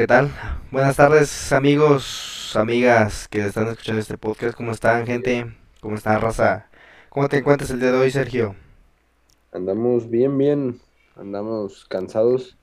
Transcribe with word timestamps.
¿Qué 0.00 0.06
tal? 0.06 0.30
Buenas 0.70 0.96
tardes, 0.96 1.52
amigos, 1.52 2.56
amigas 2.56 3.28
que 3.28 3.44
están 3.44 3.68
escuchando 3.68 4.00
este 4.00 4.16
podcast. 4.16 4.56
¿Cómo 4.56 4.72
están, 4.72 5.04
gente? 5.04 5.54
¿Cómo 5.82 5.94
están, 5.94 6.22
raza? 6.22 6.70
¿Cómo 7.10 7.28
te 7.28 7.36
encuentras 7.36 7.68
el 7.68 7.80
día 7.80 7.92
de 7.92 7.98
hoy, 7.98 8.10
Sergio? 8.10 8.56
Andamos 9.52 10.08
bien, 10.08 10.38
bien. 10.38 10.80
Andamos 11.16 11.84
cansados. 11.84 12.56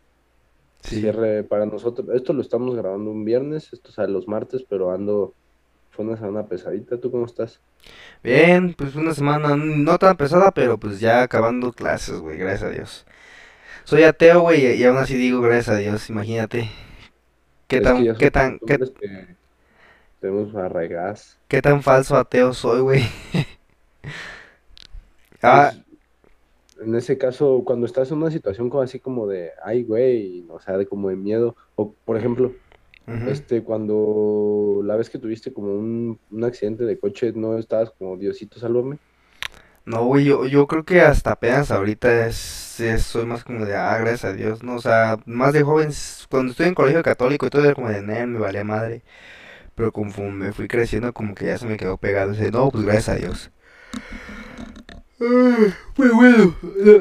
Sí. 0.82 1.02
Cierre 1.02 1.44
para 1.44 1.68
nosotros. 1.68 2.08
Esto 2.16 2.34
lo 2.34 2.42
estamos 2.42 2.76
grabando 2.76 3.12
un 3.12 3.24
viernes, 3.24 3.72
esto 3.72 3.92
sale 3.92 4.12
los 4.12 4.28
martes, 4.28 4.66
pero 4.68 4.92
ando. 4.92 5.36
Fue 5.92 6.06
una 6.06 6.18
semana 6.18 6.48
pesadita. 6.48 7.00
¿Tú 7.00 7.12
cómo 7.12 7.28
estás? 7.28 7.62
Bien, 8.24 8.74
pues 8.74 8.96
una 8.96 9.14
semana 9.14 9.56
no 9.56 10.00
tan 10.00 10.18
pesada, 10.18 10.50
pero 10.50 10.80
pues 10.80 11.00
ya 11.00 11.22
acabando 11.22 11.72
clases, 11.72 12.18
güey, 12.18 12.40
gracias 12.40 12.64
a 12.64 12.74
Dios. 12.74 13.06
Soy 13.84 14.06
ateo, 14.06 14.42
güey, 14.42 14.74
y 14.74 14.84
aún 14.86 14.98
así 14.98 15.14
digo 15.14 15.40
gracias 15.40 15.76
a 15.76 15.78
Dios, 15.78 16.10
imagínate. 16.10 16.72
¿Qué 17.68 17.82
tan, 17.82 18.04
que 18.04 18.14
qué 18.16 18.32
tan, 18.32 18.60
qué, 18.60 18.78
que 18.78 19.36
tenemos 20.20 20.56
arraigadas. 20.56 21.38
qué 21.48 21.62
tan 21.62 21.82
falso 21.84 22.16
ateo 22.16 22.54
soy, 22.54 22.82
güey? 22.82 23.04
Ah, 25.44 25.72
Pues, 26.76 26.88
en 26.88 26.96
ese 26.96 27.18
caso, 27.18 27.64
cuando 27.66 27.86
estás 27.86 28.12
en 28.12 28.18
una 28.18 28.32
situación 28.32 28.70
como 28.70 28.84
así 28.84 29.00
como 29.00 29.28
de, 29.28 29.52
ay, 29.64 29.84
güey, 29.84 30.46
o 30.50 30.60
sea, 30.60 30.78
de 30.78 30.88
como 30.88 31.10
de 31.10 31.16
miedo, 31.16 31.56
o 31.76 31.94
por 32.06 32.18
ejemplo, 32.18 32.54
este, 33.26 33.64
cuando 33.64 34.82
la 34.84 34.96
vez 34.96 35.10
que 35.10 35.20
tuviste 35.20 35.54
como 35.54 35.74
un, 35.76 36.20
un 36.32 36.44
accidente 36.44 36.86
de 36.86 37.00
coche, 37.00 37.34
no 37.34 37.58
estabas 37.58 37.92
como, 37.92 38.18
Diosito, 38.18 38.60
sálvame. 38.60 39.00
No, 39.88 40.04
güey, 40.04 40.26
yo, 40.26 40.46
yo 40.46 40.68
creo 40.68 40.84
que 40.84 41.00
hasta 41.02 41.32
apenas 41.32 41.72
ahorita 41.72 42.28
es, 42.28 42.36
soy 43.02 43.26
más 43.26 43.46
como 43.46 43.64
de, 43.66 43.74
ah, 43.78 43.98
gracias 43.98 44.26
a 44.26 44.34
Dios, 44.34 44.62
¿no? 44.62 44.76
O 44.76 44.82
sea, 44.82 45.18
más 45.26 45.54
de 45.54 45.64
joven, 45.64 45.92
cuando 46.30 46.52
estuve 46.52 46.68
en 46.68 46.76
colegio 46.76 47.02
católico 47.04 47.46
y 47.48 47.50
todo 47.50 47.64
era 47.64 47.74
como 47.74 47.88
de, 47.90 48.02
"Nel, 48.02 48.28
me 48.28 48.40
valía 48.40 48.66
madre. 48.66 49.04
Pero 49.76 49.92
conforme 49.94 50.54
fui 50.54 50.68
creciendo, 50.68 51.14
como 51.14 51.36
que 51.36 51.46
ya 51.48 51.58
se 51.60 51.68
me 51.68 51.78
quedó 51.78 51.98
pegado 51.98 52.34
ese, 52.34 52.52
no, 52.52 52.72
pues 52.72 52.86
gracias 52.86 53.10
a 53.10 53.16
Dios. 53.16 53.52
Muy 55.98 56.10
bueno, 56.10 56.56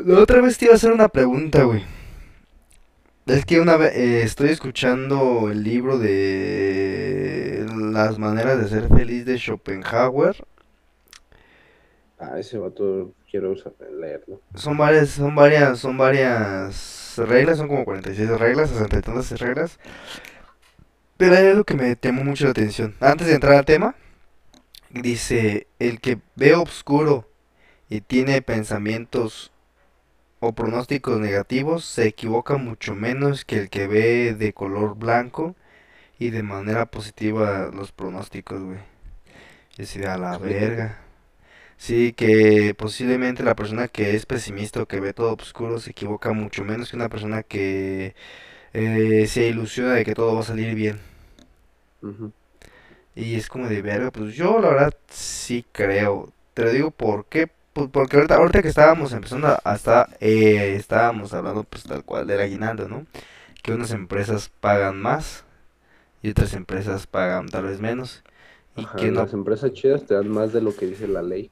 la, 0.06 0.18
otra 0.20 0.40
vez 0.40 0.56
te 0.58 0.66
iba 0.66 0.74
a 0.74 0.76
hacer 0.76 0.92
una 0.92 1.08
pregunta, 1.08 1.64
güey. 1.64 1.84
Es 3.26 3.44
que 3.44 3.60
una 3.60 3.76
vez 3.76 3.92
estoy 3.96 4.50
escuchando 4.50 5.50
el 5.50 5.62
libro 5.64 5.98
de 5.98 7.66
Las 7.92 8.18
maneras 8.18 8.58
de 8.60 8.68
ser 8.68 8.88
feliz 8.88 9.24
de 9.26 9.36
Schopenhauer. 9.38 10.36
Ah, 12.18 12.38
ese 12.38 12.56
vato 12.56 13.12
quiero 13.30 13.54
leerlo. 13.98 14.40
Son 14.54 14.76
varias, 14.76 15.10
son 15.10 15.34
varias, 15.34 15.78
son 15.78 15.98
varias 15.98 17.14
reglas, 17.18 17.58
son 17.58 17.68
como 17.68 17.84
46 17.84 18.28
reglas, 18.38 18.70
60 18.70 18.98
y 18.98 19.02
tantas 19.02 19.38
reglas. 19.38 19.78
Pero 21.18 21.36
hay 21.36 21.46
algo 21.46 21.64
que 21.64 21.74
me 21.74 21.96
llamó 22.00 22.24
mucho 22.24 22.44
la 22.44 22.50
atención. 22.52 22.94
Antes 23.00 23.26
de 23.26 23.34
entrar 23.34 23.54
al 23.54 23.64
tema, 23.64 23.94
dice, 24.90 25.66
el 25.78 26.00
que 26.00 26.18
ve 26.36 26.54
oscuro 26.54 27.28
y 27.88 28.00
tiene 28.00 28.40
pensamientos 28.42 29.52
o 30.40 30.52
pronósticos 30.52 31.18
negativos 31.18 31.84
se 31.84 32.06
equivoca 32.06 32.56
mucho 32.56 32.94
menos 32.94 33.44
que 33.44 33.58
el 33.58 33.70
que 33.70 33.86
ve 33.86 34.34
de 34.34 34.52
color 34.52 34.96
blanco 34.96 35.54
y 36.18 36.30
de 36.30 36.42
manera 36.42 36.86
positiva 36.86 37.70
los 37.72 37.92
pronósticos, 37.92 38.62
güey. 38.62 38.78
Y 39.78 39.98
de 39.98 40.06
a 40.06 40.16
la 40.16 40.38
verga. 40.38 41.05
Sí, 41.78 42.12
que 42.14 42.74
posiblemente 42.76 43.42
la 43.44 43.54
persona 43.54 43.88
que 43.88 44.14
es 44.16 44.26
pesimista 44.26 44.82
o 44.82 44.86
que 44.86 45.00
ve 45.00 45.12
todo 45.14 45.34
oscuro 45.34 45.78
se 45.78 45.90
equivoca 45.90 46.32
mucho 46.32 46.64
menos 46.64 46.90
que 46.90 46.96
una 46.96 47.08
persona 47.10 47.42
que 47.42 48.14
eh, 48.74 49.26
se 49.28 49.48
ilusiona 49.48 49.94
de 49.94 50.04
que 50.04 50.14
todo 50.14 50.34
va 50.34 50.40
a 50.42 50.44
salir 50.44 50.74
bien. 50.74 51.00
Y 53.14 53.36
es 53.36 53.48
como 53.48 53.68
de 53.68 53.80
verga, 53.82 54.10
pues 54.10 54.34
yo 54.34 54.58
la 54.60 54.68
verdad 54.68 54.94
sí 55.08 55.64
creo. 55.72 56.32
Te 56.54 56.62
lo 56.64 56.70
digo 56.72 56.90
por 56.90 57.26
qué, 57.26 57.48
Pues 57.72 57.88
porque 57.92 58.16
ahorita, 58.16 58.36
ahorita 58.36 58.62
que 58.62 58.68
estábamos 58.68 59.12
empezando 59.12 59.56
hasta 59.64 60.08
eh, 60.20 60.74
estábamos 60.76 61.32
hablando 61.34 61.64
pues 61.64 61.84
tal 61.84 62.04
cual 62.04 62.26
del 62.26 62.40
aguinaldo, 62.40 62.88
¿no? 62.88 63.06
Que 63.62 63.72
unas 63.74 63.92
empresas 63.92 64.50
pagan 64.60 65.00
más 65.00 65.44
y 66.22 66.30
otras 66.30 66.54
empresas 66.54 67.06
pagan 67.08 67.48
tal 67.48 67.64
vez 67.66 67.80
menos. 67.80 68.24
Y 68.76 68.86
Ajá, 68.86 68.96
que 68.96 69.12
no 69.12 69.12
las 69.12 69.32
empresas 69.32 69.72
chidas 69.72 70.06
te 70.06 70.14
dan 70.14 70.28
más 70.28 70.52
de 70.52 70.60
lo 70.60 70.76
que 70.76 70.86
dice 70.86 71.08
la 71.08 71.20
ley. 71.22 71.50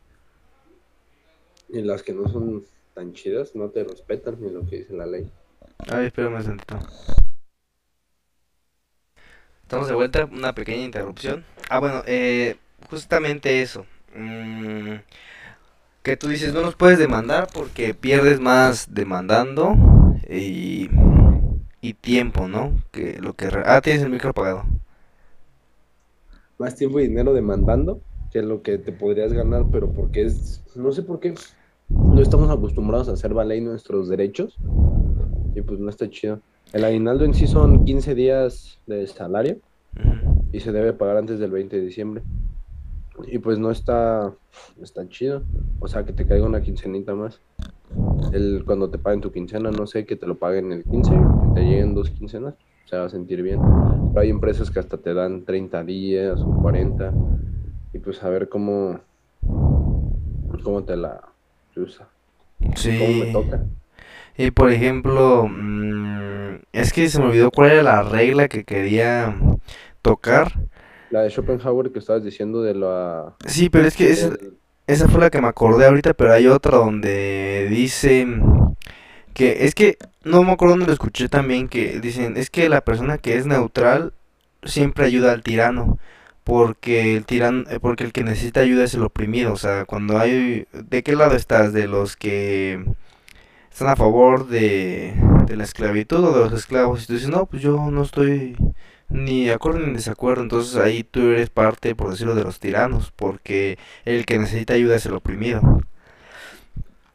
Y 1.69 1.82
las 1.82 2.02
que 2.02 2.12
no 2.12 2.28
son 2.28 2.64
tan 2.94 3.12
chidas 3.12 3.54
no 3.54 3.70
te 3.70 3.84
respetan 3.84 4.36
ni 4.41 4.50
lo 4.50 4.66
que 4.66 4.78
dice 4.78 4.94
la 4.94 5.06
ley. 5.06 5.28
Ay, 5.91 6.06
espérame 6.06 6.36
un 6.36 6.44
tantito. 6.44 6.78
Estamos 9.62 9.88
de 9.88 9.94
vuelta, 9.94 10.25
una 10.26 10.54
pequeña 10.54 10.84
interrupción. 10.84 11.44
Ah, 11.70 11.80
bueno, 11.80 12.02
eh, 12.06 12.56
justamente 12.91 13.62
eso. 13.62 13.86
Mm, 14.14 14.97
que 16.02 16.16
tú 16.16 16.28
dices, 16.28 16.52
no 16.52 16.60
nos 16.60 16.76
puedes 16.76 16.98
demandar 16.98 17.48
porque 17.52 17.94
pierdes 17.94 18.38
más 18.38 18.94
demandando 18.94 19.75
y, 20.28 20.91
y 21.81 21.94
tiempo, 21.94 22.46
¿no? 22.46 22.72
Que 22.92 23.19
lo 23.20 23.32
que... 23.32 23.48
Ah, 23.64 23.81
tienes 23.81 24.02
el 24.02 24.10
micro 24.10 24.31
apagado. 24.31 24.64
Más 26.58 26.76
tiempo 26.76 27.00
y 27.00 27.08
dinero 27.08 27.32
demandando 27.32 28.00
que 28.34 28.43
lo 28.43 28.62
que 28.62 28.78
te 28.78 28.91
podrías 28.91 29.33
ganar, 29.33 29.67
pero 29.71 29.93
porque 29.93 30.22
es, 30.22 30.61
no 30.75 30.91
sé 30.91 31.05
por 31.05 31.21
qué, 31.21 31.34
no 31.89 32.21
estamos 32.21 32.50
acostumbrados 32.50 33.09
a 33.09 33.12
hacer 33.12 33.33
valer 33.33 33.62
nuestros 33.62 34.09
derechos 34.09 34.59
y 35.55 35.62
pues 35.62 35.78
no 35.78 35.89
está 35.89 36.11
chido. 36.11 36.41
El 36.73 36.84
aguinaldo 36.84 37.25
en 37.25 37.33
sí 37.33 37.47
son 37.47 37.84
15 37.84 38.17
días 38.17 38.81
de 38.89 39.06
salario 39.06 39.59
y 40.50 40.59
se 40.59 40.73
debe 40.73 40.93
pagar 40.93 41.19
antes 41.19 41.39
del 41.39 41.53
20 41.53 41.77
de 41.77 41.83
diciembre. 41.83 42.23
Y 43.28 43.39
pues 43.39 43.61
no 43.61 43.71
está, 43.71 44.34
está 44.83 45.09
chido. 45.09 45.44
O 45.78 45.87
sea, 45.87 46.05
que 46.05 46.12
te 46.12 46.27
caiga 46.27 46.44
una 46.44 46.61
quincenita 46.61 47.15
más. 47.15 47.41
El, 48.33 48.65
cuando 48.67 48.91
te 48.91 48.99
paguen 48.99 49.21
tu 49.21 49.31
quincena, 49.31 49.71
no 49.71 49.87
sé, 49.87 50.05
que 50.06 50.17
te 50.17 50.27
lo 50.27 50.34
paguen 50.34 50.73
el 50.73 50.83
15, 50.83 51.11
que 51.12 51.55
te 51.55 51.61
lleguen 51.61 51.94
dos 51.94 52.11
quincenas, 52.11 52.55
se 52.87 52.97
va 52.97 53.05
a 53.05 53.09
sentir 53.09 53.43
bien. 53.43 53.61
Pero 54.09 54.23
hay 54.23 54.31
empresas 54.31 54.73
que 54.73 54.81
hasta 54.81 54.97
te 54.97 55.15
dan 55.15 55.44
30 55.44 55.84
días 55.84 56.41
o 56.41 56.53
40. 56.61 57.15
Pues 58.04 58.22
a 58.22 58.28
ver 58.28 58.48
cómo, 58.48 59.00
cómo 60.62 60.84
te 60.84 60.97
la 60.97 61.20
usa. 61.76 62.09
Cómo 62.97 63.12
me 63.15 63.26
Sí. 63.26 63.32
toca. 63.32 63.65
Y 64.37 64.50
por 64.50 64.70
ejemplo, 64.72 65.47
mm, 65.48 66.56
es 66.72 66.93
que 66.93 67.09
se 67.09 67.20
me 67.20 67.26
olvidó 67.26 67.50
cuál 67.50 67.72
era 67.72 67.82
la 67.82 68.03
regla 68.03 68.48
que 68.48 68.64
quería 68.64 69.37
tocar. 70.03 70.53
La 71.09 71.22
de 71.22 71.31
Schopenhauer 71.31 71.91
que 71.93 71.98
estabas 71.98 72.25
diciendo 72.25 72.60
de 72.62 72.75
la... 72.75 73.34
Sí, 73.47 73.69
pero 73.69 73.87
es 73.87 73.97
que 73.97 74.10
esa, 74.10 74.31
esa 74.87 75.09
fue 75.09 75.20
la 75.20 75.31
que 75.31 75.41
me 75.41 75.48
acordé 75.48 75.87
ahorita, 75.87 76.14
pero 76.14 76.32
hay 76.32 76.47
otra 76.47 76.78
donde 76.78 77.66
dice 77.70 78.26
que 79.34 79.64
es 79.66 79.75
que 79.75 79.98
no 80.25 80.43
me 80.43 80.53
acuerdo 80.53 80.75
dónde 80.75 80.87
lo 80.87 80.93
escuché 80.93 81.28
también 81.28 81.69
que 81.69 82.00
dicen, 82.00 82.37
es 82.37 82.50
que 82.50 82.69
la 82.69 82.82
persona 82.82 83.19
que 83.19 83.37
es 83.37 83.47
neutral 83.47 84.12
siempre 84.64 85.06
ayuda 85.06 85.32
al 85.32 85.43
tirano, 85.43 85.98
porque 86.44 87.16
el 87.16 87.25
tirano, 87.27 87.65
eh, 87.71 87.81
porque 87.81 88.05
el 88.05 88.12
que 88.12 88.25
necesita 88.25 88.60
ayuda 88.60 88.84
es 88.84 88.94
el 88.94 89.03
oprimido, 89.05 89.53
o 89.53 89.56
sea, 89.56 89.84
cuando 89.87 90.19
hay 90.19 90.66
¿de 90.72 91.03
qué 91.03 91.16
lado 91.16 91.34
estás? 91.37 91.72
¿De 91.72 91.88
los 91.88 92.16
que 92.16 92.84
están 93.71 93.88
a 93.88 93.97
favor 93.97 94.49
de, 94.49 95.15
de 95.47 95.56
la 95.56 95.65
esclavitud 95.65 96.25
o 96.25 96.32
de 96.32 96.50
los 96.50 96.53
esclavos? 96.53 97.05
Y 97.05 97.06
tú 97.06 97.15
dices, 97.15 97.28
no, 97.31 97.47
pues 97.47 97.62
yo 97.62 97.91
no 97.91 98.03
estoy 98.03 98.56
ni 99.09 99.47
de 99.47 99.53
acuerdo 99.53 99.81
ni 99.81 99.87
en 99.87 99.94
desacuerdo, 99.94 100.43
entonces 100.43 100.77
ahí 100.77 101.05
tú 101.05 101.21
eres 101.31 101.50
parte, 101.50 101.94
por 101.94 102.10
decirlo, 102.10 102.34
de 102.34 102.44
los 102.44 102.61
tiranos, 102.61 103.12
porque 103.15 103.78
el 104.05 104.26
que 104.26 104.38
necesita 104.38 104.75
ayuda 104.75 104.97
es 104.97 105.06
el 105.06 105.15
oprimido. 105.15 105.61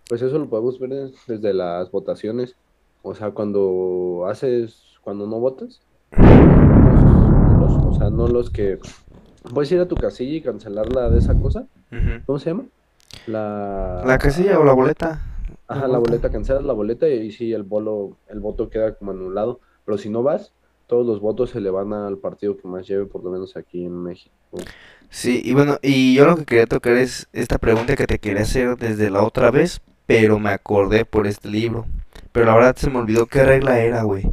Pues 0.07 0.22
eso 0.22 0.40
lo 0.40 0.50
podemos 0.50 0.79
ver 0.79 1.11
desde 1.28 1.53
las 1.53 1.91
votaciones. 1.91 2.56
O 3.03 3.13
sea, 3.16 3.31
cuando 3.31 4.25
haces, 4.28 4.81
cuando 5.02 5.28
no 5.28 5.40
votas, 5.40 5.81
o 6.11 7.93
sea, 7.97 8.09
no 8.09 8.28
los 8.28 8.49
que 8.49 8.79
puedes 9.53 9.72
ir 9.72 9.79
a 9.79 9.87
tu 9.87 9.97
casilla 9.97 10.35
y 10.37 10.41
cancelarla 10.41 11.09
de 11.09 11.19
esa 11.19 11.37
cosa. 11.37 11.67
¿Cómo 12.25 12.40
se 12.40 12.51
llama? 12.51 12.66
La, 13.25 14.03
La 14.03 14.17
casilla 14.17 14.59
o 14.59 14.63
la 14.66 14.73
boleta. 14.73 15.22
ajá, 15.67 15.87
la 15.87 15.97
boleta, 15.99 16.31
cancelas 16.31 16.63
la 16.66 16.73
boleta 16.73 17.07
y 17.07 17.31
sí, 17.31 17.53
el 17.53 17.63
bolo, 17.63 18.17
el 18.28 18.40
voto 18.40 18.69
queda 18.69 18.96
como 18.96 19.11
anulado. 19.11 19.61
Pero 19.85 19.97
si 19.97 20.09
no 20.09 20.23
vas, 20.23 20.53
todos 20.87 21.05
los 21.05 21.19
votos 21.22 21.51
se 21.51 21.61
le 21.61 21.69
van 21.69 21.93
al 21.93 22.17
partido 22.17 22.57
que 22.57 22.67
más 22.67 22.87
lleve, 22.87 23.05
por 23.05 23.23
lo 23.23 23.31
menos 23.31 23.55
aquí 23.57 23.85
en 23.85 23.96
México. 24.03 24.69
Sí, 25.09 25.41
y 25.43 25.53
bueno, 25.53 25.78
y 25.81 26.16
yo 26.16 26.25
lo 26.25 26.35
que 26.37 26.45
quería 26.45 26.67
tocar 26.67 26.93
es 26.93 27.28
esta 27.34 27.57
pregunta 27.57 27.95
que 27.95 28.07
te 28.07 28.19
quería 28.19 28.43
hacer 28.43 28.78
desde 28.78 29.09
la 29.09 29.23
otra 29.23 29.52
vez, 29.52 29.81
pero 30.05 30.40
me 30.40 30.49
acordé 30.52 31.05
por 31.05 31.28
este 31.28 31.47
libro. 31.49 31.85
Pero 32.31 32.45
la 32.45 32.55
verdad 32.55 32.75
se 32.75 32.90
me 32.90 32.99
olvidó 32.99 33.25
qué 33.28 33.43
regla 33.43 33.79
era, 33.79 34.03
güey. 34.03 34.23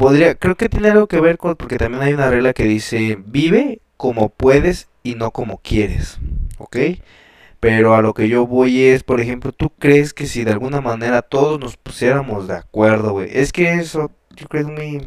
Podría, 0.00 0.34
creo 0.34 0.56
que 0.56 0.70
tiene 0.70 0.88
algo 0.88 1.08
que 1.08 1.20
ver 1.20 1.36
con, 1.36 1.56
porque 1.56 1.76
también 1.76 2.02
hay 2.02 2.14
una 2.14 2.30
regla 2.30 2.54
que 2.54 2.64
dice, 2.64 3.18
vive 3.26 3.82
como 3.98 4.30
puedes 4.30 4.88
y 5.02 5.14
no 5.14 5.30
como 5.30 5.58
quieres, 5.58 6.18
¿ok? 6.56 6.74
Pero 7.60 7.94
a 7.94 8.00
lo 8.00 8.14
que 8.14 8.26
yo 8.30 8.46
voy 8.46 8.80
es, 8.80 9.02
por 9.02 9.20
ejemplo, 9.20 9.52
¿tú 9.52 9.68
crees 9.78 10.14
que 10.14 10.26
si 10.26 10.42
de 10.42 10.52
alguna 10.52 10.80
manera 10.80 11.20
todos 11.20 11.60
nos 11.60 11.76
pusiéramos 11.76 12.48
de 12.48 12.56
acuerdo, 12.56 13.12
güey? 13.12 13.28
Es 13.30 13.52
que 13.52 13.74
eso, 13.74 14.10
yo 14.34 14.48
creo 14.48 14.66
que 14.66 14.72
es 14.72 14.78
muy, 14.78 15.06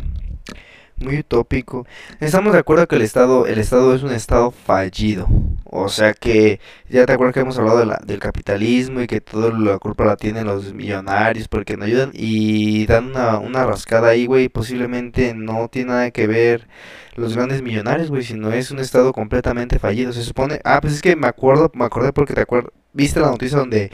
muy 1.03 1.19
utópico. 1.19 1.85
Estamos 2.19 2.53
de 2.53 2.59
acuerdo 2.59 2.87
que 2.87 2.95
el 2.95 3.01
Estado, 3.01 3.45
el 3.47 3.59
Estado 3.59 3.93
es 3.93 4.03
un 4.03 4.11
Estado 4.11 4.51
fallido. 4.51 5.27
O 5.65 5.89
sea 5.89 6.13
que, 6.13 6.59
ya 6.89 7.05
te 7.05 7.13
acuerdas 7.13 7.33
que 7.33 7.39
hemos 7.41 7.57
hablado 7.57 7.79
de 7.79 7.85
la- 7.85 8.01
del 8.05 8.19
capitalismo 8.19 9.01
y 9.01 9.07
que 9.07 9.21
toda 9.21 9.51
la 9.57 9.79
culpa 9.79 10.05
la 10.05 10.15
tienen 10.17 10.45
los 10.45 10.73
millonarios 10.73 11.47
porque 11.47 11.77
no 11.77 11.85
ayudan 11.85 12.11
y 12.13 12.85
dan 12.85 13.07
una, 13.07 13.39
una 13.39 13.65
rascada 13.65 14.09
ahí, 14.09 14.25
güey. 14.25 14.49
Posiblemente 14.49 15.33
no 15.33 15.67
tiene 15.69 15.89
nada 15.91 16.11
que 16.11 16.27
ver 16.27 16.67
los 17.15 17.35
grandes 17.35 17.61
millonarios, 17.61 18.09
güey, 18.09 18.23
sino 18.23 18.51
es 18.51 18.71
un 18.71 18.79
Estado 18.79 19.13
completamente 19.13 19.79
fallido. 19.79 20.13
Se 20.13 20.23
supone, 20.23 20.59
ah, 20.63 20.79
pues 20.81 20.93
es 20.93 21.01
que 21.01 21.15
me 21.15 21.27
acuerdo, 21.27 21.71
me 21.75 21.85
acordé 21.85 22.13
porque 22.13 22.33
te 22.33 22.41
acuerdas, 22.41 22.71
viste 22.93 23.19
la 23.19 23.27
noticia 23.31 23.57
donde 23.57 23.91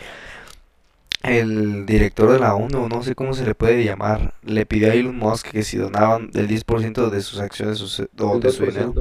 el 1.24 1.86
director 1.86 2.32
de 2.32 2.40
la 2.40 2.56
ONU, 2.56 2.88
no 2.90 3.04
sé 3.04 3.16
cómo 3.16 3.34
se 3.34 3.46
le 3.46 3.56
puede 3.56 3.84
llamar, 3.84 4.34
le 4.44 4.66
pidió 4.66 4.92
a 4.92 4.94
Elon 4.96 5.18
Musk 5.18 5.52
que 5.52 5.64
si 5.64 5.78
donaban 5.78 6.30
el 6.34 6.48
10% 6.48 7.10
de 7.10 7.22
sus 7.22 7.40
acciones 7.40 7.82
o 7.82 8.34
El 8.36 8.40
de 8.42 8.50
su 8.52 8.64
dinero. 8.66 8.94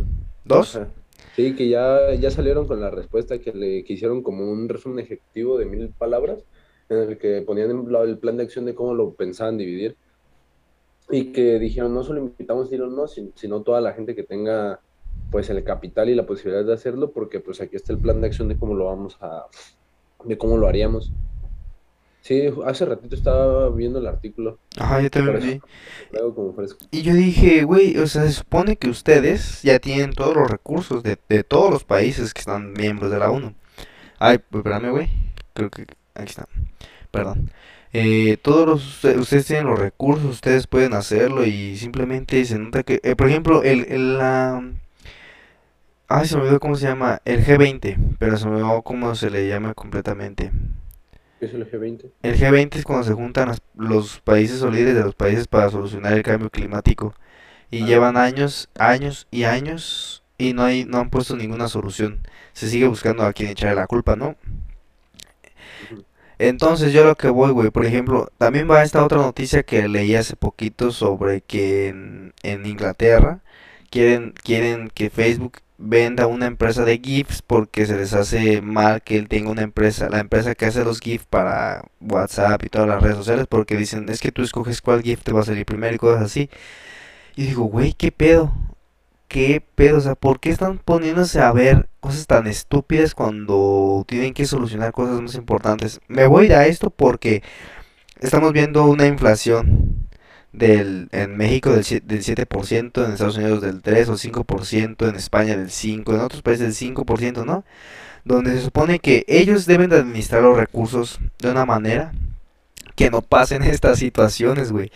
¿Dos? 0.45 0.81
Sí, 1.37 1.55
que 1.55 1.69
ya, 1.69 2.15
ya 2.15 2.31
salieron 2.31 2.67
con 2.67 2.81
la 2.81 2.91
respuesta 2.91 3.39
que 3.39 3.53
le 3.53 3.85
que 3.85 3.93
hicieron 3.93 4.23
como 4.23 4.51
un 4.51 4.69
resumen 4.69 5.05
ejecutivo 5.05 5.57
de 5.59 5.67
mil 5.67 5.93
palabras, 5.95 6.45
en 6.89 6.99
el 6.99 7.19
que 7.19 7.43
ponían 7.43 7.71
el 7.71 8.19
plan 8.19 8.37
de 8.37 8.43
acción 8.45 8.65
de 8.65 8.75
cómo 8.75 8.95
lo 8.95 9.15
pensaban 9.15 9.57
dividir. 9.57 9.97
Y 11.11 11.33
que 11.33 11.59
dijeron, 11.59 11.95
no 11.95 12.03
solo 12.03 12.21
invitamos 12.21 12.71
a 12.71 12.75
Elon 12.75 12.95
Musk, 12.95 13.15
sin- 13.15 13.33
sino 13.37 13.63
toda 13.63 13.81
la 13.81 13.95
gente 13.95 14.15
que 14.15 14.25
tenga 14.25 14.81
pues 15.31 15.49
el 15.51 15.63
capital 15.65 16.09
y 16.09 16.15
la 16.15 16.27
posibilidad 16.27 16.65
de 16.65 16.73
hacerlo, 16.75 17.13
porque 17.13 17.41
pues 17.41 17.61
aquí 17.61 17.77
está 17.77 17.93
el 17.93 18.01
plan 18.01 18.21
de 18.21 18.27
acción 18.29 18.49
de 18.49 18.59
cómo 18.59 18.75
lo 18.75 18.87
vamos 18.87 19.17
a, 19.21 19.47
de 20.25 20.39
cómo 20.39 20.57
lo 20.59 20.69
haríamos. 20.69 21.15
Sí, 22.21 22.43
hace 22.67 22.85
ratito 22.85 23.15
estaba 23.17 23.71
viendo 23.71 23.99
el 23.99 24.07
artículo, 24.07 24.59
Ajá, 24.79 25.01
yo 25.01 25.11
también 25.11 25.41
vi. 25.41 25.63
traigo 26.11 26.35
como 26.35 26.53
fresco. 26.55 26.87
Y 26.91 27.03
yo 27.03 27.13
dije, 27.15 27.65
güey, 27.65 27.99
o 27.99 28.07
sea, 28.07 28.23
se 28.25 28.33
supone 28.33 28.77
que 28.77 28.89
ustedes 28.89 29.63
ya 29.63 29.79
tienen 29.79 30.13
todos 30.15 30.35
los 30.35 30.51
recursos 30.51 31.03
de, 31.03 31.19
de 31.29 31.45
todos 31.45 31.71
los 31.71 31.85
países 31.85 32.33
que 32.33 32.41
están 32.41 32.73
miembros 32.73 33.11
de 33.11 33.19
la 33.19 33.31
ONU. 33.31 33.55
Ay, 34.19 34.39
pues, 34.39 34.61
espérame, 34.65 34.91
güey. 34.91 35.11
Creo 35.55 35.71
que 35.71 35.83
aquí 36.15 36.31
está. 36.31 36.49
Perdón. 37.11 37.51
Eh, 37.93 38.39
todos 38.43 38.67
los, 38.69 39.05
ustedes 39.17 39.47
tienen 39.47 39.67
los 39.67 39.79
recursos, 39.79 40.27
ustedes 40.27 40.67
pueden 40.67 40.95
hacerlo 40.95 41.47
y 41.47 41.77
simplemente 41.79 42.45
se 42.45 42.59
nota 42.59 42.83
que, 42.85 43.01
eh, 43.03 43.17
por 43.17 43.29
ejemplo, 43.29 43.63
el, 43.65 43.87
el, 43.91 44.19
la, 44.19 44.63
ay, 46.09 46.27
se 46.27 46.37
me 46.37 46.43
olvidó 46.43 46.61
cómo 46.61 46.75
se 46.77 46.87
llama, 46.87 47.21
el 47.25 47.45
G20, 47.45 47.97
pero 48.19 48.37
se 48.37 48.47
me 48.47 48.53
olvidó 48.63 48.83
cómo 48.83 49.15
se 49.15 49.31
le 49.31 49.49
llama 49.49 49.75
completamente. 49.75 50.51
¿Qué 51.39 51.47
es 51.47 51.55
el 51.55 51.71
G20? 51.71 52.13
El 52.23 52.37
G20 52.39 52.77
es 52.77 52.85
cuando 52.85 53.05
se 53.05 53.13
juntan 53.15 53.55
los 53.75 54.21
países 54.21 54.63
o 54.63 54.71
líderes 54.71 54.95
de 54.97 55.03
los 55.03 55.15
países 55.15 55.47
para 55.49 55.71
solucionar 55.71 56.13
el 56.15 56.23
cambio 56.23 56.51
climático 56.51 57.15
y 57.71 57.83
Ah. 57.83 57.87
llevan 57.87 58.17
años, 58.17 58.69
años 58.79 59.29
y 59.31 59.45
años 59.45 60.25
y 60.39 60.53
no 60.55 60.65
hay, 60.65 60.85
no 60.85 60.99
han 60.99 61.11
puesto 61.11 61.37
ninguna 61.37 61.69
solución. 61.69 62.21
Se 62.53 62.69
sigue 62.69 62.89
buscando 62.89 63.25
a 63.25 63.33
quién 63.33 63.51
echarle 63.51 63.77
la 63.77 63.87
culpa, 63.87 64.17
¿no? 64.17 64.37
Entonces 66.39 66.93
yo 66.93 67.05
lo 67.05 67.17
que 67.17 67.29
voy, 67.31 67.51
güey, 67.53 67.71
por 67.71 67.85
ejemplo, 67.85 68.31
también 68.39 68.71
va 68.71 68.83
esta 68.85 69.05
otra 69.05 69.19
noticia 69.19 69.65
que 69.65 69.89
leí 69.89 70.15
hace 70.15 70.37
poquito 70.37 70.93
sobre 70.93 71.41
que 71.41 71.89
en, 71.89 72.33
en 72.43 72.65
Inglaterra 72.67 73.41
quieren, 73.91 74.35
quieren 74.45 74.89
que 74.95 75.11
Facebook 75.11 75.59
venda 75.79 76.27
una 76.27 76.47
empresa 76.47 76.85
de 76.85 76.99
GIFs 76.99 77.43
porque 77.43 77.87
se 77.87 77.97
les 77.97 78.13
hace 78.13 78.61
mal 78.61 79.03
que 79.03 79.17
él 79.17 79.29
tenga 79.29 79.51
una 79.51 79.63
empresa, 79.63 80.11
la 80.11 80.19
empresa 80.21 80.55
que 80.55 80.67
hace 80.67 80.85
los 80.85 81.01
GIFs 81.01 81.27
para 81.27 81.85
WhatsApp 82.01 82.65
y 82.65 82.69
todas 82.69 82.89
las 82.89 83.03
redes 83.03 83.17
sociales 83.17 83.47
porque 83.49 83.77
dicen, 83.77 84.09
es 84.09 84.21
que 84.21 84.33
tú 84.33 84.43
escoges 84.43 84.83
cuál 84.83 85.03
GIF 85.03 85.23
te 85.23 85.33
va 85.33 85.41
a 85.41 85.45
salir 85.45 85.65
primero 85.65 85.95
y 85.95 85.99
cosas 85.99 86.23
así. 86.25 86.51
Y 87.37 87.45
digo, 87.47 87.65
güey, 87.65 87.93
¿qué 87.95 88.13
pedo? 88.13 88.53
¿Qué 89.29 89.63
pedo? 89.75 89.99
O 89.99 90.01
sea, 90.01 90.15
¿por 90.17 90.41
qué 90.41 90.51
están 90.51 90.79
poniéndose 90.79 91.41
a 91.41 91.53
ver 91.53 91.89
cosas 92.01 92.27
tan 92.27 92.47
estúpidas 92.47 93.15
cuando 93.15 94.05
tienen 94.09 94.35
que 94.35 94.47
solucionar 94.47 94.93
cosas 94.93 95.21
más 95.21 95.35
importantes? 95.37 96.01
Me 96.09 96.27
voy 96.27 96.53
a 96.53 96.67
esto 96.67 96.91
porque 96.91 97.43
estamos 98.21 98.53
viendo 98.53 98.85
una 98.87 99.07
inflación 99.07 100.08
del, 100.53 101.09
en 101.13 101.37
México 101.37 101.71
del, 101.73 101.85
del 102.07 102.23
7%, 102.23 103.05
en 103.05 103.13
Estados 103.13 103.37
Unidos 103.37 103.61
del 103.63 103.83
3 103.83 104.09
o 104.11 104.17
5%, 104.17 105.09
en 105.09 105.17
España 105.17 105.57
del 105.57 105.71
5%, 105.71 106.15
en 106.15 106.21
otros 106.21 106.43
países 106.43 106.67
del 106.67 106.75
5%, 106.75 107.45
¿no? 107.45 107.65
Donde 108.25 108.53
se 108.53 108.63
supone 108.63 109.01
que 109.01 109.25
ellos 109.29 109.67
deben 109.67 109.91
de 109.91 109.97
administrar 109.99 110.43
los 110.43 110.57
recursos 110.57 111.21
de 111.41 111.51
una 111.51 111.67
manera 111.67 112.13
que 112.97 113.11
no 113.11 113.23
pasen 113.23 113.63
estas 113.65 113.99
situaciones, 113.99 114.73
güey. 114.73 114.93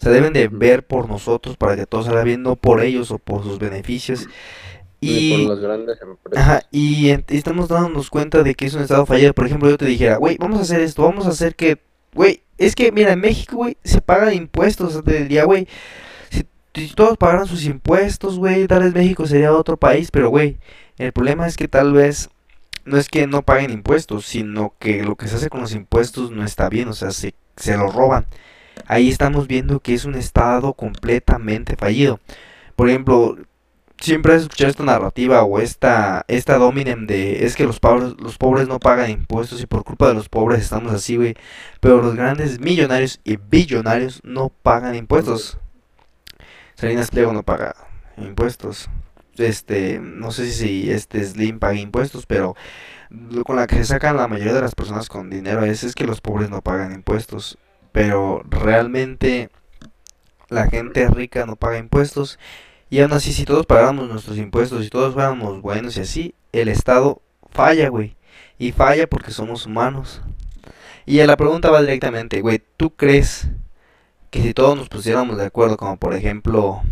O 0.00 0.04
sea, 0.04 0.12
deben 0.12 0.32
de 0.32 0.48
ver 0.48 0.86
por 0.86 1.08
nosotros 1.08 1.56
para 1.56 1.76
que 1.76 1.86
todo 1.86 2.02
salga 2.04 2.24
bien, 2.24 2.42
no 2.42 2.56
por 2.56 2.82
ellos 2.82 3.10
o 3.10 3.18
por 3.18 3.42
sus 3.44 3.58
beneficios. 3.58 4.28
Ni 5.02 5.20
por 5.22 5.40
Y, 5.40 5.44
las 5.44 5.60
grandes 5.60 6.00
ajá, 6.34 6.62
empresas. 6.62 6.66
y 6.72 7.10
y 7.10 7.36
estamos 7.36 7.68
dándonos 7.68 8.10
cuenta 8.10 8.42
de 8.42 8.54
que 8.54 8.66
es 8.66 8.74
un 8.74 8.82
estado 8.82 9.06
fallido. 9.06 9.34
Por 9.34 9.46
ejemplo, 9.46 9.70
yo 9.70 9.78
te 9.78 9.86
dijera, 9.86 10.16
güey, 10.16 10.36
vamos 10.38 10.58
a 10.60 10.62
hacer 10.62 10.80
esto, 10.80 11.02
vamos 11.04 11.26
a 11.26 11.30
hacer 11.30 11.56
que, 11.56 11.78
güey, 12.14 12.42
es 12.58 12.74
que, 12.74 12.92
mira, 12.92 13.12
en 13.12 13.20
México, 13.20 13.56
güey, 13.56 13.76
se 13.84 14.00
pagan 14.00 14.34
impuestos. 14.34 15.02
Te 15.04 15.22
diría, 15.22 15.44
güey, 15.44 15.66
si, 16.30 16.44
si 16.74 16.94
todos 16.94 17.16
pagaran 17.16 17.46
sus 17.46 17.64
impuestos, 17.64 18.38
güey, 18.38 18.66
tal 18.66 18.82
vez 18.82 18.94
México 18.94 19.26
sería 19.26 19.52
otro 19.52 19.76
país, 19.76 20.10
pero, 20.10 20.28
güey, 20.30 20.58
el 20.98 21.12
problema 21.12 21.46
es 21.46 21.56
que 21.56 21.68
tal 21.68 21.92
vez 21.92 22.28
no 22.84 22.96
es 22.96 23.08
que 23.08 23.26
no 23.26 23.42
paguen 23.42 23.70
impuestos, 23.70 24.26
sino 24.26 24.74
que 24.78 25.02
lo 25.04 25.16
que 25.16 25.28
se 25.28 25.36
hace 25.36 25.50
con 25.50 25.60
los 25.60 25.74
impuestos 25.74 26.30
no 26.30 26.44
está 26.44 26.68
bien, 26.68 26.88
o 26.88 26.92
sea, 26.92 27.10
se, 27.10 27.34
se 27.56 27.76
los 27.76 27.94
roban. 27.94 28.26
Ahí 28.86 29.08
estamos 29.08 29.46
viendo 29.46 29.80
que 29.80 29.94
es 29.94 30.04
un 30.04 30.14
estado 30.14 30.74
completamente 30.74 31.76
fallido. 31.76 32.20
Por 32.76 32.88
ejemplo, 32.88 33.36
siempre 34.00 34.34
has 34.34 34.42
escuchado 34.42 34.70
esta 34.70 34.84
narrativa 34.84 35.42
o 35.44 35.58
esta, 35.58 36.24
esta 36.28 36.56
dominem 36.58 37.06
de 37.06 37.44
es 37.44 37.56
que 37.56 37.64
los 37.66 37.80
pobres, 37.80 38.14
los 38.18 38.38
pobres 38.38 38.68
no 38.68 38.78
pagan 38.80 39.10
impuestos 39.10 39.60
y 39.62 39.66
por 39.66 39.84
culpa 39.84 40.08
de 40.08 40.14
los 40.14 40.28
pobres 40.28 40.60
estamos 40.62 40.92
así, 40.92 41.16
güey. 41.16 41.34
Pero 41.80 42.02
los 42.02 42.14
grandes 42.16 42.60
millonarios 42.60 43.20
y 43.24 43.36
billonarios 43.36 44.20
no 44.24 44.48
pagan 44.48 44.94
impuestos. 44.94 45.58
Salinas 46.74 47.10
Pliego 47.10 47.32
no 47.32 47.42
paga 47.42 47.74
impuestos. 48.16 48.88
Este, 49.36 49.98
no 50.00 50.32
sé 50.32 50.50
si 50.50 50.90
este 50.90 51.24
Slim 51.24 51.58
paga 51.58 51.74
impuestos, 51.74 52.26
pero 52.26 52.56
lo- 53.10 53.44
con 53.44 53.56
la 53.56 53.66
que 53.66 53.76
se 53.76 53.84
sacan 53.84 54.16
la 54.16 54.28
mayoría 54.28 54.54
de 54.54 54.60
las 54.62 54.74
personas 54.74 55.08
con 55.08 55.30
dinero 55.30 55.64
es, 55.64 55.84
es 55.84 55.94
que 55.94 56.06
los 56.06 56.20
pobres 56.20 56.50
no 56.50 56.62
pagan 56.62 56.92
impuestos. 56.92 57.58
Pero 57.92 58.42
realmente 58.48 59.50
la 60.48 60.68
gente 60.68 61.08
rica 61.08 61.46
no 61.46 61.56
paga 61.56 61.78
impuestos. 61.78 62.38
Y 62.90 63.00
aún 63.00 63.12
así, 63.12 63.32
si 63.32 63.44
todos 63.44 63.66
pagáramos 63.66 64.08
nuestros 64.08 64.36
impuestos 64.36 64.84
y 64.84 64.90
todos 64.90 65.14
fuéramos 65.14 65.62
buenos 65.62 65.96
y 65.96 66.00
así, 66.00 66.34
el 66.52 66.68
Estado 66.68 67.22
falla, 67.50 67.88
güey. 67.88 68.16
Y 68.58 68.72
falla 68.72 69.06
porque 69.06 69.30
somos 69.30 69.66
humanos. 69.66 70.20
Y 71.06 71.18
la 71.24 71.36
pregunta 71.36 71.70
va 71.70 71.80
directamente, 71.80 72.40
güey, 72.40 72.62
¿tú 72.76 72.90
crees 72.94 73.48
que 74.30 74.42
si 74.42 74.54
todos 74.54 74.76
nos 74.76 74.88
pusiéramos 74.88 75.36
de 75.38 75.46
acuerdo, 75.46 75.76
como 75.76 75.96
por 75.96 76.14
ejemplo, 76.14 76.82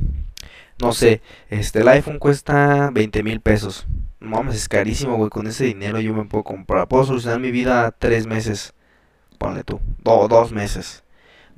no 0.80 0.92
sé, 0.92 1.20
este, 1.50 1.80
el 1.80 1.88
iPhone 1.88 2.18
cuesta 2.18 2.90
20 2.92 3.22
mil 3.22 3.40
pesos. 3.40 3.86
Mames, 4.20 4.56
es 4.56 4.68
carísimo, 4.68 5.16
güey. 5.16 5.30
Con 5.30 5.46
ese 5.46 5.64
dinero 5.64 6.00
yo 6.00 6.14
me 6.14 6.24
puedo 6.24 6.42
comprar. 6.44 6.88
Puedo 6.88 7.04
solucionar 7.04 7.38
mi 7.40 7.50
vida 7.52 7.92
tres 7.96 8.26
meses. 8.26 8.74
Ponle 9.38 9.64
tú. 9.64 9.80
do- 10.02 10.26
dos 10.28 10.52
meses. 10.52 11.04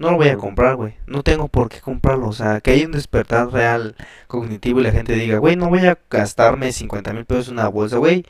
No 0.00 0.12
lo 0.12 0.16
voy 0.16 0.28
a 0.28 0.38
comprar, 0.38 0.76
güey. 0.76 0.94
No 1.06 1.22
tengo 1.22 1.48
por 1.48 1.68
qué 1.68 1.78
comprarlo. 1.80 2.26
O 2.28 2.32
sea, 2.32 2.62
que 2.62 2.70
haya 2.70 2.86
un 2.86 2.92
despertar 2.92 3.52
real 3.52 3.96
cognitivo 4.28 4.80
y 4.80 4.84
la 4.84 4.92
gente 4.92 5.12
diga, 5.12 5.36
güey, 5.36 5.56
no 5.56 5.68
voy 5.68 5.84
a 5.86 5.98
gastarme 6.08 6.72
50 6.72 7.12
mil 7.12 7.26
pesos 7.26 7.48
en 7.48 7.54
una 7.54 7.68
bolsa, 7.68 7.98
güey. 7.98 8.24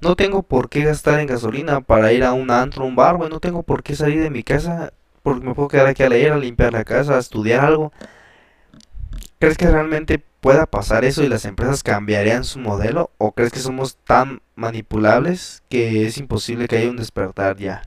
No 0.00 0.14
tengo 0.14 0.44
por 0.44 0.68
qué 0.68 0.84
gastar 0.84 1.18
en 1.18 1.26
gasolina 1.26 1.80
para 1.80 2.12
ir 2.12 2.22
a 2.22 2.32
un 2.32 2.52
antro, 2.52 2.84
un 2.84 2.94
bar, 2.94 3.16
güey. 3.16 3.28
No 3.28 3.40
tengo 3.40 3.64
por 3.64 3.82
qué 3.82 3.96
salir 3.96 4.22
de 4.22 4.30
mi 4.30 4.44
casa 4.44 4.92
porque 5.24 5.44
me 5.44 5.52
puedo 5.52 5.66
quedar 5.66 5.88
aquí 5.88 6.04
a 6.04 6.08
leer, 6.08 6.30
a 6.32 6.38
limpiar 6.38 6.72
la 6.72 6.84
casa, 6.84 7.16
a 7.16 7.18
estudiar 7.18 7.64
algo. 7.64 7.92
¿Crees 9.40 9.58
que 9.58 9.68
realmente 9.68 10.22
pueda 10.40 10.66
pasar 10.66 11.04
eso 11.04 11.24
y 11.24 11.28
las 11.28 11.44
empresas 11.44 11.82
cambiarían 11.82 12.44
su 12.44 12.60
modelo? 12.60 13.10
¿O 13.18 13.32
crees 13.32 13.50
que 13.50 13.58
somos 13.58 13.96
tan 13.96 14.42
manipulables 14.54 15.64
que 15.68 16.06
es 16.06 16.18
imposible 16.18 16.68
que 16.68 16.76
haya 16.76 16.90
un 16.90 16.98
despertar 16.98 17.56
ya? 17.56 17.82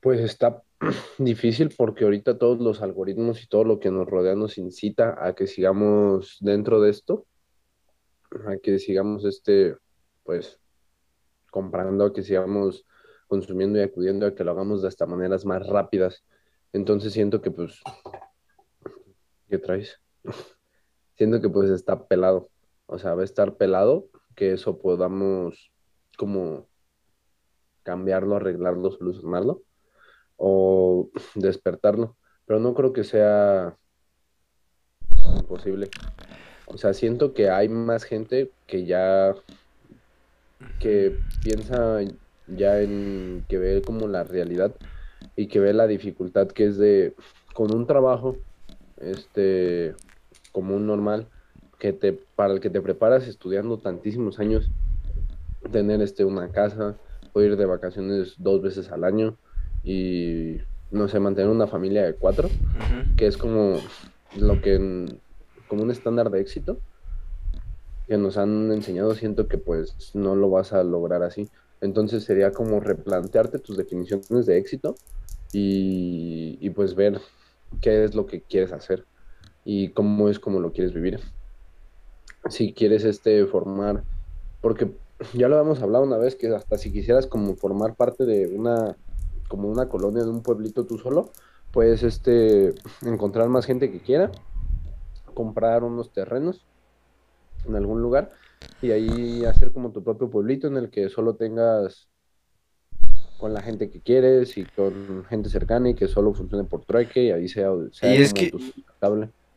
Pues 0.00 0.20
está 0.20 0.62
difícil 1.18 1.74
porque 1.76 2.04
ahorita 2.04 2.38
todos 2.38 2.60
los 2.60 2.82
algoritmos 2.82 3.42
y 3.42 3.48
todo 3.48 3.64
lo 3.64 3.80
que 3.80 3.90
nos 3.90 4.06
rodea 4.06 4.36
nos 4.36 4.58
incita 4.58 5.16
a 5.24 5.34
que 5.34 5.46
sigamos 5.46 6.38
dentro 6.40 6.80
de 6.80 6.90
esto, 6.90 7.26
a 8.46 8.56
que 8.58 8.78
sigamos 8.78 9.24
este, 9.24 9.76
pues, 10.22 10.60
comprando, 11.50 12.04
a 12.04 12.12
que 12.12 12.22
sigamos 12.22 12.86
consumiendo 13.26 13.78
y 13.78 13.82
acudiendo, 13.82 14.26
a 14.26 14.34
que 14.34 14.44
lo 14.44 14.52
hagamos 14.52 14.82
de 14.82 14.88
hasta 14.88 15.06
maneras 15.06 15.44
más 15.44 15.66
rápidas. 15.66 16.24
Entonces 16.72 17.12
siento 17.12 17.42
que 17.42 17.50
pues, 17.50 17.80
¿qué 19.48 19.58
traes? 19.58 20.00
Siento 21.16 21.40
que 21.40 21.48
pues 21.48 21.68
está 21.70 22.06
pelado. 22.06 22.48
O 22.86 22.96
sea, 22.96 23.16
va 23.16 23.22
a 23.22 23.24
estar 23.24 23.56
pelado 23.56 24.08
que 24.36 24.52
eso 24.52 24.78
podamos 24.78 25.72
como 26.16 26.68
cambiarlo, 27.82 28.36
arreglarlo, 28.36 28.92
solucionarlo 28.92 29.64
o 30.38 31.10
despertarlo. 31.34 32.16
Pero 32.46 32.60
no 32.60 32.72
creo 32.72 32.94
que 32.94 33.04
sea 33.04 33.76
imposible. 35.36 35.90
O 36.66 36.78
sea, 36.78 36.94
siento 36.94 37.34
que 37.34 37.50
hay 37.50 37.68
más 37.68 38.04
gente 38.04 38.50
que 38.66 38.86
ya 38.86 39.34
que 40.80 41.18
piensa 41.42 42.00
ya 42.46 42.80
en 42.80 43.44
que 43.48 43.58
ve 43.58 43.82
como 43.82 44.06
la 44.08 44.24
realidad 44.24 44.74
y 45.36 45.48
que 45.48 45.60
ve 45.60 45.72
la 45.72 45.86
dificultad 45.86 46.48
que 46.48 46.66
es 46.66 46.78
de 46.78 47.14
con 47.54 47.74
un 47.74 47.86
trabajo 47.86 48.36
este 48.98 49.94
como 50.52 50.76
un 50.76 50.86
normal 50.86 51.28
que 51.78 51.92
te 51.92 52.12
para 52.12 52.54
el 52.54 52.60
que 52.60 52.70
te 52.70 52.80
preparas 52.80 53.26
estudiando 53.26 53.78
tantísimos 53.78 54.38
años 54.38 54.70
tener 55.70 56.00
este 56.00 56.24
una 56.24 56.50
casa 56.50 56.96
o 57.32 57.40
ir 57.40 57.56
de 57.56 57.66
vacaciones 57.66 58.34
dos 58.38 58.62
veces 58.62 58.90
al 58.90 59.04
año 59.04 59.36
y 59.88 60.58
no 60.90 61.08
sé 61.08 61.18
mantener 61.18 61.50
una 61.50 61.66
familia 61.66 62.04
de 62.04 62.14
cuatro 62.14 62.50
que 63.16 63.26
es 63.26 63.38
como 63.38 63.78
lo 64.36 64.60
que 64.60 65.18
como 65.66 65.82
un 65.82 65.90
estándar 65.90 66.30
de 66.30 66.42
éxito 66.42 66.78
que 68.06 68.18
nos 68.18 68.36
han 68.36 68.70
enseñado, 68.70 69.14
siento 69.14 69.48
que 69.48 69.56
pues 69.56 70.14
no 70.14 70.34
lo 70.34 70.50
vas 70.50 70.72
a 70.72 70.82
lograr 70.82 71.22
así. 71.22 71.48
Entonces 71.80 72.24
sería 72.24 72.52
como 72.52 72.80
replantearte 72.80 73.58
tus 73.58 73.76
definiciones 73.76 74.46
de 74.46 74.56
éxito 74.56 74.94
y, 75.52 76.58
y, 76.60 76.70
pues 76.70 76.94
ver 76.94 77.20
qué 77.82 78.04
es 78.04 78.14
lo 78.14 78.26
que 78.26 78.40
quieres 78.40 78.72
hacer 78.72 79.04
y 79.64 79.90
cómo 79.90 80.28
es 80.30 80.38
como 80.38 80.60
lo 80.60 80.72
quieres 80.72 80.94
vivir. 80.94 81.20
Si 82.48 82.72
quieres 82.72 83.04
este 83.04 83.44
formar, 83.46 84.04
porque 84.62 84.90
ya 85.34 85.48
lo 85.48 85.58
habíamos 85.58 85.82
hablado 85.82 86.04
una 86.04 86.16
vez 86.16 86.34
que 86.34 86.48
hasta 86.48 86.78
si 86.78 86.90
quisieras 86.90 87.26
como 87.26 87.56
formar 87.56 87.94
parte 87.94 88.24
de 88.24 88.46
una 88.48 88.96
como 89.48 89.68
una 89.68 89.88
colonia 89.88 90.22
de 90.22 90.30
un 90.30 90.42
pueblito 90.42 90.86
tú 90.86 90.98
solo, 90.98 91.32
puedes 91.72 92.02
este 92.02 92.74
encontrar 93.02 93.48
más 93.48 93.66
gente 93.66 93.90
que 93.90 94.00
quiera, 94.00 94.30
comprar 95.34 95.84
unos 95.84 96.12
terrenos 96.12 96.66
en 97.66 97.76
algún 97.76 98.00
lugar 98.02 98.30
y 98.80 98.90
ahí 98.92 99.44
hacer 99.44 99.72
como 99.72 99.92
tu 99.92 100.02
propio 100.04 100.30
pueblito 100.30 100.68
en 100.68 100.76
el 100.76 100.90
que 100.90 101.08
solo 101.08 101.36
tengas 101.36 102.08
con 103.38 103.54
la 103.54 103.62
gente 103.62 103.88
que 103.90 104.00
quieres 104.02 104.56
y 104.58 104.64
con 104.64 105.24
gente 105.26 105.48
cercana 105.48 105.90
y 105.90 105.94
que 105.94 106.08
solo 106.08 106.34
funcione 106.34 106.64
por 106.64 106.84
trueque 106.84 107.24
y 107.24 107.30
ahí 107.30 107.48
sea, 107.48 107.70
sea 107.92 108.14
Y 108.14 108.18
es 108.18 108.32
como 108.32 108.44
que- 108.44 108.50
tu. 108.50 108.58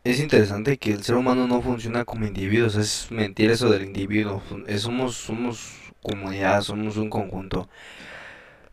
Es 0.04 0.20
interesante 0.20 0.78
que 0.78 0.92
el 0.94 1.04
ser 1.04 1.16
humano 1.16 1.48
no 1.48 1.62
funciona 1.62 2.06
como 2.06 2.26
individuos, 2.26 2.76
es 2.76 3.12
mentira 3.12 3.54
eso 3.54 3.70
del 3.70 3.84
individuo, 3.84 4.42
somos, 4.78 5.16
somos 5.16 5.92
comunidad, 6.02 6.62
somos 6.62 6.98
un 6.98 7.10
conjunto. 7.10 7.70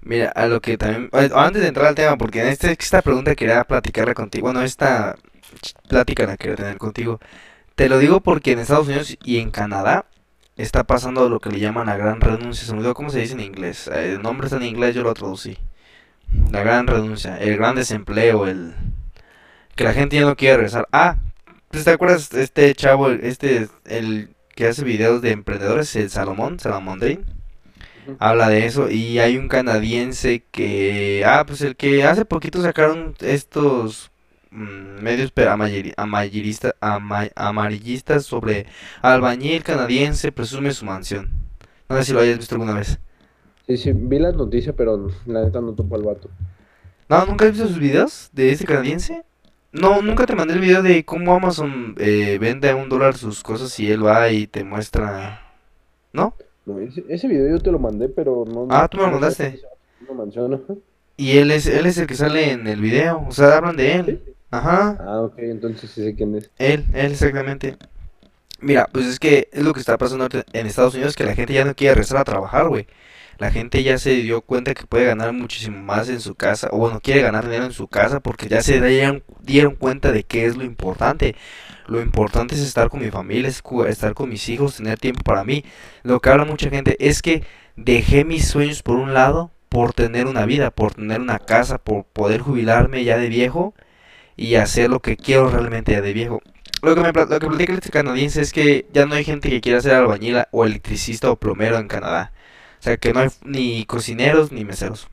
Mira, 0.08 0.30
a 0.30 0.46
lo 0.46 0.62
que 0.62 0.78
también, 0.78 1.10
antes 1.34 1.60
de 1.60 1.68
entrar 1.68 1.86
al 1.88 1.94
tema, 1.94 2.16
porque 2.16 2.40
en 2.40 2.48
este, 2.48 2.72
esta 2.72 3.02
pregunta 3.02 3.34
quería 3.34 3.62
platicarla 3.64 4.14
contigo, 4.14 4.46
bueno, 4.46 4.62
esta 4.62 5.16
plática 5.86 6.24
la 6.24 6.38
quería 6.38 6.56
tener 6.56 6.78
contigo, 6.78 7.20
te 7.74 7.90
lo 7.90 7.98
digo 7.98 8.20
porque 8.20 8.52
en 8.52 8.60
Estados 8.60 8.88
Unidos 8.88 9.18
y 9.22 9.36
en 9.36 9.50
Canadá 9.50 10.06
está 10.56 10.84
pasando 10.84 11.28
lo 11.28 11.40
que 11.40 11.50
le 11.50 11.60
llaman 11.60 11.88
la 11.88 11.98
gran 11.98 12.22
renuncia, 12.22 12.74
cómo 12.94 13.10
se 13.10 13.18
dice 13.20 13.34
en 13.34 13.40
inglés, 13.40 13.86
eh, 13.88 14.14
el 14.14 14.22
nombre 14.22 14.46
está 14.46 14.56
en 14.56 14.62
inglés, 14.62 14.94
yo 14.94 15.02
lo 15.02 15.12
traducí, 15.12 15.58
la 16.50 16.62
gran 16.62 16.86
renuncia, 16.86 17.36
el 17.36 17.58
gran 17.58 17.74
desempleo, 17.74 18.46
el 18.46 18.74
que 19.76 19.84
la 19.84 19.92
gente 19.92 20.16
ya 20.16 20.22
no 20.22 20.36
quiere 20.36 20.56
regresar. 20.56 20.88
Ah, 20.90 21.18
pues 21.70 21.84
te 21.84 21.90
acuerdas 21.90 22.32
este 22.32 22.74
chavo, 22.74 23.10
este, 23.10 23.68
el 23.84 24.34
que 24.54 24.68
hace 24.68 24.84
videos 24.84 25.20
de 25.20 25.32
emprendedores, 25.32 25.94
el 25.96 26.08
Salomón, 26.08 26.58
Salomón 26.58 26.98
Day, 26.98 27.20
Habla 28.18 28.48
de 28.48 28.66
eso 28.66 28.90
y 28.90 29.18
hay 29.20 29.36
un 29.36 29.48
canadiense 29.48 30.44
que, 30.50 31.24
ah, 31.26 31.44
pues 31.46 31.60
el 31.60 31.76
que 31.76 32.04
hace 32.04 32.24
poquito 32.24 32.60
sacaron 32.62 33.14
estos 33.20 34.10
mm, 34.50 35.02
medios 35.02 35.30
pero 35.32 35.52
amayeri- 35.52 35.94
amayerista- 35.96 36.74
ama- 36.80 37.28
amarillistas 37.36 38.24
sobre 38.26 38.66
albañil 39.02 39.62
canadiense 39.62 40.32
presume 40.32 40.72
su 40.72 40.84
mansión. 40.84 41.30
No 41.88 41.96
sé 41.96 42.04
si 42.04 42.12
lo 42.12 42.20
hayas 42.20 42.38
visto 42.38 42.54
alguna 42.56 42.74
vez. 42.74 42.98
Sí, 43.66 43.76
sí, 43.76 43.92
vi 43.92 44.18
la 44.18 44.32
noticia, 44.32 44.74
pero 44.74 45.08
la 45.26 45.44
neta 45.44 45.60
no 45.60 45.74
topo 45.74 45.94
al 45.94 46.02
vato. 46.02 46.28
No, 47.08 47.24
¿nunca 47.26 47.46
has 47.46 47.52
visto 47.52 47.68
sus 47.68 47.78
videos 47.78 48.28
de 48.32 48.50
este 48.52 48.64
canadiense? 48.66 49.24
No, 49.72 50.02
nunca 50.02 50.26
te 50.26 50.34
mandé 50.34 50.54
el 50.54 50.60
video 50.60 50.82
de 50.82 51.04
cómo 51.04 51.34
Amazon 51.34 51.94
eh, 51.98 52.38
vende 52.40 52.70
a 52.70 52.76
un 52.76 52.88
dólar 52.88 53.16
sus 53.16 53.42
cosas 53.42 53.78
y 53.80 53.90
él 53.90 54.04
va 54.04 54.30
y 54.30 54.46
te 54.46 54.64
muestra... 54.64 55.42
¿No? 56.12 56.34
No, 56.68 56.78
ese, 56.80 57.04
ese 57.08 57.28
video 57.28 57.48
yo 57.56 57.58
te 57.60 57.72
lo 57.72 57.78
mandé, 57.78 58.08
pero 58.08 58.44
no. 58.46 58.66
Ah, 58.70 58.88
tú 58.88 58.98
me 58.98 59.04
lo 59.04 59.12
mandaste. 59.12 59.60
No 60.06 60.14
menciona. 60.14 60.60
Y 61.16 61.38
él 61.38 61.50
es, 61.50 61.66
él 61.66 61.86
es 61.86 61.98
el 61.98 62.06
que 62.06 62.14
sale 62.14 62.52
en 62.52 62.66
el 62.66 62.80
video, 62.80 63.24
o 63.28 63.32
sea, 63.32 63.56
hablan 63.56 63.76
de 63.76 63.94
él. 63.96 64.06
¿Sí? 64.24 64.32
Ajá, 64.50 64.96
Ah, 65.00 65.20
ok, 65.22 65.34
entonces 65.38 65.90
sí 65.90 66.02
sé 66.02 66.14
quién 66.14 66.34
es. 66.36 66.50
él, 66.58 66.86
él 66.94 67.12
exactamente. 67.12 67.76
Mira, 68.60 68.88
pues 68.92 69.06
es 69.06 69.18
que 69.20 69.48
es 69.52 69.62
lo 69.62 69.72
que 69.72 69.80
está 69.80 69.98
pasando 69.98 70.28
en 70.52 70.66
Estados 70.66 70.94
Unidos, 70.94 71.14
que 71.16 71.24
la 71.24 71.34
gente 71.34 71.52
ya 71.52 71.64
no 71.64 71.74
quiere 71.74 71.94
regresar 71.94 72.18
a 72.18 72.24
trabajar, 72.24 72.68
güey. 72.68 72.86
La 73.38 73.52
gente 73.52 73.82
ya 73.84 73.98
se 73.98 74.10
dio 74.16 74.40
cuenta 74.40 74.74
que 74.74 74.84
puede 74.84 75.06
ganar 75.06 75.32
muchísimo 75.32 75.80
más 75.80 76.08
en 76.08 76.20
su 76.20 76.34
casa, 76.34 76.68
o 76.72 76.78
bueno, 76.78 77.00
quiere 77.00 77.22
ganar 77.22 77.44
dinero 77.44 77.66
en 77.66 77.72
su 77.72 77.86
casa 77.86 78.18
porque 78.18 78.48
ya 78.48 78.62
se 78.62 78.80
dieron, 78.80 79.22
dieron 79.42 79.76
cuenta 79.76 80.10
de 80.10 80.24
qué 80.24 80.46
es 80.46 80.56
lo 80.56 80.64
importante. 80.64 81.36
Lo 81.86 82.02
importante 82.02 82.56
es 82.56 82.60
estar 82.60 82.90
con 82.90 83.00
mi 83.00 83.10
familia, 83.10 83.48
es 83.48 83.62
estar 83.88 84.14
con 84.14 84.28
mis 84.28 84.48
hijos, 84.48 84.76
tener 84.76 84.98
tiempo 84.98 85.22
para 85.22 85.44
mí. 85.44 85.64
Lo 86.02 86.20
que 86.20 86.30
habla 86.30 86.44
mucha 86.44 86.68
gente 86.68 86.96
es 86.98 87.22
que 87.22 87.44
dejé 87.76 88.24
mis 88.24 88.48
sueños 88.48 88.82
por 88.82 88.96
un 88.96 89.14
lado 89.14 89.52
por 89.68 89.92
tener 89.92 90.26
una 90.26 90.44
vida, 90.44 90.70
por 90.70 90.94
tener 90.94 91.20
una 91.20 91.38
casa, 91.38 91.78
por 91.78 92.04
poder 92.04 92.40
jubilarme 92.40 93.04
ya 93.04 93.18
de 93.18 93.28
viejo 93.28 93.74
y 94.36 94.56
hacer 94.56 94.90
lo 94.90 95.00
que 95.00 95.16
quiero 95.16 95.48
realmente 95.48 95.92
ya 95.92 96.00
de 96.00 96.12
viejo. 96.12 96.42
Lo 96.82 96.94
que 96.94 97.00
me 97.02 97.12
lo 97.12 97.28
que 97.28 97.46
platica 97.46 97.74
este 97.74 97.90
canadiense 97.90 98.40
es 98.40 98.52
que 98.52 98.86
ya 98.92 99.06
no 99.06 99.14
hay 99.14 99.24
gente 99.24 99.48
que 99.48 99.60
quiera 99.60 99.80
ser 99.80 99.94
albañil 99.94 100.42
o 100.52 100.64
electricista 100.64 101.30
o 101.30 101.36
plomero 101.36 101.78
en 101.78 101.88
Canadá. 101.88 102.32
O 102.80 102.82
sea, 102.82 102.96
que 102.96 103.12
no 103.12 103.20
hay 103.20 103.28
ni 103.44 103.84
cocineros 103.86 104.52
ni 104.52 104.64
meseros. 104.64 105.08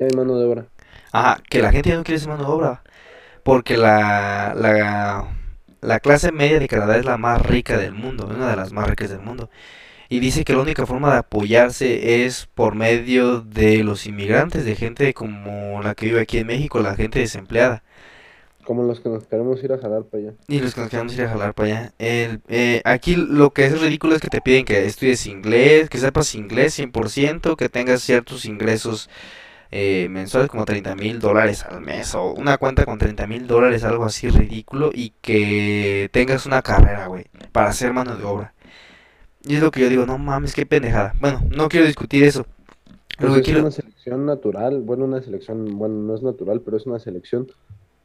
Hay 0.00 0.10
mano 0.12 0.38
de 0.38 0.46
obra. 0.46 0.66
Ajá, 1.12 1.40
que 1.48 1.62
la 1.62 1.72
gente 1.72 1.90
ya 1.90 1.96
no 1.96 2.04
quiere 2.04 2.18
ser 2.18 2.28
mano 2.28 2.44
de 2.44 2.50
obra. 2.50 2.82
Porque 3.42 3.76
la, 3.76 4.54
la, 4.56 5.28
la 5.80 6.00
clase 6.00 6.32
media 6.32 6.58
de 6.58 6.68
Canadá 6.68 6.96
es 6.98 7.04
la 7.04 7.18
más 7.18 7.42
rica 7.42 7.78
del 7.78 7.92
mundo, 7.94 8.26
una 8.26 8.48
de 8.50 8.56
las 8.56 8.72
más 8.72 8.88
ricas 8.88 9.10
del 9.10 9.20
mundo. 9.20 9.50
Y 10.08 10.20
dice 10.20 10.44
que 10.44 10.54
la 10.54 10.60
única 10.62 10.86
forma 10.86 11.12
de 11.12 11.18
apoyarse 11.20 12.24
es 12.26 12.46
por 12.54 12.74
medio 12.76 13.40
de 13.40 13.84
los 13.84 14.06
inmigrantes, 14.06 14.64
de 14.64 14.76
gente 14.76 15.14
como 15.14 15.82
la 15.82 15.94
que 15.94 16.06
vive 16.06 16.20
aquí 16.22 16.38
en 16.38 16.46
México, 16.48 16.80
la 16.80 16.96
gente 16.96 17.20
desempleada. 17.20 17.82
Como 18.64 18.82
los 18.82 19.00
que 19.00 19.08
nos 19.08 19.24
queremos 19.26 19.62
ir 19.62 19.72
a 19.72 19.78
jalar 19.78 20.04
para 20.04 20.22
allá. 20.22 20.34
Y 20.48 20.60
los 20.60 20.74
que 20.74 20.80
nos 20.80 20.90
queremos 20.90 21.14
ir 21.14 21.22
a 21.22 21.28
jalar 21.28 21.54
para 21.54 21.68
allá. 21.68 21.92
El, 21.98 22.40
eh, 22.48 22.80
aquí 22.84 23.16
lo 23.16 23.50
que 23.50 23.66
es 23.66 23.80
ridículo 23.80 24.14
es 24.14 24.22
que 24.22 24.28
te 24.28 24.40
piden 24.40 24.64
que 24.64 24.86
estudies 24.86 25.26
inglés, 25.26 25.90
que 25.90 25.98
sepas 25.98 26.34
inglés 26.34 26.78
100%, 26.78 27.56
que 27.56 27.68
tengas 27.68 28.02
ciertos 28.02 28.44
ingresos 28.46 29.10
eh, 29.76 30.08
mensuales 30.08 30.48
como 30.50 30.64
30 30.64 30.94
mil 30.94 31.18
dólares 31.18 31.64
al 31.64 31.80
mes 31.80 32.14
o 32.14 32.32
una 32.32 32.58
cuenta 32.58 32.84
con 32.84 32.98
30 32.98 33.26
mil 33.26 33.46
dólares, 33.48 33.82
algo 33.82 34.04
así 34.04 34.28
ridículo, 34.28 34.90
y 34.94 35.12
que 35.20 36.08
tengas 36.12 36.46
una 36.46 36.62
carrera, 36.62 37.08
güey, 37.08 37.26
para 37.50 37.70
hacer 37.70 37.92
mano 37.92 38.16
de 38.16 38.24
obra. 38.24 38.54
Y 39.42 39.56
es 39.56 39.60
lo 39.60 39.72
que 39.72 39.80
yo 39.80 39.88
digo, 39.88 40.06
no 40.06 40.16
mames, 40.16 40.54
qué 40.54 40.64
pendejada. 40.64 41.14
Bueno, 41.20 41.42
no 41.50 41.68
quiero 41.68 41.86
discutir 41.86 42.22
eso. 42.22 42.46
Pues 43.18 43.34
es 43.34 43.42
quiero... 43.42 43.60
una 43.60 43.72
selección 43.72 44.26
natural, 44.26 44.80
bueno, 44.80 45.06
una 45.06 45.20
selección, 45.20 45.76
bueno, 45.76 45.96
no 45.96 46.14
es 46.14 46.22
natural, 46.22 46.60
pero 46.64 46.76
es 46.76 46.86
una 46.86 46.98
selección 46.98 47.48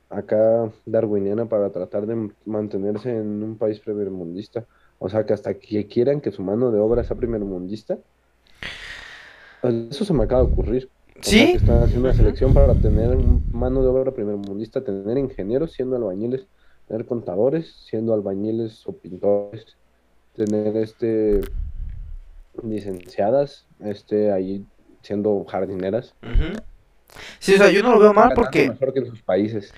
acá 0.09 0.71
darwiniana 0.85 1.47
para 1.47 1.69
tratar 1.69 2.05
de 2.05 2.31
mantenerse 2.45 3.09
en 3.15 3.43
un 3.43 3.57
país 3.57 3.79
primermundista. 3.79 4.65
O 4.97 5.09
sea, 5.09 5.25
que 5.25 5.33
hasta 5.33 5.53
que 5.53 5.87
quieran 5.87 6.19
que 6.19 6.31
su 6.31 6.41
mano 6.41 6.71
de 6.71 6.79
obra 6.79 7.03
sea 7.03 7.15
primermundista. 7.15 7.97
pues, 9.61 9.73
Eso 9.91 10.05
se 10.05 10.13
me 10.13 10.23
acaba 10.23 10.43
de 10.43 10.51
ocurrir. 10.51 10.89
O 11.19 11.23
sea, 11.23 11.23
Sí, 11.23 11.51
que 11.51 11.57
están 11.57 11.83
haciendo 11.83 12.07
una 12.07 12.17
selección 12.17 12.53
para 12.53 12.73
tener 12.75 13.17
mano 13.51 13.81
de 13.81 13.89
obra 13.89 14.11
primermundista, 14.11 14.83
tener 14.83 15.17
ingenieros 15.17 15.73
siendo 15.73 15.95
albañiles, 15.95 16.47
tener 16.87 17.05
contadores 17.05 17.85
siendo 17.87 18.13
albañiles 18.13 18.87
o 18.87 18.93
pintores, 18.93 19.77
tener 20.35 20.75
este 20.77 21.41
licenciadas, 22.63 23.67
este 23.79 24.31
ahí 24.31 24.65
siendo 25.01 25.45
jardineras. 25.45 26.13
Sí, 27.39 27.55
o 27.55 27.57
sea, 27.57 27.71
yo 27.71 27.83
no 27.83 27.93
lo 27.93 27.99
veo 27.99 28.13
mal 28.13 28.31
porque... 28.35 28.69
mejor 28.69 28.93
que 28.93 28.99
en 28.99 29.05
sus 29.07 29.21
países. 29.21 29.73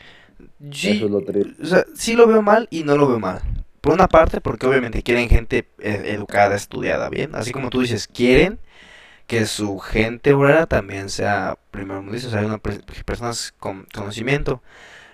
Sí, 0.72 0.92
Eso 0.92 1.06
es 1.06 1.12
lo 1.12 1.22
triste. 1.24 1.62
o 1.62 1.66
sea, 1.66 1.86
sí 1.96 2.14
lo 2.14 2.28
veo 2.28 2.42
mal 2.42 2.68
y 2.72 2.84
no 2.84 2.98
lo 2.98 3.08
veo 3.08 3.20
mal. 3.20 3.42
Por 3.82 3.94
una 3.94 4.08
parte, 4.08 4.42
porque 4.42 4.68
obviamente 4.68 5.02
quieren 5.04 5.30
gente 5.30 5.68
eh, 5.80 6.04
educada, 6.08 6.56
estudiada, 6.56 7.10
bien. 7.10 7.36
Así 7.36 7.52
como 7.52 7.70
tú 7.70 7.82
dices, 7.82 8.08
quieren 8.08 8.60
que 9.28 9.46
su 9.46 9.80
gente 9.80 10.34
obrera 10.34 10.68
también 10.68 11.10
sea 11.10 11.58
primero 11.72 12.04
o 12.06 12.18
sea, 12.18 12.46
una 12.46 12.58
personas 12.60 13.54
con 13.60 13.88
conocimiento. 13.94 14.62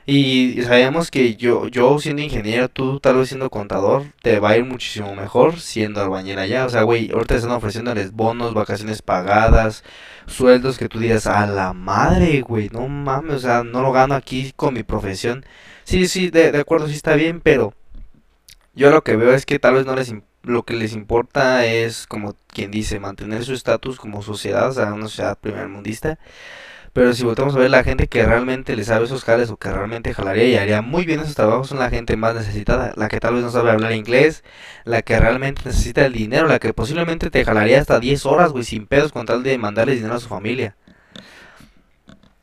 Y 0.09 0.61
sabemos 0.63 1.11
que 1.11 1.35
yo, 1.35 1.67
yo 1.67 1.99
siendo 1.99 2.21
ingeniero, 2.21 2.69
tú 2.69 2.99
tal 3.01 3.17
vez 3.17 3.27
siendo 3.29 3.49
contador, 3.49 4.05
te 4.21 4.39
va 4.39 4.51
a 4.51 4.57
ir 4.57 4.63
muchísimo 4.65 5.13
mejor 5.15 5.59
siendo 5.59 6.01
albañil 6.01 6.39
allá. 6.39 6.65
O 6.65 6.69
sea, 6.69 6.83
güey, 6.83 7.11
ahorita 7.11 7.35
están 7.35 7.51
ofreciéndoles 7.51 8.13
bonos, 8.13 8.53
vacaciones 8.53 9.01
pagadas, 9.01 9.83
sueldos 10.25 10.77
que 10.77 10.87
tú 10.89 10.99
digas, 10.99 11.27
a 11.27 11.45
la 11.45 11.73
madre, 11.73 12.41
güey, 12.41 12.69
no 12.71 12.87
mames, 12.87 13.35
o 13.35 13.39
sea, 13.39 13.63
no 13.63 13.81
lo 13.81 13.91
gano 13.91 14.15
aquí 14.15 14.53
con 14.55 14.73
mi 14.75 14.83
profesión. 14.83 15.45
Sí, 15.83 16.07
sí, 16.07 16.29
de, 16.29 16.53
de 16.53 16.59
acuerdo, 16.59 16.87
sí 16.87 16.93
está 16.95 17.15
bien, 17.15 17.41
pero 17.41 17.73
Yo 18.73 18.91
lo 18.91 19.03
que 19.03 19.15
veo 19.15 19.33
es 19.33 19.45
que 19.45 19.59
tal 19.59 19.75
vez 19.75 19.85
no 19.85 19.95
les 19.95 20.13
lo 20.43 20.63
que 20.63 20.75
les 20.75 20.93
importa 20.93 21.65
es 21.65 22.07
como 22.07 22.35
quien 22.47 22.71
dice 22.71 22.99
mantener 23.01 23.43
su 23.43 23.53
estatus 23.53 23.97
como 23.99 24.21
sociedad, 24.21 24.69
o 24.69 24.71
sea, 24.71 24.93
una 24.93 25.07
sociedad 25.07 25.37
primermundista. 25.39 26.19
Pero 26.98 27.13
si 27.13 27.24
volvemos 27.24 27.56
a 27.56 27.60
ver 27.60 27.70
la 27.70 27.84
gente 27.84 28.08
que 28.08 28.25
realmente 28.25 28.75
le 28.75 28.84
sabe 28.84 29.06
esos 29.06 29.24
jales 29.24 29.51
o 29.51 29.58
que 29.58 29.70
realmente 29.72 30.16
jalaría 30.16 30.46
y 30.46 30.56
haría 30.56 30.82
muy 30.82 31.06
bien 31.06 31.20
esos 31.20 31.36
trabajos 31.36 31.68
son 31.68 31.77
la 31.77 31.92
gente 31.92 32.18
más 32.18 32.34
necesitada, 32.34 32.92
la 32.96 33.08
que 33.08 33.20
tal 33.20 33.36
vez 33.36 33.44
no 33.44 33.51
sabe 33.51 33.70
hablar 33.70 33.92
inglés, 33.92 34.44
la 34.84 35.04
que 35.04 35.20
realmente 35.20 35.62
necesita 35.63 36.08
el 36.08 36.13
dinero, 36.13 36.48
la 36.48 36.58
que 36.58 36.74
posiblemente 36.74 37.30
te 37.30 37.46
jalaría 37.46 37.80
hasta 37.80 38.00
10 38.00 38.25
horas, 38.25 38.51
güey, 38.51 38.63
sin 38.63 38.88
pedos 38.88 39.12
con 39.12 39.27
tal 39.27 39.44
de 39.44 39.60
mandarle 39.60 39.94
dinero 39.94 40.16
a 40.16 40.20
su 40.20 40.27
familia. 40.27 40.75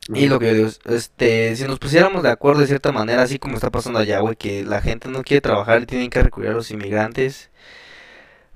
Y 0.07 0.27
lo 0.29 0.39
que 0.39 0.47
yo 0.47 0.53
digo, 0.53 0.69
este, 0.85 1.53
si 1.57 1.65
nos 1.65 1.77
pusiéramos 1.77 2.23
de 2.23 2.29
acuerdo 2.29 2.61
de 2.61 2.67
cierta 2.67 2.93
manera, 2.93 3.23
así 3.23 3.39
como 3.39 3.55
está 3.55 3.71
pasando 3.71 3.99
allá, 3.99 4.21
güey, 4.21 4.37
que 4.37 4.63
la 4.63 4.79
gente 4.81 5.09
no 5.09 5.23
quiere 5.23 5.41
trabajar 5.41 5.81
y 5.81 5.85
tienen 5.85 6.09
que 6.09 6.23
recurrir 6.23 6.51
a 6.51 6.53
los 6.53 6.71
inmigrantes, 6.71 7.49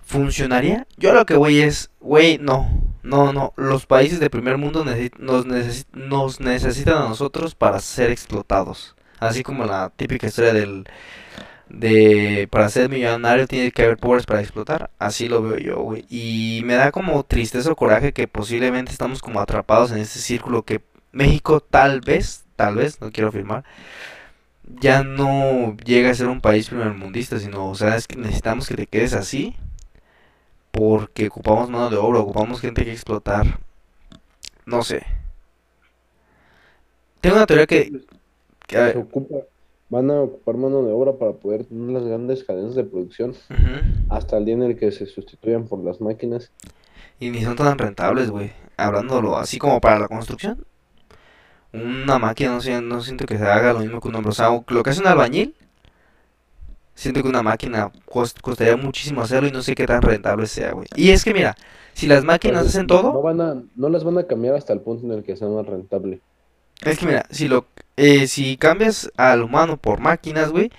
¿funcionaría? 0.09 0.87
Yo 0.97 1.13
lo 1.13 1.25
que 1.25 1.35
voy 1.35 1.61
es, 1.61 1.91
güey, 1.99 2.39
no, 2.39 2.67
no, 3.03 3.31
no, 3.31 3.53
los 3.57 3.85
países 3.85 4.19
de 4.19 4.31
primer 4.31 4.57
mundo 4.57 4.83
nos, 5.19 5.45
nos 5.93 6.39
necesitan 6.39 6.97
a 6.97 7.07
nosotros 7.07 7.53
para 7.53 7.79
ser 7.79 8.09
explotados. 8.09 8.95
Así 9.19 9.43
como 9.43 9.65
la 9.65 9.91
típica 9.95 10.25
historia 10.25 10.51
del, 10.51 10.85
de 11.69 12.47
para 12.49 12.69
ser 12.69 12.89
millonario 12.89 13.47
tiene 13.47 13.71
que 13.71 13.83
haber 13.83 13.97
pobres 13.97 14.25
para 14.25 14.41
explotar. 14.41 14.89
Así 14.97 15.29
lo 15.29 15.43
veo 15.43 15.57
yo, 15.57 15.79
güey. 15.81 16.05
Y 16.09 16.61
me 16.65 16.73
da 16.73 16.91
como 16.91 17.23
tristeza 17.23 17.71
o 17.71 17.75
coraje 17.75 18.11
que 18.11 18.27
posiblemente 18.27 18.91
estamos 18.91 19.21
como 19.21 19.39
atrapados 19.39 19.91
en 19.91 19.99
ese 19.99 20.19
círculo 20.19 20.63
que 20.63 20.81
México 21.11 21.59
tal 21.59 22.01
vez, 22.01 22.45
tal 22.55 22.77
vez, 22.77 22.99
no 22.99 23.11
quiero 23.11 23.29
afirmar, 23.29 23.63
ya 24.63 25.03
no 25.03 25.77
llega 25.85 26.09
a 26.09 26.15
ser 26.15 26.27
un 26.27 26.41
país 26.41 26.69
primermundista, 26.69 27.39
sino, 27.39 27.67
o 27.69 27.75
sea, 27.75 27.95
es 27.95 28.07
que 28.07 28.15
necesitamos 28.15 28.67
que 28.67 28.75
te 28.75 28.87
quedes 28.87 29.13
así 29.13 29.55
porque 30.71 31.27
ocupamos 31.27 31.69
mano 31.69 31.89
de 31.89 31.97
obra, 31.97 32.19
ocupamos 32.19 32.61
gente 32.61 32.83
que 32.83 32.91
explotar. 32.91 33.59
No 34.65 34.83
sé. 34.83 35.03
Tengo 37.21 37.35
una 37.35 37.45
teoría 37.45 37.67
que... 37.67 37.91
van 39.89 40.11
a 40.11 40.21
ocupar 40.21 40.55
mano 40.55 40.83
de 40.83 40.91
obra 40.91 41.13
para 41.13 41.33
poder 41.33 41.65
tener 41.65 41.89
las 41.89 42.03
grandes 42.03 42.43
cadenas 42.43 42.75
de 42.75 42.83
producción 42.83 43.35
hasta 44.09 44.37
el 44.37 44.45
día 44.45 44.53
en 44.53 44.63
el 44.63 44.77
que 44.77 44.91
se 44.91 45.05
sustituyan 45.05 45.67
por 45.67 45.83
las 45.83 45.99
máquinas. 45.99 46.51
Y 47.19 47.31
ni 47.31 47.43
son 47.43 47.55
tan 47.55 47.77
rentables, 47.77 48.29
güey. 48.29 48.51
Hablándolo 48.77 49.37
así 49.37 49.57
como 49.57 49.81
para 49.81 49.99
la 49.99 50.07
construcción 50.07 50.65
una 51.73 52.17
máquina 52.17 52.57
no, 52.57 52.81
no 52.81 53.01
siento 53.01 53.25
que 53.25 53.37
se 53.37 53.45
haga 53.45 53.73
lo 53.73 53.79
mismo 53.79 54.01
que 54.01 54.07
un 54.07 54.15
hombre. 54.15 54.31
O 54.31 54.33
sea, 54.33 54.49
lo 54.67 54.83
que 54.83 54.89
hace 54.89 55.01
un 55.01 55.07
albañil, 55.07 55.55
siento 56.99 57.23
que 57.23 57.29
una 57.29 57.41
máquina 57.41 57.91
costaría 58.41 58.75
muchísimo 58.75 59.21
hacerlo 59.21 59.47
y 59.47 59.51
no 59.51 59.61
sé 59.61 59.73
qué 59.73 59.87
tan 59.87 60.01
rentable 60.01 60.47
sea, 60.47 60.73
güey. 60.73 60.85
Y 60.95 61.11
es 61.11 61.23
que 61.23 61.33
mira, 61.33 61.55
si 61.93 62.07
las 62.07 62.25
máquinas 62.25 62.67
hacen 62.67 62.87
todo... 62.87 63.13
No, 63.13 63.21
van 63.21 63.39
a, 63.39 63.55
no 63.75 63.89
las 63.89 64.03
van 64.03 64.17
a 64.17 64.23
cambiar 64.23 64.55
hasta 64.55 64.73
el 64.73 64.81
punto 64.81 65.05
en 65.05 65.13
el 65.13 65.23
que 65.23 65.37
sea 65.37 65.47
más 65.47 65.65
rentable. 65.65 66.19
Es 66.81 66.99
que 66.99 67.05
mira, 67.05 67.25
si 67.29 67.47
lo 67.47 67.65
eh, 67.95 68.27
si 68.27 68.57
cambias 68.57 69.11
al 69.15 69.43
humano 69.43 69.77
por 69.77 70.01
máquinas, 70.01 70.51
güey, 70.51 70.71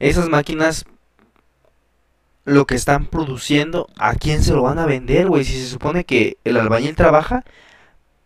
esas 0.00 0.28
máquinas 0.28 0.86
lo 2.44 2.66
que 2.66 2.74
están 2.74 3.06
produciendo, 3.06 3.88
¿a 3.96 4.14
quién 4.16 4.42
se 4.42 4.54
lo 4.54 4.62
van 4.62 4.78
a 4.78 4.86
vender, 4.86 5.28
güey? 5.28 5.44
Si 5.44 5.54
se 5.54 5.66
supone 5.68 6.04
que 6.04 6.36
el 6.44 6.56
albañil 6.56 6.96
trabaja 6.96 7.44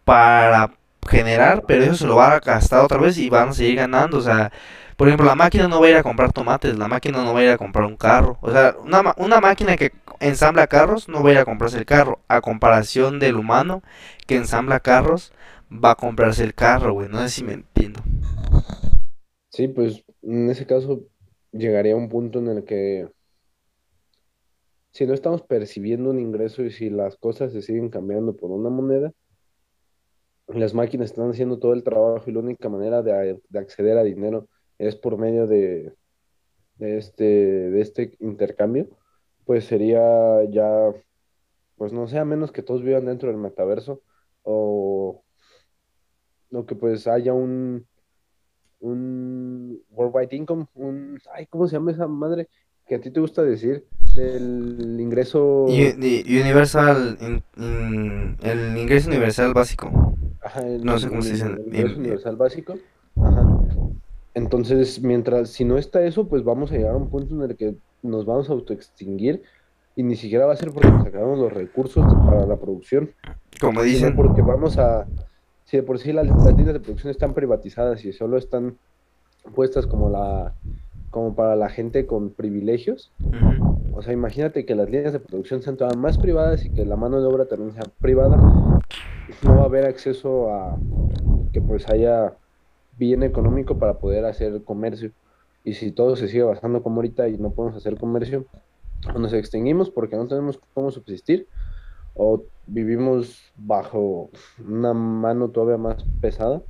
para 0.04 0.72
generar, 1.08 1.64
pero 1.66 1.84
eso 1.84 1.94
se 1.94 2.06
lo 2.06 2.16
va 2.16 2.32
a 2.34 2.40
gastar 2.40 2.84
otra 2.84 2.98
vez 2.98 3.18
y 3.18 3.28
van 3.28 3.50
a 3.50 3.52
seguir 3.52 3.76
ganando. 3.76 4.18
O 4.18 4.22
sea, 4.22 4.50
por 4.98 5.06
ejemplo, 5.06 5.26
la 5.26 5.36
máquina 5.36 5.68
no 5.68 5.80
va 5.80 5.86
a 5.86 5.90
ir 5.90 5.96
a 5.96 6.02
comprar 6.02 6.32
tomates, 6.32 6.76
la 6.76 6.88
máquina 6.88 7.22
no 7.22 7.32
va 7.32 7.38
a 7.38 7.44
ir 7.44 7.50
a 7.50 7.56
comprar 7.56 7.84
un 7.84 7.96
carro. 7.96 8.36
O 8.40 8.50
sea, 8.50 8.74
una, 8.84 9.14
una 9.16 9.40
máquina 9.40 9.76
que 9.76 9.92
ensambla 10.18 10.66
carros 10.66 11.08
no 11.08 11.22
va 11.22 11.28
a 11.28 11.32
ir 11.34 11.38
a 11.38 11.44
comprarse 11.44 11.78
el 11.78 11.86
carro. 11.86 12.18
A 12.26 12.40
comparación 12.40 13.20
del 13.20 13.36
humano 13.36 13.84
que 14.26 14.34
ensambla 14.34 14.80
carros, 14.80 15.32
va 15.72 15.92
a 15.92 15.94
comprarse 15.94 16.42
el 16.42 16.52
carro, 16.52 16.94
güey. 16.94 17.08
No 17.08 17.20
sé 17.20 17.28
si 17.28 17.44
me 17.44 17.52
entiendo. 17.52 18.00
Sí, 19.50 19.68
pues 19.68 20.04
en 20.22 20.50
ese 20.50 20.66
caso 20.66 21.04
llegaría 21.52 21.92
a 21.92 21.96
un 21.96 22.08
punto 22.08 22.40
en 22.40 22.48
el 22.48 22.64
que 22.64 23.08
si 24.90 25.06
no 25.06 25.14
estamos 25.14 25.42
percibiendo 25.42 26.10
un 26.10 26.18
ingreso 26.18 26.64
y 26.64 26.72
si 26.72 26.90
las 26.90 27.16
cosas 27.16 27.52
se 27.52 27.62
siguen 27.62 27.88
cambiando 27.88 28.36
por 28.36 28.50
una 28.50 28.68
moneda, 28.68 29.12
las 30.48 30.74
máquinas 30.74 31.10
están 31.10 31.30
haciendo 31.30 31.60
todo 31.60 31.72
el 31.72 31.84
trabajo 31.84 32.24
y 32.26 32.32
la 32.32 32.40
única 32.40 32.68
manera 32.68 33.02
de, 33.02 33.38
acceder 33.54 33.96
a 33.96 34.02
dinero 34.02 34.48
es 34.78 34.96
por 34.96 35.18
medio 35.18 35.46
de, 35.46 35.92
este, 36.78 37.24
de 37.24 37.80
este 37.80 38.16
intercambio, 38.20 38.88
pues 39.44 39.64
sería 39.64 40.44
ya, 40.50 40.92
pues 41.76 41.92
no 41.92 42.06
sé, 42.08 42.18
a 42.18 42.24
menos 42.24 42.52
que 42.52 42.62
todos 42.62 42.82
vivan 42.82 43.06
dentro 43.06 43.28
del 43.28 43.38
metaverso 43.38 44.02
o, 44.42 45.22
o 46.52 46.66
que 46.66 46.74
pues 46.74 47.06
haya 47.06 47.32
un, 47.32 47.86
un 48.80 49.82
worldwide 49.90 50.36
income, 50.36 50.66
un, 50.74 51.18
ay, 51.34 51.46
¿cómo 51.46 51.66
se 51.66 51.76
llama 51.76 51.92
esa 51.92 52.06
madre? 52.06 52.48
que 52.86 52.94
a 52.94 53.00
ti 53.02 53.10
te 53.10 53.20
gusta 53.20 53.42
decir 53.42 53.84
del 54.16 54.98
ingreso 54.98 55.66
universal 55.66 57.18
el 58.40 58.78
ingreso 58.78 59.10
universal 59.10 59.52
básico 59.52 60.16
no 60.80 60.98
sé 60.98 61.08
cómo 61.08 61.22
se 61.22 61.32
dice. 61.32 61.46
El 61.72 61.98
universal 61.98 62.36
básico. 62.36 62.78
Entonces, 64.34 65.02
mientras, 65.02 65.50
si 65.50 65.64
no 65.64 65.78
está 65.78 66.04
eso, 66.04 66.28
pues 66.28 66.44
vamos 66.44 66.70
a 66.70 66.76
llegar 66.76 66.92
a 66.92 66.96
un 66.96 67.10
punto 67.10 67.34
en 67.34 67.50
el 67.50 67.56
que 67.56 67.74
nos 68.02 68.24
vamos 68.24 68.48
a 68.48 68.52
autoextinguir 68.52 69.42
y 69.96 70.02
ni 70.02 70.14
siquiera 70.14 70.46
va 70.46 70.52
a 70.52 70.56
ser 70.56 70.70
porque 70.70 70.90
nos 70.90 71.06
acabamos 71.06 71.38
los 71.38 71.52
recursos 71.52 72.04
para 72.24 72.46
la 72.46 72.56
producción. 72.56 73.10
Como 73.60 73.82
dicen. 73.82 74.14
porque 74.14 74.42
vamos 74.42 74.78
a, 74.78 75.06
si 75.64 75.76
de 75.76 75.82
por 75.82 75.98
sí 75.98 76.12
las, 76.12 76.26
las 76.26 76.56
líneas 76.56 76.74
de 76.74 76.80
producción 76.80 77.10
están 77.10 77.34
privatizadas 77.34 78.04
y 78.04 78.12
solo 78.12 78.38
están 78.38 78.76
puestas 79.54 79.86
como 79.86 80.08
la 80.08 80.54
como 81.10 81.34
para 81.34 81.56
la 81.56 81.68
gente 81.68 82.06
con 82.06 82.30
privilegios. 82.30 83.10
O 83.92 84.02
sea, 84.02 84.12
imagínate 84.12 84.64
que 84.64 84.74
las 84.74 84.88
líneas 84.90 85.12
de 85.12 85.20
producción 85.20 85.62
sean 85.62 85.76
todas 85.76 85.96
más 85.96 86.18
privadas 86.18 86.64
y 86.64 86.70
que 86.70 86.84
la 86.84 86.96
mano 86.96 87.20
de 87.20 87.26
obra 87.26 87.46
también 87.46 87.72
sea 87.72 87.84
privada. 88.00 88.36
No 89.42 89.56
va 89.56 89.62
a 89.62 89.64
haber 89.64 89.86
acceso 89.86 90.52
a 90.52 90.78
que 91.52 91.60
pues 91.60 91.88
haya 91.88 92.34
bien 92.98 93.22
económico 93.22 93.78
para 93.78 93.98
poder 93.98 94.24
hacer 94.24 94.62
comercio. 94.64 95.12
Y 95.64 95.74
si 95.74 95.92
todo 95.92 96.16
se 96.16 96.28
sigue 96.28 96.42
basando 96.42 96.82
como 96.82 96.96
ahorita 96.96 97.28
y 97.28 97.36
no 97.38 97.50
podemos 97.50 97.76
hacer 97.76 97.96
comercio, 97.96 98.46
o 99.14 99.18
nos 99.18 99.32
extinguimos 99.32 99.90
porque 99.90 100.16
no 100.16 100.26
tenemos 100.26 100.58
cómo 100.74 100.90
subsistir, 100.90 101.46
o 102.14 102.42
vivimos 102.66 103.52
bajo 103.56 104.30
una 104.66 104.92
mano 104.92 105.48
todavía 105.50 105.78
más 105.78 106.04
pesada 106.20 106.62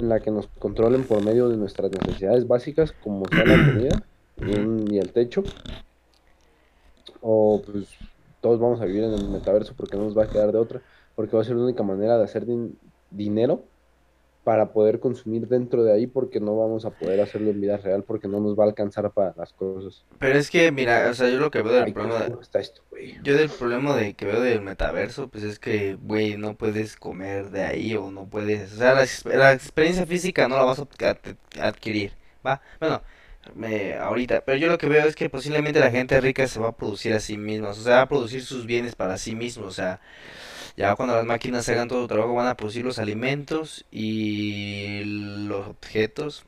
en 0.00 0.08
la 0.08 0.20
que 0.20 0.30
nos 0.30 0.46
controlen 0.46 1.04
por 1.04 1.22
medio 1.22 1.48
de 1.48 1.56
nuestras 1.56 1.90
necesidades 1.90 2.48
básicas, 2.48 2.92
como 2.92 3.26
sea 3.28 3.44
la 3.44 3.54
comida 3.72 4.02
y, 4.90 4.98
el 4.98 5.12
techo. 5.12 5.42
O 7.20 7.62
pues 7.64 7.88
todos 8.40 8.58
vamos 8.58 8.80
a 8.80 8.86
vivir 8.86 9.04
en 9.04 9.12
el 9.12 9.28
metaverso 9.28 9.74
porque 9.76 9.96
no 9.96 10.04
nos 10.04 10.16
va 10.16 10.24
a 10.24 10.28
quedar 10.28 10.52
de 10.52 10.58
otra, 10.58 10.82
porque 11.14 11.36
va 11.36 11.42
a 11.42 11.44
ser 11.44 11.56
la 11.56 11.64
única 11.64 11.82
manera 11.82 12.16
de 12.18 12.24
hacer 12.24 12.46
dinero 13.10 13.64
para 14.44 14.72
poder 14.72 15.00
consumir 15.00 15.48
dentro 15.48 15.82
de 15.82 15.92
ahí 15.94 16.06
porque 16.06 16.38
no 16.38 16.56
vamos 16.56 16.84
a 16.84 16.90
poder 16.90 17.22
hacerlo 17.22 17.50
en 17.50 17.62
vida 17.62 17.78
real 17.78 18.04
porque 18.04 18.28
no 18.28 18.40
nos 18.40 18.58
va 18.58 18.64
a 18.64 18.66
alcanzar 18.68 19.10
para 19.10 19.34
las 19.36 19.54
cosas. 19.54 20.04
Pero 20.18 20.38
es 20.38 20.50
que, 20.50 20.70
mira, 20.70 21.08
o 21.10 21.14
sea, 21.14 21.30
yo 21.30 21.38
lo 21.38 21.50
que 21.50 21.62
veo 21.62 21.72
del 21.72 21.92
problema 21.94 22.20
de... 22.20 22.36
Está 22.42 22.60
esto, 22.60 22.82
güey? 22.90 23.18
Yo 23.22 23.36
del 23.36 23.48
problema 23.48 23.96
de 23.96 24.12
que 24.12 24.26
veo 24.26 24.40
del 24.42 24.60
metaverso, 24.60 25.28
pues 25.28 25.44
es 25.44 25.58
que, 25.58 25.94
güey, 25.94 26.36
no 26.36 26.56
puedes 26.56 26.96
comer 26.96 27.50
de 27.50 27.62
ahí 27.62 27.96
o 27.96 28.10
no 28.10 28.26
puedes... 28.26 28.74
O 28.74 28.76
sea, 28.76 28.94
la, 28.94 29.52
experiencia 29.52 30.06
física 30.06 30.46
no 30.46 30.56
la 30.56 30.64
vas 30.64 30.78
a 30.78 31.18
adquirir, 31.60 32.12
¿va? 32.46 32.60
Bueno, 32.78 33.00
me, 33.54 33.94
ahorita, 33.94 34.42
pero 34.44 34.58
yo 34.58 34.68
lo 34.68 34.76
que 34.76 34.88
veo 34.88 35.06
es 35.06 35.16
que 35.16 35.30
posiblemente 35.30 35.80
la 35.80 35.90
gente 35.90 36.20
rica 36.20 36.46
se 36.46 36.60
va 36.60 36.68
a 36.68 36.76
producir 36.76 37.14
a 37.14 37.20
sí 37.20 37.38
misma, 37.38 37.70
o 37.70 37.74
sea, 37.74 37.96
va 37.96 38.02
a 38.02 38.08
producir 38.08 38.42
sus 38.42 38.66
bienes 38.66 38.94
para 38.94 39.16
sí 39.16 39.34
mismo, 39.34 39.64
o 39.64 39.70
sea... 39.70 40.00
Ya 40.76 40.96
cuando 40.96 41.14
las 41.14 41.24
máquinas 41.24 41.68
hagan 41.68 41.88
todo 41.88 42.02
el 42.02 42.08
trabajo 42.08 42.34
van 42.34 42.48
a 42.48 42.56
producir 42.56 42.84
los 42.84 42.98
alimentos 42.98 43.84
y 43.92 45.02
los 45.04 45.68
objetos 45.68 46.44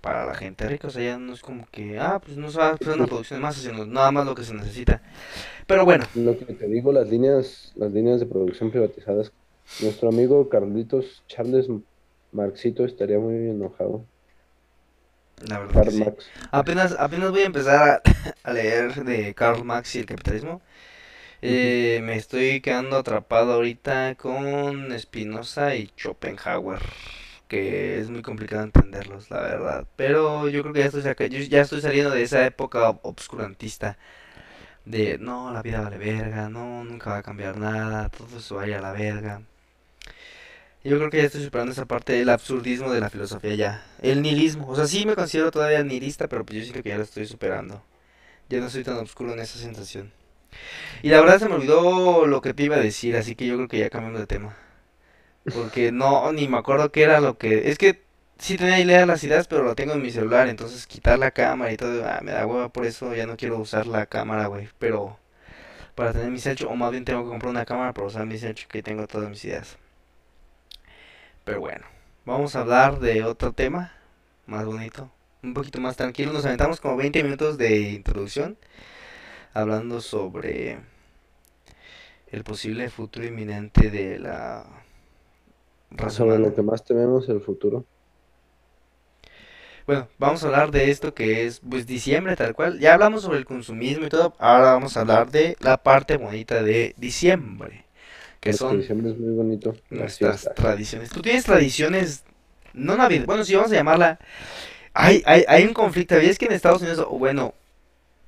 para 0.00 0.24
la 0.24 0.34
gente 0.34 0.66
rica. 0.66 0.88
O 0.88 0.90
sea, 0.90 1.02
ya 1.02 1.18
no 1.18 1.34
es 1.34 1.42
como 1.42 1.66
que, 1.70 1.98
ah, 1.98 2.20
pues 2.24 2.36
no 2.38 2.50
se 2.50 2.58
va 2.58 2.68
a 2.68 2.72
hacer 2.74 2.88
una 2.88 3.06
producción 3.06 3.40
de 3.40 3.42
masa, 3.42 3.60
sino 3.60 3.84
nada 3.84 4.10
más 4.10 4.24
lo 4.24 4.34
que 4.34 4.44
se 4.44 4.54
necesita. 4.54 5.02
Pero 5.66 5.84
bueno. 5.84 6.06
Lo 6.14 6.38
que 6.38 6.46
te 6.46 6.66
digo, 6.66 6.92
las 6.92 7.08
líneas, 7.08 7.72
las 7.76 7.92
líneas 7.92 8.20
de 8.20 8.26
producción 8.26 8.70
privatizadas. 8.70 9.32
Nuestro 9.82 10.08
amigo 10.08 10.48
Carlitos 10.48 11.22
Charles 11.26 11.68
Marxito 12.32 12.86
estaría 12.86 13.18
muy 13.18 13.34
enojado. 13.50 14.04
La 15.46 15.58
verdad. 15.60 16.14
Apenas, 16.50 16.96
apenas 16.98 17.30
voy 17.30 17.42
a 17.42 17.46
empezar 17.46 18.02
a, 18.02 18.02
a 18.42 18.52
leer 18.52 19.04
de 19.04 19.34
Karl 19.34 19.62
Marx 19.62 19.94
y 19.94 19.98
el 20.00 20.06
capitalismo. 20.06 20.62
Eh, 21.40 22.00
me 22.02 22.16
estoy 22.16 22.60
quedando 22.60 22.96
atrapado 22.96 23.52
ahorita 23.54 24.14
con 24.16 24.98
Spinoza 24.98 25.74
y 25.76 25.90
Schopenhauer. 25.96 26.80
que 27.48 27.98
es 28.00 28.10
muy 28.10 28.22
complicado 28.22 28.64
entenderlos, 28.64 29.30
la 29.30 29.40
verdad. 29.40 29.86
Pero 29.96 30.48
yo 30.50 30.62
creo 30.62 30.74
que 30.74 30.80
ya 30.80 30.86
estoy, 30.86 31.02
saca- 31.02 31.26
yo 31.28 31.38
ya 31.40 31.62
estoy 31.62 31.80
saliendo 31.82 32.10
de 32.12 32.22
esa 32.22 32.44
época 32.46 32.90
obscurantista 33.02 33.98
de 34.86 35.18
no, 35.18 35.52
la 35.52 35.62
vida 35.62 35.80
vale 35.82 35.98
verga, 35.98 36.48
no, 36.50 36.84
nunca 36.84 37.10
va 37.12 37.18
a 37.18 37.22
cambiar 37.24 37.58
nada, 37.58 38.08
todo 38.10 38.38
eso 38.38 38.56
vaya 38.56 38.78
a 38.78 38.82
la 38.82 38.92
verga. 38.92 39.42
Yo 40.84 40.96
creo 40.96 41.10
que 41.10 41.18
ya 41.18 41.24
estoy 41.24 41.42
superando 41.44 41.72
esa 41.72 41.86
parte 41.86 42.12
del 42.12 42.28
absurdismo 42.28 42.90
de 42.92 43.00
la 43.00 43.10
filosofía 43.10 43.54
ya. 43.54 43.82
El 44.00 44.22
nihilismo, 44.22 44.68
o 44.68 44.76
sea, 44.76 44.86
sí 44.86 45.04
me 45.06 45.16
considero 45.16 45.50
todavía 45.50 45.82
nihilista, 45.82 46.28
pero 46.28 46.44
pues 46.44 46.58
yo 46.58 46.62
siento 46.64 46.82
que 46.82 46.90
ya 46.90 46.96
lo 46.96 47.02
estoy 47.04 47.26
superando. 47.26 47.82
Ya 48.50 48.60
no 48.60 48.70
soy 48.70 48.84
tan 48.84 48.98
oscuro 48.98 49.32
en 49.34 49.40
esa 49.40 49.58
sensación. 49.58 50.12
Y 51.02 51.10
la 51.10 51.20
verdad 51.20 51.38
se 51.38 51.48
me 51.48 51.54
olvidó 51.56 52.26
lo 52.26 52.40
que 52.40 52.54
te 52.54 52.64
iba 52.64 52.76
a 52.76 52.80
decir, 52.80 53.16
así 53.16 53.34
que 53.36 53.46
yo 53.46 53.56
creo 53.56 53.68
que 53.68 53.78
ya 53.78 53.90
cambiamos 53.90 54.20
de 54.20 54.26
tema. 54.26 54.56
Porque 55.54 55.92
no, 55.92 56.32
ni 56.32 56.48
me 56.48 56.58
acuerdo 56.58 56.92
qué 56.92 57.02
era 57.02 57.20
lo 57.20 57.38
que... 57.38 57.70
Es 57.70 57.78
que 57.78 58.02
sí 58.38 58.56
tenía 58.56 58.80
ideas 58.80 59.06
las 59.06 59.24
ideas, 59.24 59.48
pero 59.48 59.62
lo 59.64 59.74
tengo 59.74 59.94
en 59.94 60.02
mi 60.02 60.10
celular, 60.10 60.48
entonces 60.48 60.86
quitar 60.86 61.18
la 61.18 61.30
cámara 61.32 61.72
y 61.72 61.76
todo, 61.76 62.04
ah, 62.08 62.20
me 62.22 62.32
da 62.32 62.46
hueva 62.46 62.68
por 62.70 62.86
eso, 62.86 63.14
ya 63.14 63.26
no 63.26 63.36
quiero 63.36 63.58
usar 63.58 63.86
la 63.86 64.06
cámara, 64.06 64.46
güey. 64.46 64.68
Pero 64.78 65.18
para 65.94 66.12
tener 66.12 66.30
mis 66.30 66.46
hechos, 66.46 66.70
o 66.70 66.76
más 66.76 66.90
bien 66.92 67.04
tengo 67.04 67.24
que 67.24 67.30
comprar 67.30 67.50
una 67.50 67.64
cámara 67.64 67.92
para 67.92 68.06
usar 68.06 68.26
mis 68.26 68.42
hechos 68.44 68.68
que 68.68 68.82
tengo 68.82 69.06
todas 69.06 69.28
mis 69.28 69.44
ideas. 69.44 69.78
Pero 71.44 71.60
bueno, 71.60 71.86
vamos 72.24 72.54
a 72.56 72.60
hablar 72.60 73.00
de 73.00 73.24
otro 73.24 73.52
tema 73.52 73.92
más 74.46 74.64
bonito, 74.64 75.10
un 75.42 75.54
poquito 75.54 75.80
más 75.80 75.96
tranquilo. 75.96 76.32
Nos 76.32 76.44
aventamos 76.44 76.80
como 76.80 76.96
20 76.96 77.22
minutos 77.22 77.58
de 77.58 77.80
introducción 77.90 78.58
hablando 79.60 80.00
sobre 80.00 80.78
el 82.28 82.44
posible 82.44 82.90
futuro 82.90 83.26
inminente 83.26 83.90
de 83.90 84.18
la 84.18 84.64
raza 85.90 86.18
Sobre 86.18 86.30
humana. 86.30 86.48
lo 86.48 86.54
que 86.54 86.62
más 86.62 86.84
tememos 86.84 87.28
el 87.28 87.40
futuro. 87.40 87.84
Bueno, 89.86 90.08
vamos 90.18 90.44
a 90.44 90.46
hablar 90.48 90.70
de 90.70 90.90
esto 90.90 91.14
que 91.14 91.46
es 91.46 91.60
pues 91.60 91.86
diciembre 91.86 92.36
tal 92.36 92.54
cual. 92.54 92.78
Ya 92.78 92.92
hablamos 92.94 93.22
sobre 93.22 93.38
el 93.38 93.46
consumismo 93.46 94.06
y 94.06 94.10
todo. 94.10 94.34
Ahora 94.38 94.72
vamos 94.72 94.96
a 94.96 95.00
hablar 95.00 95.30
de 95.30 95.56
la 95.60 95.78
parte 95.78 96.18
bonita 96.18 96.62
de 96.62 96.94
diciembre, 96.98 97.86
que 98.40 98.50
Porque 98.50 98.58
son 98.58 98.80
diciembre 98.80 99.12
es 99.12 99.18
muy 99.18 99.34
bonito. 99.34 99.74
Las 99.88 100.20
nuestras 100.20 100.54
tradiciones. 100.54 101.08
¿Tú 101.10 101.22
tienes 101.22 101.44
tradiciones 101.44 102.24
no 102.74 102.96
navidad? 102.96 103.24
Bueno, 103.24 103.44
si 103.44 103.54
vamos 103.54 103.72
a 103.72 103.76
llamarla 103.76 104.18
hay, 104.92 105.22
hay, 105.26 105.44
hay 105.48 105.64
un 105.64 105.74
conflicto. 105.74 106.14
¿Sabías 106.16 106.38
que 106.38 106.46
en 106.46 106.52
Estados 106.52 106.82
Unidos, 106.82 107.06
bueno, 107.10 107.54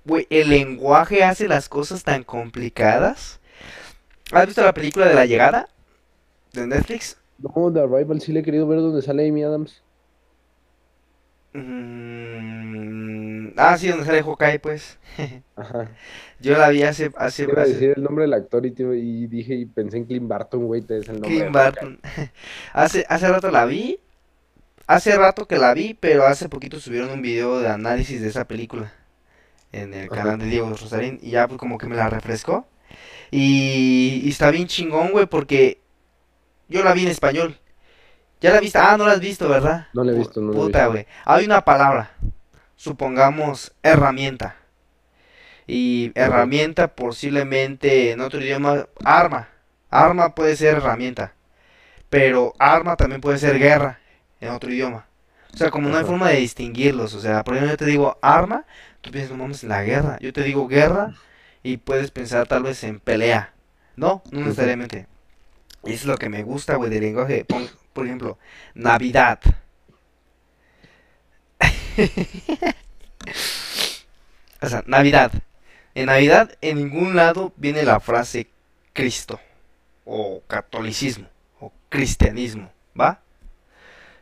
güey, 0.04 0.26
el 0.30 0.50
lenguaje 0.50 1.24
hace 1.24 1.48
las 1.48 1.68
cosas 1.68 2.04
tan 2.04 2.24
complicadas? 2.24 3.40
¿Has 4.32 4.46
visto 4.46 4.62
la 4.62 4.74
película 4.74 5.06
de 5.06 5.14
La 5.14 5.26
Llegada 5.26 5.68
de 6.52 6.66
Netflix? 6.66 7.16
No, 7.38 7.72
The 7.72 7.80
Arrival 7.80 8.20
sí 8.20 8.32
le 8.32 8.40
he 8.40 8.42
querido 8.42 8.66
ver 8.66 8.80
donde 8.80 9.02
sale 9.02 9.28
Amy 9.28 9.42
Adams. 9.42 9.82
Mm, 11.52 13.48
ah, 13.56 13.76
sí, 13.78 13.88
donde 13.88 14.04
sale 14.04 14.22
Hawkeye, 14.22 14.58
pues. 14.60 14.98
Ajá. 15.56 15.90
Yo 16.40 16.56
la 16.56 16.68
vi 16.70 16.82
hace, 16.82 17.10
hace, 17.16 17.44
hace- 17.44 17.72
decir 17.72 17.92
el 17.96 18.02
nombre 18.02 18.22
del 18.24 18.34
actor 18.34 18.64
y, 18.66 18.70
te- 18.72 18.96
y 18.96 19.26
dije 19.26 19.54
y 19.54 19.66
pensé 19.66 19.98
en 19.98 20.04
Clint 20.06 20.28
Barton, 20.28 20.66
güey, 20.66 20.82
te 20.82 20.98
es 20.98 21.08
el 21.08 21.20
nombre. 21.20 21.30
Clint 21.30 21.52
Barton. 21.52 22.00
Hace, 22.72 23.04
hace 23.08 23.28
rato 23.28 23.50
la 23.50 23.64
vi. 23.64 23.98
Hace 24.86 25.16
rato 25.16 25.46
que 25.46 25.56
la 25.58 25.72
vi, 25.74 25.94
pero 25.94 26.26
hace 26.26 26.48
poquito 26.48 26.80
subieron 26.80 27.10
un 27.10 27.22
video 27.22 27.60
de 27.60 27.68
análisis 27.68 28.20
de 28.20 28.28
esa 28.28 28.46
película 28.46 28.92
en 29.72 29.94
el 29.94 30.08
canal 30.08 30.38
de 30.38 30.46
Diego 30.46 30.70
Rosarín 30.70 31.18
y 31.22 31.30
ya 31.30 31.46
pues 31.48 31.58
como 31.58 31.78
que 31.78 31.86
me 31.86 31.96
la 31.96 32.08
refrescó. 32.08 32.66
Y, 33.30 34.22
y 34.24 34.28
está 34.28 34.50
bien 34.50 34.66
chingón, 34.66 35.12
güey, 35.12 35.26
porque 35.26 35.80
yo 36.68 36.82
la 36.82 36.92
vi 36.92 37.02
en 37.02 37.08
español. 37.08 37.58
¿Ya 38.40 38.52
la 38.52 38.60
viste? 38.60 38.78
Ah, 38.78 38.96
no 38.96 39.04
la 39.04 39.12
has 39.12 39.20
visto, 39.20 39.48
¿verdad? 39.48 39.88
No 39.92 40.02
la 40.02 40.12
he 40.12 40.14
visto, 40.14 40.40
no 40.40 40.52
la 40.52 40.58
he 40.58 40.60
Puta, 40.60 40.86
güey. 40.86 41.06
Hay 41.24 41.44
una 41.44 41.62
palabra, 41.64 42.12
supongamos 42.76 43.72
herramienta. 43.82 44.56
Y 45.66 46.10
herramienta 46.14 46.94
posiblemente 46.94 48.12
en 48.12 48.20
otro 48.20 48.40
idioma, 48.40 48.86
arma. 49.04 49.48
Arma 49.90 50.34
puede 50.34 50.56
ser 50.56 50.76
herramienta. 50.76 51.34
Pero 52.08 52.54
arma 52.58 52.96
también 52.96 53.20
puede 53.20 53.38
ser 53.38 53.58
guerra 53.58 54.00
en 54.40 54.50
otro 54.50 54.72
idioma. 54.72 55.06
O 55.54 55.56
sea, 55.56 55.70
como 55.70 55.88
no 55.88 55.96
hay 55.98 56.04
forma 56.04 56.28
de 56.30 56.36
distinguirlos. 56.38 57.14
O 57.14 57.20
sea, 57.20 57.44
por 57.44 57.54
ejemplo, 57.54 57.72
yo 57.74 57.76
te 57.78 57.84
digo 57.86 58.18
arma, 58.22 58.64
tú 59.00 59.10
piensas, 59.10 59.32
no 59.36 59.42
mames, 59.44 59.64
la 59.64 59.82
guerra. 59.82 60.18
Yo 60.20 60.32
te 60.32 60.42
digo 60.42 60.68
guerra 60.68 61.14
y 61.62 61.76
puedes 61.78 62.10
pensar 62.10 62.46
tal 62.46 62.62
vez 62.62 62.82
en 62.84 63.00
pelea. 63.00 63.52
No, 63.96 64.22
no 64.30 64.40
necesariamente. 64.42 65.06
Y 65.84 65.92
eso 65.94 66.02
es 66.02 66.06
lo 66.06 66.18
que 66.18 66.28
me 66.28 66.42
gusta, 66.44 66.76
güey, 66.76 66.90
del 66.90 67.02
lenguaje. 67.02 67.44
Pon- 67.44 67.70
por 67.92 68.06
ejemplo, 68.06 68.38
Navidad. 68.74 69.40
O 74.60 74.68
sea, 74.68 74.82
Navidad. 74.86 75.32
En 75.94 76.06
Navidad, 76.06 76.56
en 76.60 76.76
ningún 76.76 77.16
lado 77.16 77.52
viene 77.56 77.82
la 77.82 78.00
frase 78.00 78.48
Cristo, 78.92 79.40
o 80.04 80.42
catolicismo, 80.46 81.28
o 81.60 81.72
cristianismo, 81.88 82.72
¿va? 82.98 83.20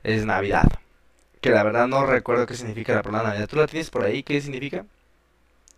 Es 0.03 0.25
Navidad. 0.25 0.69
Que 1.41 1.51
la 1.51 1.63
verdad 1.63 1.87
no 1.89 2.05
recuerdo 2.07 2.47
qué 2.47 2.55
significa 2.55 2.95
la 2.95 3.03
palabra 3.03 3.29
Navidad. 3.31 3.49
¿Tú 3.49 3.57
la 3.57 3.67
tienes 3.67 3.91
por 3.91 4.05
ahí? 4.05 4.23
¿Qué 4.23 4.41
significa? 4.41 4.85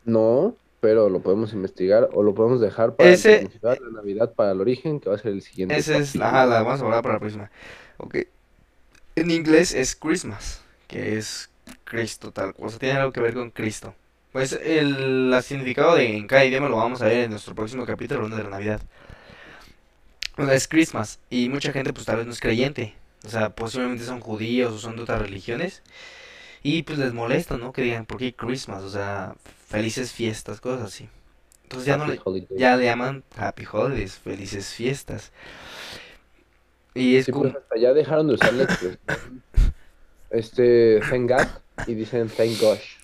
No, 0.05 0.57
pero 0.81 1.09
lo 1.11 1.21
podemos 1.21 1.53
investigar 1.53 2.09
o 2.13 2.23
lo 2.23 2.35
podemos 2.35 2.61
dejar 2.61 2.97
para 2.97 3.09
el 3.11 3.15
Ese- 3.17 3.35
significado 3.41 3.75
de 3.75 3.81
la 3.81 3.91
Navidad 3.91 4.33
para 4.35 4.53
el 4.53 4.61
origen, 4.61 5.01
que 5.01 5.11
va 5.11 5.17
a 5.17 5.19
ser 5.19 5.33
el 5.33 5.43
siguiente. 5.43 5.77
Esa 5.77 5.99
es 5.99 6.17
ajá, 6.17 6.47
la 6.47 6.63
vamos 6.63 6.81
a 6.81 6.85
hablar 6.85 7.03
para 7.03 7.15
la 7.15 7.21
próxima. 7.21 7.51
Ok. 7.99 8.17
En 9.17 9.31
inglés 9.31 9.75
es 9.75 9.95
Christmas, 9.95 10.63
que 10.89 11.19
es 11.19 11.51
Cristo, 11.85 12.33
tal. 12.33 12.55
O 12.59 12.69
sea, 12.71 12.79
tiene 12.79 12.99
algo 12.99 13.13
que 13.13 13.21
ver 13.21 13.35
con 13.35 13.51
Cristo. 13.51 13.95
Pues 14.33 14.53
el, 14.63 15.31
la 15.31 15.43
significado 15.43 15.97
de 15.97 16.17
en 16.17 16.27
cada 16.27 16.45
idioma 16.45 16.69
lo 16.69 16.77
vamos 16.77 17.03
a 17.03 17.07
ver 17.07 17.25
en 17.25 17.31
nuestro 17.31 17.55
próximo 17.55 17.85
capítulo, 17.85 18.21
hablando 18.21 18.37
de 18.37 18.45
la 18.45 18.51
Navidad. 18.51 18.81
O 20.39 20.45
sea, 20.45 20.55
es 20.55 20.69
Christmas. 20.69 21.19
Y 21.29 21.49
mucha 21.49 21.73
gente, 21.73 21.93
pues 21.93 22.07
tal 22.07 22.17
vez 22.17 22.27
no 22.27 22.33
es 22.33 22.41
creyente. 22.41 22.95
O 23.25 23.29
sea, 23.29 23.51
posiblemente 23.55 24.05
son 24.05 24.21
judíos 24.21 24.73
o 24.73 24.79
son 24.79 24.97
de 24.97 25.03
otras 25.03 25.21
religiones. 25.23 25.83
Y 26.63 26.83
pues 26.83 26.99
les 26.99 27.13
molesta, 27.15 27.57
¿no? 27.59 27.73
Que 27.73 27.83
digan, 27.83 28.07
¿por 28.07 28.19
qué 28.19 28.35
Christmas? 28.35 28.83
O 28.83 28.91
sea, 28.91 29.35
felices 29.69 30.13
fiestas, 30.13 30.61
cosas 30.61 30.87
así. 30.87 31.09
Entonces 31.65 31.87
ya 31.87 31.97
no 31.97 32.07
le, 32.07 32.21
ya 32.57 32.77
le 32.77 32.85
llaman 32.85 33.25
Happy 33.37 33.65
Holidays, 33.71 34.15
felices 34.19 34.75
fiestas. 34.75 35.33
Y 36.95 37.17
es 37.17 37.27
Sí, 37.27 37.33
como... 37.33 37.45
pues 37.45 37.57
hasta 37.57 37.79
ya 37.79 37.93
dejaron 37.93 38.29
de 38.29 38.35
usar 38.35 38.53
la 38.55 38.65
expresión. 38.65 38.99
Este, 40.31 41.01
thank 41.11 41.29
God 41.29 41.49
y 41.89 41.95
dicen 41.95 42.29
thank 42.29 42.61
gosh. 42.61 42.99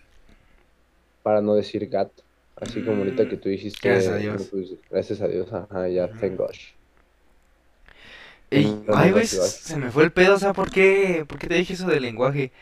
Para 1.22 1.40
no 1.40 1.55
decir 1.55 1.88
God. 1.90 2.09
Así 2.57 2.83
como 2.83 2.98
ahorita 2.98 3.29
que 3.29 3.37
tú 3.37 3.48
dijiste. 3.48 3.88
Gracias 3.88 4.12
a 4.14 4.16
Dios. 4.16 4.48
pues, 4.50 4.70
gracias 4.90 5.20
a 5.20 5.29
Dios, 5.29 5.52
ajá, 5.52 5.88
ya, 5.88 6.09
thank 6.09 6.37
gosh. 6.37 6.76
Ey, 8.51 8.77
ay, 8.93 9.11
güey, 9.13 9.27
se 9.27 9.77
me 9.79 9.91
fue 9.91 10.05
el 10.05 10.13
pedo, 10.13 10.37
o 10.37 10.39
sea, 10.39 10.53
¿por 10.53 10.71
qué? 10.71 11.25
¿Por 11.29 11.39
qué 11.39 11.49
te 11.49 11.55
dije 11.57 11.73
eso 11.75 11.89
del 11.89 12.03
lenguaje? 12.03 12.53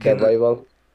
Que 0.00 0.14
no- 0.14 0.32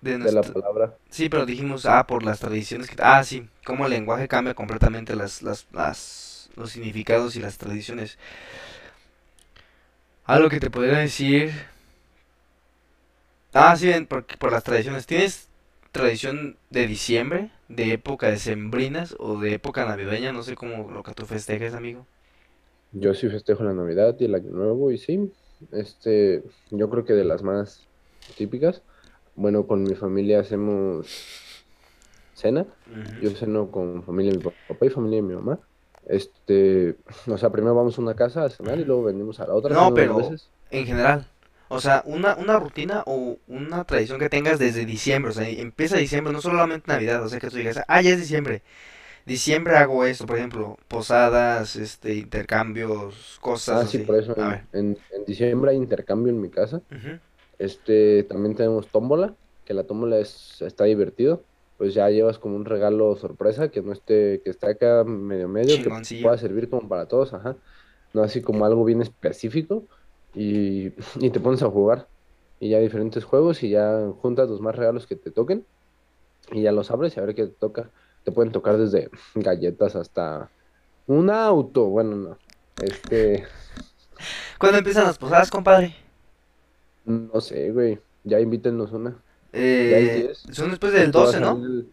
de 0.01 0.19
de 0.19 0.31
la 0.33 0.43
palabra. 0.45 0.97
Sí, 1.09 1.29
pero 1.29 1.45
dijimos, 1.45 1.85
ah, 1.85 2.07
por 2.07 2.23
las 2.23 2.39
tradiciones 2.39 2.89
que... 2.89 2.97
Ah, 3.01 3.23
sí, 3.23 3.49
cómo 3.65 3.85
el 3.85 3.91
lenguaje 3.91 4.27
cambia 4.29 4.55
completamente 4.55 5.15
las, 5.15 5.41
las, 5.43 5.67
las, 5.73 6.49
los 6.55 6.71
significados 6.71 7.35
y 7.37 7.41
las 7.41 7.57
tradiciones. 7.59 8.17
Algo 10.25 10.49
que 10.49 10.59
te 10.59 10.69
podría 10.69 10.97
decir... 10.97 11.51
Ah, 13.53 13.75
sí, 13.75 13.87
ven, 13.87 14.05
por, 14.07 14.25
por 14.25 14.51
las 14.51 14.63
tradiciones. 14.63 15.05
¿Tienes 15.05 15.49
tradición 15.91 16.57
de 16.69 16.87
diciembre? 16.87 17.51
¿De 17.67 17.93
época 17.93 18.27
de 18.29 18.37
sembrinas 18.39 19.15
o 19.19 19.39
de 19.39 19.53
época 19.53 19.85
navideña? 19.85 20.33
No 20.33 20.43
sé 20.43 20.55
cómo 20.55 20.89
lo 20.91 21.03
que 21.03 21.13
tú 21.13 21.25
festejes, 21.25 21.73
amigo. 21.73 22.05
Yo 22.93 23.13
sí 23.13 23.27
festejo 23.29 23.63
la 23.63 23.73
Navidad 23.73 24.15
y 24.19 24.25
el 24.25 24.35
Año 24.35 24.51
Nuevo 24.51 24.91
y 24.91 24.97
sí, 24.97 25.31
este, 25.71 26.43
yo 26.71 26.89
creo 26.89 27.05
que 27.05 27.13
de 27.13 27.25
las 27.25 27.43
más 27.43 27.87
típicas. 28.37 28.81
Bueno, 29.35 29.65
con 29.65 29.83
mi 29.83 29.95
familia 29.95 30.39
hacemos 30.39 31.07
cena. 32.35 32.65
Yo 33.21 33.31
ceno 33.31 33.71
con 33.71 34.03
familia 34.03 34.31
de 34.31 34.37
mi 34.37 34.43
papá 34.43 34.85
y 34.85 34.89
familia 34.89 35.17
de 35.17 35.27
mi 35.27 35.35
mamá. 35.35 35.59
Este, 36.05 36.95
o 37.27 37.37
sea, 37.37 37.51
primero 37.51 37.75
vamos 37.75 37.97
a 37.97 38.01
una 38.01 38.15
casa 38.15 38.43
a 38.43 38.49
cenar 38.49 38.79
y 38.79 38.85
luego 38.85 39.03
venimos 39.03 39.39
a 39.39 39.47
la 39.47 39.53
otra. 39.53 39.73
No, 39.73 39.93
pero 39.93 40.17
veces. 40.17 40.49
en 40.69 40.85
general. 40.85 41.27
O 41.69 41.81
sea, 41.81 42.03
una, 42.05 42.35
una 42.35 42.59
rutina 42.59 43.01
o 43.07 43.37
una 43.47 43.83
tradición 43.85 44.19
que 44.19 44.29
tengas 44.29 44.59
desde 44.59 44.85
diciembre. 44.85 45.31
O 45.31 45.33
sea, 45.33 45.49
empieza 45.49 45.97
diciembre, 45.97 46.31
no 46.31 46.41
solamente 46.41 46.91
Navidad. 46.91 47.23
O 47.23 47.29
sea, 47.29 47.39
que 47.39 47.49
tú 47.49 47.57
digas, 47.57 47.81
ah, 47.87 48.01
ya 48.01 48.11
es 48.11 48.19
diciembre. 48.19 48.61
Diciembre 49.25 49.75
hago 49.77 50.03
esto, 50.05 50.25
por 50.25 50.37
ejemplo, 50.37 50.77
posadas, 50.87 51.75
este, 51.77 52.15
intercambios, 52.15 53.37
cosas 53.41 53.81
Ah, 53.81 53.85
sí, 53.87 53.99
por 53.99 54.15
eso 54.15 54.37
A 54.37 54.49
en, 54.49 54.49
ver. 54.49 54.67
en- 54.73 55.05
en 55.09 55.25
diciembre 55.25 55.71
hay 55.71 55.77
intercambio 55.77 56.31
en 56.33 56.41
mi 56.41 56.49
casa. 56.49 56.83
Este, 57.59 58.23
también 58.25 58.55
tenemos 58.55 58.91
tómbola, 58.91 59.37
que 59.65 59.73
la 59.73 59.85
tómbola 59.85 60.19
es, 60.19 60.61
está 60.61 60.85
divertido. 60.85 61.47
Pues 61.77 61.93
ya 61.93 62.09
llevas 62.09 62.39
como 62.39 62.55
un 62.57 62.65
regalo 62.65 63.15
sorpresa 63.17 63.71
que 63.71 63.81
no 63.81 63.93
esté, 63.93 64.41
que 64.43 64.51
esté 64.51 64.69
acá 64.71 65.03
medio 65.05 65.47
medio, 65.49 65.81
que 65.81 65.91
pueda 66.21 66.37
servir 66.37 66.69
como 66.69 66.89
para 66.89 67.07
todos, 67.07 67.33
ajá. 67.33 67.57
No 68.13 68.23
así 68.23 68.41
como 68.41 68.65
algo 68.65 68.85
bien 68.85 69.01
específico. 69.01 69.87
y, 70.33 70.89
y 71.25 71.31
te 71.31 71.39
pones 71.41 71.63
a 71.63 71.69
jugar. 71.71 72.09
Y 72.59 72.69
ya 72.71 72.79
diferentes 72.79 73.23
juegos 73.25 73.63
y 73.63 73.71
ya 73.71 74.09
juntas 74.21 74.49
los 74.49 74.61
más 74.61 74.75
regalos 74.75 75.07
que 75.07 75.15
te 75.17 75.31
toquen 75.31 75.67
y 76.51 76.63
ya 76.63 76.71
los 76.71 76.91
abres 76.91 77.15
y 77.17 77.19
a 77.19 77.23
ver 77.25 77.35
qué 77.35 77.47
te 77.47 77.53
toca. 77.55 77.91
Te 78.23 78.31
pueden 78.31 78.51
tocar 78.51 78.77
desde 78.77 79.09
galletas 79.35 79.95
hasta 79.95 80.49
un 81.07 81.29
auto. 81.29 81.85
Bueno, 81.85 82.15
no. 82.15 82.37
Este, 82.81 83.45
¿Cuándo 84.57 84.77
empiezan 84.79 85.05
las 85.05 85.17
posadas, 85.17 85.49
compadre? 85.51 85.95
no 87.05 87.41
sé, 87.41 87.71
güey. 87.71 87.99
Ya 88.23 88.39
invítennos 88.39 88.91
una. 88.93 89.09
Ya 89.51 89.59
Eh, 89.59 90.23
10. 90.27 90.55
son 90.55 90.69
después 90.69 90.93
del 90.93 91.03
Esto 91.07 91.19
va 91.19 91.23
a 91.25 91.27
12, 91.27 91.39
¿no? 91.41 91.51
el- 91.65 91.89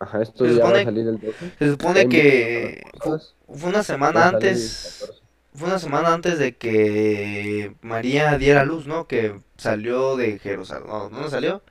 Ajá, 0.00 0.20
esto 0.22 0.44
Se 0.44 0.54
ya 0.56 0.64
va 0.64 0.64
a 0.64 0.68
supone, 0.70 0.84
salir 0.84 1.06
el 1.08 1.20
12. 1.20 1.38
se 1.58 1.64
Ya 1.64 1.70
supone 1.70 2.08
que 2.08 2.82
las 2.84 2.92
fu- 2.92 2.98
posadas. 2.98 3.34
fue 3.54 3.70
una 3.70 3.82
semana 3.84 4.28
antes, 4.28 4.98
14. 5.00 5.22
fue 5.54 5.68
una 5.68 5.78
semana 5.78 6.12
antes 6.14 6.38
de 6.40 6.56
que 6.56 7.76
María 7.82 8.36
diera 8.38 8.64
luz, 8.64 8.86
¿no? 8.88 9.06
Que 9.06 9.40
salió 9.56 10.16
de 10.16 10.38
Jerusalén. 10.40 10.88
No, 10.88 11.08
¿dónde 11.08 11.30
salió? 11.30 11.62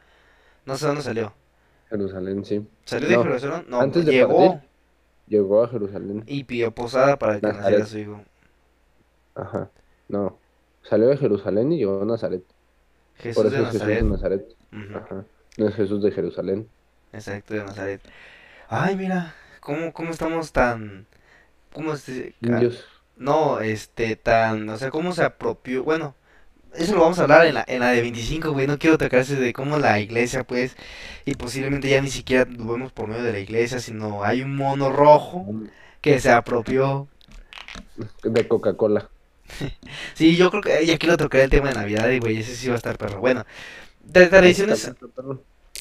No 0.66 0.78
sé 0.78 0.86
dónde 0.88 1.02
salió. 1.02 1.34
Jerusalén, 1.92 2.44
sí. 2.46 2.68
¿Salió 2.86 3.10
de 3.10 3.18
No, 3.18 3.24
Jerusalén? 3.24 3.66
No, 3.68 3.82
antes 3.82 4.06
de 4.06 4.14
llegó 4.14 4.34
partir, 4.34 4.70
llegó 5.28 5.64
a 5.64 5.68
Jerusalén. 5.70 6.24
y 6.26 6.44
pidió 6.46 6.72
posada 6.74 7.18
para 7.20 7.42
que 7.42 7.52
naciera 7.52 7.80
Nazaret. 7.80 7.86
su 7.86 8.00
hijo. 8.00 8.26
Ajá. 9.36 9.72
No. 10.08 10.40
Salió 10.84 11.08
de 11.10 11.18
Jerusalén 11.18 11.72
y 11.72 11.78
llegó 11.80 12.02
a 12.02 12.06
Nazaret. 12.06 12.44
Por 13.34 13.46
Jesús 13.46 13.52
de 13.52 13.60
eso 13.60 13.64
es 13.64 13.70
Jesús 13.72 13.96
de 13.96 14.04
Nazaret. 14.04 14.04
Nazaret. 14.04 14.58
Ajá. 14.94 15.26
No 15.58 15.68
es 15.68 15.76
Jesús 15.76 16.02
de 16.04 16.12
Jerusalén. 16.12 16.70
Exacto, 17.14 17.54
de 17.54 17.64
Nazaret. 17.64 18.02
Ay, 18.70 18.96
mira, 18.96 19.36
¿cómo, 19.60 19.94
cómo 19.94 20.12
estamos 20.12 20.52
tan... 20.54 21.08
¿Cómo 21.74 21.96
se... 21.98 22.36
ah. 22.50 22.70
No, 23.18 23.60
este, 23.62 24.16
tan... 24.16 24.70
O 24.70 24.78
sea, 24.78 24.92
cómo 24.92 25.14
se 25.14 25.24
apropió... 25.24 25.84
Bueno, 25.84 26.16
eso 26.74 26.96
lo 26.96 27.02
vamos 27.02 27.20
a 27.20 27.24
hablar 27.24 27.46
en 27.46 27.56
la, 27.56 27.66
en 27.68 27.80
la 27.82 27.92
de 27.92 28.02
25, 28.02 28.52
güey. 28.52 28.68
No 28.68 28.80
quiero 28.80 28.98
tocarse 28.98 29.36
de 29.36 29.54
cómo 29.54 29.78
la 29.78 30.00
iglesia, 30.00 30.44
pues... 30.44 30.76
Y 31.26 31.36
posiblemente 31.36 31.90
ya 31.90 32.02
ni 32.02 32.10
siquiera 32.10 32.46
lo 32.50 32.74
vemos 32.74 32.92
por 32.92 33.08
medio 33.08 33.24
de 33.24 33.34
la 33.34 33.40
iglesia, 33.40 33.80
sino 33.80 34.24
hay 34.24 34.42
un 34.42 34.56
mono 34.56 34.92
rojo 34.92 35.46
que 36.02 36.20
se 36.20 36.32
apropió. 36.32 37.08
De 38.24 38.48
Coca-Cola. 38.48 39.10
Sí, 40.14 40.38
yo 40.38 40.50
creo 40.50 40.62
que... 40.64 40.84
Y 40.84 40.92
aquí 40.92 41.08
lo 41.08 41.18
tocaré 41.18 41.44
el 41.44 41.50
tema 41.50 41.70
de 41.70 41.76
Navidad, 41.76 42.10
y 42.10 42.20
güey, 42.20 42.38
ese 42.38 42.56
sí 42.56 42.68
va 42.68 42.76
a 42.76 42.78
estar 42.78 42.98
perro. 42.98 43.20
Bueno, 43.20 43.46
de 44.04 44.28
tradiciones... 44.28 44.94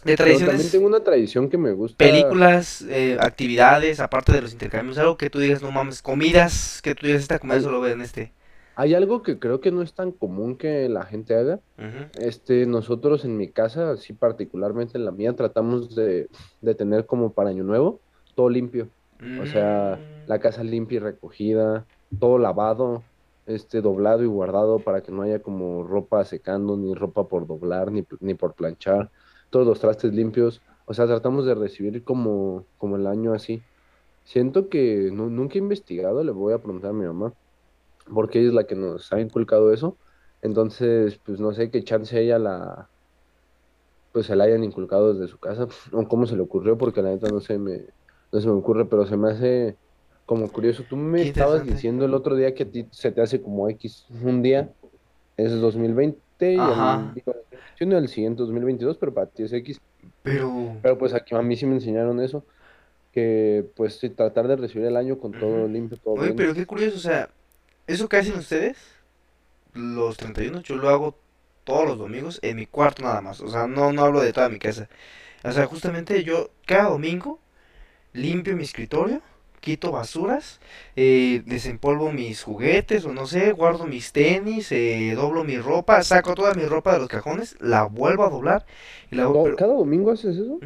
De 0.04 0.16
también 0.16 0.38
tradiciones... 0.38 0.72
tengo 0.72 0.86
una 0.86 1.04
tradición 1.04 1.50
que 1.50 1.58
me 1.58 1.72
gusta. 1.72 1.98
películas, 1.98 2.82
eh, 2.88 3.18
actividades, 3.20 4.00
aparte 4.00 4.32
de 4.32 4.40
los 4.40 4.52
intercambios, 4.52 4.96
algo 4.96 5.18
que 5.18 5.28
tú 5.28 5.38
digas, 5.38 5.60
no 5.60 5.70
mames, 5.70 6.00
comidas, 6.00 6.80
que 6.82 6.94
tú 6.94 7.06
digas, 7.06 7.20
esta 7.20 7.38
comida 7.38 7.60
solo 7.60 7.86
en 7.86 8.00
este. 8.00 8.32
Hay 8.80 8.94
algo 8.94 9.22
que 9.22 9.38
creo 9.38 9.60
que 9.60 9.70
no 9.72 9.82
es 9.82 9.94
tan 9.94 10.12
común 10.12 10.56
que 10.56 10.88
la 10.88 11.04
gente 11.06 11.34
haga. 11.34 11.60
Este, 12.12 12.66
nosotros 12.66 13.24
en 13.24 13.36
mi 13.36 13.52
casa, 13.52 13.92
así 13.92 14.12
particularmente 14.14 14.98
en 14.98 15.04
la 15.04 15.12
mía, 15.12 15.34
tratamos 15.36 15.94
de, 15.94 16.28
de 16.60 16.74
tener 16.74 17.06
como 17.06 17.34
para 17.34 17.50
Año 17.50 17.64
Nuevo 17.64 18.02
todo 18.34 18.48
limpio. 18.50 18.92
O 19.34 19.46
sea, 19.46 20.02
la 20.26 20.38
Mm, 20.38 20.40
casa 20.40 20.64
limpia 20.64 20.96
y 20.96 21.00
recogida, 21.00 21.88
todo 22.18 22.38
lavado, 22.38 23.08
este, 23.46 23.80
doblado 23.80 24.22
y 24.22 24.26
guardado 24.26 24.84
para 24.84 25.02
que 25.02 25.12
no 25.12 25.22
haya 25.22 25.40
como 25.42 25.84
ropa 25.84 26.24
secando, 26.24 26.76
ni 26.76 26.94
ropa 26.94 27.28
por 27.28 27.46
doblar, 27.46 27.90
ni, 27.92 28.04
ni 28.20 28.34
por 28.34 28.54
planchar, 28.54 29.10
todos 29.50 29.66
los 29.66 29.80
trastes 29.80 30.12
limpios. 30.14 30.62
O 30.86 30.94
sea, 30.94 31.06
tratamos 31.06 31.46
de 31.46 31.54
recibir 31.54 32.04
como, 32.04 32.66
como 32.76 32.96
el 32.96 33.06
año 33.06 33.32
así. 33.34 33.66
Siento 34.24 34.68
que 34.68 35.10
nu- 35.12 35.30
nunca 35.30 35.54
he 35.56 35.58
investigado, 35.58 36.22
le 36.24 36.32
voy 36.32 36.52
a 36.54 36.58
preguntar 36.62 36.90
a 36.90 36.92
mi 36.94 37.06
mamá, 37.06 37.34
porque 38.14 38.40
ella 38.40 38.48
es 38.48 38.54
la 38.54 38.64
que 38.64 38.74
nos 38.74 39.12
ha 39.12 39.20
inculcado 39.20 39.72
eso. 39.72 39.96
Entonces, 40.42 41.18
pues 41.24 41.40
no 41.40 41.52
sé 41.52 41.70
qué 41.70 41.84
chance 41.84 42.18
ella 42.18 42.38
la, 42.38 42.88
pues 44.12 44.26
se 44.26 44.36
la 44.36 44.44
hayan 44.44 44.64
inculcado 44.64 45.12
desde 45.14 45.30
su 45.30 45.38
casa, 45.38 45.68
o 45.92 46.08
cómo 46.08 46.26
se 46.26 46.36
le 46.36 46.42
ocurrió, 46.42 46.76
porque 46.78 47.02
la 47.02 47.10
neta 47.10 47.28
no 47.28 47.40
se 47.40 47.58
me, 47.58 47.82
no 48.32 48.40
se 48.40 48.46
me 48.46 48.54
ocurre, 48.54 48.86
pero 48.86 49.06
se 49.06 49.16
me 49.16 49.30
hace 49.30 49.76
como 50.26 50.50
curioso. 50.50 50.84
Tú 50.88 50.96
me 50.96 51.22
estabas 51.22 51.64
diciendo 51.64 52.04
el 52.04 52.14
otro 52.14 52.36
día 52.36 52.54
que 52.54 52.64
a 52.64 52.70
ti 52.70 52.86
se 52.90 53.12
te 53.12 53.20
hace 53.20 53.40
como 53.40 53.68
X 53.68 54.06
un 54.22 54.42
día, 54.42 54.70
es 55.36 55.58
2020 55.60 56.18
y 56.40 56.54
el, 56.54 56.60
Ajá, 56.60 57.12
digo, 57.14 57.32
el 57.32 57.40
2021 57.50 57.94
y 57.94 57.98
el 57.98 58.08
siguiente 58.08 58.42
2022, 58.42 58.96
pero 58.98 59.12
para 59.12 59.26
ti 59.26 59.42
es 59.42 59.52
X. 59.52 59.80
pero... 60.22 60.50
Pero 60.82 60.98
pues 60.98 61.14
aquí 61.14 61.34
a 61.34 61.42
mí 61.42 61.56
sí 61.56 61.66
me 61.66 61.74
enseñaron 61.74 62.20
eso, 62.20 62.44
que 63.12 63.66
pues 63.76 64.00
tratar 64.16 64.48
de 64.48 64.56
recibir 64.56 64.86
el 64.86 64.96
año 64.96 65.18
con 65.18 65.32
todo 65.32 65.68
limpio, 65.68 65.98
todo 65.98 66.14
Oye, 66.14 66.26
bien. 66.26 66.36
pero 66.36 66.54
qué 66.54 66.64
curioso, 66.64 66.96
o 66.96 67.00
sea, 67.00 67.28
eso 67.92 68.08
que 68.08 68.16
hacen 68.18 68.34
ustedes, 68.38 68.76
los 69.74 70.16
31, 70.16 70.60
yo 70.62 70.76
lo 70.76 70.88
hago 70.88 71.18
todos 71.64 71.86
los 71.86 71.98
domingos 71.98 72.38
en 72.42 72.56
mi 72.56 72.66
cuarto 72.66 73.02
nada 73.02 73.20
más, 73.20 73.40
o 73.40 73.48
sea, 73.48 73.66
no, 73.66 73.92
no 73.92 74.04
hablo 74.04 74.20
de 74.20 74.32
toda 74.32 74.48
mi 74.48 74.58
casa. 74.58 74.88
O 75.44 75.52
sea, 75.52 75.66
justamente 75.66 76.24
yo 76.24 76.50
cada 76.66 76.90
domingo 76.90 77.40
limpio 78.12 78.56
mi 78.56 78.64
escritorio, 78.64 79.22
quito 79.60 79.92
basuras, 79.92 80.60
eh, 80.96 81.42
desempolvo 81.46 82.12
mis 82.12 82.42
juguetes 82.42 83.04
o 83.04 83.12
no 83.12 83.26
sé, 83.26 83.52
guardo 83.52 83.86
mis 83.86 84.12
tenis, 84.12 84.72
eh, 84.72 85.12
doblo 85.14 85.44
mi 85.44 85.58
ropa, 85.58 86.02
saco 86.02 86.34
toda 86.34 86.54
mi 86.54 86.64
ropa 86.64 86.94
de 86.94 87.00
los 87.00 87.08
cajones, 87.08 87.56
la 87.60 87.84
vuelvo 87.84 88.24
a 88.24 88.30
doblar 88.30 88.66
y 89.10 89.16
la 89.16 89.24
¿Todo- 89.24 89.44
pero 89.44 89.56
¿Cada 89.56 89.74
domingo 89.74 90.10
haces 90.12 90.36
eso? 90.36 90.60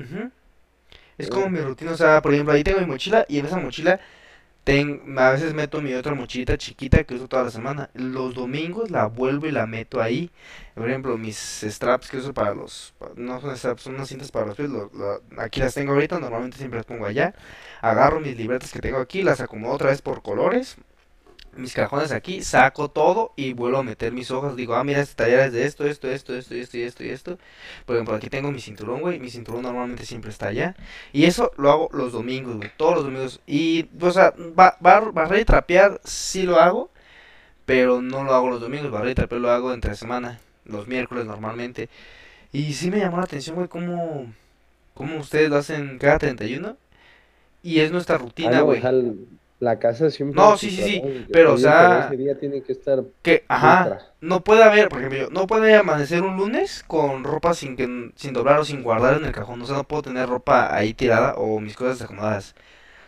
es 1.19 1.29
como 1.29 1.49
mi 1.49 1.61
rutina, 1.61 1.93
o 1.93 1.97
sea, 1.97 2.21
por 2.23 2.33
ejemplo, 2.33 2.55
ahí 2.55 2.65
tengo 2.65 2.81
mi 2.81 2.87
mochila 2.87 3.25
y 3.29 3.39
en 3.39 3.47
esa 3.47 3.59
mochila 3.59 4.01
a 5.19 5.31
veces 5.31 5.53
meto 5.55 5.81
mi 5.83 5.93
otra 5.95 6.15
mochilita 6.15 6.57
chiquita 6.57 7.05
que 7.05 7.15
uso 7.15 7.29
toda 7.29 7.45
la 7.45 7.51
semana. 7.51 7.91
Los 7.95 8.35
domingos 8.35 8.91
la 8.91 9.07
vuelvo 9.07 9.47
y 9.47 9.51
la 9.53 9.67
meto 9.67 10.01
ahí. 10.01 10.31
Por 10.75 10.89
ejemplo, 10.89 11.19
mis 11.19 11.37
straps 11.63 12.11
que 12.11 12.17
uso 12.19 12.33
para 12.35 12.55
los... 12.55 12.95
No 13.17 13.41
son 13.41 13.57
straps, 13.57 13.83
son 13.83 13.95
unas 13.97 14.09
cintas 14.09 14.31
para 14.31 14.47
los 14.47 14.57
pies. 14.57 14.71
lo- 14.71 14.91
aquí 15.39 15.61
las 15.61 15.75
tengo 15.75 15.93
ahorita, 15.93 16.19
normalmente 16.19 16.57
siempre 16.59 16.79
las 16.79 16.87
pongo 16.87 17.07
allá. 17.07 17.35
Agarro 17.83 18.21
mis 18.21 18.37
libretas 18.37 18.73
que 18.73 18.81
tengo 18.81 18.99
aquí, 18.99 19.23
las 19.23 19.41
acomodo 19.41 19.75
otra 19.75 19.91
vez 19.91 20.01
por 20.03 20.23
colores. 20.23 20.77
Mis 21.57 21.73
cajones 21.75 22.13
aquí, 22.13 22.43
saco 22.43 22.89
todo 22.91 23.33
y 23.37 23.53
vuelvo 23.53 23.79
a 23.79 23.83
meter 23.83 24.13
mis 24.13 24.31
hojas. 24.31 24.57
Digo, 24.57 24.75
ah, 24.75 24.85
mira, 24.85 25.01
este 25.01 25.15
taller 25.15 25.41
es 25.41 25.53
de 25.53 25.65
esto, 25.67 25.87
esto, 25.87 26.11
esto, 26.11 26.35
esto, 26.35 26.55
esto 26.55 26.77
y 26.79 26.83
esto 26.83 27.05
y 27.05 27.09
esto. 27.11 27.39
Por 27.87 27.97
ejemplo, 27.97 28.15
aquí 28.15 28.29
tengo 28.31 28.51
mi 28.51 28.61
cinturón, 28.61 29.01
güey. 29.01 29.19
Mi 29.21 29.31
cinturón 29.31 29.63
normalmente 29.63 30.05
siempre 30.07 30.31
está 30.31 30.49
allá. 30.49 30.75
Y 31.13 31.25
eso 31.25 31.53
lo 31.57 31.71
hago 31.71 31.89
los 31.93 32.13
domingos, 32.13 32.57
güey. 32.57 32.71
Todos 32.77 32.95
los 32.95 33.05
domingos. 33.05 33.41
Y, 33.47 33.89
o 34.01 34.11
sea, 34.11 34.35
ba- 34.55 34.77
bar- 34.81 35.13
barrer 35.13 35.41
y 35.41 35.45
trapear 35.45 36.01
sí 36.05 36.43
lo 36.45 36.59
hago. 36.61 36.91
Pero 37.67 38.03
no 38.03 38.25
lo 38.25 38.35
hago 38.35 38.51
los 38.51 38.61
domingos. 38.61 38.91
Barrer 38.91 39.13
y 39.13 39.15
trapear 39.15 39.41
lo 39.41 39.51
hago 39.51 39.73
entre 39.73 39.95
semana. 39.95 40.41
Los 40.65 40.87
miércoles 40.87 41.25
normalmente. 41.27 41.89
Y 42.53 42.75
sí 42.75 42.91
me 42.91 42.99
llamó 42.99 43.17
la 43.19 43.25
atención, 43.25 43.57
güey, 43.57 43.69
cómo, 43.69 44.33
cómo 44.95 45.17
ustedes 45.19 45.51
lo 45.51 45.57
hacen 45.57 45.99
cada 45.99 46.19
31. 46.19 46.77
Y 47.63 47.81
es 47.81 47.91
nuestra 47.93 48.19
rutina, 48.19 48.61
güey. 48.65 48.81
La 49.61 49.79
casa 49.79 50.11
siempre 50.11 50.41
No, 50.41 50.57
sí, 50.57 50.71
sí, 50.71 50.83
sí. 50.83 51.27
Pero, 51.33 51.55
o 51.55 51.59
sea, 51.59 52.07
ese 52.07 52.17
día 52.17 52.39
tiene 52.39 52.63
que 52.63 52.73
estar 52.73 53.03
que, 53.23 53.45
ajá. 53.49 53.99
No 54.21 54.43
puede 54.43 54.63
haber, 54.65 54.89
por 54.89 54.99
ejemplo, 54.99 55.19
yo, 55.19 55.31
no 55.31 55.47
puede 55.47 55.75
amanecer 55.75 56.23
un 56.23 56.37
lunes 56.37 56.83
con 56.87 57.25
ropa 57.25 57.55
sin 57.55 57.77
que, 57.77 58.13
sin 58.17 58.33
doblar 58.33 58.59
o 58.61 58.65
sin 58.65 58.83
guardar 58.83 59.17
en 59.19 59.25
el 59.27 59.33
cajón. 59.33 59.61
O 59.63 59.67
sea, 59.67 59.77
no 59.77 59.85
puedo 59.85 60.03
tener 60.03 60.29
ropa 60.29 60.75
ahí 60.75 60.95
tirada 60.95 61.35
o 61.35 61.61
mis 61.61 61.77
cosas 61.77 62.01
acomodadas. 62.03 62.55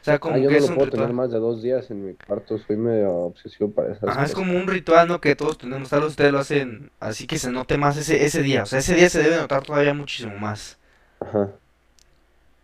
O 0.02 0.04
sea, 0.04 0.14
Ah, 0.14 0.18
como 0.20 0.38
yo 0.38 0.48
que 0.48 0.54
no 0.54 0.59
es 0.59 0.68
lo 0.68 0.68
un 0.68 0.74
puedo 0.76 0.88
tener 0.88 1.12
más 1.12 1.30
de 1.32 1.38
dos 1.38 1.62
días 1.62 1.90
en 1.90 2.04
mi 2.06 2.14
cuarto, 2.14 2.59
soy 2.59 2.76
medio 2.76 3.12
obsesivo 3.12 3.70
para 3.72 3.92
esas 3.92 4.04
Ajá, 4.11 4.24
es 4.24 4.35
como 4.35 4.56
un 4.56 4.68
ritual, 4.68 5.09
¿no? 5.09 5.20
Que 5.20 5.35
todos 5.37 5.59
tenemos, 5.59 5.88
tal 5.90 6.00
vez 6.02 6.11
ustedes 6.11 6.32
lo 6.32 6.38
hacen 6.38 6.92
así 7.00 7.26
que 7.26 7.38
se 7.38 7.50
note 7.50 7.76
más 7.76 7.96
ese, 7.96 8.24
ese 8.24 8.42
día. 8.42 8.62
O 8.62 8.66
sea, 8.66 8.78
ese 8.78 8.94
día 8.94 9.11
se 9.11 9.22
debe 9.22 9.37
notar 9.37 9.64
todavía 9.64 9.94
muchísimo 9.94 10.37
más. 10.38 10.78
Ajá. 11.20 11.61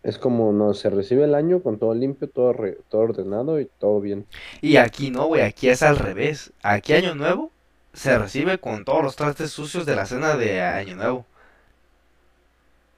Es 0.03 0.17
como, 0.17 0.51
no, 0.51 0.73
se 0.73 0.89
recibe 0.89 1.23
el 1.23 1.33
año 1.33 1.63
con 1.63 1.79
todo 1.79 1.93
limpio, 1.93 2.29
todo, 2.29 2.53
re- 2.53 2.77
todo 2.89 3.01
ordenado 3.01 3.59
y 3.59 3.65
todo 3.79 4.01
bien. 4.01 4.25
Y 4.61 4.75
aquí 4.77 5.11
no, 5.11 5.27
güey, 5.27 5.41
aquí 5.43 5.69
es 5.69 5.81
al 5.81 5.97
revés. 5.97 6.51
Aquí 6.61 6.93
Año 6.93 7.15
Nuevo 7.15 7.51
se 7.93 8.17
recibe 8.17 8.57
con 8.59 8.83
todos 8.85 9.03
los 9.03 9.15
trastes 9.15 9.51
sucios 9.51 9.85
de 9.85 9.95
la 9.95 10.05
cena 10.05 10.35
de 10.35 10.61
Año 10.61 10.95
Nuevo. 10.95 11.25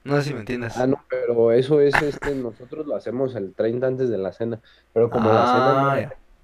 No 0.04 0.16
sé 0.16 0.22
si 0.28 0.34
me 0.34 0.40
entiendes. 0.40 0.76
Ah, 0.76 0.86
no, 0.86 1.04
pero 1.08 1.52
eso 1.52 1.80
es, 1.80 1.94
este, 2.00 2.34
nosotros 2.34 2.86
lo 2.86 2.94
hacemos 2.94 3.34
el 3.34 3.54
30 3.54 3.88
antes 3.88 4.08
de 4.08 4.18
la 4.18 4.32
cena, 4.32 4.60
pero 4.92 5.10
como 5.10 5.32
la 5.32 5.46
cena 5.46 5.72
no 5.82 5.90
Ah, 5.90 5.94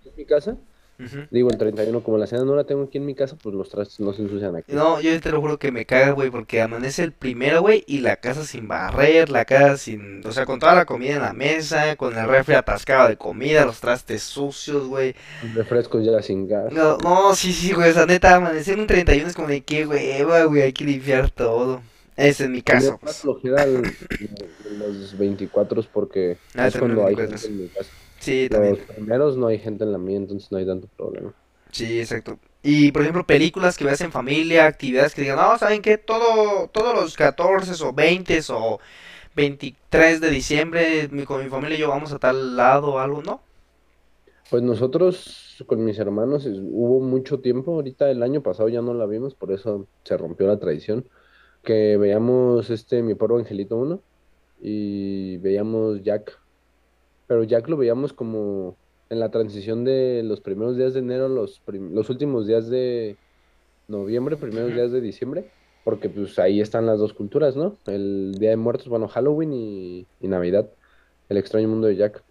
aquí 0.00 0.08
en 0.08 0.16
mi 0.16 0.24
casa, 0.24 0.56
Ujú. 1.04 1.26
digo 1.30 1.50
el 1.50 1.58
31, 1.58 2.02
como 2.02 2.18
la 2.18 2.26
cena 2.26 2.44
no 2.44 2.54
la 2.54 2.64
tengo 2.64 2.82
aquí 2.84 2.98
en 2.98 3.06
mi 3.06 3.14
casa, 3.14 3.36
pues 3.42 3.54
los 3.54 3.68
trastes 3.68 4.00
no 4.00 4.12
se 4.12 4.22
ensucian 4.22 4.54
aquí. 4.56 4.72
No, 4.72 5.00
yo 5.00 5.18
te 5.20 5.30
lo 5.30 5.40
juro 5.40 5.58
que 5.58 5.72
me 5.72 5.84
caga, 5.84 6.10
güey, 6.12 6.30
porque 6.30 6.60
amanece 6.62 7.02
el 7.02 7.12
primero, 7.12 7.60
güey, 7.62 7.84
y 7.86 7.98
la 8.00 8.16
casa 8.16 8.44
sin 8.44 8.68
barrer, 8.68 9.30
la 9.30 9.44
casa 9.44 9.76
sin, 9.76 10.24
o 10.26 10.32
sea, 10.32 10.46
con 10.46 10.60
toda 10.60 10.74
la 10.74 10.84
comida 10.84 11.14
en 11.14 11.22
la 11.22 11.32
mesa, 11.32 11.96
con 11.96 12.16
el 12.16 12.26
refri 12.28 12.54
atascado 12.54 13.08
de 13.08 13.16
comida, 13.16 13.64
los 13.64 13.80
trastes 13.80 14.22
sucios, 14.22 14.86
güey. 14.86 15.14
Refrescos 15.54 16.04
ya 16.04 16.22
sin 16.22 16.48
gas. 16.48 16.72
No, 16.72 16.98
no, 16.98 17.34
sí, 17.34 17.52
sí, 17.52 17.72
güey, 17.72 17.90
esa 17.90 18.06
neta, 18.06 18.36
amanecer 18.36 18.78
un 18.78 18.86
31 18.86 19.28
es 19.28 19.34
como 19.34 19.48
de 19.48 19.62
qué 19.62 19.86
hueva, 19.86 20.44
güey, 20.44 20.62
hay 20.62 20.72
que 20.72 20.84
limpiar 20.84 21.30
todo. 21.30 21.82
Ese 22.16 22.44
es 22.44 22.50
mi 22.50 22.60
caso, 22.62 22.98
pues. 23.00 23.24
los 23.24 25.18
24 25.18 25.82
porque 25.92 26.36
Ah, 26.54 26.68
es 26.68 26.76
cuando 26.76 27.06
hay 27.06 27.14
24. 27.14 27.38
gente 27.38 27.46
en 27.46 27.62
mi 27.62 27.68
casa. 27.68 27.90
Sí, 28.22 28.48
Los 28.48 28.78
también. 28.78 28.86
primeros 28.86 29.36
no 29.36 29.48
hay 29.48 29.58
gente 29.58 29.84
en 29.84 29.92
la 29.92 29.98
mía, 29.98 30.16
entonces 30.16 30.50
no 30.52 30.58
hay 30.58 30.64
tanto 30.66 30.88
problema. 30.96 31.34
Sí, 31.72 32.00
exacto. 32.00 32.38
Y 32.62 32.92
por 32.92 33.02
ejemplo, 33.02 33.26
películas 33.26 33.76
que 33.76 33.84
veas 33.84 34.00
en 34.02 34.12
familia, 34.12 34.66
actividades 34.66 35.14
que 35.14 35.22
digan, 35.22 35.36
no, 35.38 35.58
¿saben 35.58 35.82
qué? 35.82 35.98
Todo, 35.98 36.68
todos 36.68 36.94
los 36.94 37.16
14 37.16 37.82
o 37.84 37.92
20 37.92 38.40
o 38.50 38.78
23 39.34 40.20
de 40.20 40.30
diciembre, 40.30 41.08
mi, 41.10 41.24
con 41.24 41.42
mi 41.42 41.50
familia 41.50 41.76
y 41.76 41.80
yo 41.80 41.88
vamos 41.90 42.12
a 42.12 42.18
tal 42.18 42.56
lado 42.56 42.94
o 42.94 42.98
algo, 43.00 43.22
¿no? 43.22 43.42
Pues 44.50 44.62
nosotros 44.62 45.64
con 45.66 45.84
mis 45.84 45.98
hermanos 45.98 46.46
hubo 46.46 47.00
mucho 47.00 47.40
tiempo, 47.40 47.72
ahorita 47.74 48.10
el 48.10 48.22
año 48.22 48.42
pasado 48.42 48.68
ya 48.68 48.82
no 48.82 48.92
la 48.94 49.06
vimos, 49.06 49.34
por 49.34 49.50
eso 49.52 49.88
se 50.04 50.16
rompió 50.18 50.46
la 50.46 50.58
tradición, 50.58 51.08
que 51.64 51.96
veíamos 51.96 52.70
este 52.70 53.02
Mi 53.02 53.14
Pobre 53.14 53.36
Angelito 53.36 53.76
uno 53.78 54.04
y 54.60 55.38
veíamos 55.38 56.02
Jack, 56.02 56.41
pero 57.32 57.44
Jack 57.44 57.66
lo 57.70 57.78
veíamos 57.78 58.12
como 58.12 58.76
en 59.08 59.18
la 59.18 59.30
transición 59.30 59.84
de 59.84 60.22
los 60.22 60.42
primeros 60.42 60.76
días 60.76 60.92
de 60.92 61.00
enero, 61.00 61.30
los, 61.30 61.62
los 61.66 62.10
últimos 62.10 62.46
días 62.46 62.68
de 62.68 63.16
noviembre, 63.88 64.36
primeros 64.36 64.74
días 64.74 64.92
de 64.92 65.00
diciembre, 65.00 65.48
porque 65.82 66.10
pues 66.10 66.38
ahí 66.38 66.60
están 66.60 66.84
las 66.84 66.98
dos 66.98 67.14
culturas, 67.14 67.56
¿no? 67.56 67.74
El 67.86 68.34
Día 68.38 68.50
de 68.50 68.58
Muertos, 68.58 68.88
bueno, 68.88 69.08
Halloween 69.08 69.54
y, 69.54 70.06
y 70.20 70.28
Navidad, 70.28 70.68
El 71.30 71.38
extraño 71.38 71.68
mundo 71.68 71.86
de 71.86 71.96
Jack. 71.96 72.22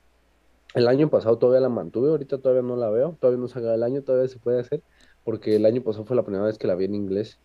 El 0.76 0.88
año 0.88 1.10
pasado 1.10 1.40
todavía 1.40 1.62
la 1.62 1.70
mantuve, 1.70 2.10
ahorita 2.10 2.38
todavía 2.38 2.62
no 2.62 2.76
la 2.76 2.92
veo, 2.92 3.18
todavía 3.20 3.42
no 3.42 3.48
se 3.48 3.58
acaba 3.58 3.74
el 3.74 3.82
año, 3.82 4.04
todavía 4.04 4.28
se 4.28 4.38
puede 4.38 4.60
hacer, 4.60 4.84
porque 5.24 5.56
el 5.56 5.66
año 5.66 5.82
pasado 5.82 6.06
fue 6.06 6.16
la 6.16 6.22
primera 6.22 6.46
vez 6.46 6.60
que 6.60 6.68
la 6.68 6.76
vi 6.76 6.86
en 6.86 6.94
inglés. 6.94 7.40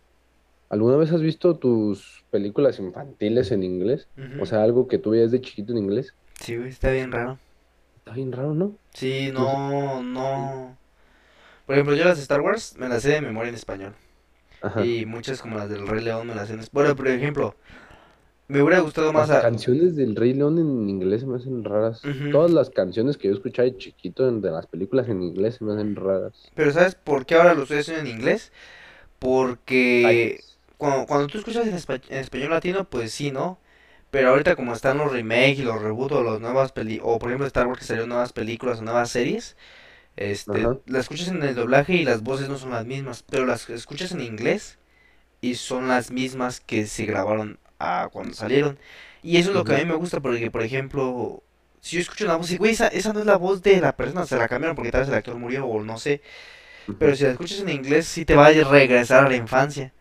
¿Alguna 0.69 0.95
vez 0.95 1.11
has 1.11 1.23
visto 1.23 1.55
tus 1.55 2.23
películas 2.29 2.77
infantiles 2.77 3.51
en 3.51 3.63
inglés? 3.63 4.07
O 4.39 4.45
sea, 4.45 4.61
algo 4.61 4.87
que 4.87 4.99
tú 4.99 5.09
veías 5.09 5.31
de 5.31 5.41
chiquito 5.41 5.71
en 5.71 5.79
inglés. 5.79 6.13
Sí, 6.39 6.53
está 6.53 6.91
bien 6.91 7.11
raro. 7.11 7.39
Está 8.07 8.15
bien 8.15 8.31
raro, 8.31 8.53
¿no? 8.53 8.77
Sí, 8.93 9.31
No 9.33 10.01
no. 10.01 10.77
Por 11.65 11.75
ejemplo, 11.75 11.95
yo 11.95 12.05
las 12.05 12.17
de 12.17 12.23
Star 12.23 12.41
Wars 12.41 12.75
me 12.77 12.87
las 12.89 13.03
sé 13.03 13.09
de 13.11 13.21
memoria 13.21 13.49
en 13.49 13.55
español. 13.55 13.95
Ajá. 14.61 14.81
Y 14.85 15.05
muchas 15.05 15.41
como 15.41 15.57
las 15.57 15.69
del 15.69 15.87
Rey 15.87 16.01
León 16.03 16.27
me 16.27 16.35
las 16.35 16.47
sé 16.47 16.53
en... 16.55 16.61
es- 16.61 16.71
Bueno, 16.71 16.95
por 16.95 17.07
ejemplo, 17.09 17.55
me 18.47 18.61
hubiera 18.61 18.79
gustado 18.81 19.13
más 19.13 19.29
Las 19.29 19.39
a... 19.39 19.41
canciones 19.41 19.95
del 19.95 20.15
Rey 20.15 20.33
León 20.33 20.57
en 20.59 20.89
inglés 20.89 21.21
se 21.21 21.27
me 21.27 21.37
hacen 21.37 21.63
raras. 21.63 22.01
Todas 22.31 22.51
las 22.51 22.69
canciones 22.69 23.17
que 23.17 23.27
yo 23.27 23.33
escuchaba 23.33 23.65
de 23.67 23.77
chiquito 23.77 24.27
en- 24.27 24.41
de 24.41 24.51
las 24.51 24.67
películas 24.67 25.09
en 25.09 25.21
inglés 25.21 25.55
se 25.55 25.65
me 25.65 25.73
hacen 25.73 25.95
raras. 25.95 26.49
Pero 26.55 26.71
¿sabes 26.71 26.95
por 26.95 27.25
qué 27.25 27.35
ahora 27.35 27.53
lo 27.53 27.63
estoy 27.63 27.79
haciendo 27.79 28.01
en 28.01 28.15
inglés? 28.15 28.51
Porque 29.19 30.03
Ay, 30.07 30.39
cuando, 30.77 31.05
cuando 31.07 31.27
tú 31.27 31.39
escuchas 31.39 31.67
en, 31.67 31.75
espa- 31.75 32.01
en 32.09 32.19
español 32.19 32.51
latino, 32.51 32.89
pues 32.89 33.11
sí, 33.13 33.31
¿no? 33.31 33.59
Pero 34.11 34.29
ahorita 34.29 34.55
como 34.55 34.73
están 34.73 34.97
los 34.97 35.11
remakes 35.11 35.59
y 35.59 35.63
los 35.63 35.81
reboots 35.81 36.13
o 36.13 36.23
las 36.23 36.39
nuevas 36.39 36.71
peli 36.71 36.99
o 37.03 37.19
por 37.19 37.29
ejemplo 37.29 37.47
Star 37.47 37.67
Wars 37.67 37.79
que 37.79 37.85
salieron 37.85 38.09
nuevas 38.09 38.33
películas 38.33 38.79
o 38.79 38.83
nuevas 38.83 39.09
series, 39.11 39.57
este, 40.17 40.63
Ajá. 40.63 40.77
las 40.87 41.01
escuchas 41.03 41.29
en 41.29 41.43
el 41.43 41.55
doblaje 41.55 41.95
y 41.95 42.05
las 42.05 42.23
voces 42.23 42.49
no 42.49 42.57
son 42.57 42.71
las 42.71 42.85
mismas, 42.85 43.23
pero 43.23 43.45
las 43.45 43.69
escuchas 43.69 44.11
en 44.13 44.21
inglés 44.21 44.79
y 45.41 45.55
son 45.55 45.87
las 45.87 46.11
mismas 46.11 46.59
que 46.59 46.87
se 46.87 47.05
grabaron 47.05 47.59
ah, 47.79 48.09
cuando 48.11 48.33
salieron. 48.33 48.79
Y 49.23 49.37
eso 49.37 49.49
es 49.49 49.55
lo 49.55 49.63
que 49.63 49.73
a 49.75 49.77
mí 49.77 49.85
me 49.85 49.95
gusta 49.95 50.21
porque, 50.21 50.51
por 50.51 50.63
ejemplo, 50.63 51.43
si 51.81 51.95
yo 51.97 52.01
escucho 52.01 52.25
una 52.25 52.35
voz 52.37 52.51
y, 52.51 52.57
güey, 52.57 52.71
esa, 52.73 52.87
esa 52.87 53.13
no 53.13 53.19
es 53.19 53.25
la 53.25 53.37
voz 53.37 53.61
de 53.61 53.79
la 53.81 53.95
persona, 53.95 54.25
se 54.25 54.37
la 54.37 54.47
cambiaron 54.47 54.75
porque 54.75 54.91
tal 54.91 55.01
vez 55.01 55.09
el 55.09 55.15
actor 55.15 55.35
murió 55.37 55.65
o 55.67 55.83
no 55.83 55.97
sé. 55.99 56.21
Pero 56.97 57.15
si 57.15 57.23
la 57.25 57.31
escuchas 57.31 57.59
en 57.61 57.69
inglés, 57.69 58.07
sí 58.07 58.25
te 58.25 58.35
va 58.35 58.47
a 58.47 58.51
regresar 58.53 59.25
a 59.25 59.29
la 59.29 59.35
infancia. 59.35 59.93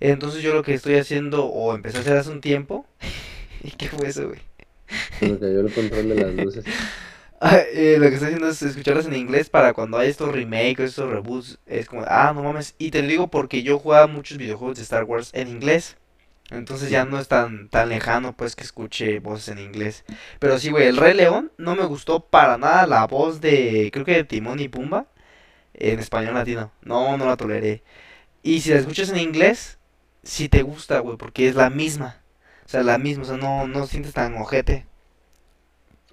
Entonces 0.00 0.42
yo 0.42 0.54
lo 0.54 0.62
que 0.62 0.74
estoy 0.74 0.96
haciendo, 0.96 1.44
o 1.46 1.74
empecé 1.74 1.98
a 1.98 2.00
hacer 2.00 2.16
hace 2.16 2.30
un 2.30 2.40
tiempo, 2.40 2.86
¿y 3.62 3.70
qué 3.72 3.88
fue 3.88 4.08
eso, 4.08 4.28
güey? 4.28 4.40
Me 5.20 5.38
cayó 5.38 5.60
el 5.60 5.72
control 5.72 6.08
de 6.08 6.14
las 6.16 6.34
luces. 6.34 6.64
Ah, 7.42 7.56
eh, 7.72 7.96
lo 7.98 8.06
que 8.08 8.16
estoy 8.16 8.26
haciendo 8.26 8.48
es 8.50 8.60
escucharlas 8.60 9.06
en 9.06 9.14
inglés 9.14 9.48
para 9.48 9.72
cuando 9.72 9.96
hay 9.96 10.10
estos 10.10 10.30
remakes, 10.30 10.90
estos 10.90 11.10
reboots, 11.10 11.58
es 11.64 11.86
como, 11.86 12.04
ah, 12.06 12.32
no 12.34 12.42
mames. 12.42 12.74
Y 12.76 12.90
te 12.90 13.00
lo 13.00 13.08
digo 13.08 13.28
porque 13.28 13.62
yo 13.62 13.78
jugaba 13.78 14.06
muchos 14.06 14.36
videojuegos 14.36 14.76
de 14.76 14.82
Star 14.82 15.04
Wars 15.04 15.30
en 15.32 15.48
inglés. 15.48 15.96
Entonces 16.50 16.90
ya 16.90 17.06
no 17.06 17.18
es 17.18 17.28
tan, 17.28 17.70
tan 17.70 17.88
lejano, 17.88 18.36
pues, 18.36 18.56
que 18.56 18.62
escuche 18.64 19.20
voces 19.20 19.48
en 19.48 19.58
inglés. 19.58 20.04
Pero 20.38 20.58
sí, 20.58 20.70
güey, 20.70 20.86
el 20.88 20.98
Rey 20.98 21.14
León 21.14 21.50
no 21.56 21.76
me 21.76 21.86
gustó 21.86 22.20
para 22.20 22.58
nada 22.58 22.86
la 22.86 23.06
voz 23.06 23.40
de, 23.40 23.88
creo 23.90 24.04
que 24.04 24.16
de 24.16 24.24
Timón 24.24 24.60
y 24.60 24.68
Pumba 24.68 25.06
en 25.74 25.98
español 25.98 26.34
latino. 26.34 26.72
No, 26.82 27.16
no 27.16 27.24
la 27.26 27.38
toleré. 27.38 27.82
Y 28.42 28.60
si 28.60 28.70
la 28.70 28.76
escuchas 28.78 29.10
en 29.10 29.18
inglés, 29.18 29.78
sí 30.22 30.48
te 30.48 30.62
gusta, 30.62 31.00
güey, 31.00 31.16
porque 31.16 31.48
es 31.48 31.54
la 31.54 31.70
misma. 31.70 32.16
O 32.64 32.68
sea, 32.68 32.82
la 32.82 32.98
misma, 32.98 33.22
o 33.24 33.26
sea, 33.26 33.36
no, 33.36 33.66
no 33.66 33.86
sientes 33.86 34.12
tan 34.12 34.36
ojete. 34.36 34.86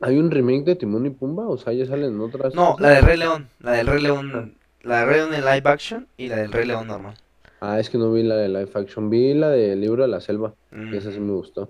¿Hay 0.02 0.18
un 0.18 0.30
remake 0.32 0.64
de 0.64 0.76
Timón 0.76 1.06
y 1.06 1.10
Pumba? 1.10 1.48
O 1.48 1.58
sea, 1.58 1.74
ya 1.74 1.86
salen 1.86 2.20
otras 2.20 2.54
No, 2.54 2.72
cosas. 2.74 2.82
la 2.82 2.90
del 2.90 3.06
Rey 3.06 3.18
León, 3.18 3.48
la 3.60 3.72
del 3.74 3.88
Rey. 3.88 4.02
León, 4.02 4.56
la 4.84 5.00
del 5.00 5.08
Rey 5.08 5.18
León 5.20 5.34
en 5.34 5.42
live 5.46 5.70
action 5.70 6.08
y 6.18 6.28
la 6.28 6.38
del 6.38 6.52
Rey 6.52 6.66
León 6.66 6.88
normal. 6.88 7.16
Ah, 7.60 7.80
es 7.80 7.90
que 7.90 7.98
no 7.98 8.12
vi 8.12 8.22
la 8.22 8.36
de 8.36 8.48
live 8.50 8.70
action, 8.76 9.10
vi 9.10 9.34
la 9.34 9.50
del 9.50 9.82
libro 9.82 10.04
de 10.04 10.10
la 10.10 10.22
selva, 10.22 10.54
Mm. 10.72 10.94
y 10.94 10.98
esa 10.98 11.12
sí 11.12 11.20
me 11.20 11.32
gustó. 11.34 11.70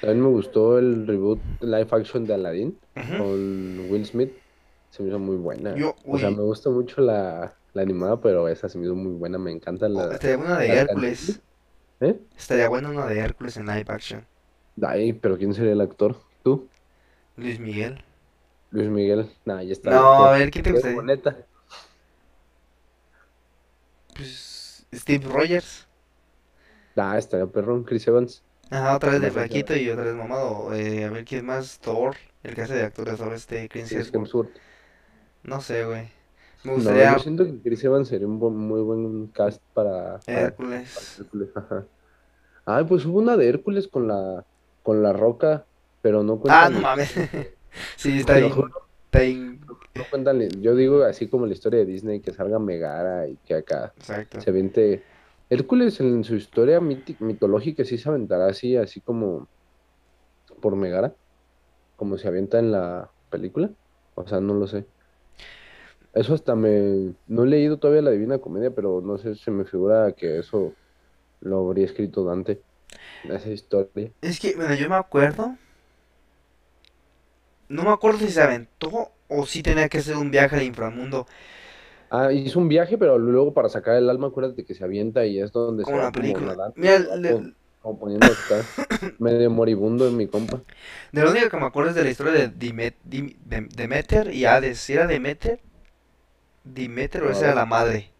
También 0.00 0.20
me 0.22 0.28
gustó 0.28 0.78
el 0.78 1.06
reboot 1.06 1.38
live 1.60 1.86
action 1.92 2.26
de 2.26 2.34
Aladdin 2.34 2.76
con 3.16 3.86
Will 3.90 4.04
Smith, 4.04 4.32
se 4.90 5.02
me 5.02 5.10
hizo 5.10 5.20
muy 5.20 5.36
buena. 5.36 5.76
Yo, 5.76 5.94
O 6.04 6.18
sea, 6.18 6.30
me 6.30 6.42
gusta 6.42 6.70
mucho 6.70 7.00
la, 7.00 7.54
la 7.72 7.82
animada, 7.82 8.20
pero 8.20 8.48
esa 8.48 8.68
se 8.68 8.78
me 8.78 8.84
hizo 8.86 8.96
muy 8.96 9.12
buena, 9.12 9.38
me 9.38 9.52
encanta 9.52 9.86
oh, 9.86 9.90
la, 9.90 10.18
buena 10.36 10.58
de 10.58 10.68
Hércules. 10.68 11.40
¿Eh? 12.02 12.18
Estaría 12.36 12.68
buena 12.68 12.90
una 12.90 13.06
de 13.06 13.20
Hércules 13.20 13.56
en 13.56 13.66
live 13.66 13.84
action. 13.86 14.26
Ay, 14.82 15.12
pero 15.12 15.38
¿quién 15.38 15.54
sería 15.54 15.72
el 15.72 15.80
actor? 15.80 16.16
¿Tú? 16.42 16.68
Luis 17.36 17.60
Miguel. 17.60 18.02
Luis 18.70 18.88
Miguel. 18.88 19.30
Nah, 19.44 19.62
ya 19.62 19.72
está. 19.72 19.90
No, 19.90 20.24
a 20.24 20.32
ver, 20.32 20.50
¿quién 20.50 20.64
te 20.64 20.72
gustaría? 20.72 21.46
Pues 24.16 24.84
Steve 24.92 25.26
Rogers. 25.28 25.86
Ah, 26.96 27.16
estaría 27.16 27.46
perrón, 27.46 27.84
Chris 27.84 28.08
Evans. 28.08 28.42
Ajá, 28.68 28.96
otra 28.96 29.12
vez 29.12 29.20
de 29.20 29.30
flaquito 29.30 29.76
y 29.76 29.88
otra 29.88 30.04
vez 30.04 30.14
mamado. 30.14 30.74
Eh, 30.74 31.04
a 31.04 31.10
ver, 31.10 31.24
¿quién 31.24 31.46
más? 31.46 31.78
Thor. 31.78 32.16
El 32.42 32.56
que 32.56 32.62
hace 32.62 32.74
de 32.74 32.82
actor 32.82 33.08
de 33.08 33.16
Thor, 33.16 33.32
este 33.32 33.68
Chris. 33.68 33.92
Hemsworth. 33.92 34.50
No 35.44 35.60
sé, 35.60 35.84
güey. 35.84 36.08
Me 36.64 36.76
No, 36.76 37.12
yo 37.14 37.18
siento 37.18 37.44
que 37.44 37.60
Chris 37.60 37.82
Evans 37.84 38.08
sería 38.08 38.26
un 38.26 38.38
buen- 38.38 38.56
muy 38.56 38.80
buen 38.82 39.26
cast 39.28 39.60
para, 39.72 40.18
para, 40.20 40.20
para 40.24 40.40
Hércules. 40.42 41.18
Hércules. 41.18 41.48
Ajá. 41.56 41.86
Ay, 42.64 42.84
pues 42.84 43.04
hubo 43.04 43.18
una 43.18 43.36
de 43.36 43.48
Hércules 43.48 43.88
con 43.88 44.06
la, 44.06 44.44
con 44.82 45.02
la 45.02 45.12
roca, 45.12 45.66
pero 46.00 46.22
no 46.22 46.34
Ah, 46.34 46.38
cuentan 46.40 46.74
no 46.74 46.80
mames. 46.80 47.14
Sí, 47.96 48.18
está 48.18 48.34
bien. 48.36 48.52
no 49.94 50.04
cuentan 50.10 50.40
Yo 50.60 50.74
digo 50.76 51.02
así 51.04 51.28
como 51.28 51.46
la 51.46 51.54
historia 51.54 51.80
de 51.80 51.86
Disney, 51.86 52.20
que 52.20 52.32
salga 52.32 52.58
Megara 52.58 53.26
y 53.28 53.36
que 53.38 53.54
acá 53.54 53.92
Exacto. 53.96 54.40
se 54.40 54.50
aviente. 54.50 55.02
Hércules 55.50 55.98
en 56.00 56.22
su 56.24 56.34
historia 56.34 56.80
mitológica 56.80 57.84
sí 57.84 57.98
se 57.98 58.08
aventará 58.08 58.46
así, 58.46 58.76
así 58.76 59.00
como 59.00 59.48
por 60.60 60.76
Megara, 60.76 61.14
como 61.96 62.16
se 62.18 62.28
avienta 62.28 62.58
en 62.58 62.72
la 62.72 63.10
película. 63.30 63.70
O 64.14 64.26
sea, 64.26 64.40
no 64.40 64.54
lo 64.54 64.66
sé. 64.66 64.86
Eso 66.12 66.34
hasta 66.34 66.54
me... 66.54 67.14
No 67.26 67.44
he 67.44 67.46
leído 67.46 67.78
todavía 67.78 68.02
la 68.02 68.10
Divina 68.10 68.38
Comedia, 68.38 68.74
pero 68.74 69.00
no 69.00 69.18
sé, 69.18 69.34
se 69.34 69.50
me 69.50 69.64
figura 69.64 70.12
que 70.14 70.38
eso 70.38 70.76
lo 71.40 71.60
habría 71.68 71.86
escrito 71.86 72.24
Dante, 72.24 72.64
esa 73.24 73.50
historia. 73.50 74.12
Es 74.22 74.40
que, 74.40 74.56
bueno, 74.56 74.74
yo 74.74 74.88
me 74.88 74.94
acuerdo. 74.96 75.58
No 77.68 77.82
me 77.82 77.90
acuerdo 77.90 78.20
si 78.20 78.30
se 78.30 78.40
aventó 78.40 79.10
o 79.28 79.46
si 79.46 79.62
tenía 79.64 79.88
que 79.88 79.98
hacer 79.98 80.16
un 80.16 80.30
viaje 80.30 80.56
al 80.56 80.62
inframundo. 80.62 81.26
Ah, 82.10 82.30
hizo 82.32 82.58
un 82.58 82.68
viaje, 82.68 82.98
pero 82.98 83.18
luego 83.18 83.54
para 83.54 83.68
sacar 83.70 83.96
el 83.96 84.10
alma, 84.10 84.26
acuérdate 84.28 84.64
que 84.66 84.74
se 84.74 84.84
avienta 84.84 85.24
y 85.26 85.40
es 85.40 85.50
donde 85.52 85.84
se 85.86 85.92
Como 85.92 85.96
una 85.98 86.12
como 86.12 86.12
película. 86.12 86.52
nadando, 86.54 86.76
Mira, 86.76 86.98
se 86.98 87.16
le- 87.16 87.36
como, 87.38 87.52
como 87.78 87.98
poniendo 87.98 88.36
medio 89.18 89.50
moribundo 89.50 90.06
en 90.08 90.16
mi 90.16 90.26
compa. 90.28 90.62
de 91.12 91.22
lo 91.22 91.30
único 91.30 91.48
que 91.50 91.56
me 91.56 91.66
acuerdo 91.66 91.90
es 91.90 91.96
de 91.96 92.04
la 92.04 92.10
historia 92.10 92.32
de 92.32 92.48
Demeter 93.76 94.32
y 94.34 94.44
Hades. 94.44 94.78
¿Si 94.80 94.92
era 94.94 95.06
Demeter? 95.06 95.60
¿Demeter 96.64 97.22
o 97.22 97.30
esa 97.30 97.46
era 97.46 97.54
la 97.54 97.66
madre? 97.66 98.10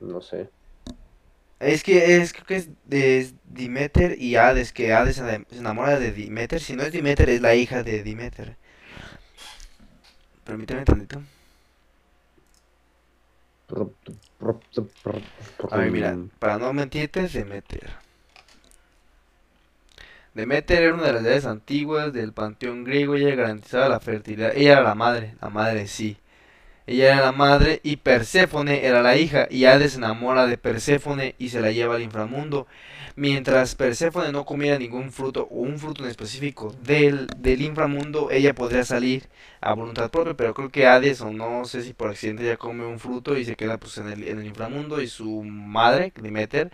No 0.00 0.20
sé. 0.20 0.50
Es 1.58 1.82
que 1.82 2.16
es, 2.16 2.32
creo 2.32 2.46
que 2.46 2.56
es, 2.56 2.68
de, 2.86 3.18
es 3.18 3.34
Demeter 3.44 4.16
y 4.20 4.36
Hades, 4.36 4.72
que 4.72 4.94
Hades 4.94 5.16
se 5.16 5.22
enam- 5.22 5.46
se 5.50 5.58
enamora 5.58 5.98
de 5.98 6.10
Demeter. 6.12 6.60
Si 6.60 6.74
no 6.74 6.82
es 6.82 6.92
Demeter, 6.92 7.28
es 7.28 7.40
la 7.42 7.54
hija 7.54 7.82
de 7.82 8.02
Demeter. 8.02 8.56
Permíteme 10.44 10.84
tantito. 10.84 11.22
A 15.70 15.76
ver, 15.76 15.90
mira, 15.92 16.16
para 16.38 16.58
no 16.58 16.72
mentirte, 16.72 17.28
Demeter. 17.28 17.90
Demeter 20.34 20.82
era 20.82 20.94
una 20.94 21.04
de 21.06 21.12
las 21.12 21.22
deidades 21.22 21.46
antiguas 21.46 22.12
del 22.12 22.32
panteón 22.32 22.84
griego 22.84 23.16
ella 23.16 23.34
garantizaba 23.34 23.88
la 23.88 24.00
fertilidad. 24.00 24.52
Ella 24.56 24.72
era 24.72 24.82
la 24.82 24.94
madre, 24.94 25.34
la 25.40 25.50
madre 25.50 25.86
sí. 25.88 26.16
Ella 26.86 27.14
era 27.14 27.20
la 27.22 27.32
madre 27.32 27.80
y 27.84 27.96
Perséfone 27.96 28.84
era 28.86 29.02
la 29.02 29.16
hija. 29.16 29.46
Y 29.50 29.64
Hades 29.64 29.92
se 29.92 29.98
enamora 29.98 30.46
de 30.46 30.58
Perséfone 30.58 31.34
y 31.38 31.50
se 31.50 31.60
la 31.60 31.72
lleva 31.72 31.96
al 31.96 32.02
inframundo. 32.02 32.66
Mientras 33.16 33.74
Perséfone 33.74 34.32
no 34.32 34.44
comiera 34.44 34.78
ningún 34.78 35.12
fruto 35.12 35.46
o 35.50 35.60
un 35.60 35.78
fruto 35.78 36.04
en 36.04 36.10
específico 36.10 36.74
del, 36.82 37.26
del 37.36 37.62
inframundo, 37.62 38.30
ella 38.30 38.54
podría 38.54 38.84
salir 38.84 39.28
a 39.60 39.74
voluntad 39.74 40.10
propia. 40.10 40.34
Pero 40.34 40.54
creo 40.54 40.70
que 40.70 40.86
Hades, 40.86 41.20
o 41.20 41.30
no 41.32 41.64
sé 41.64 41.82
si 41.82 41.92
por 41.92 42.10
accidente 42.10 42.44
ya 42.44 42.56
come 42.56 42.84
un 42.86 42.98
fruto 42.98 43.36
y 43.36 43.44
se 43.44 43.56
queda 43.56 43.78
pues 43.78 43.98
en 43.98 44.08
el, 44.08 44.24
en 44.26 44.38
el 44.40 44.46
inframundo. 44.46 45.00
Y 45.00 45.08
su 45.08 45.42
madre, 45.42 46.12
Demeter, 46.20 46.70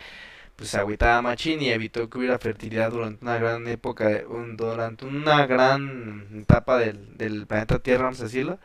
pues 0.57 0.75
agüitaba 0.75 1.23
machín 1.23 1.61
y 1.63 1.71
evitó 1.71 2.09
que 2.11 2.19
hubiera 2.19 2.39
fertilidad 2.39 2.91
durante 2.93 3.25
una 3.25 3.39
gran 3.39 3.67
época, 3.69 4.23
un- 4.29 4.57
durante 4.57 5.05
una 5.07 5.47
gran 5.47 6.29
etapa 6.43 6.79
del, 6.79 7.17
del 7.19 7.47
planeta 7.47 7.79
Tierra, 7.81 8.05
vamos 8.05 8.21
a 8.21 8.25
decirlo. 8.25 8.59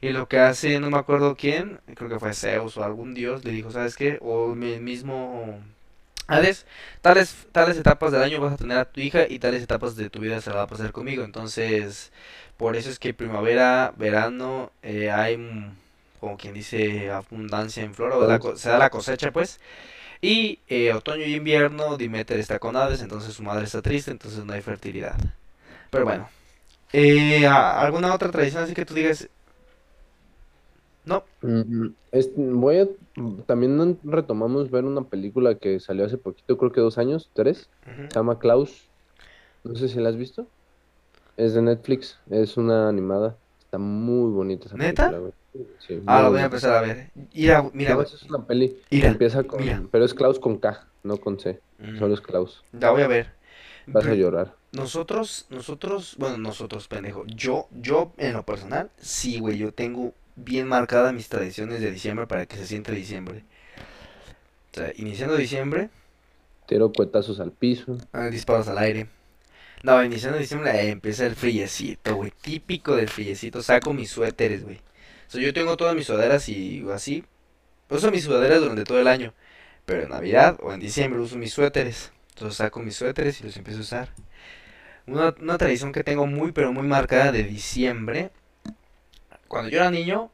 Y 0.00 0.10
lo 0.10 0.28
que 0.28 0.38
hace, 0.40 0.80
no 0.80 0.90
me 0.90 0.98
acuerdo 0.98 1.36
quién, 1.36 1.80
creo 1.96 2.08
que 2.10 2.20
fue 2.20 2.34
Zeus 2.34 2.76
o 2.78 2.84
algún 2.84 3.14
dios, 3.14 3.44
le 3.44 3.52
dijo, 3.52 3.70
¿sabes 3.72 3.96
qué? 3.96 4.18
O 4.22 4.52
el 4.54 4.80
mismo 4.82 5.60
Hades, 6.28 6.66
tales, 7.02 7.46
tales 7.52 7.76
etapas 7.76 8.12
del 8.12 8.22
año 8.22 8.40
vas 8.40 8.54
a 8.54 8.56
tener 8.56 8.78
a 8.78 8.84
tu 8.90 9.00
hija 9.00 9.26
y 9.28 9.38
tales 9.40 9.62
etapas 9.62 9.96
de 9.96 10.08
tu 10.10 10.20
vida 10.20 10.40
se 10.40 10.50
la 10.50 10.56
va 10.56 10.62
a 10.62 10.66
pasar 10.68 10.92
conmigo. 10.92 11.24
Entonces, 11.24 12.12
por 12.56 12.76
eso 12.76 12.88
es 12.90 12.98
que 12.98 13.12
primavera, 13.14 13.92
verano, 13.98 14.72
eh, 14.82 15.10
hay, 15.10 15.36
como 16.20 16.36
quien 16.38 16.54
dice, 16.54 17.10
abundancia 17.10 17.82
en 17.82 17.94
flora, 17.94 18.16
o 18.18 18.26
la 18.26 18.40
se 18.56 18.68
da 18.70 18.78
la 18.78 18.90
cosecha, 18.90 19.32
pues. 19.32 19.60
Y 20.22 20.60
eh, 20.68 20.94
otoño 20.94 21.24
y 21.26 21.34
invierno, 21.34 21.98
Demeter 21.98 22.38
está 22.38 22.58
con 22.58 22.76
Hades, 22.76 23.02
entonces 23.02 23.34
su 23.34 23.42
madre 23.42 23.64
está 23.64 23.82
triste, 23.82 24.10
entonces 24.10 24.44
no 24.44 24.54
hay 24.54 24.62
fertilidad. 24.62 25.16
Pero 25.90 26.04
bueno, 26.04 26.28
eh, 26.92 27.46
¿a- 27.46 27.80
¿alguna 27.82 28.14
otra 28.14 28.30
tradición 28.30 28.64
así 28.64 28.74
que 28.74 28.86
tú 28.86 28.94
digas? 28.94 29.28
No. 31.04 31.24
Mm, 31.40 31.94
es- 32.12 32.32
voy 32.36 32.78
a, 32.78 32.88
también 33.46 33.98
retomamos 34.04 34.70
ver 34.70 34.84
una 34.84 35.08
película 35.08 35.58
que 35.58 35.80
salió 35.80 36.04
hace 36.04 36.18
poquito, 36.18 36.56
creo 36.56 36.70
que 36.72 36.80
dos 36.80 36.98
años, 36.98 37.30
tres, 37.34 37.68
Ujú. 37.86 38.08
se 38.08 38.18
llama 38.18 38.38
Klaus, 38.38 38.92
no 39.64 39.74
sé 39.76 39.88
si 39.88 40.00
la 40.00 40.10
has 40.10 40.16
visto, 40.18 40.52
es 41.36 41.54
de 41.54 41.62
Netflix, 41.62 42.20
es 42.30 42.56
una 42.58 42.88
animada, 42.88 43.40
está 43.60 43.78
muy 43.78 44.32
bonita 44.32 44.66
esa 44.68 44.78
¿Neta? 44.78 45.06
película, 45.06 45.18
güey. 45.18 45.32
Sí, 45.86 46.00
Ah, 46.06 46.22
lo 46.22 46.30
voy 46.30 46.40
a 46.40 46.44
empezar 46.44 46.74
a 46.74 46.80
ver. 46.80 47.10
Mira, 47.34 47.62
mira, 47.74 47.94
No, 47.94 48.02
es 48.02 48.22
una 48.22 48.46
peli 48.46 48.76
Mira, 48.90 49.08
empieza 49.08 49.42
con, 49.44 49.60
mira. 49.60 49.82
pero 49.90 50.04
es 50.04 50.14
Klaus 50.14 50.38
con 50.38 50.58
K, 50.58 50.86
no 51.02 51.18
con 51.18 51.38
C, 51.38 51.60
Mm, 51.78 51.98
solo 51.98 52.14
es 52.14 52.20
Klaus, 52.20 52.62
La 52.72 52.90
voy 52.90 53.02
a 53.02 53.08
ver. 53.08 53.32
vas 53.86 54.06
a 54.06 54.14
llorar. 54.14 54.54
nosotros, 54.72 55.46
nosotros, 55.50 56.16
bueno, 56.18 56.38
nosotros, 56.38 56.88
pendejo. 56.88 57.24
Yo, 57.26 57.68
yo, 57.70 58.12
en 58.16 58.32
lo 58.32 58.44
personal, 58.44 58.88
sí, 58.98 59.40
güey, 59.40 59.58
yo 59.58 59.72
tengo 59.72 60.14
bien 60.36 60.66
marcadas 60.68 61.12
mis 61.12 61.28
tradiciones 61.28 61.80
de 61.80 61.90
diciembre 61.90 62.26
para 62.26 62.46
que 62.46 62.56
se 62.56 62.66
siente 62.66 62.92
diciembre. 62.92 63.44
O 64.72 64.76
sea, 64.76 64.92
iniciando 64.96 65.36
diciembre, 65.36 65.90
Tiro 66.66 66.92
cuetazos 66.92 67.40
al 67.40 67.52
piso, 67.52 67.98
ah, 68.12 68.28
disparos 68.28 68.68
al 68.68 68.78
aire. 68.78 69.08
No, 69.82 70.02
iniciando 70.02 70.38
diciembre 70.38 70.70
eh, 70.80 70.90
empieza 70.90 71.26
el 71.26 71.34
friecito, 71.34 72.14
güey. 72.16 72.32
Típico 72.40 72.94
del 72.96 73.08
friecito. 73.08 73.62
Saco 73.62 73.92
mis 73.92 74.10
suéteres, 74.10 74.62
güey. 74.64 74.80
Sea, 75.32 75.42
yo 75.42 75.54
tengo 75.54 75.78
todas 75.78 75.94
mis 75.94 76.06
sudaderas 76.06 76.46
y 76.50 76.84
así. 76.92 77.24
Uso 77.88 78.10
mis 78.10 78.24
sudaderas 78.24 78.60
durante 78.60 78.84
todo 78.84 79.00
el 79.00 79.08
año. 79.08 79.32
Pero 79.86 80.02
en 80.02 80.10
Navidad 80.10 80.58
o 80.62 80.72
en 80.74 80.80
diciembre 80.80 81.20
uso 81.20 81.36
mis 81.38 81.54
suéteres. 81.54 82.12
Entonces 82.34 82.58
saco 82.58 82.80
mis 82.80 82.96
suéteres 82.96 83.40
y 83.40 83.44
los 83.44 83.56
empiezo 83.56 83.80
a 83.80 83.82
usar. 83.82 84.08
Una, 85.06 85.34
una 85.40 85.56
tradición 85.56 85.92
que 85.92 86.04
tengo 86.04 86.26
muy, 86.26 86.52
pero 86.52 86.72
muy 86.74 86.86
marcada 86.86 87.32
de 87.32 87.44
diciembre. 87.44 88.30
Cuando 89.48 89.70
yo 89.70 89.78
era 89.78 89.90
niño, 89.90 90.30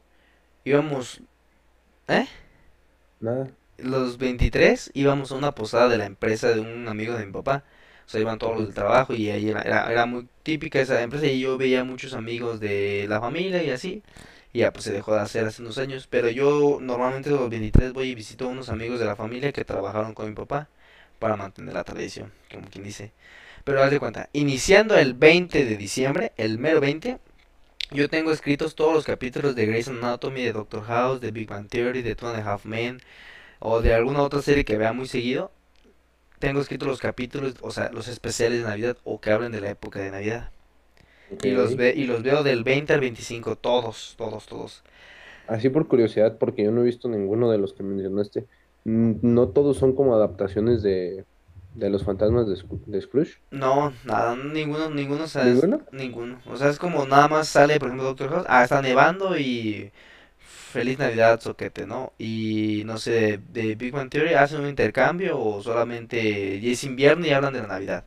íbamos. 0.65 1.21
¿Eh? 2.09 2.27
nada. 3.21 3.51
Los 3.77 4.17
23 4.17 4.91
íbamos 4.93 5.31
a 5.31 5.35
una 5.35 5.55
posada 5.55 5.87
de 5.87 5.97
la 5.97 6.05
empresa 6.07 6.49
de 6.49 6.59
un 6.59 6.89
amigo 6.89 7.15
de 7.15 7.25
mi 7.25 7.31
papá. 7.31 7.63
O 8.05 8.09
sea, 8.09 8.19
iban 8.19 8.37
todos 8.37 8.57
los 8.57 8.65
del 8.65 8.75
trabajo 8.75 9.13
y 9.13 9.29
ahí 9.29 9.49
era, 9.49 9.61
era, 9.61 9.89
era 9.89 10.05
muy 10.05 10.27
típica 10.43 10.81
esa 10.81 11.01
empresa 11.01 11.27
y 11.27 11.39
yo 11.39 11.57
veía 11.57 11.85
muchos 11.85 12.13
amigos 12.13 12.59
de 12.59 13.05
la 13.07 13.21
familia 13.21 13.63
y 13.63 13.69
así. 13.69 14.03
Y 14.53 14.59
ya 14.59 14.71
pues 14.73 14.85
se 14.85 14.91
dejó 14.91 15.13
de 15.13 15.21
hacer 15.21 15.45
hace 15.45 15.61
unos 15.61 15.77
años. 15.77 16.07
Pero 16.07 16.29
yo 16.29 16.79
normalmente 16.81 17.29
los 17.29 17.49
23 17.49 17.93
voy 17.93 18.09
y 18.09 18.15
visito 18.15 18.45
a 18.45 18.49
unos 18.49 18.69
amigos 18.69 18.99
de 18.99 19.05
la 19.05 19.15
familia 19.15 19.51
que 19.51 19.65
trabajaron 19.65 20.13
con 20.13 20.27
mi 20.29 20.35
papá 20.35 20.69
para 21.19 21.35
mantener 21.35 21.73
la 21.73 21.83
tradición, 21.83 22.31
como 22.51 22.67
quien 22.69 22.83
dice. 22.83 23.11
Pero 23.63 23.83
haz 23.83 23.91
de 23.91 23.99
cuenta, 23.99 24.29
iniciando 24.33 24.97
el 24.97 25.13
20 25.13 25.65
de 25.65 25.77
diciembre, 25.77 26.31
el 26.37 26.57
mero 26.57 26.79
20, 26.79 27.19
yo 27.91 28.09
tengo 28.09 28.31
escritos 28.31 28.75
todos 28.75 28.93
los 28.93 29.05
capítulos 29.05 29.55
de 29.55 29.65
Grey's 29.65 29.87
Anatomy, 29.87 30.43
de 30.43 30.53
Doctor 30.53 30.83
House, 30.85 31.21
de 31.21 31.31
Big 31.31 31.49
Bang 31.49 31.67
Theory, 31.67 32.01
de 32.01 32.15
Two 32.15 32.29
and 32.29 32.47
Half 32.47 32.65
Men 32.65 33.01
o 33.59 33.81
de 33.81 33.93
alguna 33.93 34.21
otra 34.21 34.41
serie 34.41 34.65
que 34.65 34.77
vea 34.77 34.93
muy 34.93 35.07
seguido. 35.07 35.51
Tengo 36.39 36.61
escritos 36.61 36.87
los 36.87 36.99
capítulos, 36.99 37.55
o 37.61 37.71
sea, 37.71 37.89
los 37.91 38.07
especiales 38.07 38.59
de 38.59 38.69
Navidad 38.69 38.97
o 39.03 39.19
que 39.19 39.31
hablen 39.31 39.51
de 39.51 39.61
la 39.61 39.69
época 39.71 39.99
de 39.99 40.11
Navidad. 40.11 40.51
Y 41.41 41.51
los, 41.51 41.75
ve, 41.75 41.93
y 41.95 42.05
los 42.05 42.23
veo 42.23 42.43
del 42.43 42.63
20 42.63 42.93
al 42.93 42.99
25, 43.01 43.55
todos, 43.57 44.15
todos, 44.17 44.45
todos. 44.45 44.83
Así 45.47 45.69
por 45.69 45.87
curiosidad, 45.87 46.37
porque 46.37 46.63
yo 46.63 46.71
no 46.71 46.81
he 46.81 46.85
visto 46.85 47.09
ninguno 47.09 47.49
de 47.51 47.57
los 47.57 47.73
que 47.73 47.83
mencionaste. 47.83 48.47
No 48.83 49.49
todos 49.51 49.77
son 49.77 49.95
como 49.95 50.15
adaptaciones 50.15 50.81
de, 50.83 51.25
de 51.73 51.89
los 51.89 52.03
fantasmas 52.05 52.47
de, 52.47 52.55
de 52.85 53.01
Scrooge. 53.01 53.37
No, 53.51 53.91
nada, 54.03 54.35
ninguno, 54.35 54.89
ninguno, 54.91 55.23
o 55.23 55.27
sea, 55.27 55.49
es- 55.51 55.67
¿Ninguno? 55.67 55.87
ninguno. 55.91 56.39
O 56.45 56.55
sea, 56.57 56.69
es 56.69 56.77
como 56.77 57.05
nada 57.07 57.27
más 57.27 57.47
sale, 57.47 57.79
por 57.79 57.87
ejemplo, 57.89 58.05
Doctor 58.07 58.29
House, 58.29 58.45
ah, 58.47 58.63
está 58.63 58.81
nevando 58.81 59.37
y 59.39 59.91
feliz 60.37 60.99
Navidad, 60.99 61.39
soquete, 61.41 61.87
¿no? 61.87 62.13
Y 62.19 62.83
no 62.85 62.97
sé, 62.99 63.39
de 63.49 63.73
Big 63.75 63.91
Bang 63.93 64.09
Theory 64.09 64.35
hacen 64.35 64.61
un 64.61 64.67
intercambio 64.69 65.39
o 65.39 65.63
solamente 65.63 66.59
ya 66.61 66.71
es 66.71 66.83
invierno 66.83 67.25
y 67.25 67.31
hablan 67.31 67.53
de 67.53 67.61
la 67.61 67.67
Navidad. 67.67 68.05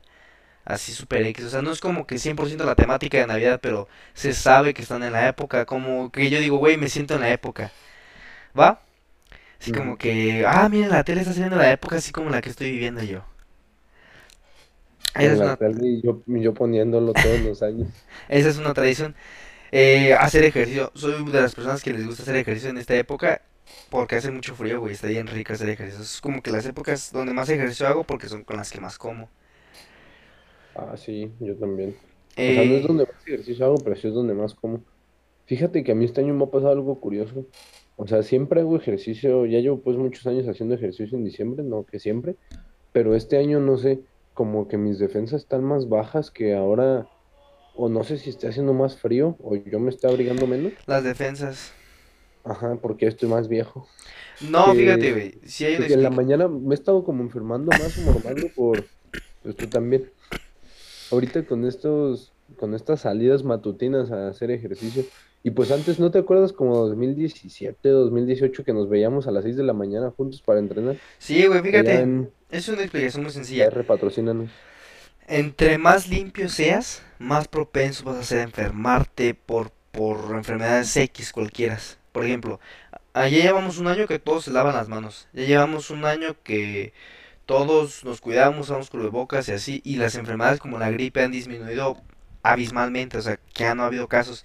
Así 0.65 0.93
super 0.93 1.27
X, 1.27 1.47
o 1.47 1.51
sea, 1.51 1.63
no 1.63 1.73
es 1.73 1.81
como 1.81 2.07
que 2.07 2.19
100% 2.19 2.65
la 2.65 2.77
temática 2.77 3.19
de 3.19 3.27
Navidad, 3.27 3.61
pero 3.63 3.89
se 4.15 4.33
sabe 4.35 4.75
que 4.75 4.83
están 4.83 5.03
en 5.03 5.13
la 5.13 5.29
época, 5.29 5.67
como 5.67 6.13
que 6.13 6.31
yo 6.31 6.39
digo, 6.41 6.59
güey, 6.59 6.77
me 6.77 6.89
siento 6.89 7.15
en 7.15 7.21
la 7.23 7.33
época, 7.33 7.73
¿va? 8.59 8.83
Así 9.61 9.73
como 9.73 9.99
que, 9.99 10.45
ah, 10.47 10.69
miren, 10.71 10.91
la 10.91 11.05
tele 11.05 11.23
está 11.23 11.33
saliendo 11.35 11.57
la 11.59 11.73
época 11.73 11.97
así 11.97 12.13
como 12.13 12.31
la 12.31 12.43
que 12.43 12.51
estoy 12.51 12.73
viviendo 12.73 13.03
yo. 13.05 13.25
Esa 15.15 15.33
En 15.33 15.35
es 15.35 15.41
una, 15.41 15.59
y 15.83 16.03
yo, 16.03 16.55
poniéndolo 16.55 17.15
todos 17.15 17.41
los 17.41 17.63
años. 17.63 17.89
esa 18.29 18.49
es 18.49 18.59
una 18.59 18.75
tradición. 18.75 19.15
Eh, 19.73 20.15
hacer 20.15 20.45
ejercicio. 20.45 20.93
Soy 20.95 21.25
de 21.31 21.43
las 21.43 21.55
personas 21.55 21.83
que 21.83 21.93
les 21.95 22.07
gusta 22.07 22.23
hacer 22.25 22.37
ejercicio 22.37 22.71
en 22.71 22.79
esta 22.79 22.97
época 22.97 23.43
porque 23.91 24.17
hace 24.17 24.31
mucho 24.31 24.55
frío, 24.57 24.81
güey. 24.81 24.95
Está 24.95 25.09
bien 25.09 25.27
rico 25.29 25.53
hacer 25.55 25.69
ejercicio. 25.71 26.03
Es 26.05 26.21
como 26.21 26.43
que 26.43 26.51
las 26.53 26.67
épocas 26.67 27.13
donde 27.13 27.35
más 27.35 27.49
ejercicio 27.51 27.89
hago 27.89 28.05
porque 28.05 28.29
son 28.29 28.45
con 28.45 28.57
las 28.59 28.71
que 28.73 28.81
más 28.81 28.99
como. 28.99 29.31
Ah, 30.75 30.97
sí, 30.97 31.33
yo 31.41 31.57
también. 31.59 31.97
O 32.47 32.53
sea, 32.53 32.65
no 32.65 32.77
es 32.77 32.85
Eh, 32.85 32.87
donde 32.87 33.05
más 33.05 33.27
ejercicio 33.27 33.67
hago, 33.67 33.77
pero 33.85 33.97
sí 33.97 34.09
es 34.09 34.15
donde 34.15 34.35
más 34.35 34.55
como. 34.55 34.85
Fíjate 35.47 35.85
que 35.85 35.93
a 35.93 35.95
mí 35.95 36.05
este 36.05 36.21
año 36.23 36.35
me 36.35 36.45
ha 36.45 36.51
pasado 36.51 36.73
algo 36.73 37.01
curioso. 37.01 37.47
O 37.97 38.07
sea, 38.07 38.23
siempre 38.23 38.61
hago 38.61 38.77
ejercicio, 38.77 39.47
ya 39.47 39.61
llevo 39.61 39.83
pues 39.83 39.97
muchos 39.99 40.27
años 40.27 40.49
haciendo 40.49 40.75
ejercicio 40.75 41.17
en 41.19 41.25
diciembre, 41.25 41.63
no 41.63 41.85
que 41.85 41.99
siempre, 42.01 42.37
pero 42.93 43.15
este 43.15 43.37
año 43.37 43.61
no 43.61 43.77
sé, 43.77 44.01
como 44.35 44.67
que 44.67 44.79
mis 44.79 44.99
defensas 44.99 45.43
están 45.43 45.63
más 45.65 45.89
bajas 45.89 46.31
que 46.31 46.55
ahora, 46.55 47.07
o 47.77 47.89
no 47.89 48.03
sé 48.03 48.19
si 48.19 48.31
esté 48.31 48.49
haciendo 48.49 48.73
más 48.73 48.97
frío 48.97 49.37
o 49.43 49.57
yo 49.57 49.79
me 49.79 49.91
estoy 49.91 50.11
abrigando 50.11 50.47
menos. 50.47 50.73
las 50.87 51.05
defensas. 51.05 51.73
Ajá, 52.45 52.77
porque 52.81 53.07
estoy 53.07 53.29
más 53.29 53.49
viejo. 53.49 53.87
No, 54.51 54.75
fíjate, 54.75 55.13
güey. 55.13 55.35
Si 55.47 55.65
hay 55.65 55.77
en 55.77 56.03
la 56.03 56.11
mañana 56.11 56.49
me 56.49 56.75
he 56.75 56.75
estado 56.75 57.05
como 57.05 57.23
enfermando 57.23 57.71
más 57.71 57.95
o 57.99 58.49
por, 58.57 58.85
pues 59.43 59.57
tú 59.57 59.67
también. 59.67 60.12
Ahorita 61.13 61.45
con 61.45 61.65
estos, 61.67 62.33
con 62.59 62.75
estas 62.75 63.03
salidas 63.03 63.45
matutinas 63.45 64.11
a 64.11 64.29
hacer 64.29 64.51
ejercicio. 64.51 65.05
Y 65.45 65.51
pues 65.51 65.71
antes, 65.71 65.99
¿no 65.99 66.11
te 66.11 66.19
acuerdas 66.19 66.53
como 66.53 66.77
2017, 66.77 67.89
2018 67.89 68.65
que 68.65 68.73
nos 68.73 68.89
veíamos 68.89 69.27
a 69.27 69.31
las 69.31 69.45
6 69.45 69.57
de 69.57 69.65
la 69.65 69.73
mañana 69.73 70.11
juntos 70.11 70.41
para 70.41 70.61
entrenar? 70.61 70.97
Sí, 71.19 71.47
güey, 71.47 71.61
fíjate. 71.61 72.01
en 72.01 72.31
Es 72.51 72.69
una 72.69 72.83
explicación 72.83 73.25
muy 73.25 73.33
sencilla. 73.33 73.69
PR, 73.69 73.85
patrocínanos. 73.85 74.51
Entre 75.27 75.79
más 75.79 76.09
limpio 76.09 76.49
seas, 76.49 77.03
más 77.19 77.49
propenso 77.49 78.05
vas 78.05 78.17
a 78.17 78.23
ser 78.23 78.39
a 78.41 78.43
enfermarte 78.43 79.35
por, 79.35 79.71
por 79.91 80.35
enfermedades 80.35 80.97
X 80.97 81.33
cualquiera. 81.33 81.79
Por 82.13 82.25
ejemplo, 82.25 82.61
ya 83.15 83.29
llevamos 83.29 83.79
un 83.79 83.89
año 83.89 84.07
que 84.07 84.19
todos 84.19 84.45
se 84.45 84.51
lavan 84.51 84.75
las 84.75 84.89
manos. 84.89 85.29
Ya 85.33 85.45
llevamos 85.45 85.91
un 85.91 86.05
año 86.05 86.37
que 86.43 86.93
todos 87.47 88.05
nos 88.05 88.21
cuidamos, 88.21 88.67
usamos 88.69 88.91
cubrebocas 88.91 89.49
y 89.49 89.53
así. 89.53 89.81
Y 89.85 89.97
las 89.97 90.15
enfermedades 90.15 90.61
como 90.61 90.79
la 90.79 90.91
gripe 90.91 91.23
han 91.23 91.33
disminuido 91.33 92.01
abismalmente. 92.43 93.19
O 93.19 93.23
sea, 93.23 93.37
que 93.37 93.65
ya 93.65 93.75
no 93.75 93.83
ha 93.83 93.87
habido 93.87 94.09
casos. 94.09 94.45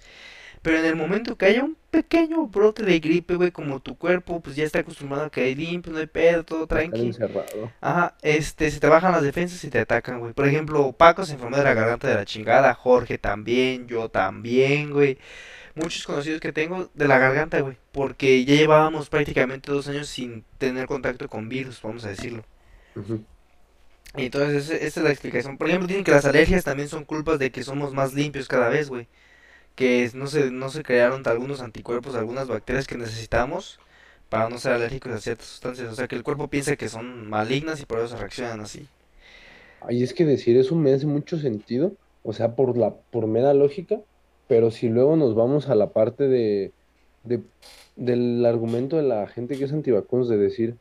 Pero 0.62 0.78
en 0.78 0.84
el 0.84 0.96
momento 0.96 1.36
que 1.36 1.46
haya 1.46 1.64
un 1.64 1.76
pequeño 1.90 2.46
brote 2.48 2.82
de 2.84 2.98
gripe, 3.00 3.34
güey, 3.36 3.50
como 3.52 3.80
tu 3.80 3.96
cuerpo 3.96 4.40
pues 4.40 4.56
ya 4.56 4.64
está 4.64 4.80
acostumbrado 4.80 5.26
a 5.26 5.30
que 5.30 5.42
hay 5.42 5.54
limpio, 5.54 5.92
no 5.92 5.98
hay 5.98 6.06
pedo, 6.06 6.44
todo 6.44 6.66
a 6.70 6.78
estar 6.78 6.78
tranqui. 6.80 7.06
encerrado. 7.06 7.72
Ajá, 7.80 8.16
este, 8.22 8.70
se 8.70 8.80
te 8.80 8.88
bajan 8.88 9.12
las 9.12 9.22
defensas 9.22 9.62
y 9.64 9.70
te 9.70 9.78
atacan, 9.78 10.20
güey. 10.20 10.32
Por 10.32 10.46
ejemplo, 10.48 10.92
Paco 10.92 11.24
se 11.24 11.34
enfermó 11.34 11.56
de 11.56 11.64
la 11.64 11.74
garganta 11.74 12.08
de 12.08 12.14
la 12.16 12.24
chingada, 12.24 12.74
Jorge 12.74 13.18
también, 13.18 13.86
yo 13.88 14.10
también, 14.10 14.90
güey. 14.90 15.18
muchos 15.74 16.04
conocidos 16.06 16.40
que 16.40 16.52
tengo 16.52 16.90
de 16.94 17.08
la 17.08 17.18
garganta, 17.18 17.60
güey. 17.60 17.76
Porque 17.92 18.44
ya 18.44 18.54
llevábamos 18.56 19.08
prácticamente 19.08 19.70
dos 19.72 19.88
años 19.88 20.08
sin 20.08 20.44
tener 20.58 20.86
contacto 20.86 21.28
con 21.28 21.48
virus, 21.48 21.80
vamos 21.82 22.04
a 22.04 22.10
decirlo. 22.10 22.44
Entonces 24.16 24.70
esa, 24.70 24.84
es 24.84 24.96
la 24.98 25.10
explicación. 25.10 25.58
Por 25.58 25.68
ejemplo, 25.68 25.86
dicen 25.86 26.04
que 26.04 26.10
las 26.12 26.24
alergias 26.24 26.64
también 26.64 26.88
son 26.88 27.04
culpas 27.04 27.38
de 27.38 27.50
que 27.52 27.62
somos 27.62 27.94
más 27.94 28.14
limpios 28.14 28.48
cada 28.48 28.68
vez, 28.68 28.88
güey. 28.88 29.08
Que 29.76 30.10
no 30.14 30.26
se, 30.28 30.50
no 30.50 30.70
se 30.70 30.82
crearon 30.84 31.22
algunos 31.26 31.60
anticuerpos, 31.62 32.16
algunas 32.16 32.48
bacterias 32.48 32.86
que 32.86 32.98
necesitamos 32.98 33.80
para 34.30 34.48
no 34.50 34.58
ser 34.58 34.72
alérgicos 34.74 35.12
a 35.12 35.20
ciertas 35.20 35.48
sustancias. 35.48 35.92
O 35.92 35.96
sea, 35.96 36.08
que 36.08 36.16
el 36.16 36.24
cuerpo 36.24 36.48
piensa 36.50 36.76
que 36.76 36.88
son 36.88 37.28
malignas 37.30 37.80
y 37.80 37.86
por 37.86 38.00
eso 38.00 38.16
reaccionan 38.18 38.60
así. 38.60 38.88
Ay, 39.80 40.02
es 40.02 40.14
que 40.14 40.24
decir 40.24 40.56
eso 40.56 40.74
me 40.74 40.92
hace 40.92 41.06
mucho 41.06 41.38
sentido, 41.38 41.96
o 42.22 42.32
sea, 42.32 42.56
por 42.56 42.76
la, 42.76 42.96
por 43.10 43.26
mera 43.26 43.54
lógica, 43.54 44.00
pero 44.46 44.70
si 44.70 44.88
luego 44.88 45.16
nos 45.16 45.34
vamos 45.34 45.68
a 45.68 45.74
la 45.74 45.92
parte 45.92 46.24
de, 46.28 46.74
de- 47.22 47.44
del 47.96 48.44
argumento 48.46 48.96
de 48.96 49.02
la 49.04 49.28
gente 49.28 49.56
que 49.58 49.64
es 49.64 49.72
antivacunas 49.72 50.28
de 50.28 50.36
decir, 50.38 50.78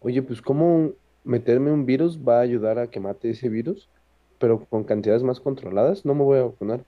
oye, 0.00 0.22
pues 0.22 0.42
cómo 0.42 0.92
meterme 1.28 1.72
un 1.72 1.86
virus 1.86 2.20
va 2.22 2.38
a 2.40 2.42
ayudar 2.42 2.78
a 2.80 2.90
que 2.90 3.00
mate 3.00 3.30
ese 3.30 3.50
virus, 3.50 3.90
pero 4.38 4.66
con 4.66 4.84
cantidades 4.84 5.24
más 5.24 5.40
controladas, 5.40 6.04
no 6.06 6.14
me 6.16 6.24
voy 6.24 6.40
a 6.40 6.44
vacunar. 6.44 6.86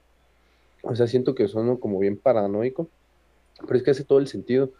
O 0.83 0.95
sea, 0.95 1.07
siento 1.07 1.35
que 1.35 1.47
sueno 1.47 1.79
como 1.79 1.99
bien 1.99 2.19
paranoico, 2.19 2.91
pero 3.67 3.75
es 3.77 3.83
que 3.83 3.91
hace 3.91 4.05
todo 4.05 4.19
el 4.19 4.27
sentido. 4.27 4.73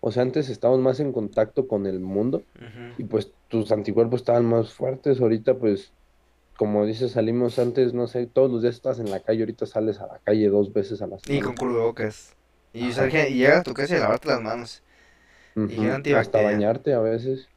O 0.00 0.12
sea, 0.12 0.22
antes 0.22 0.48
estábamos 0.50 0.82
más 0.82 1.00
en 1.00 1.12
contacto 1.12 1.68
con 1.68 1.86
el 1.86 2.00
mundo 2.00 2.46
y 2.98 3.04
pues 3.04 3.34
tus 3.48 3.72
anticuerpos 3.72 4.20
estaban 4.22 4.46
más 4.46 4.72
fuertes. 4.74 5.20
Ahorita, 5.20 5.58
pues, 5.58 5.94
como 6.58 6.86
dices, 6.86 7.12
salimos 7.12 7.58
antes, 7.58 7.94
no 7.94 8.06
sé, 8.08 8.26
todos 8.26 8.50
los 8.50 8.62
días 8.62 8.76
estás 8.76 9.00
en 9.00 9.10
la 9.10 9.20
calle, 9.20 9.40
ahorita 9.42 9.66
sales 9.66 10.00
a 10.00 10.06
la 10.08 10.20
calle 10.20 10.48
dos 10.48 10.72
veces 10.72 11.02
a 11.02 11.06
la 11.06 11.18
Y 11.28 11.40
con 11.40 11.54
semana. 11.54 11.58
cubrebocas. 11.58 12.34
Y, 12.72 12.88
y 12.90 12.90
llegas 13.36 13.60
a 13.60 13.62
tu 13.62 13.74
casa 13.74 13.96
y 13.96 14.00
lavarte 14.00 14.28
las 14.28 14.40
manos. 14.42 14.82
Y 15.56 15.76
gel 15.76 16.02
Ujú, 16.02 16.16
Hasta 16.16 16.40
bañarte 16.42 16.92
a 16.94 17.00
veces. 17.00 17.48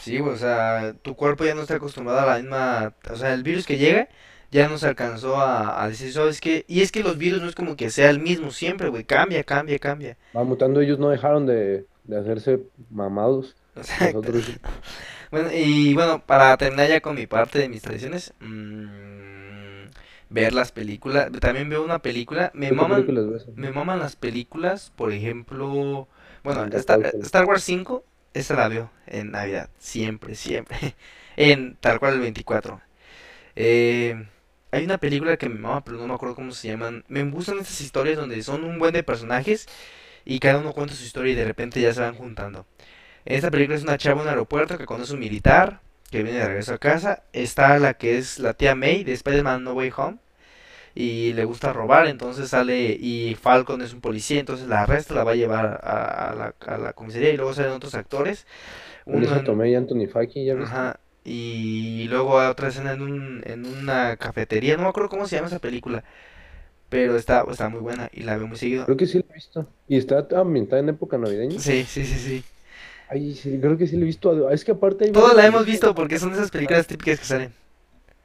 Sí, 0.00 0.18
o 0.20 0.36
sea, 0.36 0.94
tu 1.02 1.16
cuerpo 1.16 1.44
ya 1.44 1.54
no 1.54 1.62
está 1.62 1.74
acostumbrado 1.76 2.20
a 2.20 2.26
la 2.26 2.38
misma, 2.38 2.94
o 3.10 3.16
sea, 3.16 3.34
el 3.34 3.42
virus 3.42 3.66
que 3.66 3.78
llega 3.78 4.08
ya 4.50 4.68
no 4.68 4.78
se 4.78 4.86
alcanzó 4.86 5.36
a, 5.36 5.82
a 5.82 5.88
decir, 5.88 6.12
¿sabes 6.12 6.40
qué? 6.40 6.64
Y 6.68 6.80
es 6.82 6.92
que 6.92 7.02
los 7.02 7.18
virus 7.18 7.42
no 7.42 7.48
es 7.48 7.54
como 7.54 7.76
que 7.76 7.90
sea 7.90 8.08
el 8.10 8.20
mismo 8.20 8.50
siempre, 8.50 8.88
güey, 8.88 9.04
cambia, 9.04 9.44
cambia, 9.44 9.78
cambia. 9.78 10.16
Va 10.36 10.44
mutando, 10.44 10.80
ellos 10.80 10.98
no 10.98 11.10
dejaron 11.10 11.46
de, 11.46 11.86
de 12.04 12.18
hacerse 12.18 12.62
mamados. 12.90 13.56
Nosotros. 13.98 14.44
Bueno, 15.30 15.50
y 15.52 15.92
bueno, 15.92 16.24
para 16.24 16.56
terminar 16.56 16.88
ya 16.88 17.02
con 17.02 17.14
mi 17.14 17.26
parte 17.26 17.58
de 17.58 17.68
mis 17.68 17.82
tradiciones, 17.82 18.32
mm, 18.40 19.88
ver 20.30 20.52
las 20.54 20.72
películas, 20.72 21.30
también 21.40 21.68
veo 21.68 21.84
una 21.84 22.00
película, 22.00 22.50
me 22.54 22.68
¿Tú 22.68 22.76
qué 22.76 22.76
maman, 22.76 23.04
películas 23.04 23.46
me 23.54 23.70
maman 23.72 23.98
las 23.98 24.16
películas, 24.16 24.92
por 24.96 25.12
ejemplo, 25.12 26.08
bueno, 26.42 26.64
Star. 26.76 27.14
Star 27.20 27.44
Wars 27.44 27.62
5, 27.62 28.04
esa 28.40 28.54
la 28.54 28.68
veo 28.68 28.90
en 29.06 29.30
Navidad, 29.32 29.70
siempre, 29.78 30.34
siempre, 30.34 30.94
en 31.36 31.76
tal 31.76 31.98
cual 31.98 32.14
el 32.14 32.20
24. 32.20 32.80
Eh, 33.56 34.26
hay 34.70 34.84
una 34.84 34.98
película 34.98 35.36
que 35.36 35.48
me 35.48 35.58
mama, 35.58 35.84
pero 35.84 35.96
no 35.98 36.06
me 36.06 36.14
acuerdo 36.14 36.34
cómo 36.34 36.52
se 36.52 36.68
llaman. 36.68 37.04
Me 37.08 37.22
gustan 37.24 37.58
estas 37.58 37.80
historias 37.80 38.16
donde 38.16 38.42
son 38.42 38.64
un 38.64 38.78
buen 38.78 38.92
de 38.92 39.02
personajes 39.02 39.66
y 40.24 40.40
cada 40.40 40.58
uno 40.58 40.72
cuenta 40.72 40.94
su 40.94 41.04
historia 41.04 41.32
y 41.32 41.36
de 41.36 41.44
repente 41.44 41.80
ya 41.80 41.92
se 41.94 42.00
van 42.00 42.14
juntando. 42.14 42.66
En 43.24 43.36
esta 43.36 43.50
película 43.50 43.76
es 43.76 43.82
una 43.84 43.98
chava 43.98 44.16
en 44.16 44.22
un 44.22 44.28
aeropuerto 44.28 44.78
que 44.78 44.86
conoce 44.86 45.14
un 45.14 45.20
militar 45.20 45.80
que 46.10 46.22
viene 46.22 46.38
de 46.38 46.46
regreso 46.46 46.74
a 46.74 46.78
casa. 46.78 47.24
Está 47.32 47.78
la 47.78 47.94
que 47.94 48.18
es 48.18 48.38
la 48.38 48.54
tía 48.54 48.74
May 48.74 49.04
de 49.04 49.12
Spider-Man 49.12 49.64
No 49.64 49.72
Way 49.72 49.92
Home 49.96 50.18
y 50.94 51.32
le 51.34 51.44
gusta 51.44 51.72
robar, 51.72 52.06
entonces 52.06 52.50
sale 52.50 52.96
y 53.00 53.34
Falcon 53.36 53.82
es 53.82 53.92
un 53.94 54.00
policía, 54.00 54.40
entonces 54.40 54.68
la 54.68 54.82
arresta, 54.82 55.14
la 55.14 55.24
va 55.24 55.32
a 55.32 55.34
llevar 55.34 55.80
a, 55.82 56.30
a 56.30 56.34
la, 56.34 56.54
a 56.66 56.78
la 56.78 56.92
comisaría 56.92 57.30
y 57.30 57.36
luego 57.36 57.54
salen 57.54 57.72
otros 57.72 57.94
actores. 57.94 58.46
Uno 59.06 59.34
en- 59.36 59.44
Tomei 59.44 59.72
y 59.72 59.74
Anthony 59.74 60.06
Fackie, 60.06 60.44
¿ya 60.44 60.54
viste? 60.54 60.74
Ajá. 60.76 61.00
Y 61.24 62.06
luego 62.08 62.34
otra 62.34 62.68
escena 62.68 62.92
en 62.92 63.02
un, 63.02 63.42
en 63.44 63.66
una 63.66 64.16
cafetería. 64.16 64.76
No 64.76 64.84
me 64.84 64.88
acuerdo 64.88 65.10
cómo 65.10 65.26
se 65.28 65.36
llama 65.36 65.48
esa 65.48 65.58
película. 65.58 66.04
Pero 66.90 67.16
está, 67.16 67.44
está 67.50 67.68
muy 67.68 67.80
buena 67.80 68.08
y 68.12 68.22
la 68.22 68.36
veo 68.38 68.48
muy 68.48 68.58
seguido. 68.58 68.84
Creo 68.86 68.96
que 68.96 69.06
sí 69.06 69.18
la 69.18 69.24
he 69.30 69.34
visto. 69.34 69.74
¿Y 69.86 69.96
está 69.98 70.26
ambientada 70.40 70.80
en 70.80 70.88
época 70.90 71.18
navideña? 71.18 71.60
Sí, 71.60 71.84
sí, 71.86 72.04
sí, 72.06 72.18
sí. 72.18 72.44
Ay, 73.08 73.34
sí, 73.34 73.58
creo 73.60 73.76
que 73.78 73.86
sí 73.86 73.96
la 73.96 74.02
he 74.02 74.04
visto. 74.06 74.50
Es 74.50 74.64
que 74.64 74.72
aparte 74.72 75.04
hay 75.04 75.12
varias 75.12 75.34
la 75.34 75.46
hemos 75.46 75.66
visto 75.66 75.94
porque 75.94 76.18
son 76.18 76.32
esas 76.32 76.50
películas 76.50 76.86
típicas 76.86 77.18
que 77.18 77.24
salen. 77.26 77.52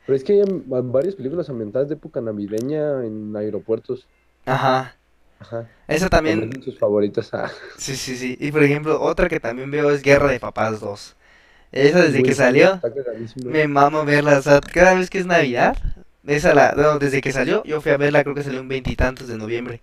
Pero 0.05 0.15
es 0.15 0.23
que 0.23 0.33
hay 0.33 0.43
varias 0.65 1.15
películas 1.15 1.49
ambientadas 1.49 1.87
de 1.89 1.95
época 1.95 2.21
navideña 2.21 3.05
en 3.05 3.35
aeropuertos. 3.35 4.07
Ajá. 4.45 4.95
Ajá. 5.39 5.67
Esa 5.87 6.09
también. 6.09 6.41
También 6.41 6.63
sus 6.63 6.77
favoritas. 6.77 7.29
Ah, 7.33 7.51
Sí, 7.77 7.95
sí, 7.95 8.15
sí. 8.15 8.37
Y 8.39 8.51
por 8.51 8.63
ejemplo, 8.63 9.01
otra 9.01 9.29
que 9.29 9.39
también 9.39 9.71
veo 9.71 9.91
es 9.91 10.01
Guerra 10.01 10.29
de 10.31 10.39
Papás 10.39 10.79
2. 10.79 11.15
Esa 11.71 12.03
desde 12.03 12.21
que 12.23 12.33
salió, 12.35 12.79
me 13.45 13.67
mamo 13.67 14.05
verla. 14.05 14.37
O 14.37 14.41
sea, 14.41 14.61
cada 14.61 14.93
vez 14.93 15.09
que 15.09 15.17
es 15.19 15.25
Navidad, 15.25 15.75
esa 16.25 16.53
la, 16.53 16.73
no, 16.73 16.99
desde 16.99 17.21
que 17.21 17.31
salió, 17.31 17.63
yo 17.63 17.81
fui 17.81 17.91
a 17.91 17.97
verla, 17.97 18.23
creo 18.23 18.35
que 18.35 18.43
salió 18.43 18.61
un 18.61 18.67
veintitantos 18.67 19.27
de 19.27 19.37
noviembre. 19.37 19.81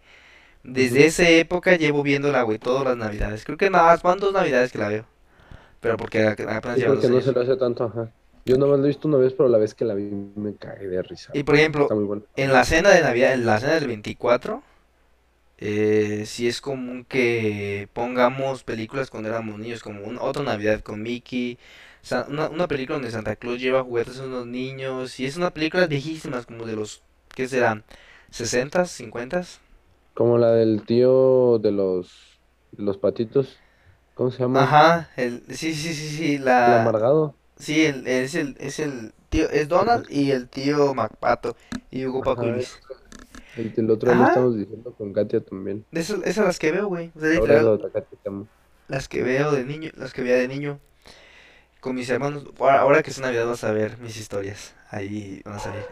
Desde 0.62 0.98
Ujú. 0.98 1.08
esa 1.08 1.28
época 1.28 1.76
llevo 1.76 2.02
viéndola, 2.02 2.42
güey, 2.42 2.58
todas 2.58 2.84
las 2.84 2.96
navidades. 2.96 3.44
Creo 3.44 3.58
que 3.58 3.70
nada 3.70 3.84
más 3.84 4.02
van 4.02 4.18
dos 4.18 4.32
navidades 4.32 4.72
que 4.72 4.78
la 4.78 4.88
veo. 4.88 5.04
Pero 5.80 5.96
porque 5.96 6.26
apenas 6.26 6.78
Sí, 6.78 6.84
porque 6.86 7.08
no 7.08 7.20
se 7.20 7.32
lo 7.32 7.40
hace 7.40 7.56
tanto, 7.56 7.84
ajá. 7.84 8.10
Yo 8.45 8.57
nomás 8.57 8.78
lo 8.78 8.84
he 8.86 8.88
visto 8.88 9.09
una 9.09 9.18
vez, 9.18 9.32
pero 9.32 9.49
la 9.49 9.59
vez 9.59 9.74
que 9.74 9.84
la 9.84 9.95
vi 9.95 10.11
me 10.34 10.55
cagué 10.55 10.88
de 10.88 11.03
risa. 11.03 11.30
Y 11.34 11.43
por 11.43 11.57
ejemplo, 11.57 11.88
bueno. 11.88 12.22
en 12.36 12.53
la 12.53 12.64
cena 12.64 12.91
de 12.91 13.03
Navidad, 13.03 13.34
en 13.34 13.47
la 13.47 13.61
cena 13.61 13.74
del 13.74 13.86
24, 13.86 14.62
eh, 15.59 16.24
sí 16.26 16.49
es 16.49 16.61
común 16.61 17.05
que 17.07 17.88
pongamos 17.93 18.64
películas 18.64 19.11
cuando 19.11 19.28
éramos 19.28 19.59
niños, 19.59 19.82
como 19.82 20.05
un, 20.05 20.18
otra 20.18 20.43
Navidad 20.43 20.80
con 20.80 21.03
Mickey, 21.03 21.59
una, 22.28 22.49
una 22.49 22.66
película 22.66 22.97
donde 22.97 23.11
Santa 23.11 23.36
Claus 23.36 23.61
lleva 23.61 23.82
juguetes 23.82 24.18
a 24.20 24.24
unos 24.24 24.47
niños, 24.47 25.20
y 25.20 25.26
es 25.26 25.36
una 25.36 25.51
película 25.51 25.86
viejísimas, 25.86 26.47
como 26.47 26.64
de 26.64 26.76
los, 26.76 27.03
¿qué 27.34 27.47
serán? 27.47 27.84
¿60s? 28.32 29.11
¿50s? 29.11 29.59
Como 30.14 30.38
la 30.38 30.53
del 30.53 30.82
tío 30.86 31.59
de 31.59 31.72
los, 31.72 32.38
de 32.72 32.82
los 32.82 32.97
patitos. 32.97 33.59
¿Cómo 34.14 34.30
se 34.30 34.38
llama? 34.38 34.62
Ajá, 34.62 35.11
el, 35.16 35.43
sí, 35.49 35.74
sí, 35.74 35.95
sí, 35.95 36.09
sí, 36.09 36.34
El 36.36 36.45
la, 36.45 36.82
amargado. 36.82 37.34
Sí, 37.61 37.84
el, 37.84 38.06
es 38.06 38.34
el, 38.34 38.56
es 38.58 38.78
el 38.78 39.12
tío, 39.28 39.48
es 39.50 39.68
Donald 39.68 40.06
y 40.11 40.30
el 40.30 40.48
tío 40.48 40.94
MacPato 40.94 41.56
y 41.90 42.06
Hugo 42.06 42.22
Paco 42.22 42.42
Ajá, 42.42 42.50
Luis. 42.50 42.78
El, 43.56 43.72
el 43.76 43.90
otro 43.90 44.12
día 44.12 44.26
estamos 44.28 44.56
diciendo 44.56 44.92
con 44.92 45.12
Katia 45.12 45.40
también. 45.40 45.84
Esas, 45.92 46.20
esas 46.24 46.44
las 46.44 46.58
que 46.58 46.72
veo, 46.72 46.88
güey, 46.88 47.12
o 47.14 47.20
sea, 47.20 47.28
literal, 47.30 47.90
las 48.88 49.08
que 49.08 49.22
veo 49.22 49.52
de 49.52 49.64
niño, 49.64 49.90
las 49.96 50.12
que 50.12 50.22
veía 50.22 50.36
de 50.36 50.48
niño 50.48 50.80
con 51.80 51.94
mis 51.94 52.11
hermanos. 52.11 52.44
Ahora, 52.58 52.80
ahora 52.80 53.02
que 53.02 53.11
es 53.11 53.20
Navidad 53.20 53.46
vas 53.46 53.64
a 53.64 53.72
ver 53.72 53.98
mis 53.98 54.16
historias, 54.16 54.74
ahí 54.90 55.42
van 55.44 55.54
a 55.54 55.58
salir. 55.58 55.84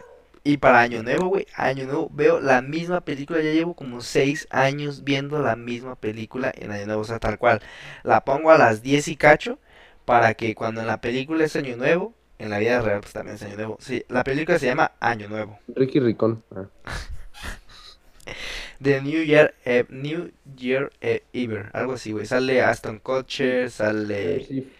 Y 0.44 0.56
para 0.58 0.80
Año 0.80 1.02
Nuevo, 1.02 1.26
güey, 1.26 1.46
Año 1.54 1.84
Nuevo 1.84 2.10
veo 2.12 2.40
la 2.40 2.62
misma 2.62 3.02
película, 3.02 3.40
ya 3.40 3.52
llevo 3.52 3.74
como 3.74 4.00
seis 4.00 4.46
años 4.50 5.04
viendo 5.04 5.40
la 5.40 5.56
misma 5.56 5.96
película 5.96 6.52
en 6.56 6.70
Año 6.70 6.86
Nuevo, 6.86 7.02
o 7.02 7.04
sea, 7.04 7.18
tal 7.18 7.38
cual. 7.38 7.60
La 8.02 8.24
pongo 8.24 8.50
a 8.50 8.58
las 8.58 8.82
10 8.82 9.08
y 9.08 9.16
cacho 9.16 9.58
para 10.08 10.32
que 10.32 10.54
cuando 10.54 10.80
en 10.80 10.86
la 10.86 11.02
película 11.02 11.44
es 11.44 11.54
Año 11.54 11.76
Nuevo, 11.76 12.14
en 12.38 12.48
la 12.48 12.58
vida 12.58 12.80
real 12.80 13.02
pues 13.02 13.12
también 13.12 13.36
es 13.36 13.42
Año 13.42 13.56
Nuevo. 13.56 13.76
Sí, 13.78 14.02
la 14.08 14.24
película 14.24 14.58
se 14.58 14.64
llama 14.64 14.92
Año 15.00 15.28
Nuevo. 15.28 15.58
Ricky 15.76 16.00
Ricón. 16.00 16.42
Ah. 16.56 16.64
The 18.82 19.02
New 19.02 19.22
Year, 19.22 19.54
eh, 19.66 19.84
New 19.90 20.30
Year 20.56 20.90
eh, 21.02 21.24
Ever, 21.34 21.68
algo 21.74 21.92
así, 21.92 22.12
güey. 22.12 22.24
Sale 22.24 22.62
Aston 22.62 23.00
Kutcher, 23.00 23.70
sale... 23.70 24.46
Sí, 24.46 24.72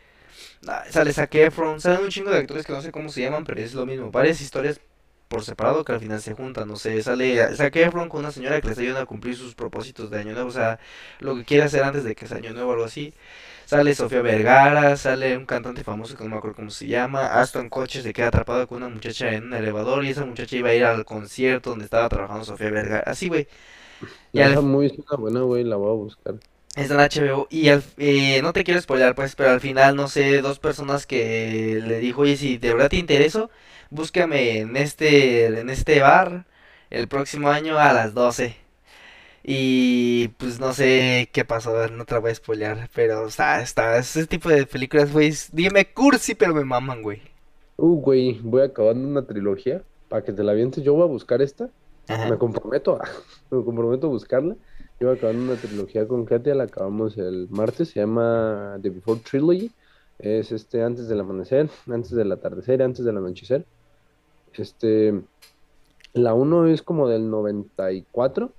Ah, 0.66 0.84
Sale 0.90 1.12
Zac 1.12 1.34
Efron, 1.34 1.78
salen 1.78 2.02
un 2.04 2.08
chingo 2.08 2.30
de 2.30 2.38
actores 2.38 2.64
que 2.66 2.72
no 2.72 2.80
sé 2.80 2.90
cómo 2.90 3.10
se 3.10 3.20
llaman, 3.20 3.44
pero 3.44 3.60
es 3.60 3.74
lo 3.74 3.84
mismo. 3.84 4.10
Varias 4.10 4.40
historias 4.40 4.80
por 5.28 5.44
separado 5.44 5.84
que 5.84 5.92
al 5.92 6.00
final 6.00 6.22
se 6.22 6.34
juntan. 6.34 6.66
No 6.68 6.76
sé, 6.76 7.02
sale 7.02 7.54
Zac 7.54 7.76
Efron 7.76 8.08
con 8.08 8.20
una 8.20 8.32
señora 8.32 8.60
que 8.60 8.68
les 8.68 8.78
ayuda 8.78 9.02
a 9.02 9.06
cumplir 9.06 9.36
sus 9.36 9.54
propósitos 9.54 10.10
de 10.10 10.20
año 10.20 10.32
nuevo. 10.32 10.48
O 10.48 10.52
sea, 10.52 10.80
lo 11.20 11.36
que 11.36 11.44
quiere 11.44 11.64
hacer 11.64 11.84
antes 11.84 12.02
de 12.04 12.14
que 12.14 12.26
sea 12.26 12.38
año 12.38 12.52
nuevo 12.54 12.70
o 12.70 12.72
algo 12.72 12.84
así. 12.86 13.14
Sale 13.70 13.94
Sofía 13.94 14.22
Vergara, 14.22 14.96
sale 14.96 15.36
un 15.36 15.44
cantante 15.44 15.84
famoso 15.84 16.16
que 16.16 16.24
no 16.24 16.30
me 16.30 16.36
acuerdo 16.38 16.56
cómo 16.56 16.70
se 16.70 16.86
llama. 16.86 17.26
Aston 17.40 17.68
Kutcher 17.68 18.02
se 18.02 18.12
queda 18.14 18.28
atrapado 18.28 18.66
con 18.66 18.78
una 18.78 18.88
muchacha 18.88 19.30
en 19.34 19.44
un 19.44 19.54
elevador 19.54 20.04
y 20.04 20.10
esa 20.10 20.24
muchacha 20.24 20.56
iba 20.56 20.70
a 20.70 20.74
ir 20.74 20.84
al 20.84 21.04
concierto 21.04 21.70
donde 21.70 21.84
estaba 21.84 22.08
trabajando 22.08 22.44
Sofía 22.44 22.70
Vergara. 22.70 23.02
Así, 23.06 23.28
güey. 23.28 23.46
Y 24.32 24.40
al- 24.42 24.52
Esa 24.52 24.60
muy 24.62 24.86
es 24.86 24.92
una 24.98 25.16
buena, 25.18 25.40
güey, 25.42 25.64
la 25.64 25.76
voy 25.76 25.90
a 25.90 25.94
buscar. 25.94 26.34
Está 26.76 26.94
en 26.94 27.00
HBO 27.00 27.46
y 27.50 27.68
al, 27.70 27.82
eh, 27.98 28.40
no 28.42 28.52
te 28.52 28.62
quiero 28.64 28.80
spoiler 28.80 29.14
pues, 29.14 29.34
pero 29.34 29.50
al 29.50 29.60
final, 29.60 29.96
no 29.96 30.06
sé, 30.08 30.40
dos 30.42 30.58
personas 30.60 31.06
que 31.06 31.80
le 31.84 31.98
dijo, 31.98 32.22
oye, 32.22 32.36
si 32.36 32.56
de 32.58 32.72
verdad 32.72 32.88
te 32.90 32.96
intereso, 32.96 33.50
búscame 33.90 34.58
en 34.60 34.76
este, 34.76 35.46
en 35.46 35.70
este 35.70 36.00
bar 36.00 36.46
el 36.90 37.08
próximo 37.08 37.48
año 37.50 37.78
a 37.78 37.92
las 37.92 38.14
12. 38.14 38.56
Y 39.50 40.28
pues 40.36 40.60
no 40.60 40.74
sé 40.74 41.30
qué 41.32 41.42
pasó, 41.42 41.88
no 41.88 42.04
te 42.04 42.12
la 42.12 42.20
voy 42.20 42.32
a 42.32 42.34
spoilear, 42.34 42.90
pero 42.94 43.26
está, 43.26 43.62
está, 43.62 43.96
ese 43.96 44.26
tipo 44.26 44.50
de 44.50 44.66
películas, 44.66 45.10
güey, 45.10 45.32
dime 45.52 45.90
cursi, 45.90 46.34
pero 46.34 46.54
me 46.54 46.64
maman, 46.66 47.00
güey. 47.00 47.22
Uh, 47.78 47.98
güey, 47.98 48.38
voy 48.42 48.60
acabando 48.60 49.08
una 49.08 49.24
trilogía 49.24 49.82
para 50.10 50.22
que 50.22 50.32
te 50.34 50.44
la 50.44 50.52
avientes. 50.52 50.84
Yo 50.84 50.92
voy 50.92 51.04
a 51.04 51.06
buscar 51.06 51.40
esta. 51.40 51.70
Ajá. 52.08 52.28
Me 52.28 52.36
comprometo, 52.36 52.96
a- 53.00 53.08
me 53.50 53.64
comprometo 53.64 54.08
a 54.08 54.10
buscarla. 54.10 54.54
Iba 55.00 55.14
acabando 55.14 55.44
una 55.52 55.56
trilogía 55.58 56.06
con 56.06 56.26
Katia, 56.26 56.54
la 56.54 56.64
acabamos 56.64 57.16
el 57.16 57.48
martes, 57.48 57.88
se 57.88 58.00
llama 58.00 58.76
The 58.82 58.90
Before 58.90 59.20
Trilogy. 59.20 59.70
Es 60.18 60.52
este 60.52 60.82
antes 60.82 61.08
del 61.08 61.20
amanecer, 61.20 61.70
antes 61.90 62.10
del 62.10 62.30
atardecer, 62.32 62.82
antes 62.82 63.02
del 63.02 63.16
anochecer. 63.16 63.64
Este, 64.52 65.18
la 66.12 66.34
1 66.34 66.66
es 66.66 66.82
como 66.82 67.08
del 67.08 67.30
94 67.30 68.52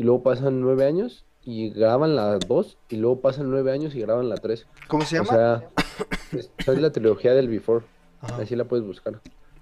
y 0.00 0.02
luego 0.02 0.22
pasan 0.22 0.62
9 0.62 0.86
años 0.86 1.26
y 1.44 1.68
graban 1.68 2.16
la 2.16 2.38
2 2.38 2.78
y 2.88 2.96
luego 2.96 3.20
pasan 3.20 3.50
9 3.50 3.70
años 3.70 3.94
y 3.94 4.00
graban 4.00 4.30
la 4.30 4.36
3. 4.36 4.66
¿Cómo 4.88 5.04
se 5.04 5.20
O 5.20 5.24
llama? 5.24 5.36
sea, 5.36 5.68
es, 6.32 6.50
es 6.66 6.78
la 6.80 6.90
trilogía 6.90 7.34
del 7.34 7.48
Before, 7.48 7.84
Ajá. 8.22 8.36
así 8.40 8.56
la 8.56 8.64
puedes 8.64 8.86
buscar. 8.86 9.20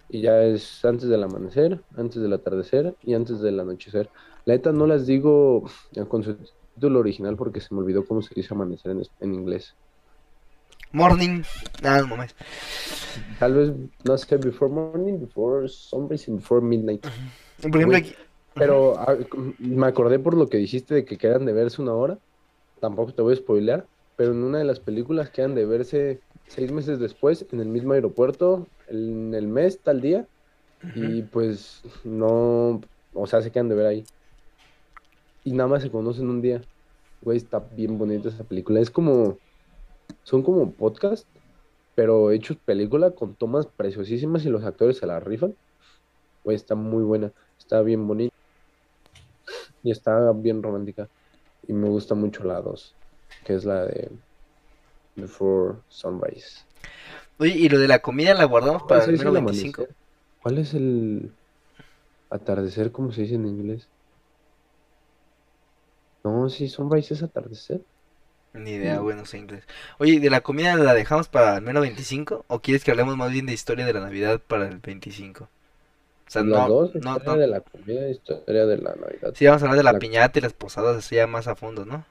Y 0.08 0.20
ya 0.20 0.40
es 0.44 0.84
antes 0.84 1.08
del 1.08 1.24
amanecer, 1.24 1.80
antes 1.96 2.22
del 2.22 2.32
atardecer 2.32 2.94
y 3.02 3.14
antes 3.14 3.40
del 3.40 3.58
anochecer. 3.58 4.10
La 4.44 4.54
neta 4.54 4.70
no 4.70 4.86
las 4.86 5.08
digo 5.08 5.64
con 6.06 6.22
su 6.22 6.36
título 6.76 7.00
original 7.00 7.34
porque 7.34 7.60
se 7.60 7.74
me 7.74 7.80
olvidó 7.80 8.06
cómo 8.06 8.22
se 8.22 8.32
dice 8.36 8.54
amanecer 8.54 8.92
en, 8.92 9.02
en 9.18 9.34
inglés. 9.34 9.74
Morning. 10.92 11.42
Ah, 11.82 11.98
no 12.00 12.06
mames. 12.06 12.36
Tal 13.40 13.54
vez, 13.54 13.72
no 14.04 14.16
sé, 14.16 14.36
before 14.36 14.72
morning, 14.72 15.18
before 15.18 15.68
sunrise 15.68 16.30
y 16.30 16.34
before 16.34 16.64
midnight. 16.64 17.04
Por 17.60 17.74
ejemplo, 17.76 17.98
aquí. 17.98 18.14
Pero 18.58 18.98
ah, 18.98 19.16
me 19.58 19.86
acordé 19.86 20.18
por 20.18 20.34
lo 20.34 20.48
que 20.48 20.58
dijiste 20.58 20.94
de 20.94 21.04
que 21.04 21.18
quedan 21.18 21.44
de 21.44 21.52
verse 21.52 21.80
una 21.80 21.94
hora. 21.94 22.18
Tampoco 22.80 23.12
te 23.12 23.22
voy 23.22 23.34
a 23.34 23.36
spoilear, 23.36 23.86
pero 24.16 24.32
en 24.32 24.42
una 24.42 24.58
de 24.58 24.64
las 24.64 24.80
películas 24.80 25.30
quedan 25.30 25.54
de 25.54 25.66
verse 25.66 26.20
seis 26.46 26.72
meses 26.72 26.98
después 26.98 27.46
en 27.52 27.60
el 27.60 27.68
mismo 27.68 27.92
aeropuerto, 27.92 28.66
en 28.88 29.34
el 29.34 29.48
mes, 29.48 29.80
tal 29.80 30.00
día, 30.00 30.26
y 30.94 31.22
pues 31.22 31.82
no, 32.04 32.80
o 33.14 33.26
sea, 33.26 33.42
se 33.42 33.50
quedan 33.50 33.68
de 33.68 33.74
ver 33.74 33.86
ahí. 33.86 34.04
Y 35.44 35.52
nada 35.52 35.68
más 35.68 35.82
se 35.82 35.90
conocen 35.90 36.28
un 36.28 36.40
día. 36.40 36.60
Güey, 37.22 37.36
está 37.36 37.58
bien 37.58 37.98
bonita 37.98 38.28
esa 38.28 38.44
película. 38.44 38.80
Es 38.80 38.90
como, 38.90 39.38
son 40.22 40.42
como 40.42 40.70
podcast, 40.70 41.26
pero 41.94 42.30
hechos 42.30 42.56
película 42.64 43.10
con 43.10 43.34
tomas 43.34 43.66
preciosísimas 43.66 44.44
y 44.44 44.50
los 44.50 44.64
actores 44.64 44.98
se 44.98 45.06
la 45.06 45.18
rifan. 45.18 45.54
Güey, 46.44 46.56
está 46.56 46.76
muy 46.76 47.02
buena, 47.02 47.32
está 47.58 47.82
bien 47.82 48.06
bonita 48.06 48.37
y 49.82 49.90
está 49.90 50.32
bien 50.32 50.62
romántica. 50.62 51.08
Y 51.66 51.72
me 51.72 51.88
gusta 51.88 52.14
mucho 52.14 52.44
la 52.44 52.60
2, 52.60 52.94
que 53.44 53.54
es 53.54 53.64
la 53.64 53.84
de 53.84 54.10
Before 55.16 55.76
Sunrise. 55.88 56.60
Oye, 57.38 57.54
y 57.56 57.68
lo 57.68 57.78
de 57.78 57.88
la 57.88 58.00
comida 58.00 58.34
la 58.34 58.44
guardamos 58.44 58.82
para 58.82 59.00
¿Cuál 59.00 59.10
el 59.10 59.16
número 59.18 59.38
el 59.38 59.44
25. 59.44 59.82
amanecer? 59.82 59.96
¿Cuál 60.42 60.58
es 60.58 60.74
el 60.74 61.32
atardecer? 62.30 62.92
¿Cómo 62.92 63.12
se 63.12 63.22
dice 63.22 63.34
en 63.34 63.46
inglés? 63.46 63.88
No, 66.24 66.48
sí, 66.48 66.68
sunrise 66.68 67.14
es 67.14 67.22
atardecer. 67.22 67.80
Ni 68.54 68.72
idea, 68.72 69.00
bueno, 69.00 69.24
sé 69.24 69.38
inglés. 69.38 69.64
Oye, 69.98 70.14
¿y 70.14 70.18
¿de 70.18 70.30
la 70.30 70.40
comida 70.40 70.74
la 70.76 70.94
dejamos 70.94 71.28
para 71.28 71.56
el 71.56 71.64
número 71.64 71.80
25? 71.82 72.44
¿O 72.48 72.60
quieres 72.60 72.82
que 72.82 72.90
hablemos 72.90 73.16
más 73.16 73.30
bien 73.30 73.46
de 73.46 73.52
historia 73.52 73.86
de 73.86 73.92
la 73.92 74.00
Navidad 74.00 74.40
para 74.40 74.66
el 74.66 74.78
25? 74.78 75.48
O 76.28 76.30
sea, 76.30 76.42
Las 76.42 76.44
no, 76.44 76.68
dos, 76.68 76.94
no, 76.94 77.16
historia 77.16 77.34
no. 77.34 77.36
de 77.36 77.46
la 77.48 77.60
comida, 77.62 78.08
historia 78.10 78.66
de 78.66 78.78
la 78.78 78.94
Navidad. 78.94 79.32
Sí, 79.34 79.46
vamos 79.46 79.62
a 79.62 79.66
hablar 79.66 79.78
de 79.78 79.84
la 79.84 79.92
La- 79.92 79.98
piñata 79.98 80.38
y 80.38 80.42
las 80.42 80.52
posadas 80.52 80.96
así 80.98 81.16
ya 81.16 81.26
más 81.26 81.48
a 81.48 81.56
fondo, 81.56 81.84
¿no? 81.86 82.06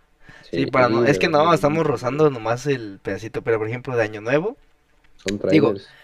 Sí, 0.52 0.66
Sí, 0.66 0.66
para 0.68 0.90
no, 0.90 1.06
es 1.06 1.20
que 1.20 1.30
no, 1.30 1.54
estamos 1.54 1.86
rozando 1.86 2.30
nomás 2.30 2.66
el 2.68 3.00
pedacito, 3.02 3.44
pero 3.44 3.60
por 3.60 3.68
ejemplo 3.68 3.96
de 3.96 4.04
Año 4.04 4.22
Nuevo, 4.22 4.58
Son 5.18 5.38
digo, 5.50 5.74
trailers. 5.74 5.96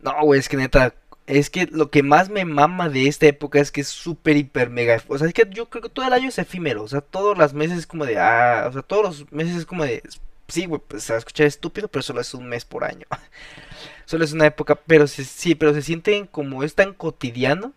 no, 0.00 0.14
güey, 0.24 0.40
es 0.40 0.48
que 0.48 0.56
neta, 0.56 0.94
es 1.26 1.50
que 1.50 1.66
lo 1.66 1.90
que 1.90 2.02
más 2.02 2.30
me 2.30 2.44
mama 2.44 2.88
de 2.88 3.08
esta 3.08 3.26
época 3.26 3.60
es 3.60 3.70
que 3.72 3.82
es 3.82 3.88
súper, 3.88 4.36
hiper, 4.36 4.70
mega, 4.70 5.02
o 5.08 5.18
sea, 5.18 5.26
es 5.28 5.34
que 5.34 5.46
yo 5.50 5.68
creo 5.70 5.82
que 5.82 5.88
todo 5.90 6.06
el 6.06 6.12
año 6.12 6.28
es 6.28 6.38
efímero, 6.38 6.82
o 6.84 6.88
sea, 6.88 7.00
todos 7.02 7.36
los 7.38 7.54
meses 7.54 7.78
es 7.78 7.86
como 7.86 8.06
de, 8.06 8.18
ah, 8.18 8.66
o 8.68 8.72
sea, 8.72 8.82
todos 8.82 9.02
los 9.04 9.32
meses 9.32 9.56
es 9.56 9.66
como 9.66 9.84
de, 9.84 10.02
sí, 10.50 10.66
güey, 10.66 10.80
pues 10.86 11.04
se 11.04 11.12
va 11.12 11.16
a 11.16 11.20
escuchar 11.20 11.46
estúpido, 11.46 11.88
pero 11.88 12.02
solo 12.02 12.20
es 12.20 12.34
un 12.34 12.48
mes 12.48 12.64
por 12.64 12.84
año, 12.84 13.06
solo 14.06 14.24
es 14.24 14.32
una 14.32 14.46
época, 14.46 14.76
pero 14.76 15.06
se- 15.06 15.24
sí, 15.24 15.54
pero 15.54 15.74
se 15.74 15.82
sienten 15.82 16.26
como 16.26 16.64
es 16.64 16.74
tan 16.74 16.94
cotidiano, 16.94 17.72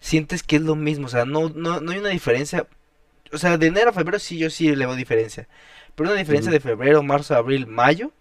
sientes 0.00 0.42
que 0.42 0.56
es 0.56 0.62
lo 0.62 0.76
mismo, 0.76 1.06
o 1.06 1.10
sea, 1.10 1.24
no, 1.24 1.50
no, 1.50 1.80
no 1.80 1.92
hay 1.92 1.98
una 1.98 2.10
diferencia, 2.10 2.66
o 3.32 3.38
sea, 3.38 3.58
de 3.58 3.68
enero 3.68 3.90
a 3.90 3.94
febrero 3.94 4.18
sí, 4.18 4.38
yo 4.38 4.50
sí 4.50 4.74
le 4.76 4.86
veo 4.86 4.96
diferencia, 4.96 5.48
pero 5.96 6.10
una 6.10 6.18
diferencia 6.18 6.52
de 6.52 6.60
febrero, 6.60 7.02
marzo, 7.02 7.34
abril, 7.36 7.66
mayo, 7.66 8.12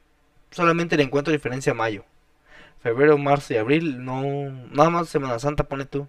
solamente 0.51 0.97
le 0.97 1.03
encuentro 1.03 1.33
diferencia 1.33 1.73
a 1.73 1.75
mayo. 1.75 2.05
Febrero, 2.81 3.17
marzo 3.17 3.53
y 3.53 3.57
abril, 3.57 4.03
no, 4.03 4.23
nada 4.71 4.89
más 4.89 5.09
Semana 5.09 5.39
Santa 5.39 5.63
pone 5.65 5.85
tú, 5.85 6.07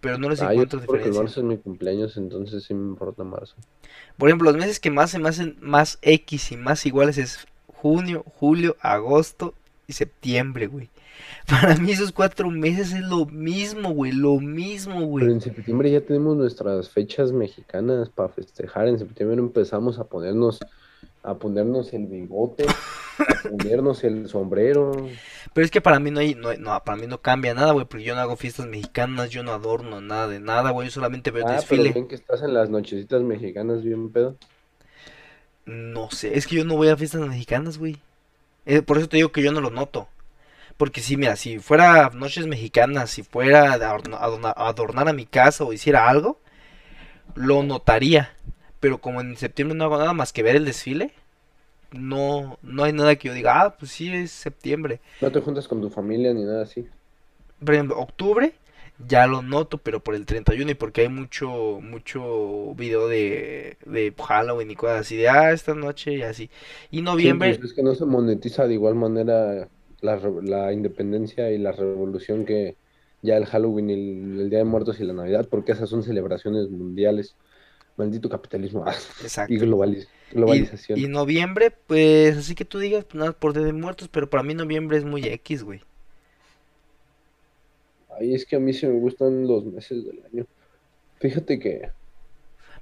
pero 0.00 0.18
no 0.18 0.28
les 0.28 0.40
Ah, 0.40 0.46
yo 0.46 0.52
encuentro 0.52 0.80
sé 0.80 0.86
porque 0.86 1.04
diferencia. 1.04 1.22
marzo 1.22 1.40
es 1.40 1.46
mi 1.46 1.58
cumpleaños, 1.58 2.16
entonces 2.16 2.64
sí 2.64 2.74
me 2.74 2.82
importa 2.88 3.24
marzo. 3.24 3.54
Por 4.16 4.28
ejemplo, 4.28 4.50
los 4.50 4.60
meses 4.60 4.80
que 4.80 4.90
más 4.90 5.10
se 5.10 5.18
me 5.18 5.28
hacen 5.28 5.56
más 5.60 5.98
X 6.02 6.52
y 6.52 6.56
más 6.56 6.84
iguales 6.86 7.18
es 7.18 7.46
junio, 7.66 8.24
julio, 8.38 8.76
agosto 8.80 9.54
y 9.86 9.92
septiembre, 9.92 10.66
güey. 10.66 10.88
Para 11.48 11.76
mí 11.76 11.90
esos 11.92 12.12
cuatro 12.12 12.48
meses 12.50 12.92
es 12.92 13.00
lo 13.00 13.26
mismo, 13.26 13.90
güey, 13.90 14.12
lo 14.12 14.38
mismo, 14.38 14.94
Pero 14.94 15.06
güey. 15.06 15.30
en 15.32 15.40
septiembre 15.40 15.90
ya 15.90 16.00
tenemos 16.00 16.36
nuestras 16.36 16.90
fechas 16.90 17.32
mexicanas 17.32 18.08
para 18.08 18.28
festejar. 18.28 18.86
En 18.88 18.98
septiembre 18.98 19.38
empezamos 19.38 19.98
a 19.98 20.04
ponernos, 20.04 20.58
a 21.22 21.34
ponernos 21.34 21.92
el 21.92 22.06
bigote, 22.06 22.64
a 23.18 23.48
ponernos 23.48 24.04
el 24.04 24.28
sombrero. 24.28 24.92
Pero 25.52 25.64
es 25.64 25.70
que 25.70 25.80
para 25.80 25.98
mí 25.98 26.10
no 26.10 26.20
hay, 26.20 26.34
no, 26.34 26.50
para 26.84 26.96
mí 26.96 27.06
no 27.06 27.20
cambia 27.20 27.54
nada, 27.54 27.72
güey, 27.72 27.86
porque 27.86 28.04
yo 28.04 28.14
no 28.14 28.20
hago 28.20 28.36
fiestas 28.36 28.66
mexicanas, 28.66 29.30
yo 29.30 29.42
no 29.42 29.52
adorno 29.52 30.00
nada 30.00 30.28
de 30.28 30.40
nada, 30.40 30.70
güey, 30.70 30.88
yo 30.88 30.92
solamente 30.92 31.30
veo 31.30 31.44
Ah, 31.44 31.48
pero 31.68 31.82
desfile. 31.82 31.92
ven 31.92 32.08
que 32.08 32.14
estás 32.14 32.42
en 32.42 32.54
las 32.54 32.70
nochecitas 32.70 33.22
mexicanas 33.22 33.82
bien 33.82 34.10
pedo. 34.10 34.36
No 35.66 36.10
sé, 36.10 36.36
es 36.38 36.46
que 36.46 36.56
yo 36.56 36.64
no 36.64 36.76
voy 36.76 36.88
a 36.88 36.96
fiestas 36.96 37.20
mexicanas, 37.20 37.78
güey. 37.78 37.98
Eh, 38.64 38.82
por 38.82 38.98
eso 38.98 39.08
te 39.08 39.16
digo 39.16 39.32
que 39.32 39.42
yo 39.42 39.52
no 39.52 39.60
lo 39.60 39.70
noto. 39.70 40.08
Porque 40.76 41.00
si, 41.00 41.16
mira, 41.16 41.36
si 41.36 41.58
fuera 41.58 42.10
noches 42.14 42.46
mexicanas, 42.46 43.10
si 43.10 43.22
fuera 43.22 43.72
a 43.72 43.74
adorna- 43.74 44.18
adorna- 44.18 44.54
adornar 44.56 45.08
a 45.08 45.12
mi 45.12 45.26
casa 45.26 45.64
o 45.64 45.72
hiciera 45.72 46.08
algo, 46.08 46.38
lo 47.34 47.62
notaría. 47.62 48.34
Pero 48.80 48.98
como 48.98 49.20
en 49.20 49.36
septiembre 49.36 49.76
no 49.76 49.84
hago 49.84 49.98
nada 49.98 50.12
más 50.12 50.32
que 50.32 50.42
ver 50.42 50.56
el 50.56 50.64
desfile, 50.64 51.12
no, 51.92 52.58
no 52.62 52.84
hay 52.84 52.92
nada 52.92 53.16
que 53.16 53.28
yo 53.28 53.34
diga, 53.34 53.62
ah, 53.62 53.76
pues 53.78 53.92
sí 53.92 54.12
es 54.12 54.30
septiembre. 54.30 55.00
No 55.20 55.30
te 55.30 55.40
juntas 55.40 55.68
con 55.68 55.80
tu 55.80 55.90
familia 55.90 56.34
ni 56.34 56.44
nada 56.44 56.62
así. 56.62 56.88
Por 57.64 57.74
ejemplo, 57.74 57.98
octubre 57.98 58.52
ya 58.98 59.26
lo 59.26 59.42
noto, 59.42 59.78
pero 59.78 60.00
por 60.00 60.14
el 60.14 60.26
31 60.26 60.72
y 60.72 60.74
porque 60.74 61.02
hay 61.02 61.08
mucho, 61.08 61.80
mucho 61.80 62.74
video 62.74 63.06
de, 63.08 63.78
de 63.86 64.12
Halloween 64.26 64.70
y 64.72 64.76
cosas 64.76 65.00
así, 65.00 65.16
de, 65.16 65.28
ah, 65.28 65.52
esta 65.52 65.74
noche 65.74 66.14
y 66.14 66.22
así. 66.22 66.50
Y 66.90 67.02
Sí, 67.16 67.32
noviembre, 67.32 67.48
pues 67.58 67.58
es 67.62 67.72
que 67.72 67.82
no 67.82 67.94
se 67.94 68.04
monetiza 68.04 68.66
de 68.66 68.74
igual 68.74 68.94
manera 68.94 69.68
la, 70.00 70.16
la 70.42 70.72
independencia 70.72 71.50
y 71.50 71.58
la 71.58 71.72
revolución 71.72 72.44
que 72.44 72.76
ya 73.22 73.36
el 73.36 73.46
Halloween, 73.46 73.90
y 73.90 73.92
el, 73.94 74.40
el 74.42 74.50
Día 74.50 74.60
de 74.60 74.64
Muertos 74.64 75.00
y 75.00 75.04
la 75.04 75.12
Navidad, 75.14 75.48
porque 75.50 75.72
esas 75.72 75.90
son 75.90 76.02
celebraciones 76.04 76.70
mundiales. 76.70 77.36
Maldito 77.98 78.28
capitalismo 78.30 78.84
ah, 78.86 78.94
exacto. 79.22 79.52
y 79.52 79.58
globaliz- 79.58 80.06
Y, 80.30 80.34
globalización. 80.36 80.98
y 80.98 81.06
noviembre, 81.08 81.70
pues 81.86 82.36
así 82.38 82.54
que 82.54 82.64
tú 82.64 82.78
digas, 82.78 83.04
pues 83.04 83.16
nada, 83.16 83.32
por 83.32 83.52
de 83.52 83.72
Muertos, 83.72 84.08
pero 84.08 84.30
para 84.30 84.42
mí 84.42 84.54
noviembre 84.54 84.96
es 84.96 85.04
muy 85.04 85.22
X, 85.26 85.62
güey. 85.64 85.80
Ay, 88.18 88.34
es 88.34 88.44
que 88.46 88.56
a 88.56 88.60
mí 88.60 88.72
sí 88.72 88.86
me 88.86 88.98
gustan 88.98 89.46
los 89.46 89.64
meses 89.64 90.04
del 90.04 90.20
año. 90.32 90.46
Fíjate 91.20 91.58
que 91.58 91.90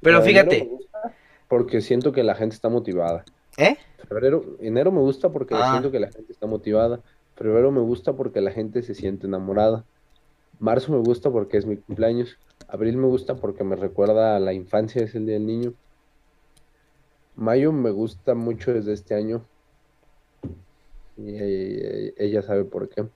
Pero 0.01 0.21
me 0.21 0.27
fíjate, 0.27 0.61
gusta 0.65 1.15
porque 1.49 1.81
siento 1.81 2.13
que 2.13 2.23
la 2.23 2.35
gente 2.35 2.55
está 2.55 2.69
motivada. 2.69 3.25
¿eh? 3.57 3.77
Febrero, 4.09 4.57
enero 4.61 4.93
me 4.93 5.01
gusta 5.01 5.31
porque 5.31 5.55
Ah. 5.55 5.71
siento 5.73 5.91
que 5.91 6.01
la 6.01 6.11
gente 6.11 6.33
está 6.33 6.47
motivada. 6.47 7.01
Febrero 7.37 7.71
me 7.71 7.81
gusta 7.81 8.15
porque 8.15 8.41
la 8.41 8.51
gente 8.51 8.83
se 8.83 8.95
siente 8.95 9.27
enamorada. 9.27 9.85
Marzo 10.59 10.93
me 10.93 10.99
gusta 10.99 11.31
porque 11.31 11.59
es 11.59 11.67
mi 11.67 11.77
cumpleaños. 11.77 12.39
Abril 12.69 12.97
me 12.97 13.07
gusta 13.07 13.37
porque 13.37 13.65
me 13.65 13.77
recuerda 13.77 14.37
a 14.37 14.41
la 14.41 14.53
infancia, 14.53 15.03
es 15.03 15.15
el 15.15 15.27
día 15.27 15.35
del 15.35 15.47
niño. 15.47 15.75
Mayo 17.37 17.73
me 17.73 17.91
gusta 17.91 18.35
mucho 18.35 18.73
desde 18.73 18.93
este 18.93 19.15
año. 19.15 19.45
Y 21.17 21.37
ella 22.17 22.43
sabe 22.43 22.65
por 22.65 22.89
qué. 22.89 23.07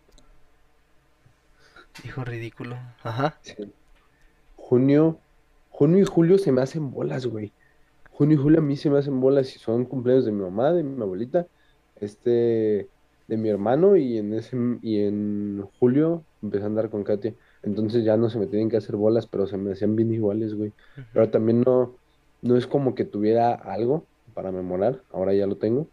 Hijo 2.05 2.25
ridículo. 2.25 2.77
Ajá. 3.03 3.39
Sí. 3.43 3.55
Junio, 4.57 5.19
junio 5.71 6.01
y 6.01 6.05
julio 6.05 6.39
se 6.39 6.53
me 6.53 6.63
hacen 6.63 6.91
bolas, 6.91 7.27
güey. 7.27 7.53
Junio 8.13 8.37
y 8.39 8.43
julio 8.43 8.59
a 8.61 8.63
mí 8.63 8.77
se 8.77 8.91
me 8.91 8.99
hacen 8.99 9.21
bolas 9.21 9.55
y 9.57 9.59
son 9.59 9.85
cumpleaños 9.85 10.27
de 10.27 10.33
mi 10.33 10.43
mamá, 10.43 10.73
de 10.73 10.83
mi 10.83 11.03
abuelita, 11.03 11.47
este, 11.97 12.89
de 13.27 13.37
mi 13.37 13.49
hermano 13.49 13.97
y 13.97 14.19
en 14.19 14.35
ese 14.35 14.57
y 14.83 15.01
en 15.01 15.67
julio 15.79 16.25
empecé 16.43 16.65
a 16.65 16.67
andar 16.67 16.91
con 16.91 17.05
Katia. 17.05 17.35
Entonces 17.63 18.05
ya 18.05 18.17
no 18.17 18.31
se 18.31 18.39
me 18.39 18.47
tienen 18.47 18.71
que 18.71 18.77
hacer 18.79 18.97
bolas, 18.97 19.27
pero 19.27 19.47
se 19.47 19.57
me 19.57 19.73
hacían 19.73 19.97
bien 19.97 20.13
iguales, 20.13 20.55
güey. 20.55 20.73
Pero 21.13 21.31
también 21.31 21.63
no, 21.63 21.97
no 22.43 22.57
es 22.57 22.67
como 22.67 22.95
que 22.95 23.05
tuviera 23.05 23.55
algo 23.55 24.07
para 24.35 24.53
memorar, 24.53 25.03
ahora 25.11 25.35
ya 25.35 25.47
lo 25.47 25.57
tengo, 25.59 25.89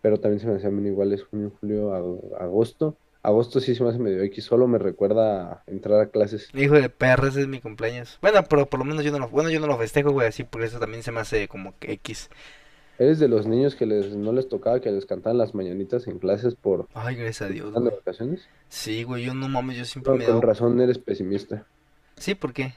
pero 0.00 0.18
también 0.20 0.40
se 0.40 0.46
me 0.46 0.54
hacían 0.54 0.76
bien 0.76 0.92
iguales 0.92 1.24
junio, 1.24 1.52
julio, 1.60 1.92
ag- 1.92 2.40
agosto. 2.40 2.96
Agosto 3.22 3.58
sí 3.60 3.74
se 3.74 3.82
me 3.82 3.90
hace 3.90 3.98
medio 3.98 4.22
X, 4.22 4.44
solo 4.44 4.68
me 4.68 4.78
recuerda 4.78 5.52
a 5.52 5.62
entrar 5.66 6.00
a 6.00 6.10
clases. 6.10 6.48
Hijo 6.54 6.74
de 6.74 6.88
perra, 6.88 7.28
ese 7.28 7.40
es 7.40 7.48
mi 7.48 7.60
cumpleaños. 7.60 8.18
Bueno, 8.22 8.44
pero 8.48 8.66
por 8.66 8.78
lo 8.78 8.84
menos 8.84 9.04
yo 9.04 9.10
no 9.10 9.18
lo, 9.18 9.28
bueno, 9.28 9.50
yo 9.50 9.58
no 9.58 9.66
lo 9.66 9.76
festejo, 9.78 10.12
güey, 10.12 10.28
así 10.28 10.44
por 10.44 10.62
eso 10.62 10.78
también 10.78 11.02
se 11.02 11.10
me 11.12 11.20
hace 11.20 11.48
como 11.48 11.76
que 11.78 11.92
X. 11.92 12.30
¿Eres 12.98 13.18
de 13.18 13.28
los 13.28 13.46
niños 13.46 13.74
que 13.74 13.86
les, 13.86 14.14
no 14.16 14.32
les 14.32 14.48
tocaba 14.48 14.80
que 14.80 14.90
les 14.90 15.06
cantaban 15.06 15.38
las 15.38 15.54
mañanitas 15.54 16.06
en 16.06 16.18
clases 16.18 16.54
por 16.54 16.88
Ay, 16.94 17.16
gracias 17.16 17.42
a 17.50 17.52
Dios, 17.52 17.78
de 17.80 17.80
güey. 17.80 17.94
vacaciones? 17.94 18.48
Sí, 18.68 19.02
güey, 19.04 19.24
yo 19.24 19.34
no 19.34 19.48
mames, 19.48 19.76
yo 19.78 19.84
siempre 19.84 20.12
No, 20.12 20.18
me 20.18 20.24
con 20.24 20.42
razón 20.42 20.80
eres 20.80 20.98
pesimista, 20.98 21.66
Sí, 22.16 22.34
¿por 22.34 22.52
qué? 22.52 22.74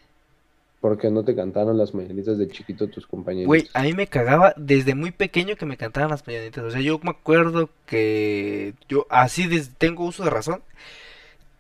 porque 0.82 1.12
no 1.12 1.26
te 1.26 1.36
cantaron 1.36 1.78
las 1.78 1.94
mañanitas 1.94 2.38
de 2.38 2.48
chiquito 2.48 2.88
tus 2.88 3.06
Güey, 3.08 3.10
compañeritos. 3.10 3.76
a 3.76 3.84
mí 3.84 3.94
me 3.94 4.08
cagaba 4.08 4.54
desde 4.56 4.96
muy 4.96 5.12
pequeño 5.12 5.58
que 5.58 5.66
me 5.66 5.76
cantaban 5.78 6.10
las 6.10 6.26
mañanitas. 6.26 6.64
O 6.64 6.72
sea, 6.72 6.80
yo 6.80 7.00
me 7.04 7.10
acuerdo 7.10 7.70
que 7.86 8.74
yo 8.88 9.06
así 9.10 9.48
desde 9.48 9.74
tengo 9.78 10.06
uso 10.06 10.24
de 10.24 10.30
razón. 10.30 10.62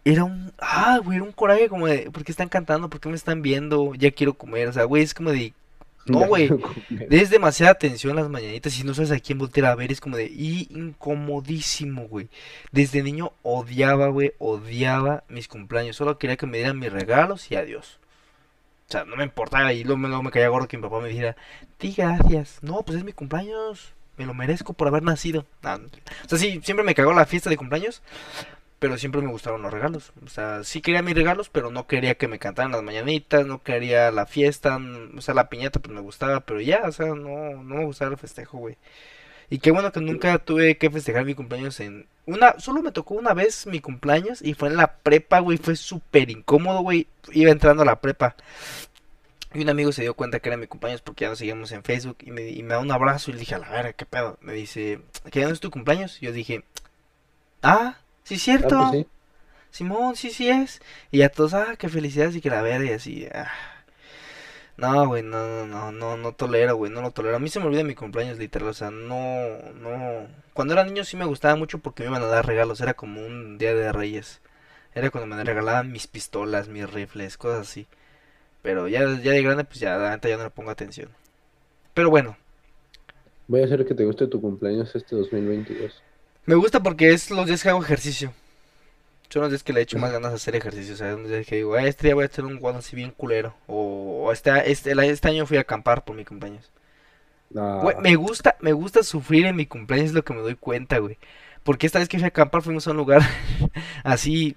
Era 0.05 0.23
un, 0.23 0.53
ah, 0.59 0.99
güey, 1.03 1.17
era 1.17 1.25
un 1.25 1.33
coraje 1.33 1.67
como 1.69 1.87
de, 1.87 2.09
¿por 2.11 2.23
qué 2.23 2.31
están 2.31 2.49
cantando? 2.49 2.89
¿Por 2.89 2.99
qué 3.01 3.09
me 3.09 3.15
están 3.15 3.41
viendo? 3.41 3.93
Ya 3.95 4.11
quiero 4.11 4.33
comer. 4.35 4.69
O 4.69 4.73
sea, 4.73 4.85
güey, 4.85 5.03
es 5.03 5.13
como 5.13 5.31
de, 5.31 5.53
no, 6.09 6.19
güey, 6.27 6.49
es 7.09 7.29
demasiada 7.29 7.71
atención 7.71 8.15
las 8.15 8.29
mañanitas 8.29 8.77
y 8.79 8.83
no 8.83 8.93
sabes 8.93 9.11
a 9.11 9.19
quién 9.19 9.37
voltear 9.37 9.67
a 9.67 9.75
ver. 9.75 9.91
Es 9.91 10.01
como 10.01 10.17
de, 10.17 10.25
y 10.25 10.67
incomodísimo, 10.71 12.07
güey. 12.07 12.29
Desde 12.71 13.03
niño 13.03 13.33
odiaba, 13.43 14.07
güey, 14.07 14.33
odiaba 14.39 15.23
mis 15.29 15.47
cumpleaños. 15.47 15.95
Solo 15.95 16.17
quería 16.17 16.37
que 16.37 16.45
me 16.47 16.57
dieran 16.57 16.79
mis 16.79 16.91
regalos 16.91 17.49
y 17.51 17.55
adiós. 17.55 17.99
O 18.87 18.91
sea, 18.91 19.05
no 19.05 19.15
me 19.15 19.23
importaba 19.23 19.71
y 19.73 19.83
luego, 19.83 19.97
me- 19.97 20.07
luego 20.07 20.23
me 20.23 20.31
caía 20.31 20.47
gordo 20.49 20.67
que 20.67 20.77
mi 20.77 20.83
papá 20.83 20.99
me 20.99 21.09
dijera, 21.09 21.35
di 21.79 21.91
gracias. 21.93 22.57
No, 22.61 22.81
pues 22.83 22.97
es 22.97 23.03
mi 23.03 23.13
cumpleaños. 23.13 23.93
Me 24.17 24.25
lo 24.25 24.33
merezco 24.33 24.73
por 24.73 24.87
haber 24.87 25.03
nacido. 25.03 25.45
No. 25.61 25.75
O 25.75 26.27
sea, 26.27 26.37
sí, 26.37 26.59
siempre 26.63 26.83
me 26.85 26.95
cagó 26.95 27.13
la 27.13 27.25
fiesta 27.25 27.49
de 27.49 27.55
cumpleaños, 27.57 28.01
pero 28.79 28.97
siempre 28.97 29.21
me 29.21 29.31
gustaron 29.31 29.61
los 29.61 29.73
regalos. 29.73 30.13
O 30.25 30.29
sea, 30.29 30.63
sí 30.63 30.81
quería 30.81 31.01
mis 31.01 31.15
regalos, 31.15 31.49
pero 31.49 31.69
no 31.71 31.87
quería 31.87 32.15
que 32.15 32.27
me 32.27 32.39
cantaran 32.39 32.71
las 32.71 32.83
mañanitas, 32.83 33.45
no 33.45 33.61
quería 33.61 34.11
la 34.11 34.25
fiesta, 34.25 34.79
mm, 34.79 35.17
o 35.17 35.21
sea, 35.21 35.33
la 35.33 35.49
piñata 35.49 35.79
pues 35.79 35.93
me 35.93 36.01
gustaba, 36.01 36.41
pero 36.41 36.61
ya, 36.61 36.81
o 36.85 36.91
sea, 36.91 37.07
no, 37.07 37.15
no 37.63 37.75
me 37.75 37.85
gustaba 37.85 38.11
el 38.11 38.17
festejo, 38.17 38.57
güey. 38.57 38.77
Y 39.49 39.59
qué 39.59 39.71
bueno 39.71 39.91
que 39.91 39.99
nunca 39.99 40.37
tuve 40.39 40.77
que 40.77 40.91
festejar 40.91 41.25
mi 41.25 41.33
cumpleaños 41.33 41.79
en... 41.79 42.07
Una, 42.27 42.59
solo 42.59 42.83
me 42.83 42.91
tocó 42.91 43.15
una 43.15 43.33
vez 43.33 43.65
mi 43.65 43.79
cumpleaños 43.79 44.41
y 44.43 44.53
fue 44.53 44.69
en 44.69 44.77
la 44.77 44.97
prepa, 44.97 45.39
güey, 45.39 45.57
fue 45.57 45.75
súper 45.75 46.29
incómodo, 46.29 46.81
güey. 46.81 47.07
Iba 47.31 47.51
entrando 47.51 47.81
a 47.81 47.85
la 47.85 47.99
prepa. 47.99 48.35
Y 49.53 49.61
un 49.63 49.69
amigo 49.69 49.91
se 49.91 50.03
dio 50.03 50.13
cuenta 50.13 50.39
que 50.39 50.49
era 50.49 50.57
mi 50.57 50.67
cumpleaños 50.67 51.01
porque 51.01 51.25
ya 51.25 51.29
nos 51.29 51.39
seguíamos 51.39 51.71
en 51.71 51.83
Facebook 51.83 52.17
y 52.21 52.29
me, 52.29 52.49
y 52.49 52.61
me 52.61 52.75
da 52.75 52.79
un 52.79 52.91
abrazo 52.91 53.31
y 53.31 53.33
le 53.33 53.39
dije, 53.39 53.55
a 53.55 53.59
la 53.59 53.69
verga, 53.69 53.93
¿qué 53.93 54.05
pedo? 54.05 54.37
Me 54.41 54.53
dice, 54.53 55.01
¿que 55.31 55.39
ya 55.39 55.47
no 55.47 55.53
es 55.53 55.59
tu 55.59 55.71
cumpleaños? 55.71 56.21
Y 56.21 56.27
yo 56.27 56.31
dije, 56.31 56.63
ah, 57.63 57.97
sí 58.23 58.35
es 58.35 58.43
Ah, 58.61 58.69
cierto, 58.69 58.75
pues 58.75 58.89
sí. 58.89 59.05
Simón, 59.71 60.15
sí, 60.17 60.31
sí 60.31 60.49
es. 60.49 60.81
Y 61.11 61.19
ya 61.19 61.29
todos, 61.29 61.53
ah, 61.55 61.75
qué 61.77 61.89
felicidades 61.89 62.35
y 62.37 62.41
que 62.41 62.49
la 62.51 62.61
verga 62.63 62.91
y 62.91 62.93
así, 62.93 63.27
ah. 63.33 63.51
No, 64.77 65.07
güey, 65.07 65.23
no, 65.23 65.65
no, 65.65 65.65
no, 65.67 65.91
no, 65.91 66.17
no 66.17 66.33
tolero, 66.33 66.75
güey, 66.77 66.91
no 66.91 67.01
lo 67.01 67.11
tolero. 67.11 67.35
A 67.35 67.39
mí 67.39 67.49
se 67.49 67.59
me 67.59 67.65
olvida 67.65 67.83
mi 67.83 67.95
cumpleaños, 67.95 68.37
literal, 68.37 68.69
o 68.69 68.73
sea, 68.73 68.89
no, 68.91 69.49
no. 69.75 70.27
Cuando 70.53 70.73
era 70.73 70.85
niño 70.85 71.03
sí 71.03 71.17
me 71.17 71.25
gustaba 71.25 71.55
mucho 71.57 71.79
porque 71.79 72.03
me 72.03 72.09
iban 72.09 72.23
a 72.23 72.27
dar 72.27 72.45
regalos, 72.47 72.79
era 72.81 72.93
como 72.93 73.21
un 73.25 73.57
día 73.57 73.73
de 73.75 73.91
reyes. 73.91 74.41
Era 74.95 75.11
cuando 75.11 75.35
me 75.35 75.43
regalaban 75.43 75.91
mis 75.91 76.07
pistolas, 76.07 76.69
mis 76.69 76.89
rifles, 76.91 77.37
cosas 77.37 77.67
así. 77.69 77.87
Pero 78.63 78.87
ya, 78.89 79.01
ya 79.21 79.31
de 79.33 79.43
grande, 79.43 79.65
pues 79.65 79.79
ya, 79.81 79.97
la 79.97 80.11
neta 80.11 80.29
ya 80.29 80.37
no 80.37 80.43
le 80.45 80.51
pongo 80.51 80.71
atención. 80.71 81.11
Pero 81.93 82.09
bueno, 82.11 82.37
Voy 83.47 83.59
a 83.61 83.65
hacer 83.65 83.85
que 83.85 83.95
te 83.95 84.05
guste 84.05 84.27
tu 84.27 84.39
cumpleaños 84.39 84.95
este 84.95 85.13
2022. 85.17 86.05
Me 86.45 86.55
gusta 86.55 86.81
porque 86.81 87.13
es 87.13 87.29
los 87.31 87.45
días 87.45 87.61
que 87.63 87.69
hago 87.69 87.83
ejercicio. 87.83 88.33
Son 89.29 89.43
los 89.43 89.51
días 89.51 89.61
que 89.61 89.73
le 89.73 89.81
echo 89.81 89.99
más 89.99 90.11
ganas 90.11 90.31
de 90.31 90.37
hacer 90.37 90.55
ejercicio, 90.55 90.95
o 90.95 90.97
sea, 90.97 91.11
los 91.11 91.29
días 91.29 91.45
que 91.45 91.57
digo, 91.57 91.75
"Ah, 91.75 91.85
este 91.85 92.07
día 92.07 92.15
voy 92.15 92.23
a 92.23 92.27
hacer 92.27 92.45
un 92.45 92.57
guano 92.57 92.79
así 92.79 92.95
bien 92.95 93.11
culero. 93.11 93.53
O, 93.67 94.23
o 94.25 94.31
este, 94.31 94.71
este, 94.71 94.91
el- 94.91 94.99
este 95.01 95.27
año 95.27 95.45
fui 95.45 95.57
a 95.57 95.61
acampar 95.61 96.03
por 96.03 96.15
mi 96.15 96.25
cumpleaños. 96.25 96.71
Güey, 97.51 97.95
Ah, 97.97 98.01
me 98.01 98.15
gusta, 98.15 98.55
me 98.59 98.73
gusta 98.73 99.03
sufrir 99.03 99.45
en 99.45 99.55
mi 99.55 99.65
cumpleaños, 99.67 100.07
es 100.09 100.13
lo 100.15 100.23
que 100.23 100.33
me 100.33 100.41
doy 100.41 100.55
cuenta, 100.55 100.97
güey. 100.97 101.17
Porque 101.63 101.85
esta 101.85 101.99
vez 101.99 102.07
que 102.07 102.17
fui 102.17 102.25
a 102.25 102.29
acampar 102.29 102.61
fuimos 102.63 102.87
a 102.87 102.91
un 102.91 102.97
lugar 102.97 103.21
así 104.03 104.55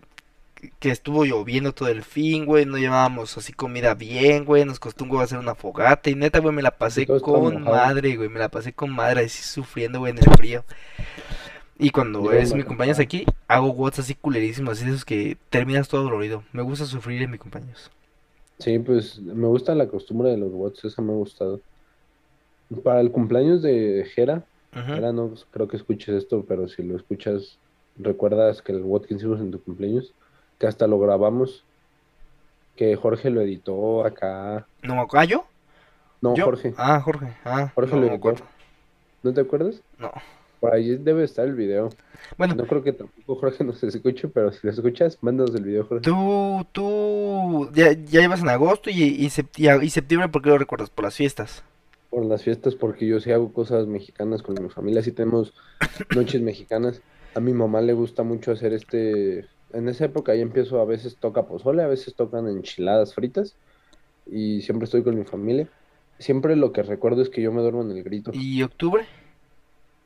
que 0.79 0.91
estuvo 0.91 1.25
lloviendo 1.25 1.73
todo 1.75 1.89
el 1.89 2.03
fin, 2.05 2.47
güey, 2.47 2.65
no 2.65 2.79
llevábamos 2.79 3.37
así 3.37 3.53
comida 3.53 3.95
bien, 3.95 4.45
güey, 4.45 4.65
nos 4.65 4.79
costó 4.79 5.05
un 5.05 5.11
huevo 5.11 5.23
hacer 5.23 5.39
una 5.39 5.55
fogata 5.57 6.09
y 6.09 6.15
neta, 6.15 6.39
güey, 6.39 6.55
me 6.55 6.63
la 6.63 6.71
pasé 6.71 7.05
todo 7.05 7.17
estaba 7.17 7.39
con 7.41 7.63
mojado. 7.65 7.77
madre, 7.77 8.17
güey, 8.17 8.29
me 8.29 8.39
la 8.39 8.49
pasé 8.49 8.73
con 8.73 8.91
madre, 8.91 9.25
así 9.25 9.43
sufriendo, 9.43 9.99
güey, 9.99 10.13
en 10.13 10.19
el 10.19 10.31
frío. 10.37 10.65
Y 11.83 11.91
cuando 11.91 12.23
Yo 12.25 12.33
es 12.33 12.55
mi 12.55 12.61
acampaba. 12.63 12.93
aquí, 12.93 13.25
hago 13.49 13.69
wots 13.73 13.99
así 13.99 14.15
culerísimos, 14.15 14.73
así 14.79 14.85
de 14.85 14.93
esos 14.93 15.05
que 15.05 15.37
terminas 15.51 15.89
todo 15.89 16.05
dolorido. 16.05 16.45
Me 16.53 16.63
gusta 16.63 16.85
sufrir 16.87 17.21
en 17.23 17.31
mi 17.31 17.39
cumpleaños. 17.39 17.91
Sí, 18.59 18.79
pues 18.79 19.19
me 19.21 19.47
gusta 19.49 19.75
la 19.75 19.89
costumbre 19.89 20.31
de 20.31 20.37
los 20.37 20.53
bots, 20.53 20.85
esa 20.85 21.03
me 21.03 21.13
ha 21.13 21.17
gustado. 21.17 21.61
Para 22.85 23.01
el 23.01 23.11
cumpleaños 23.11 23.63
de 23.63 24.09
Jera. 24.15 24.45
Jera 24.73 25.13
no 25.13 25.35
creo 25.51 25.69
que 25.69 25.77
escuches 25.77 26.11
esto, 26.15 26.45
pero 26.49 26.67
si 26.69 26.83
lo 26.83 26.97
escuchas, 26.97 27.59
recuerdas 27.99 28.63
que 28.63 28.73
el 28.73 28.83
bot 28.83 29.05
que 29.05 29.15
hicimos 29.15 29.41
en 29.41 29.51
tu 29.51 29.61
cumpleaños, 29.63 30.15
que 30.59 30.67
hasta 30.67 30.87
lo 30.87 30.99
grabamos, 30.99 31.65
que 32.77 32.97
Jorge 32.97 33.29
lo 33.29 33.41
editó 33.43 34.05
acá. 34.07 34.67
¿No 34.83 34.95
me 34.95 35.01
acuerdo? 35.03 35.21
¿Ah, 35.21 35.25
yo? 35.25 35.45
No, 36.23 36.35
¿Yo? 36.37 36.45
Jorge, 36.45 36.73
Ah, 36.79 37.01
Jorge. 37.01 37.35
Ah, 37.45 37.71
Jorge 37.75 37.95
no 37.97 38.01
lo 38.03 38.07
editó. 38.15 38.35
¿no 39.25 39.35
te 39.35 39.41
acuerdas? 39.41 39.83
No. 39.99 40.11
Por 40.63 40.73
ahí 40.73 40.97
debe 40.97 41.25
estar 41.25 41.45
el 41.45 41.57
video. 41.57 41.89
Bueno, 42.39 42.55
No 42.55 42.69
creo 42.69 42.85
que 42.85 42.93
tampoco 42.93 43.35
Jorge 43.35 43.65
nos 43.65 43.83
escuche, 43.83 44.29
pero 44.29 44.53
si 44.53 44.61
lo 44.63 44.73
escuchas, 44.73 45.19
mándanos 45.21 45.53
el 45.57 45.65
video, 45.65 45.85
Jorge. 45.85 46.05
Tú, 46.05 46.65
tú, 46.71 47.69
ya, 47.75 47.91
ya 47.91 48.21
llevas 48.21 48.43
en 48.43 48.49
agosto 48.49 48.89
y, 48.89 49.03
y, 49.03 49.29
septiembre, 49.29 50.29
¿por 50.29 50.41
qué 50.41 50.51
lo 50.51 50.59
recuerdas? 50.59 50.89
Por 50.89 51.05
las 51.05 51.17
fiestas. 51.17 51.65
Por 52.11 52.25
las 52.27 52.45
fiestas, 52.45 52.77
porque 52.77 53.09
yo 53.09 53.19
sí 53.19 53.33
hago 53.33 53.53
cosas 53.53 53.89
mexicanas 53.89 54.41
con 54.45 54.55
mi 54.63 54.71
familia, 54.71 55.03
sí 55.03 55.11
tenemos 55.11 55.53
noches 56.15 56.41
mexicanas. 56.41 57.03
A 57.35 57.41
mi 57.41 57.53
mamá 57.53 57.81
le 57.81 57.95
gusta 57.95 58.23
mucho 58.23 58.53
hacer 58.53 58.73
este, 58.73 59.49
en 59.73 59.89
esa 59.89 60.05
época 60.05 60.33
ya 60.37 60.43
empiezo, 60.43 60.81
a 60.81 60.85
veces 60.85 61.17
toca 61.17 61.43
pozole, 61.47 61.83
a 61.83 61.89
veces 61.89 62.15
tocan 62.15 62.47
enchiladas 62.47 63.17
fritas 63.17 63.57
y 64.31 64.63
siempre 64.63 64.85
estoy 64.85 65.03
con 65.03 65.19
mi 65.19 65.25
familia. 65.25 65.69
Siempre 66.21 66.55
lo 66.55 66.71
que 66.71 66.85
recuerdo 66.85 67.21
es 67.21 67.31
que 67.31 67.43
yo 67.43 67.51
me 67.51 67.63
duermo 67.63 67.83
en 67.83 67.91
el 67.91 68.05
grito. 68.05 68.31
¿Y 68.33 68.63
octubre? 68.63 69.05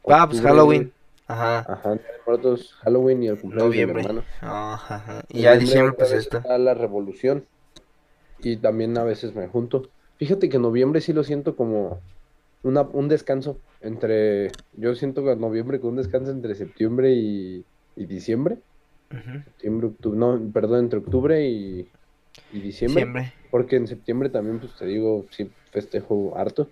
Ah, 0.09 0.27
pues 0.29 0.41
Halloween. 0.41 0.93
Ajá, 1.27 1.59
Ajá, 1.69 1.99
Muertos, 2.27 2.73
Halloween 2.83 3.23
y 3.23 3.29
el 3.29 3.41
cumpleaños 3.41 3.75
de 3.77 3.83
mi 3.83 3.93
noviembre. 3.93 4.03
hermano. 4.03 4.23
Ajá, 4.41 4.95
ajá. 4.97 5.25
Y 5.29 5.39
En 5.39 5.43
ya 5.43 5.53
noviembre 5.53 5.65
diciembre, 5.65 5.97
pues 5.99 6.13
esta. 6.13 6.39
está 6.39 6.59
la 6.59 6.75
revolución 6.75 7.47
y 8.39 8.57
también 8.59 8.97
a 8.99 9.05
veces 9.05 9.35
me 9.35 9.49
junto. 9.49 9.83
Fíjate 10.19 10.49
que 10.49 10.59
noviembre 10.59 11.01
sí 11.01 11.13
lo 11.13 11.25
siento 11.25 11.57
como 11.57 12.01
una, 12.63 12.83
un 12.83 13.09
descanso 13.09 13.61
entre, 13.81 14.51
yo 14.73 14.95
siento 14.95 15.25
que 15.25 15.37
noviembre 15.37 15.81
con 15.81 15.91
un 15.91 15.97
descanso 15.97 16.31
entre 16.31 16.55
septiembre 16.55 17.13
y, 17.15 17.67
y 17.97 18.07
diciembre. 18.07 18.59
Ujú. 19.11 19.43
Septiembre, 19.45 19.89
octubre, 19.89 20.19
no, 20.19 20.53
perdón, 20.53 20.81
entre 20.81 20.99
octubre 20.99 21.47
y, 21.49 21.91
y 22.51 22.61
diciembre. 22.61 23.05
Diciembre. 23.05 23.33
Porque 23.51 23.77
en 23.77 23.87
septiembre 23.87 24.29
también, 24.31 24.61
pues 24.61 24.77
te 24.77 24.87
digo, 24.87 25.27
sí 25.31 25.51
festejo 25.73 26.37
harto. 26.37 26.71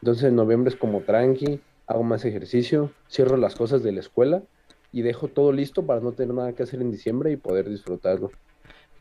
Entonces 0.00 0.24
en 0.24 0.36
noviembre 0.36 0.70
es 0.70 0.76
como 0.76 1.02
tranqui, 1.02 1.60
hago 1.92 2.02
más 2.02 2.24
ejercicio, 2.24 2.90
cierro 3.08 3.36
las 3.36 3.54
cosas 3.54 3.82
de 3.82 3.92
la 3.92 4.00
escuela 4.00 4.42
y 4.92 5.02
dejo 5.02 5.28
todo 5.28 5.52
listo 5.52 5.86
para 5.86 6.00
no 6.00 6.12
tener 6.12 6.34
nada 6.34 6.52
que 6.52 6.62
hacer 6.62 6.80
en 6.80 6.90
diciembre 6.90 7.30
y 7.30 7.36
poder 7.36 7.68
disfrutarlo. 7.68 8.30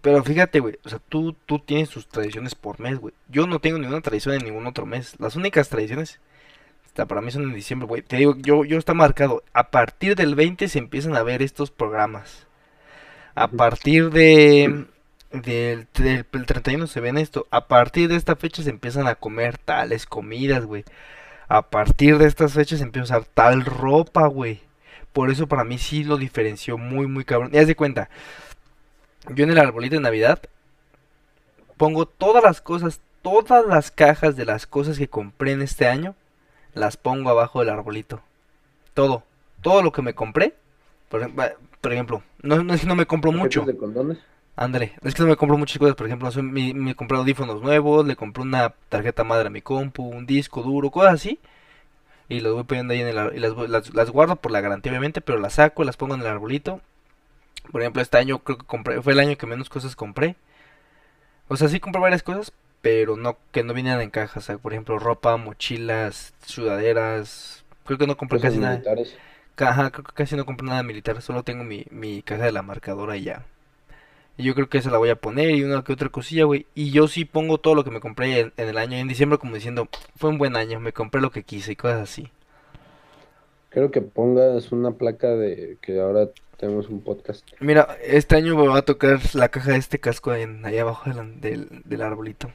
Pero 0.01 0.23
fíjate, 0.23 0.59
güey, 0.59 0.79
o 0.83 0.89
sea, 0.89 0.99
tú, 1.09 1.35
tú 1.45 1.59
tienes 1.59 1.89
tus 1.89 2.07
tradiciones 2.07 2.55
por 2.55 2.79
mes, 2.79 2.99
güey. 2.99 3.13
Yo 3.29 3.45
no 3.45 3.59
tengo 3.59 3.77
ninguna 3.77 4.01
tradición 4.01 4.35
en 4.35 4.45
ningún 4.45 4.65
otro 4.65 4.85
mes. 4.85 5.15
Las 5.19 5.35
únicas 5.35 5.69
tradiciones, 5.69 6.19
hasta 6.85 7.05
para 7.05 7.21
mí 7.21 7.29
son 7.29 7.43
en 7.43 7.53
diciembre, 7.53 7.87
güey. 7.87 8.01
Te 8.01 8.17
digo, 8.17 8.35
yo, 8.37 8.65
yo 8.65 8.77
está 8.77 8.93
marcado. 8.93 9.43
A 9.53 9.69
partir 9.69 10.15
del 10.15 10.33
20 10.33 10.67
se 10.69 10.79
empiezan 10.79 11.15
a 11.15 11.23
ver 11.23 11.41
estos 11.43 11.69
programas. 11.69 12.47
A 13.35 13.47
partir 13.47 14.09
de 14.09 14.85
del, 15.31 15.87
del, 15.93 16.25
el 16.31 16.45
31 16.45 16.87
se 16.87 16.99
ven 16.99 17.17
esto. 17.17 17.47
A 17.51 17.67
partir 17.67 18.09
de 18.09 18.15
esta 18.15 18.35
fecha 18.35 18.63
se 18.63 18.69
empiezan 18.69 19.07
a 19.07 19.15
comer 19.15 19.57
tales 19.57 20.05
comidas, 20.05 20.65
güey. 20.65 20.83
A 21.51 21.63
partir 21.63 22.17
de 22.17 22.27
estas 22.27 22.53
fechas 22.53 22.79
empieza 22.79 23.15
a 23.15 23.19
usar 23.19 23.29
tal 23.33 23.65
ropa, 23.65 24.25
güey. 24.27 24.61
Por 25.11 25.29
eso 25.29 25.47
para 25.47 25.65
mí 25.65 25.77
sí 25.77 26.05
lo 26.05 26.15
diferenció 26.15 26.77
muy, 26.77 27.07
muy 27.07 27.25
cabrón. 27.25 27.49
Y 27.51 27.57
haz 27.57 27.67
de 27.67 27.75
cuenta, 27.75 28.09
yo 29.35 29.43
en 29.43 29.49
el 29.49 29.59
arbolito 29.59 29.95
de 29.95 30.01
Navidad 30.01 30.39
pongo 31.75 32.05
todas 32.05 32.41
las 32.41 32.61
cosas, 32.61 33.01
todas 33.21 33.65
las 33.65 33.91
cajas 33.91 34.37
de 34.37 34.45
las 34.45 34.65
cosas 34.65 34.97
que 34.97 35.09
compré 35.09 35.51
en 35.51 35.61
este 35.61 35.87
año, 35.87 36.15
las 36.73 36.95
pongo 36.95 37.29
abajo 37.29 37.59
del 37.59 37.71
arbolito. 37.71 38.21
Todo, 38.93 39.23
todo 39.61 39.81
lo 39.83 39.91
que 39.91 40.01
me 40.01 40.13
compré. 40.13 40.55
Por, 41.09 41.19
ejemplo, 41.19 41.43
por 41.81 41.91
ejemplo, 41.91 42.23
no, 42.43 42.63
no 42.63 42.75
no 42.77 42.95
me 42.95 43.05
compro 43.05 43.33
mucho. 43.33 43.59
¿Paquetes 43.59 43.75
de 43.75 43.85
condones? 43.85 44.17
Ándale, 44.61 44.93
es 45.03 45.15
que 45.15 45.23
no 45.23 45.29
me 45.29 45.37
compro 45.37 45.57
muchas 45.57 45.79
cosas, 45.79 45.95
por 45.95 46.05
ejemplo, 46.05 46.29
me, 46.43 46.73
me 46.75 46.93
compré 46.95 47.17
audífonos 47.17 47.63
nuevos, 47.63 48.05
le 48.05 48.15
compré 48.15 48.43
una 48.43 48.69
tarjeta 48.89 49.23
madre 49.23 49.47
a 49.47 49.49
mi 49.49 49.61
compu, 49.63 50.03
un 50.07 50.27
disco 50.27 50.61
duro, 50.61 50.91
cosas 50.91 51.15
así. 51.15 51.39
Y 52.29 52.41
los 52.41 52.53
voy 52.55 52.63
poniendo 52.65 52.93
ahí 52.93 53.01
en 53.01 53.07
el 53.09 53.35
y 53.35 53.39
las, 53.39 53.57
las, 53.69 53.93
las 53.93 54.11
guardo 54.11 54.37
por 54.37 54.51
la 54.51 54.61
garantía 54.61 54.91
obviamente, 54.91 55.21
pero 55.21 55.39
las 55.39 55.55
saco, 55.55 55.83
las 55.85 55.97
pongo 55.97 56.15
en 56.15 56.21
el 56.21 56.27
arbolito. 56.27 56.81
Por 57.71 57.81
ejemplo, 57.81 58.01
este 58.01 58.17
año 58.17 58.39
creo 58.39 58.57
que 58.59 58.65
compré, 58.65 59.01
fue 59.01 59.13
el 59.13 59.19
año 59.21 59.37
que 59.37 59.47
menos 59.47 59.69
cosas 59.69 59.95
compré. 59.95 60.37
O 61.47 61.57
sea, 61.57 61.67
sí 61.67 61.79
compré 61.79 62.01
varias 62.01 62.23
cosas, 62.23 62.53
pero 62.81 63.17
no 63.17 63.37
que 63.51 63.63
no 63.63 63.73
vinieran 63.73 64.01
en 64.01 64.09
cajas. 64.09 64.43
O 64.43 64.47
sea, 64.47 64.57
por 64.57 64.73
ejemplo, 64.73 64.99
ropa, 64.99 65.37
mochilas, 65.37 66.33
sudaderas. 66.45 67.63
Creo 67.85 67.97
que 67.97 68.07
no 68.07 68.17
compré 68.17 68.39
casi 68.39 68.59
nada. 68.59 68.83
Ajá, 69.57 69.91
creo 69.91 70.05
que 70.05 70.13
casi 70.13 70.35
no 70.35 70.45
compré 70.45 70.67
nada 70.67 70.83
militar. 70.83 71.21
Solo 71.21 71.43
tengo 71.43 71.63
mi, 71.63 71.85
mi 71.91 72.23
caja 72.23 72.45
de 72.45 72.51
la 72.53 72.63
marcadora 72.63 73.17
y 73.17 73.23
ya. 73.25 73.45
Y 74.41 74.45
yo 74.45 74.55
creo 74.55 74.69
que 74.69 74.79
esa 74.79 74.89
la 74.89 74.97
voy 74.97 75.09
a 75.09 75.15
poner 75.15 75.51
y 75.51 75.63
una 75.63 75.83
que 75.83 75.93
otra 75.93 76.09
cosilla, 76.09 76.45
güey. 76.45 76.65
Y 76.73 76.89
yo 76.89 77.07
sí 77.07 77.25
pongo 77.25 77.59
todo 77.59 77.75
lo 77.75 77.83
que 77.83 77.91
me 77.91 77.99
compré 77.99 78.39
en, 78.39 78.53
en 78.57 78.69
el 78.69 78.77
año, 78.79 78.97
en 78.97 79.07
diciembre, 79.07 79.37
como 79.37 79.53
diciendo, 79.53 79.87
fue 80.15 80.31
un 80.31 80.39
buen 80.39 80.55
año, 80.55 80.79
me 80.79 80.93
compré 80.93 81.21
lo 81.21 81.29
que 81.29 81.43
quise 81.43 81.73
y 81.73 81.75
cosas 81.75 82.01
así. 82.01 82.31
Creo 83.69 83.91
que 83.91 84.01
pongas 84.01 84.71
una 84.71 84.93
placa 84.93 85.27
de 85.35 85.77
que 85.79 85.99
ahora 86.01 86.29
tenemos 86.57 86.89
un 86.89 87.01
podcast. 87.01 87.47
Mira, 87.59 87.97
este 88.03 88.35
año 88.35 88.57
me 88.57 88.67
va 88.67 88.79
a 88.79 88.81
tocar 88.81 89.19
la 89.33 89.49
caja 89.49 89.73
de 89.73 89.77
este 89.77 89.99
casco 89.99 90.33
en, 90.33 90.65
ahí 90.65 90.79
abajo 90.79 91.11
del, 91.11 91.39
del, 91.39 91.81
del 91.85 92.01
arbolito. 92.01 92.51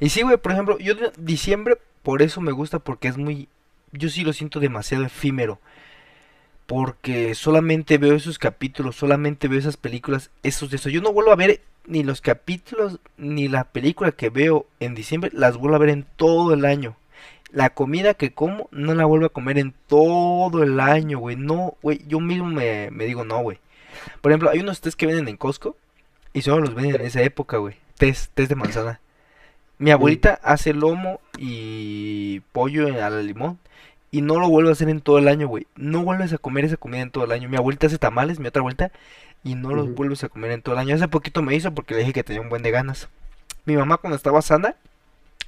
Y 0.00 0.08
sí, 0.08 0.22
güey, 0.22 0.38
por 0.38 0.52
ejemplo, 0.52 0.78
yo 0.78 0.94
diciembre, 1.18 1.76
por 2.02 2.22
eso 2.22 2.40
me 2.40 2.52
gusta, 2.52 2.78
porque 2.78 3.08
es 3.08 3.18
muy, 3.18 3.48
yo 3.92 4.08
sí 4.08 4.24
lo 4.24 4.32
siento 4.32 4.60
demasiado 4.60 5.04
efímero. 5.04 5.58
Porque 6.66 7.34
solamente 7.34 7.98
veo 7.98 8.14
esos 8.14 8.38
capítulos, 8.38 8.96
solamente 8.96 9.48
veo 9.48 9.58
esas 9.58 9.76
películas, 9.76 10.30
esos 10.42 10.70
de 10.70 10.76
eso. 10.76 10.88
Yo 10.88 11.02
no 11.02 11.12
vuelvo 11.12 11.32
a 11.32 11.36
ver 11.36 11.60
ni 11.86 12.02
los 12.02 12.20
capítulos, 12.20 13.00
ni 13.18 13.48
la 13.48 13.64
película 13.64 14.12
que 14.12 14.30
veo 14.30 14.66
en 14.80 14.94
diciembre, 14.94 15.30
las 15.34 15.56
vuelvo 15.56 15.76
a 15.76 15.80
ver 15.80 15.90
en 15.90 16.06
todo 16.16 16.54
el 16.54 16.64
año. 16.64 16.96
La 17.50 17.70
comida 17.70 18.14
que 18.14 18.32
como, 18.32 18.68
no 18.72 18.94
la 18.94 19.04
vuelvo 19.04 19.26
a 19.26 19.32
comer 19.32 19.58
en 19.58 19.74
todo 19.86 20.62
el 20.62 20.80
año, 20.80 21.18
güey. 21.18 21.36
No, 21.36 21.76
güey, 21.82 22.02
yo 22.08 22.18
mismo 22.18 22.46
me, 22.46 22.90
me 22.90 23.04
digo 23.04 23.24
no, 23.24 23.42
güey. 23.42 23.58
Por 24.20 24.32
ejemplo, 24.32 24.50
hay 24.50 24.60
unos 24.60 24.80
tés 24.80 24.96
que 24.96 25.06
venden 25.06 25.28
en 25.28 25.36
Costco 25.36 25.76
y 26.32 26.42
solo 26.42 26.62
los 26.62 26.74
venden 26.74 26.96
en 26.96 27.06
esa 27.06 27.22
época, 27.22 27.58
güey. 27.58 27.76
Tés, 27.96 28.30
tés 28.34 28.48
de 28.48 28.56
manzana. 28.56 29.00
Mi 29.78 29.90
abuelita 29.90 30.40
hace 30.42 30.72
lomo 30.72 31.20
y 31.38 32.40
pollo 32.52 32.86
al 33.04 33.26
limón 33.26 33.58
y 34.14 34.22
no 34.22 34.38
lo 34.38 34.48
vuelve 34.48 34.68
a 34.70 34.72
hacer 34.72 34.88
en 34.88 35.00
todo 35.00 35.18
el 35.18 35.26
año, 35.26 35.48
güey. 35.48 35.66
No 35.74 36.04
vuelves 36.04 36.32
a 36.32 36.38
comer 36.38 36.64
esa 36.64 36.76
comida 36.76 37.00
en 37.02 37.10
todo 37.10 37.24
el 37.24 37.32
año. 37.32 37.48
Mi 37.48 37.56
abuelita 37.56 37.88
hace 37.88 37.98
tamales, 37.98 38.38
mi 38.38 38.46
otra 38.46 38.60
abuelita, 38.60 38.92
y 39.42 39.56
no 39.56 39.74
los 39.74 39.92
vuelves 39.92 40.22
a 40.22 40.28
comer 40.28 40.52
en 40.52 40.62
todo 40.62 40.76
el 40.76 40.80
año. 40.80 40.94
Hace 40.94 41.08
poquito 41.08 41.42
me 41.42 41.56
hizo 41.56 41.74
porque 41.74 41.94
le 41.94 42.00
dije 42.00 42.12
que 42.12 42.22
tenía 42.22 42.40
un 42.40 42.48
buen 42.48 42.62
de 42.62 42.70
ganas. 42.70 43.08
Mi 43.64 43.76
mamá 43.76 43.96
cuando 43.96 44.16
estaba 44.16 44.40
sana 44.40 44.76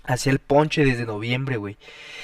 hacía 0.04 0.32
el 0.32 0.40
ponche 0.40 0.84
desde 0.84 1.06
noviembre, 1.06 1.58
güey. 1.58 1.76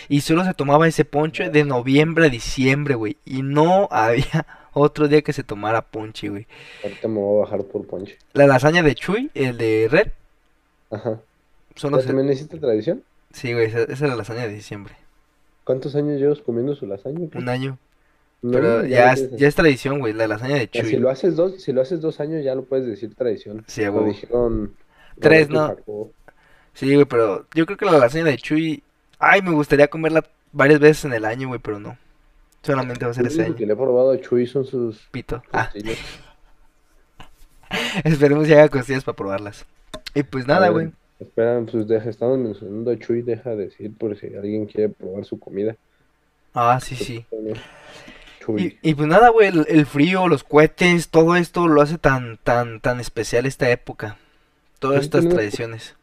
Y 0.09 0.23
solo 0.23 0.45
se 0.45 0.55
tomaba 0.55 0.89
ese 0.89 1.05
ponche 1.05 1.51
de 1.51 1.65
noviembre 1.65 2.27
a 2.27 2.31
diciembre, 2.31 2.97
güey. 2.97 3.19
Y 3.25 3.43
no 3.43 3.89
había 3.93 4.47
otro 4.73 5.09
día 5.09 5.23
que 5.23 5.33
se 5.33 5.45
tomara 5.45 5.83
ponche, 5.83 6.29
güey. 6.29 6.47
Ahorita 6.83 7.09
me 7.09 7.19
voy 7.21 7.39
a 7.39 7.45
bajar 7.45 7.65
por 7.65 7.87
ponche. 7.87 8.19
La 8.35 8.47
lasaña 8.47 8.83
de 8.83 8.95
Chuy, 8.95 9.31
el 9.35 9.57
de 9.59 9.89
Red, 9.91 10.09
Ajá. 10.91 11.21
solo 11.75 11.99
¿Ya 11.99 12.03
se... 12.03 12.07
también 12.09 12.31
hiciste 12.33 12.59
tradición? 12.59 13.05
Sí, 13.33 13.53
güey, 13.53 13.67
esa, 13.67 13.83
esa 13.83 13.93
es 13.93 14.01
la 14.03 14.17
lasaña 14.17 14.43
de 14.47 14.55
diciembre. 14.55 14.95
¿Cuántos 15.65 15.95
años 15.95 16.21
llevas 16.21 16.41
comiendo 16.41 16.75
su 16.75 16.87
lasaña? 16.87 17.29
Un 17.35 17.49
año. 17.49 17.79
No, 18.43 18.53
Pero 18.53 18.85
ya 18.85 19.13
es, 19.13 19.21
tienes 19.21 19.41
ya 19.41 19.49
es 19.49 19.55
tradición, 19.55 20.01
güey, 20.01 20.13
la 20.13 20.27
lasaña 20.27 20.57
de 20.57 20.69
Chuy. 20.69 20.85
si 20.85 20.97
lo 20.97 21.11
haces 21.11 21.37
dos, 21.37 21.63
si 21.63 21.73
lo 21.73 21.81
haces 21.81 22.01
dos 22.01 22.19
años 22.19 22.43
ya 22.43 22.57
lo 22.57 22.65
puedes 22.65 22.87
decir 22.87 23.15
tradición. 23.15 23.65
Sí, 23.69 23.85
a 23.85 23.91
Lo 23.91 24.05
dijeron 24.05 24.75
Tres, 25.21 25.49
¿no? 25.49 25.77
Sí, 26.75 26.95
güey, 26.95 27.05
pero 27.05 27.47
yo 27.55 27.67
creo 27.67 27.79
que 27.79 27.85
la 27.85 27.99
lasaña 27.99 28.25
de 28.25 28.39
Chuy... 28.39 28.83
Ay, 29.19 29.43
me 29.43 29.53
gustaría 29.53 29.87
comerla 29.87 30.25
varias 30.51 30.81
veces 30.81 31.05
en 31.05 31.13
el 31.13 31.25
año, 31.25 31.49
güey, 31.49 31.61
pero 31.61 31.79
no. 31.79 31.97
Solamente 32.63 33.05
va 33.05 33.13
a 33.13 33.15
ser 33.15 33.27
ese 33.27 33.45
año. 33.45 33.55
que 33.55 33.67
le 33.67 33.75
he 33.75 33.77
probado 33.77 34.13
a 34.13 34.21
Chuy 34.21 34.47
son 34.47 34.65
sus 34.65 35.07
Pito. 35.13 35.43
Ah, 35.53 35.71
esperemos 38.05 38.47
que 38.47 38.55
haga 38.55 38.69
costillas 38.69 39.05
para 39.05 39.17
probarlas. 39.17 39.65
Y 40.15 40.23
pues 40.25 40.47
nada, 40.47 40.69
güey. 40.71 40.93
Espera, 41.23 41.63
pues 41.71 41.87
deja, 41.87 42.11
estamos 42.11 42.39
mencionando 42.39 42.91
a 42.91 42.99
Chuy, 42.99 43.23
deja 43.23 43.51
de 43.51 43.67
decir 43.67 43.93
por 43.97 44.17
si 44.19 44.27
alguien 44.35 44.67
quiere 44.67 44.89
probar 44.89 45.25
su 45.25 45.39
comida. 45.39 45.77
Ah, 46.55 46.81
sí, 46.81 46.97
sí. 46.97 47.25
Chuy. 48.41 48.79
Y, 48.83 48.91
y 48.91 48.95
pues 48.95 49.09
nada, 49.09 49.29
güey, 49.31 49.49
el, 49.49 49.67
el 49.69 49.87
frío, 49.87 50.29
los 50.29 50.45
cohetes, 50.45 51.09
todo 51.09 51.37
esto 51.37 51.69
lo 51.69 51.81
hace 51.81 51.99
tan, 51.99 52.39
tan, 52.39 52.81
tan 52.81 53.01
especial 53.01 53.47
esta 53.47 53.71
época. 53.71 54.19
Todas 54.79 55.01
¿Sí 55.01 55.05
estas 55.05 55.29
tradiciones. 55.29 55.95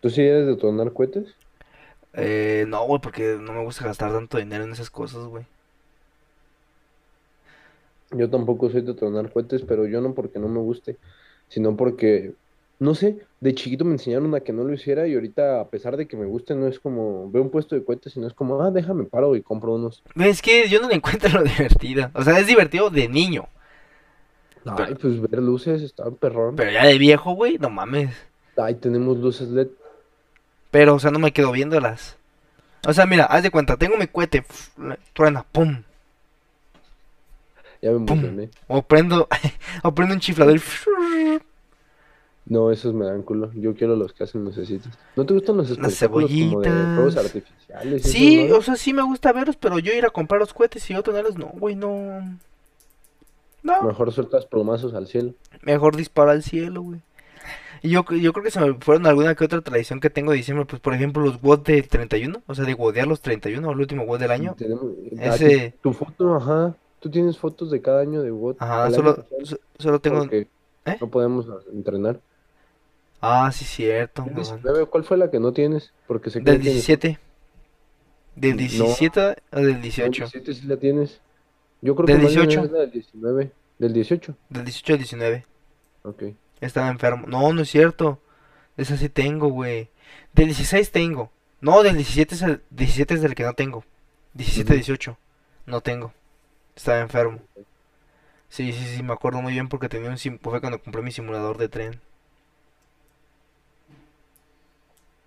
¿Tú 0.00 0.10
sí 0.10 0.22
eres 0.22 0.46
de 0.46 0.52
detonar 0.52 0.92
cohetes? 0.92 1.34
Eh, 2.12 2.64
no, 2.68 2.86
güey, 2.86 3.00
porque 3.00 3.36
no 3.40 3.52
me 3.52 3.64
gusta 3.64 3.84
gastar 3.84 4.12
tanto 4.12 4.38
dinero 4.38 4.62
en 4.62 4.72
esas 4.72 4.90
cosas, 4.90 5.24
güey. 5.24 5.44
Yo 8.12 8.30
tampoco 8.30 8.70
soy 8.70 8.82
de 8.82 8.94
tronar 8.94 9.32
cohetes, 9.32 9.62
pero 9.66 9.86
yo 9.86 10.00
no 10.00 10.14
porque 10.14 10.38
no 10.38 10.48
me 10.48 10.60
guste, 10.60 10.96
sino 11.48 11.76
porque, 11.76 12.32
no 12.80 12.94
sé, 12.94 13.18
de 13.40 13.54
chiquito 13.54 13.84
me 13.84 13.92
enseñaron 13.92 14.34
a 14.34 14.40
que 14.40 14.52
no 14.52 14.64
lo 14.64 14.72
hiciera 14.72 15.06
y 15.06 15.14
ahorita, 15.14 15.60
a 15.60 15.68
pesar 15.68 15.96
de 15.96 16.06
que 16.06 16.16
me 16.16 16.26
guste, 16.26 16.54
no 16.54 16.66
es 16.68 16.78
como, 16.78 17.30
veo 17.30 17.42
un 17.42 17.50
puesto 17.50 17.74
de 17.74 17.84
cohetes 17.84 18.16
y 18.16 18.20
no 18.20 18.26
es 18.26 18.34
como, 18.34 18.60
ah, 18.62 18.70
déjame 18.70 19.04
paro 19.04 19.34
y 19.36 19.42
compro 19.42 19.74
unos. 19.74 20.02
Es 20.16 20.42
que 20.42 20.68
yo 20.68 20.80
no 20.80 20.88
le 20.88 20.94
encuentro 20.94 21.28
lo 21.40 21.42
divertido. 21.42 22.10
O 22.14 22.22
sea, 22.22 22.38
es 22.38 22.46
divertido 22.46 22.90
de 22.90 23.08
niño. 23.08 23.48
Ay, 24.64 24.94
pues 24.96 25.20
ver 25.20 25.40
luces, 25.40 25.82
está 25.82 26.10
perrón. 26.10 26.56
Pero 26.56 26.70
ya 26.70 26.84
de 26.84 26.98
viejo, 26.98 27.32
güey, 27.32 27.58
no 27.58 27.70
mames. 27.70 28.14
Ay, 28.56 28.74
tenemos 28.74 29.16
luces 29.16 29.48
LED. 29.48 29.68
Pero, 30.70 30.96
o 30.96 30.98
sea, 30.98 31.10
no 31.10 31.18
me 31.18 31.32
quedo 31.32 31.52
viéndolas. 31.52 32.16
O 32.86 32.92
sea, 32.92 33.06
mira, 33.06 33.24
haz 33.24 33.42
de 33.42 33.50
cuenta, 33.50 33.76
tengo 33.76 33.96
mi 33.96 34.06
cohete, 34.06 34.44
truena, 35.12 35.44
pum, 35.50 35.82
Ya 37.82 37.90
me 37.90 37.96
emocioné. 37.96 38.50
o 38.66 38.82
prendo, 38.82 39.28
o 39.82 39.94
prendo 39.94 40.14
un 40.14 40.20
chiflador 40.20 40.60
No, 42.48 42.70
esos 42.70 42.94
me 42.94 43.04
dan 43.04 43.22
culo. 43.22 43.52
Yo 43.54 43.74
quiero 43.74 43.94
los 43.94 44.12
que 44.14 44.24
hacen 44.24 44.42
lucecitas. 44.44 44.96
¿No 45.16 45.26
te 45.26 45.34
gustan 45.34 45.58
los 45.58 45.68
Las 45.78 45.92
espectáculos 45.92 46.30
como 46.30 46.60
de 46.62 46.70
fuegos 46.94 47.16
artificiales? 47.16 48.02
Sí, 48.02 48.50
o 48.50 48.62
sea, 48.62 48.76
sí 48.76 48.92
me 48.94 49.02
gusta 49.02 49.32
verlos, 49.32 49.56
pero 49.56 49.78
yo 49.78 49.92
ir 49.92 50.06
a 50.06 50.10
comprar 50.10 50.40
los 50.40 50.54
cohetes 50.54 50.88
y 50.90 50.94
yo 50.94 51.02
tenerlos, 51.02 51.36
no, 51.36 51.48
güey, 51.48 51.74
no. 51.74 52.38
No? 53.62 53.82
Mejor 53.82 54.12
sueltas 54.12 54.46
plomazos 54.46 54.94
al 54.94 55.06
cielo. 55.08 55.34
mejor 55.62 55.96
disparo 55.96 56.30
al 56.30 56.42
cielo, 56.42 56.82
güey. 56.82 57.00
Y 57.82 57.90
yo, 57.90 58.04
yo 58.10 58.32
creo 58.32 58.42
que 58.44 58.50
se 58.50 58.60
me 58.60 58.74
fueron 58.80 59.06
alguna 59.06 59.34
que 59.34 59.44
otra 59.44 59.60
tradición 59.60 60.00
que 60.00 60.10
tengo 60.10 60.32
de 60.32 60.38
diciembre, 60.38 60.64
pues 60.66 60.80
por 60.80 60.94
ejemplo 60.94 61.22
los 61.22 61.40
WOD 61.40 61.60
de 61.60 61.82
31, 61.82 62.42
o 62.46 62.54
sea, 62.54 62.64
de 62.64 62.74
wodear 62.74 63.06
los 63.06 63.20
31, 63.20 63.70
el 63.70 63.78
último 63.78 64.04
WOD 64.04 64.18
del 64.20 64.30
año. 64.32 64.54
Tenemos, 64.58 64.84
a 64.84 65.36
ti- 65.36 65.44
Ese- 65.44 65.74
tu 65.82 65.92
foto, 65.92 66.34
ajá. 66.34 66.74
Tú 66.98 67.08
tienes 67.10 67.38
fotos 67.38 67.70
de 67.70 67.80
cada 67.80 68.00
año 68.00 68.22
de 68.22 68.32
WOT. 68.32 68.56
Ajá, 68.58 68.90
solo, 68.90 69.24
solo 69.78 70.00
tengo... 70.00 70.18
porque 70.20 70.48
¿Eh? 70.86 70.96
no 71.00 71.08
podemos 71.08 71.46
entrenar. 71.72 72.18
Ah, 73.20 73.50
sí, 73.52 73.64
cierto. 73.64 74.22
Del 74.22 74.32
ajá. 74.34 74.56
19, 74.56 74.86
¿Cuál 74.86 75.04
fue 75.04 75.16
la 75.16 75.30
que 75.30 75.40
no 75.40 75.52
tienes? 75.52 75.92
Porque 76.06 76.30
que 76.30 76.40
Del 76.40 76.44
no 76.58 76.62
tienes. 76.62 76.86
17. 76.86 77.18
Del 78.36 78.52
No. 78.52 78.56
17 78.58 79.20
o 79.52 79.60
del 79.60 79.74
No, 79.76 79.80
18. 79.82 80.24
17 80.24 80.54
sí 80.54 80.66
la 80.66 80.76
tienes. 80.76 81.20
Yo 81.80 81.94
creo 81.96 82.06
Del 82.06 82.18
que 82.18 82.22
más 82.24 82.34
bien 82.34 82.48
18. 82.48 82.66
es 82.66 82.72
la 82.72 82.78
del 82.80 82.90
19. 82.92 83.52
Del 83.78 83.92
18. 83.92 84.36
Del 84.48 84.64
18 84.64 84.92
al 84.92 84.98
19. 84.98 85.46
Ok. 86.02 86.22
Estaba 86.60 86.88
enfermo. 86.88 87.26
No, 87.26 87.52
no 87.52 87.62
es 87.62 87.70
cierto. 87.70 88.20
Esa 88.76 88.96
sí 88.96 89.08
tengo, 89.08 89.48
güey. 89.48 89.90
Del 90.34 90.46
16 90.46 90.90
tengo. 90.92 91.30
No, 91.60 91.82
del 91.82 91.96
17 91.96 92.34
es 92.36 92.42
el 92.42 92.62
17 92.70 93.14
es 93.14 93.22
del 93.22 93.34
que 93.34 93.42
no 93.44 93.54
tengo. 93.54 93.84
17, 94.34 94.68
Ujú. 94.72 94.74
18. 94.74 95.18
No 95.66 95.80
tengo. 95.80 96.12
Estaba 96.76 97.00
enfermo. 97.00 97.40
Sí, 98.48 98.72
sí, 98.72 98.96
sí, 98.96 99.02
me 99.02 99.12
acuerdo 99.12 99.42
muy 99.42 99.52
bien 99.52 99.68
porque 99.68 99.88
tenía 99.88 100.08
un 100.10 100.16
sim- 100.18 100.38
fue 100.40 100.60
cuando 100.60 100.80
compré 100.80 101.02
mi 101.02 101.10
simulador 101.12 101.58
de 101.58 101.68
tren. 101.68 102.00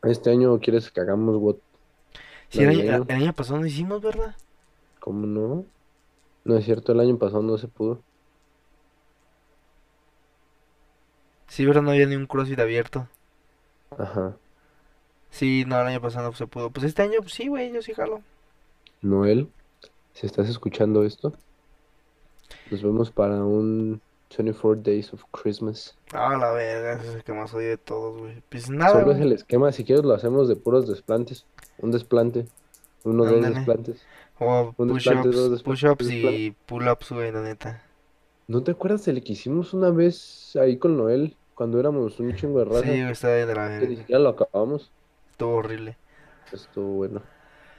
Este 0.04 0.32
año 0.32 0.60
quieres 0.60 0.92
que 0.92 1.02
hagamos 1.02 1.38
WOT. 1.38 1.60
Sí, 2.50 2.64
el 2.64 2.70
año, 2.70 2.78
Navideño. 2.80 3.06
el 3.08 3.16
año 3.24 3.34
pasado 3.34 3.60
no 3.60 3.66
hicimos, 3.66 4.02
¿verdad? 4.02 4.36
¿Cómo 5.00 5.26
no? 5.26 5.66
No 6.44 6.58
es 6.58 6.66
cierto, 6.66 6.92
el 6.92 7.00
año 7.00 7.18
pasado 7.18 7.44
no 7.44 7.58
se 7.58 7.68
pudo. 7.68 8.02
Sí, 11.48 11.66
¿verdad? 11.66 11.82
No 11.82 11.92
había 11.92 12.06
ni 12.06 12.16
un 12.16 12.28
CrossFit 12.28 12.60
abierto. 12.60 13.08
Ajá. 13.98 14.36
Sí, 15.30 15.66
no, 15.68 15.80
el 15.80 15.88
año 15.88 16.02
pasado 16.02 16.30
no 16.30 16.36
se 16.36 16.48
pudo. 16.48 16.70
Pues 16.70 16.86
este 16.86 17.02
año, 17.02 17.20
pues 17.20 17.34
sí, 17.34 17.48
güey, 17.48 17.72
yo 17.72 17.82
sí 17.82 17.94
jalo. 17.94 18.22
Noel, 19.02 19.50
si 20.14 20.26
estás 20.26 20.50
escuchando 20.50 21.04
esto, 21.04 21.34
nos 22.70 22.82
vemos 22.82 23.12
para 23.12 23.44
un 23.44 24.02
24 24.36 24.82
Days 24.82 25.14
of 25.14 25.24
Christmas. 25.32 25.98
Ah, 26.14 26.38
la 26.38 26.52
verga, 26.52 26.94
ese 26.94 27.10
es 27.10 27.16
el 27.16 27.24
que 27.24 27.34
más 27.34 27.54
odio 27.54 27.70
de 27.70 27.78
todos, 27.78 28.18
güey. 28.20 28.42
Pues 28.50 28.70
nada, 28.70 29.00
Solo 29.00 29.12
es 29.12 29.20
el 29.20 29.32
esquema, 29.34 29.72
si 29.72 29.84
quieres 29.84 30.04
lo 30.06 30.14
hacemos 30.14 30.48
de 30.48 30.56
puros 30.56 30.88
desplantes. 30.88 31.46
Un 31.80 31.92
desplante, 31.92 32.46
uno, 33.04 33.24
dos 33.26 33.34
Ándale. 33.34 33.56
desplantes. 33.56 34.02
O 34.40 34.74
un 34.78 34.94
desplante, 34.94 35.30
dos 35.30 35.36
push-ups, 35.36 35.52
desplantes, 35.52 35.64
push-ups 35.64 36.06
un 36.08 36.34
y 36.34 36.52
pull-ups, 36.66 37.12
güey, 37.12 37.32
la 37.32 37.42
neta. 37.42 37.84
¿No 38.48 38.64
te 38.64 38.72
acuerdas 38.72 39.06
del 39.06 39.24
que 39.24 39.34
hicimos 39.34 39.74
una 39.74 39.90
vez 39.92 40.56
ahí 40.60 40.78
con 40.78 40.98
Noel, 40.98 41.36
cuando 41.56 41.80
éramos 41.80 42.20
un 42.20 42.36
chingo 42.36 42.60
de 42.60 42.66
Sí, 42.66 42.72
raza? 42.72 42.88
güey, 42.88 43.12
está 43.12 43.28
de 43.30 43.46
la 43.46 43.54
Que 43.54 43.74
ni 43.74 43.80
verga. 43.80 43.96
siquiera 43.98 44.20
lo 44.22 44.30
acabamos. 44.30 44.92
Estuvo 45.32 45.56
horrible. 45.56 45.98
Estuvo 46.52 46.88
bueno. 46.94 47.22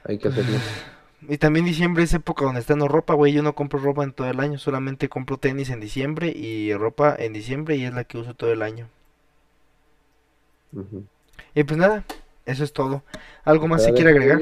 Hay 0.05 0.17
que 0.17 0.27
hacerlo. 0.29 0.57
Y 1.29 1.37
también 1.37 1.65
diciembre 1.65 2.03
es 2.03 2.13
época 2.13 2.45
donde 2.45 2.59
está 2.59 2.75
no 2.75 2.87
ropa, 2.87 3.13
güey. 3.13 3.33
Yo 3.33 3.43
no 3.43 3.55
compro 3.55 3.79
ropa 3.79 4.03
en 4.03 4.13
todo 4.13 4.29
el 4.29 4.39
año, 4.39 4.57
solamente 4.57 5.09
compro 5.09 5.37
tenis 5.37 5.69
en 5.69 5.79
diciembre 5.79 6.29
y 6.35 6.73
ropa 6.73 7.15
en 7.17 7.33
diciembre 7.33 7.75
y 7.75 7.85
es 7.85 7.93
la 7.93 8.03
que 8.03 8.17
uso 8.17 8.33
todo 8.33 8.51
el 8.51 8.61
año. 8.61 8.87
Ujú. 10.73 11.03
Y 11.55 11.63
pues 11.63 11.77
nada, 11.77 12.03
eso 12.45 12.63
es 12.63 12.73
todo. 12.73 13.03
¿Algo 13.43 13.67
más 13.67 13.83
se 13.83 13.93
quiere 13.93 14.09
agregar? 14.09 14.41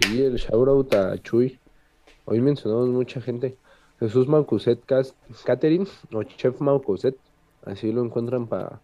Sí, 0.00 0.22
el 0.22 0.36
shoutout 0.36 0.94
a 0.94 1.18
Chuy. 1.18 1.58
Hoy 2.26 2.40
mencionamos 2.40 2.88
mucha 2.88 3.20
gente. 3.20 3.56
Jesús 4.00 4.28
Maucuset 4.28 4.80
Catering 5.44 5.86
o 6.12 6.22
Chef 6.24 6.60
Maucuset. 6.60 7.16
Así 7.64 7.92
lo 7.92 8.04
encuentran 8.04 8.46
para 8.46 8.80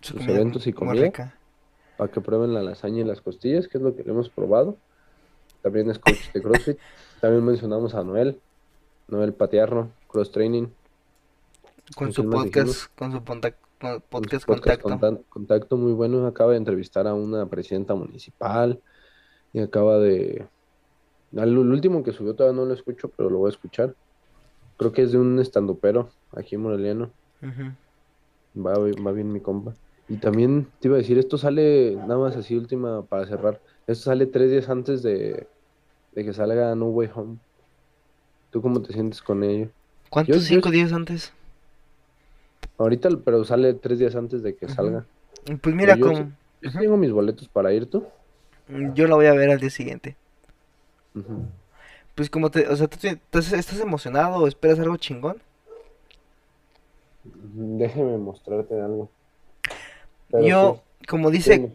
Su 0.00 0.14
sus 0.14 0.26
eventos 0.28 0.66
y 0.66 0.72
comida. 0.72 1.04
rica. 1.04 1.34
que 2.12 2.20
prueben 2.20 2.54
la 2.54 2.62
lasaña 2.62 3.00
y 3.00 3.04
las 3.04 3.20
costillas, 3.20 3.68
que 3.68 3.78
es 3.78 3.82
lo 3.84 3.94
que 3.94 4.02
le 4.04 4.10
hemos 4.10 4.30
probado. 4.30 4.76
También 5.62 5.90
es 5.90 5.98
coach 5.98 6.32
de 6.32 6.42
CrossFit. 6.42 6.78
También 7.20 7.44
mencionamos 7.44 7.94
a 7.94 8.02
Noel. 8.04 8.38
Noel 9.08 9.32
Patearro, 9.32 9.90
Cross 10.08 10.32
Training. 10.32 10.68
Con 11.96 12.06
¿Con 12.08 12.12
su 12.12 12.30
podcast, 12.30 12.86
con 12.96 13.12
su 13.12 13.18
con- 13.24 13.40
podcast 14.10 14.46
contacto. 14.46 14.88
contan- 14.88 15.22
contacto 15.28 15.76
muy 15.76 15.92
bueno. 15.92 16.26
Acaba 16.26 16.52
de 16.52 16.58
entrevistar 16.58 17.06
a 17.06 17.14
una 17.14 17.46
presidenta 17.46 17.94
municipal 17.94 18.80
y 19.52 19.60
acaba 19.60 19.98
de... 19.98 20.46
El 21.32 21.56
último 21.58 22.02
que 22.02 22.12
subió 22.12 22.34
todavía 22.34 22.60
no 22.60 22.66
lo 22.66 22.74
escucho, 22.74 23.08
pero 23.16 23.30
lo 23.30 23.38
voy 23.38 23.48
a 23.48 23.54
escuchar. 23.54 23.94
Creo 24.76 24.92
que 24.92 25.02
es 25.02 25.12
de 25.12 25.18
un 25.18 25.38
estandopero 25.38 26.10
aquí 26.32 26.54
en 26.56 26.62
Moreliano. 26.62 27.10
Ujú. 27.42 28.62
Va, 28.66 28.78
bi- 28.78 29.00
va 29.00 29.12
bien 29.12 29.32
mi 29.32 29.40
compa. 29.40 29.74
Y 30.08 30.16
también 30.16 30.66
te 30.80 30.88
iba 30.88 30.96
a 30.96 30.98
decir, 30.98 31.18
esto 31.18 31.38
sale, 31.38 31.94
nada 31.96 32.18
más 32.18 32.36
así 32.36 32.56
última 32.56 33.02
para 33.02 33.26
cerrar. 33.26 33.60
Esto 33.90 34.04
sale 34.04 34.26
tres 34.26 34.52
días 34.52 34.68
antes 34.68 35.02
de, 35.02 35.48
de 36.12 36.24
que 36.24 36.32
salga 36.32 36.76
No 36.76 36.86
Way 36.86 37.10
Home. 37.12 37.38
¿Tú 38.52 38.62
cómo 38.62 38.80
te 38.80 38.92
sientes 38.92 39.20
con 39.20 39.42
ello? 39.42 39.68
¿Cuántos 40.10 40.44
yo- 40.44 40.48
cinco 40.48 40.70
días 40.70 40.92
antes? 40.92 41.32
Ahorita, 42.78 43.08
pero 43.24 43.42
sale 43.44 43.74
tres 43.74 43.98
días 43.98 44.14
antes 44.14 44.44
de 44.44 44.54
que 44.54 44.68
salga. 44.68 45.04
Pues 45.60 45.74
mira, 45.74 45.96
yo 45.96 46.06
como 46.06 46.30
Yo 46.62 46.70
tengo 46.70 46.96
mis 46.96 47.10
boletos 47.10 47.48
para 47.48 47.72
ir, 47.72 47.90
¿tú? 47.90 48.04
yo 48.94 49.08
la 49.08 49.16
voy 49.16 49.26
a 49.26 49.32
ver 49.32 49.50
al 49.50 49.58
día 49.58 49.70
siguiente. 49.70 50.16
Pues 52.14 52.30
como 52.30 52.50
te, 52.50 52.68
o 52.68 52.76
sea, 52.76 52.86
¿tú 52.86 52.96
te- 52.96 53.18
estás, 53.38 53.80
emocionado 53.80 54.36
o 54.36 54.46
esperas 54.46 54.78
algo 54.78 54.96
chingón? 54.98 55.38
Déjame 57.24 58.18
mostrarte 58.18 58.80
algo. 58.80 59.10
Pero 60.30 60.46
Yo, 60.46 60.80
sí, 61.00 61.06
como 61.06 61.30
dice, 61.30 61.72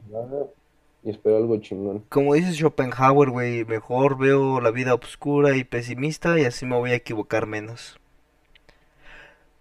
y 1.06 1.12
espero 1.12 1.38
algo 1.38 1.58
chingón. 1.62 2.04
como 2.10 2.34
dice 2.34 2.52
Schopenhauer, 2.54 3.30
güey, 3.30 3.64
mejor 3.64 4.18
veo 4.18 4.60
la 4.60 4.72
vida 4.72 4.94
oscura 4.96 5.56
y 5.56 5.64
pesimista 5.64 6.38
y 6.40 6.44
así 6.46 6.66
me 6.66 6.76
voy 6.76 6.92
a 6.92 6.96
equivocar 6.96 7.46
menos. 7.46 7.98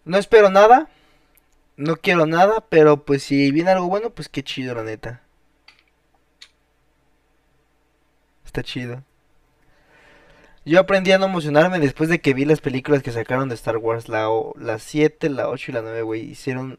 No 0.05 0.19
espero 0.19 0.51
nada, 0.51 0.89
no 1.77 1.97
quiero 1.97 2.27
nada, 2.27 2.65
pero 2.69 3.05
pues 3.05 3.23
si 3.23 3.51
viene 3.53 3.71
algo 3.71 3.87
bueno, 3.89 4.11
pues 4.11 4.29
qué 4.29 4.43
chido, 4.43 4.75
la 4.75 4.83
neta. 4.85 5.23
Está 8.45 8.63
chido. 8.63 9.03
Yo 10.65 10.81
aprendí 10.81 11.13
a 11.13 11.19
no 11.19 11.27
emocionarme 11.27 11.79
después 11.79 12.09
de 12.09 12.21
que 12.21 12.33
vi 12.33 12.45
las 12.47 12.61
películas 12.61 13.03
que 13.03 13.13
sacaron 13.13 13.49
de 13.51 13.55
Star 13.55 13.77
Wars, 13.77 14.09
la, 14.09 14.31
o- 14.31 14.55
la 14.59 14.79
7, 14.79 15.29
la 15.29 15.49
8 15.51 15.71
y 15.71 15.75
la 15.75 15.83
9, 15.83 16.03
güey. 16.03 16.23
Hicieron 16.23 16.79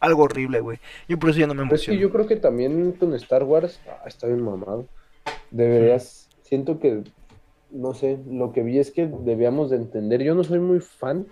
algo 0.00 0.22
horrible, 0.24 0.60
güey. 0.60 0.78
Yo 1.08 1.18
por 1.18 1.30
eso 1.30 1.40
ya 1.40 1.46
no 1.46 1.54
me 1.54 1.62
Pero 1.64 1.74
es 1.76 1.82
que 1.82 1.92
emociono. 1.92 2.00
yo 2.00 2.12
creo 2.12 2.26
que 2.26 2.36
también 2.36 2.92
con 2.92 3.14
Star 3.14 3.44
Wars, 3.44 3.80
ah, 3.88 4.04
está 4.06 4.26
bien 4.26 4.42
mamado. 4.42 4.86
Deberías, 5.50 6.28
siento 6.42 6.78
que, 6.78 7.02
no 7.70 7.94
sé, 7.94 8.18
lo 8.30 8.52
que 8.52 8.62
vi 8.62 8.78
es 8.78 8.90
que 8.90 9.06
debíamos 9.06 9.70
de 9.70 9.76
entender, 9.76 10.22
yo 10.22 10.34
no 10.34 10.44
soy 10.44 10.58
muy 10.60 10.80
fan, 10.80 11.26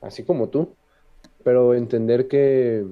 así 0.00 0.22
como 0.24 0.48
tú, 0.48 0.74
pero 1.44 1.74
entender 1.74 2.28
que... 2.28 2.84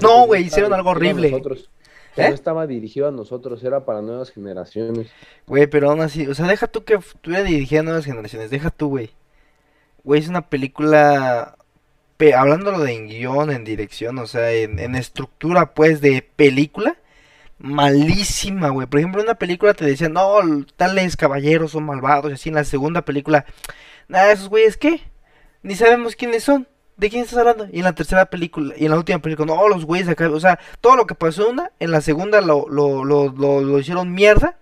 No, 0.00 0.26
güey, 0.26 0.44
hicieron 0.44 0.72
algo 0.74 0.90
horrible. 0.90 1.30
nosotros, 1.30 1.70
que 2.14 2.22
¿Eh? 2.22 2.28
no 2.28 2.34
estaba 2.34 2.66
dirigido 2.66 3.08
a 3.08 3.12
nosotros, 3.12 3.62
era 3.64 3.84
para 3.84 4.02
nuevas 4.02 4.30
generaciones. 4.30 5.08
Güey, 5.46 5.66
pero 5.66 5.90
aún 5.90 6.00
así, 6.00 6.26
o 6.26 6.34
sea, 6.34 6.46
deja 6.46 6.66
tú 6.66 6.84
que 6.84 6.94
estuviera 6.94 7.42
dirigida 7.44 7.80
a 7.80 7.84
nuevas 7.84 8.04
generaciones, 8.04 8.50
deja 8.50 8.70
tú, 8.70 8.88
güey. 8.88 9.10
Güey, 10.04 10.20
es 10.20 10.28
una 10.28 10.48
película, 10.48 11.56
pe- 11.57 11.57
hablándolo 12.36 12.80
de 12.80 13.06
guion, 13.06 13.50
en 13.50 13.64
dirección, 13.64 14.18
o 14.18 14.26
sea, 14.26 14.52
en, 14.52 14.94
estructura, 14.94 15.74
pues, 15.74 16.00
de 16.00 16.22
película, 16.36 16.96
malísima, 17.58 18.70
güey. 18.70 18.86
Por 18.86 19.00
ejemplo, 19.00 19.20
en 19.20 19.28
una 19.28 19.38
película 19.38 19.74
te 19.74 19.84
decían, 19.84 20.12
no, 20.14 20.38
tales 20.76 21.16
caballeros 21.16 21.72
son 21.72 21.84
malvados, 21.84 22.30
y 22.30 22.34
así 22.34 22.48
en 22.48 22.56
la 22.56 22.64
segunda 22.64 23.02
película, 23.02 23.46
nada, 24.08 24.32
esos 24.32 24.48
güeyes, 24.48 24.76
¿qué? 24.76 25.02
Ni 25.62 25.74
sabemos 25.74 26.16
quiénes 26.16 26.44
son. 26.44 26.68
¿De 26.96 27.10
quién 27.10 27.22
estás 27.22 27.38
hablando? 27.38 27.68
Y 27.72 27.78
en 27.78 27.84
la 27.84 27.94
tercera 27.94 28.26
película, 28.26 28.74
y 28.76 28.84
en 28.86 28.90
la 28.90 28.96
última 28.98 29.20
película, 29.20 29.54
no, 29.54 29.68
los 29.68 29.84
güeyes 29.84 30.08
acá, 30.08 30.28
o 30.28 30.40
sea, 30.40 30.58
todo 30.80 30.96
lo 30.96 31.06
que 31.06 31.14
pasó 31.14 31.44
en 31.44 31.52
una, 31.54 31.70
en 31.78 31.92
la 31.92 32.00
segunda 32.00 32.40
lo, 32.40 32.68
lo, 32.68 33.04
lo, 33.04 33.78
hicieron 33.78 34.12
mierda. 34.12 34.58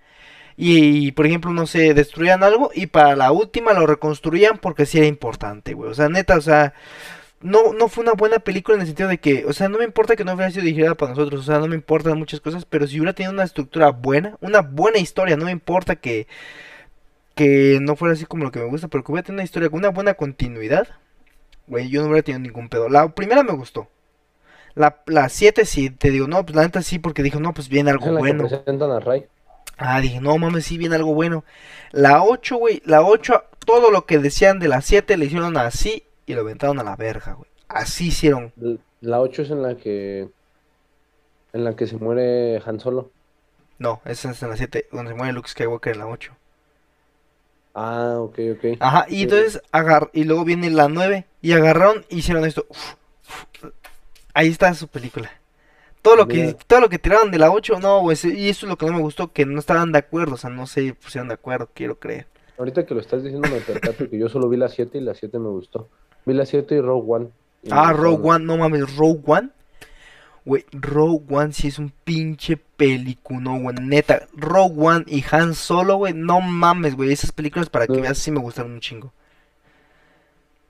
Y, 0.58 1.12
por 1.12 1.26
ejemplo, 1.26 1.50
no 1.52 1.66
sé, 1.66 1.94
destruían 1.94 2.42
algo 2.42 2.70
y 2.74 2.86
para 2.86 3.16
la 3.16 3.32
última 3.32 3.72
lo 3.74 3.86
reconstruían 3.86 4.58
porque 4.58 4.86
sí 4.86 4.98
era 4.98 5.06
importante, 5.06 5.74
güey. 5.74 5.90
O 5.90 5.94
sea, 5.94 6.08
neta, 6.08 6.36
o 6.36 6.40
sea, 6.40 6.74
no, 7.40 7.72
no 7.74 7.88
fue 7.88 8.02
una 8.02 8.14
buena 8.14 8.38
película 8.38 8.76
en 8.76 8.80
el 8.80 8.86
sentido 8.86 9.08
de 9.08 9.18
que, 9.18 9.44
o 9.44 9.52
sea, 9.52 9.68
no 9.68 9.78
me 9.78 9.84
importa 9.84 10.16
que 10.16 10.24
no 10.24 10.32
hubiera 10.32 10.50
sido 10.50 10.64
dirigida 10.64 10.94
para 10.94 11.10
nosotros, 11.10 11.40
o 11.40 11.44
sea, 11.44 11.58
no 11.58 11.68
me 11.68 11.74
importan 11.74 12.18
muchas 12.18 12.40
cosas, 12.40 12.64
pero 12.64 12.86
si 12.86 12.98
hubiera 12.98 13.12
tenido 13.12 13.32
una 13.32 13.44
estructura 13.44 13.90
buena, 13.90 14.36
una 14.40 14.60
buena 14.62 14.98
historia, 14.98 15.36
no 15.36 15.44
me 15.44 15.50
importa 15.50 15.96
que, 15.96 16.26
que 17.34 17.78
no 17.82 17.96
fuera 17.96 18.14
así 18.14 18.24
como 18.24 18.44
lo 18.44 18.50
que 18.50 18.60
me 18.60 18.66
gusta, 18.66 18.88
pero 18.88 19.04
que 19.04 19.12
hubiera 19.12 19.26
tenido 19.26 19.40
una 19.40 19.44
historia 19.44 19.68
con 19.68 19.80
una 19.80 19.90
buena 19.90 20.14
continuidad, 20.14 20.88
güey, 21.66 21.88
yo 21.90 22.00
no 22.00 22.08
hubiera 22.08 22.22
tenido 22.22 22.40
ningún 22.40 22.68
pedo. 22.68 22.88
La 22.88 23.08
primera 23.14 23.42
me 23.42 23.52
gustó. 23.52 23.88
La, 24.74 25.02
la 25.06 25.28
7 25.28 25.64
sí, 25.64 25.90
te 25.90 26.10
digo, 26.10 26.26
no, 26.26 26.44
pues 26.44 26.56
la 26.56 26.62
neta 26.62 26.82
sí, 26.82 26.98
porque 26.98 27.22
dijo, 27.22 27.40
no, 27.40 27.54
pues 27.54 27.68
viene 27.68 27.90
algo 27.90 28.10
la 28.10 28.18
bueno. 28.18 28.46
presentan 28.46 28.90
a 28.90 29.00
Ray. 29.00 29.26
Ah, 29.78 30.00
dije, 30.00 30.20
no 30.20 30.36
mames, 30.38 30.64
sí 30.64 30.78
viene 30.78 30.96
algo 30.96 31.14
bueno. 31.14 31.44
La 31.92 32.22
8, 32.22 32.56
güey, 32.56 32.82
la 32.86 33.02
8, 33.02 33.44
todo 33.64 33.90
lo 33.90 34.06
que 34.06 34.18
decían 34.18 34.58
de 34.58 34.68
la 34.68 34.80
7 34.80 35.16
le 35.16 35.26
hicieron 35.26 35.56
así 35.58 36.05
y 36.26 36.34
lo 36.34 36.42
aventaron 36.42 36.78
a 36.78 36.84
la 36.84 36.96
verga, 36.96 37.34
güey. 37.34 37.50
Así 37.68 38.08
hicieron. 38.08 38.52
La 39.00 39.20
8 39.20 39.42
es 39.42 39.50
en 39.50 39.62
la 39.62 39.76
que, 39.76 40.28
en 41.52 41.64
la 41.64 41.74
que 41.76 41.86
se 41.86 41.96
muere 41.96 42.60
Han 42.64 42.80
Solo. 42.80 43.10
No, 43.78 44.00
esa 44.04 44.30
es 44.30 44.42
en 44.42 44.50
la 44.50 44.56
7, 44.56 44.88
donde 44.92 45.12
se 45.12 45.16
muere 45.16 45.32
Luke 45.32 45.48
Skywalker 45.48 45.92
en 45.92 45.98
la 45.98 46.06
8. 46.06 46.32
Ah, 47.74 48.16
ok, 48.20 48.38
ok. 48.56 48.64
Ajá, 48.80 49.06
y 49.08 49.24
entonces 49.24 49.60
agar 49.70 50.10
y 50.14 50.24
luego 50.24 50.44
viene 50.44 50.70
la 50.70 50.88
9 50.88 51.26
y 51.42 51.52
agarraron 51.52 52.04
y 52.08 52.18
hicieron 52.18 52.44
esto. 52.46 52.64
Uf, 52.70 52.94
uf. 53.62 53.72
Ahí 54.32 54.48
está 54.48 54.72
su 54.74 54.88
película. 54.88 55.30
Todo 56.00 56.16
lo 56.16 56.28
que 56.28 56.36
Mira. 56.36 56.58
todo 56.66 56.80
lo 56.80 56.88
que 56.88 56.98
tiraron 56.98 57.30
de 57.30 57.38
la 57.38 57.50
8, 57.50 57.80
no, 57.80 58.00
güey, 58.00 58.16
y 58.22 58.48
eso 58.48 58.66
es 58.66 58.70
lo 58.70 58.78
que 58.78 58.86
no 58.86 58.92
me 58.92 59.00
gustó, 59.00 59.32
que 59.32 59.44
no 59.44 59.58
estaban 59.58 59.92
de 59.92 59.98
acuerdo, 59.98 60.34
o 60.34 60.36
sea, 60.38 60.50
no 60.50 60.66
se 60.66 60.94
pusieron 60.94 61.28
de 61.28 61.34
acuerdo, 61.34 61.68
quiero 61.74 61.98
creer. 61.98 62.26
Ahorita 62.56 62.86
que 62.86 62.94
lo 62.94 63.00
estás 63.00 63.22
diciendo 63.22 63.48
me 63.48 63.60
percato 63.60 64.08
que 64.08 64.18
yo 64.18 64.28
solo 64.28 64.48
vi 64.48 64.56
la 64.56 64.68
7 64.68 64.96
y 64.96 65.00
la 65.02 65.14
7 65.14 65.38
me 65.38 65.48
gustó. 65.48 65.88
Vi 66.26 66.34
la 66.34 66.44
7 66.44 66.74
y 66.74 66.80
Rogue 66.80 67.04
One. 67.14 67.28
y 67.62 67.68
Ah. 67.72 67.92
Rogue 67.92 68.28
One, 68.28 68.44
no 68.44 68.56
mames, 68.58 68.96
Rogue 68.96 69.22
One. 69.26 69.48
Güey, 70.44 70.64
Rogue 70.72 71.24
One 71.34 71.52
sí 71.52 71.68
es 71.68 71.78
un 71.78 71.90
pinche 72.04 72.56
pelicuno, 72.56 73.58
güey. 73.60 73.74
Neta, 73.80 74.28
Rogue 74.34 74.74
One 74.78 75.04
y 75.08 75.24
Han 75.30 75.54
Solo, 75.54 75.96
güey, 75.96 76.12
no 76.14 76.40
mames, 76.40 76.94
güey. 76.94 77.12
Esas 77.12 77.32
películas 77.32 77.68
para 77.68 77.86
que 77.86 77.94
No. 77.94 78.02
veas 78.02 78.18
sí 78.18 78.30
me 78.30 78.38
gustaron 78.40 78.72
un 78.72 78.80
chingo. 78.80 79.12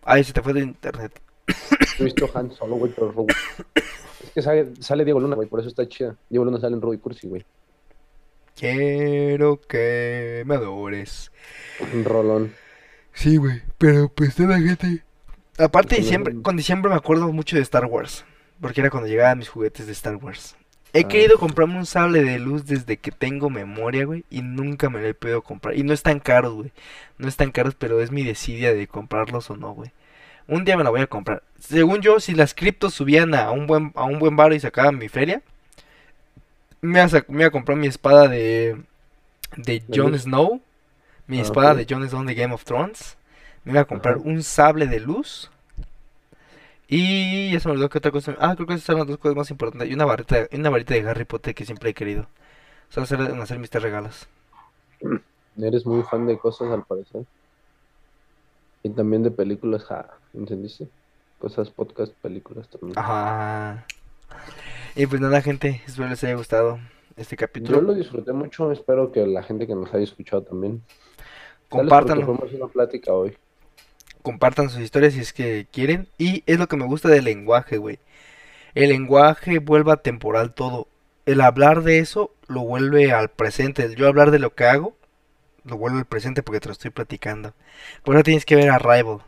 Ay, 0.04 0.24
se 0.24 0.32
te 0.32 0.40
fue 0.40 0.52
de 0.54 0.60
internet. 0.60 1.20
He 1.98 2.04
visto 2.04 2.28
Han 2.34 2.50
Solo, 2.52 2.76
güey, 2.76 2.92
pero 2.94 3.12
Rogue 3.12 3.34
Es 4.24 4.30
que 4.30 4.40
sale, 4.42 4.68
sale 4.80 5.04
Diego 5.04 5.20
Luna, 5.20 5.36
güey, 5.36 5.48
por 5.48 5.60
eso 5.60 5.68
está 5.68 5.86
chida. 5.88 6.16
Diego 6.30 6.44
Luna 6.44 6.58
sale 6.60 6.74
en 6.76 6.80
Rogue 6.82 6.98
Cursi, 6.98 7.28
güey. 7.28 7.44
Quiero 8.54 9.60
que 9.60 10.42
me 10.46 10.54
adores. 10.54 11.30
Un 11.92 12.04
rolón. 12.04 12.54
Sí, 13.12 13.36
güey, 13.36 13.62
pero 13.78 14.08
pues 14.08 14.34
toda 14.34 14.58
la 14.58 14.60
gente. 14.66 15.02
Aparte, 15.58 15.96
diciembre, 15.96 16.34
con 16.42 16.56
diciembre 16.56 16.90
me 16.90 16.96
acuerdo 16.96 17.32
mucho 17.32 17.56
de 17.56 17.62
Star 17.62 17.86
Wars. 17.86 18.24
Porque 18.60 18.80
era 18.80 18.90
cuando 18.90 19.08
llegaban 19.08 19.38
mis 19.38 19.48
juguetes 19.48 19.86
de 19.86 19.92
Star 19.92 20.16
Wars. 20.16 20.56
He 20.92 21.00
Ah. 21.04 21.08
querido 21.08 21.38
comprarme 21.38 21.76
un 21.78 21.86
sable 21.86 22.22
de 22.22 22.38
luz 22.38 22.64
desde 22.66 22.96
que 22.96 23.10
tengo 23.10 23.50
memoria, 23.50 24.04
güey. 24.06 24.24
Y 24.30 24.42
nunca 24.42 24.88
me 24.88 25.00
lo 25.00 25.06
he 25.08 25.14
podido 25.14 25.42
comprar. 25.42 25.76
Y 25.76 25.82
no 25.82 25.92
están 25.92 26.20
caros, 26.20 26.54
güey. 26.54 26.72
No 27.18 27.28
están 27.28 27.52
caros, 27.52 27.74
pero 27.74 28.00
es 28.00 28.10
mi 28.10 28.22
desidia 28.24 28.72
de 28.74 28.86
comprarlos 28.86 29.50
o 29.50 29.56
no, 29.56 29.72
güey. 29.72 29.90
Un 30.48 30.64
día 30.64 30.76
me 30.76 30.84
la 30.84 30.90
voy 30.90 31.00
a 31.00 31.06
comprar. 31.06 31.42
Según 31.58 32.00
yo, 32.00 32.20
si 32.20 32.34
las 32.34 32.54
criptos 32.54 32.94
subían 32.94 33.34
a 33.34 33.50
un 33.50 33.66
buen, 33.66 33.92
a 33.94 34.04
un 34.04 34.18
buen 34.18 34.36
bar 34.36 34.52
y 34.52 34.60
sacaban 34.60 34.96
mi 34.98 35.08
feria, 35.08 35.42
me 36.80 37.00
iba 37.02 37.18
a, 37.18 37.24
me 37.28 37.50
comprar 37.50 37.76
mi 37.76 37.86
espada 37.88 38.28
de, 38.28 38.76
de 39.56 39.82
Jon? 39.92 40.16
Snow. 40.18 40.60
Mi 41.26 41.40
Ah, 41.40 41.42
espada 41.42 41.74
de 41.74 41.86
Jon 41.88 42.08
Snow 42.08 42.24
de 42.24 42.34
Game 42.34 42.54
of 42.54 42.64
Thrones. 42.64 43.15
Me 43.66 43.72
iba 43.72 43.80
a 43.80 43.84
comprar 43.84 44.18
un 44.18 44.44
sable 44.44 44.86
de 44.86 45.00
luz. 45.00 45.50
Y 46.86 47.50
ya 47.50 47.58
se 47.58 47.66
me 47.66 47.72
olvidó 47.72 47.88
que 47.88 47.98
otra 47.98 48.12
cosa. 48.12 48.36
Ah, 48.38 48.54
creo 48.54 48.68
que 48.68 48.74
esas 48.74 48.84
son 48.86 48.98
las 48.98 49.08
dos 49.08 49.18
cosas 49.18 49.36
más 49.36 49.50
importantes. 49.50 49.90
Y 49.90 49.94
una 49.94 50.04
varita, 50.04 50.46
una 50.52 50.70
varita 50.70 50.94
de 50.94 51.00
Harry 51.00 51.24
Potter 51.24 51.52
que 51.52 51.64
siempre 51.64 51.90
he 51.90 51.94
querido. 51.94 52.28
Solo 52.90 53.04
hacer, 53.04 53.20
hacer 53.20 53.58
mis 53.58 53.68
tres 53.68 53.82
regalos. 53.82 54.28
Eres 55.60 55.84
muy 55.84 56.04
fan 56.04 56.28
de 56.28 56.38
cosas 56.38 56.70
al 56.70 56.84
parecer. 56.84 57.24
Y 58.84 58.90
también 58.90 59.24
de 59.24 59.32
películas, 59.32 59.82
ja, 59.82 60.10
¿entendiste? 60.32 60.86
Cosas, 61.40 61.68
podcast, 61.70 62.12
películas 62.22 62.68
también. 62.68 62.96
Ajá. 62.96 63.84
Y 64.94 65.06
pues 65.06 65.20
nada, 65.20 65.42
gente, 65.42 65.82
espero 65.84 66.08
les 66.08 66.22
haya 66.22 66.36
gustado 66.36 66.78
este 67.16 67.34
Yo 67.34 67.40
capítulo. 67.40 67.80
lo 67.80 67.94
disfruté 67.94 68.32
mucho, 68.32 68.70
espero 68.70 69.10
que 69.10 69.26
la 69.26 69.42
gente 69.42 69.66
que 69.66 69.74
nos 69.74 69.92
haya 69.92 70.04
escuchado 70.04 70.42
también. 70.42 70.82
Compártanlo. 71.68 72.26
fuimos 72.26 72.52
una 72.52 72.68
plática 72.68 73.12
hoy. 73.12 73.36
Compartan 74.26 74.70
sus 74.70 74.80
historias 74.80 75.14
si 75.14 75.20
es 75.20 75.32
que 75.32 75.68
quieren. 75.72 76.08
Y 76.18 76.42
es 76.46 76.58
lo 76.58 76.66
que 76.66 76.76
me 76.76 76.84
gusta 76.84 77.08
del 77.08 77.24
lenguaje, 77.26 77.76
güey. 77.76 78.00
El 78.74 78.88
lenguaje 78.88 79.60
vuelve 79.60 79.92
a 79.92 79.98
temporal 79.98 80.52
todo. 80.52 80.88
El 81.26 81.40
hablar 81.40 81.84
de 81.84 82.00
eso 82.00 82.34
lo 82.48 82.62
vuelve 82.62 83.12
al 83.12 83.28
presente. 83.30 83.94
Yo 83.94 84.08
hablar 84.08 84.32
de 84.32 84.40
lo 84.40 84.52
que 84.52 84.64
hago 84.64 84.96
lo 85.62 85.76
vuelve 85.76 85.98
al 85.98 86.06
presente 86.06 86.42
porque 86.42 86.58
te 86.58 86.66
lo 86.66 86.72
estoy 86.72 86.90
platicando. 86.90 87.54
Por 88.02 88.16
eso 88.16 88.24
tienes 88.24 88.44
que 88.44 88.56
ver 88.56 88.70
Arrival. 88.70 89.20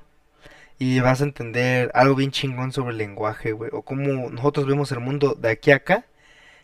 Y 0.81 0.99
vas 0.99 1.21
a 1.21 1.25
entender 1.25 1.93
algo 1.95 2.17
bien 2.17 2.33
chingón 2.33 2.73
sobre 2.73 2.91
el 2.91 2.99
lenguaje, 2.99 3.53
güey. 3.53 3.71
O 3.73 3.83
cómo 3.83 4.31
nosotros 4.31 4.67
vemos 4.67 4.91
el 4.91 4.99
mundo 4.99 5.37
de 5.39 5.51
aquí 5.51 5.71
a 5.71 5.77
acá. 5.77 6.07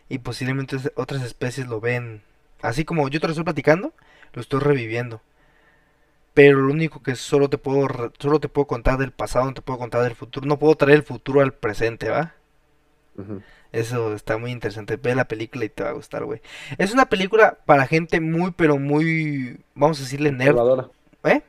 Y 0.09 0.17
posiblemente 0.19 0.75
otras 0.95 1.23
especies 1.23 1.67
lo 1.67 1.79
ven. 1.79 2.21
Así 2.61 2.83
como 2.83 3.07
yo 3.07 3.21
te 3.21 3.27
lo 3.27 3.31
estoy 3.31 3.45
platicando, 3.45 3.93
lo 4.33 4.41
estoy 4.41 4.59
reviviendo. 4.59 5.21
Pero 6.35 6.61
lo 6.61 6.71
único 6.73 7.03
que 7.03 7.15
solo 7.15 7.49
te 7.49 7.57
puedo 7.59 7.87
solo 8.19 8.39
te 8.41 8.49
puedo 8.49 8.67
contar 8.67 8.99
del 8.99 9.11
pasado, 9.13 9.45
no 9.47 9.55
te 9.55 9.63
puedo 9.63 9.79
contar 9.79 10.03
del 10.03 10.15
futuro, 10.15 10.47
no 10.47 10.59
puedo 10.59 10.75
traer 10.75 10.97
el 10.99 11.03
futuro 11.03 11.41
al 11.41 11.53
presente, 11.55 12.09
¿va? 12.09 12.35
Eso 13.71 14.13
está 14.15 14.37
muy 14.37 14.51
interesante. 14.51 14.95
Ve 14.97 15.15
la 15.15 15.27
película 15.27 15.65
y 15.65 15.69
te 15.69 15.83
va 15.83 15.89
a 15.89 15.93
gustar, 15.93 16.23
güey. 16.25 16.41
Es 16.77 16.93
una 16.93 17.07
película 17.07 17.57
para 17.65 17.87
gente 17.87 18.21
muy, 18.21 18.51
pero 18.51 18.77
muy, 18.79 19.59
vamos 19.75 19.99
a 19.99 20.03
decirle 20.03 20.31
nerd, 20.31 20.61
Observadora. 20.61 20.91
¿eh? 21.25 21.43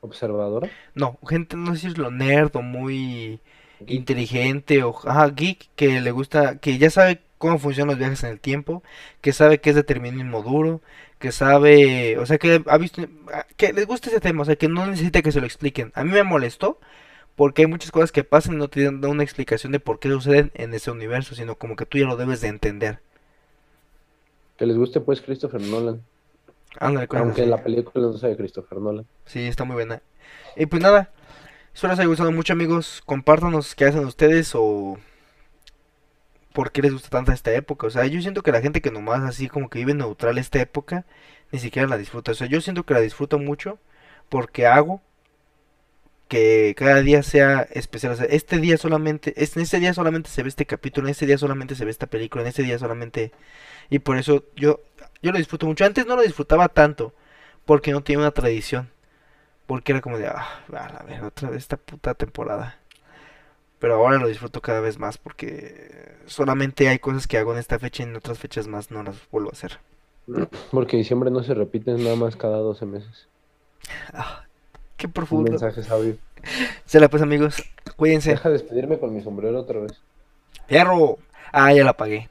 Observadora. 0.00 0.70
No, 0.94 1.18
gente, 1.28 1.56
no 1.56 1.72
decirlo 1.72 2.10
nerd 2.10 2.54
o 2.56 2.62
muy 2.62 3.40
Geek. 3.80 4.06
inteligente 4.08 4.82
o 4.84 4.96
ajá, 5.06 5.28
geek 5.30 5.68
que 5.76 6.00
le 6.00 6.10
gusta, 6.10 6.58
que 6.58 6.78
ya 6.78 6.90
sabe 6.90 7.22
cómo 7.38 7.58
funcionan 7.58 7.90
los 7.90 7.98
viajes 7.98 8.24
en 8.24 8.30
el 8.30 8.40
tiempo, 8.40 8.82
que 9.20 9.32
sabe 9.32 9.60
qué 9.60 9.70
es 9.70 9.76
determinismo 9.76 10.42
duro, 10.42 10.80
que 11.18 11.32
sabe, 11.32 12.18
o 12.18 12.26
sea, 12.26 12.38
que 12.38 12.62
ha 12.66 12.78
visto, 12.78 13.02
que 13.56 13.72
les 13.72 13.86
gusta 13.86 14.10
ese 14.10 14.20
tema, 14.20 14.42
o 14.42 14.44
sea, 14.44 14.56
que 14.56 14.68
no 14.68 14.86
necesita 14.86 15.22
que 15.22 15.32
se 15.32 15.40
lo 15.40 15.46
expliquen. 15.46 15.92
A 15.94 16.04
mí 16.04 16.10
me 16.10 16.22
molestó 16.22 16.78
porque 17.36 17.62
hay 17.62 17.68
muchas 17.68 17.90
cosas 17.90 18.12
que 18.12 18.24
pasan 18.24 18.54
y 18.54 18.56
no 18.58 18.68
te 18.68 18.84
dan 18.84 19.04
una 19.04 19.22
explicación 19.22 19.72
de 19.72 19.80
por 19.80 19.98
qué 19.98 20.08
suceden 20.08 20.50
en 20.54 20.74
ese 20.74 20.90
universo, 20.90 21.34
sino 21.34 21.56
como 21.56 21.76
que 21.76 21.86
tú 21.86 21.98
ya 21.98 22.06
lo 22.06 22.16
debes 22.16 22.40
de 22.40 22.48
entender. 22.48 23.00
Que 24.56 24.66
les 24.66 24.76
guste 24.76 25.00
pues 25.00 25.20
Christopher 25.20 25.60
Nolan. 25.60 26.02
Ándale, 26.78 27.08
Aunque 27.10 27.42
así. 27.42 27.50
la 27.50 27.62
película 27.62 28.06
no 28.06 28.18
sea 28.18 28.28
de 28.30 28.36
Christopher 28.36 28.78
Nolan. 28.78 29.06
Sí, 29.24 29.40
está 29.40 29.64
muy 29.64 29.74
buena. 29.74 30.02
Y 30.56 30.66
pues 30.66 30.82
nada, 30.82 31.10
espero 31.74 31.92
les 31.92 32.00
haya 32.00 32.08
gustado 32.08 32.32
mucho, 32.32 32.52
amigos. 32.52 33.02
Compártanos 33.04 33.74
qué 33.74 33.84
hacen 33.86 34.04
ustedes 34.04 34.52
o 34.54 34.98
por 36.56 36.72
qué 36.72 36.80
les 36.80 36.92
gusta 36.94 37.10
tanta 37.10 37.34
esta 37.34 37.52
época. 37.52 37.86
O 37.86 37.90
sea, 37.90 38.06
yo 38.06 38.22
siento 38.22 38.42
que 38.42 38.50
la 38.50 38.62
gente 38.62 38.80
que 38.80 38.90
nomás 38.90 39.22
así 39.24 39.46
como 39.46 39.68
que 39.68 39.78
vive 39.80 39.92
neutral 39.92 40.38
esta 40.38 40.58
época, 40.58 41.04
ni 41.52 41.58
siquiera 41.58 41.86
la 41.86 41.98
disfruta. 41.98 42.32
O 42.32 42.34
sea, 42.34 42.46
yo 42.48 42.62
siento 42.62 42.86
que 42.86 42.94
la 42.94 43.00
disfruto 43.00 43.38
mucho 43.38 43.78
porque 44.30 44.66
hago 44.66 45.02
que 46.28 46.74
cada 46.78 47.02
día 47.02 47.22
sea 47.22 47.60
especial. 47.72 48.12
O 48.14 48.16
sea, 48.16 48.24
este 48.26 48.58
día 48.58 48.78
solamente, 48.78 49.34
en 49.36 49.62
este 49.62 49.80
día 49.80 49.92
solamente 49.92 50.30
se 50.30 50.42
ve 50.42 50.48
este 50.48 50.64
capítulo, 50.64 51.08
en 51.08 51.12
este 51.12 51.26
día 51.26 51.36
solamente 51.36 51.74
se 51.74 51.84
ve 51.84 51.90
esta 51.90 52.06
película, 52.06 52.42
en 52.42 52.48
este 52.48 52.62
día 52.62 52.78
solamente... 52.78 53.32
Y 53.90 53.98
por 54.00 54.16
eso 54.16 54.44
yo, 54.56 54.80
yo 55.22 55.32
lo 55.32 55.38
disfruto 55.38 55.66
mucho. 55.66 55.84
Antes 55.84 56.06
no 56.06 56.16
lo 56.16 56.22
disfrutaba 56.22 56.68
tanto 56.70 57.12
porque 57.66 57.92
no 57.92 58.02
tenía 58.02 58.20
una 58.20 58.30
tradición. 58.30 58.90
Porque 59.66 59.92
era 59.92 60.00
como 60.00 60.18
de, 60.18 60.28
ah, 60.28 60.64
a 60.72 61.04
ver, 61.04 61.22
otra 61.22 61.50
vez 61.50 61.58
esta 61.58 61.76
puta 61.76 62.14
temporada. 62.14 62.80
Pero 63.78 63.94
ahora 63.96 64.18
lo 64.18 64.28
disfruto 64.28 64.60
cada 64.62 64.80
vez 64.80 64.98
más 64.98 65.18
porque 65.18 66.14
solamente 66.26 66.88
hay 66.88 66.98
cosas 66.98 67.26
que 67.26 67.36
hago 67.38 67.52
en 67.52 67.58
esta 67.58 67.78
fecha 67.78 68.02
y 68.02 68.06
en 68.06 68.16
otras 68.16 68.38
fechas 68.38 68.66
más 68.68 68.90
no 68.90 69.02
las 69.02 69.16
vuelvo 69.30 69.50
a 69.50 69.52
hacer. 69.52 69.78
Porque 70.72 70.96
diciembre 70.96 71.30
no 71.30 71.42
se 71.42 71.54
repite 71.54 71.92
nada 71.92 72.16
más 72.16 72.34
cada 72.36 72.56
12 72.58 72.84
meses. 72.86 73.28
Ah, 74.12 74.44
qué 74.96 75.06
Un 75.06 75.12
profundo. 75.12 75.50
mensaje 75.50 75.82
sabio. 75.82 76.16
Se 76.84 77.06
pues 77.08 77.22
amigos, 77.22 77.62
cuídense. 77.96 78.30
Deja 78.30 78.48
despedirme 78.50 78.98
con 78.98 79.14
mi 79.14 79.22
sombrero 79.22 79.60
otra 79.60 79.80
vez. 79.80 79.92
Fierro. 80.66 81.18
Ah, 81.52 81.72
ya 81.72 81.84
la 81.84 81.90
apagué. 81.90 82.28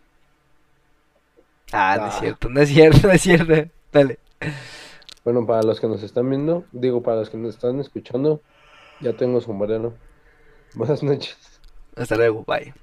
Ah, 1.71 1.97
no 1.99 2.07
es 2.07 2.13
Ah. 2.15 2.19
cierto, 2.19 2.49
no 2.49 2.61
es 2.61 2.69
cierto, 2.69 3.07
no 3.07 3.13
es 3.13 3.21
cierto. 3.21 3.71
Dale. 3.91 4.19
Bueno, 5.23 5.45
para 5.45 5.63
los 5.63 5.79
que 5.79 5.87
nos 5.87 6.03
están 6.03 6.29
viendo, 6.29 6.65
digo, 6.71 7.01
para 7.01 7.17
los 7.17 7.29
que 7.29 7.37
nos 7.37 7.55
están 7.55 7.79
escuchando, 7.79 8.41
ya 9.01 9.13
tengo 9.13 9.41
sombrero. 9.41 9.93
Buenas 10.75 11.01
noches. 11.03 11.35
Hasta 11.95 12.15
luego, 12.15 12.43
bye. 12.45 12.73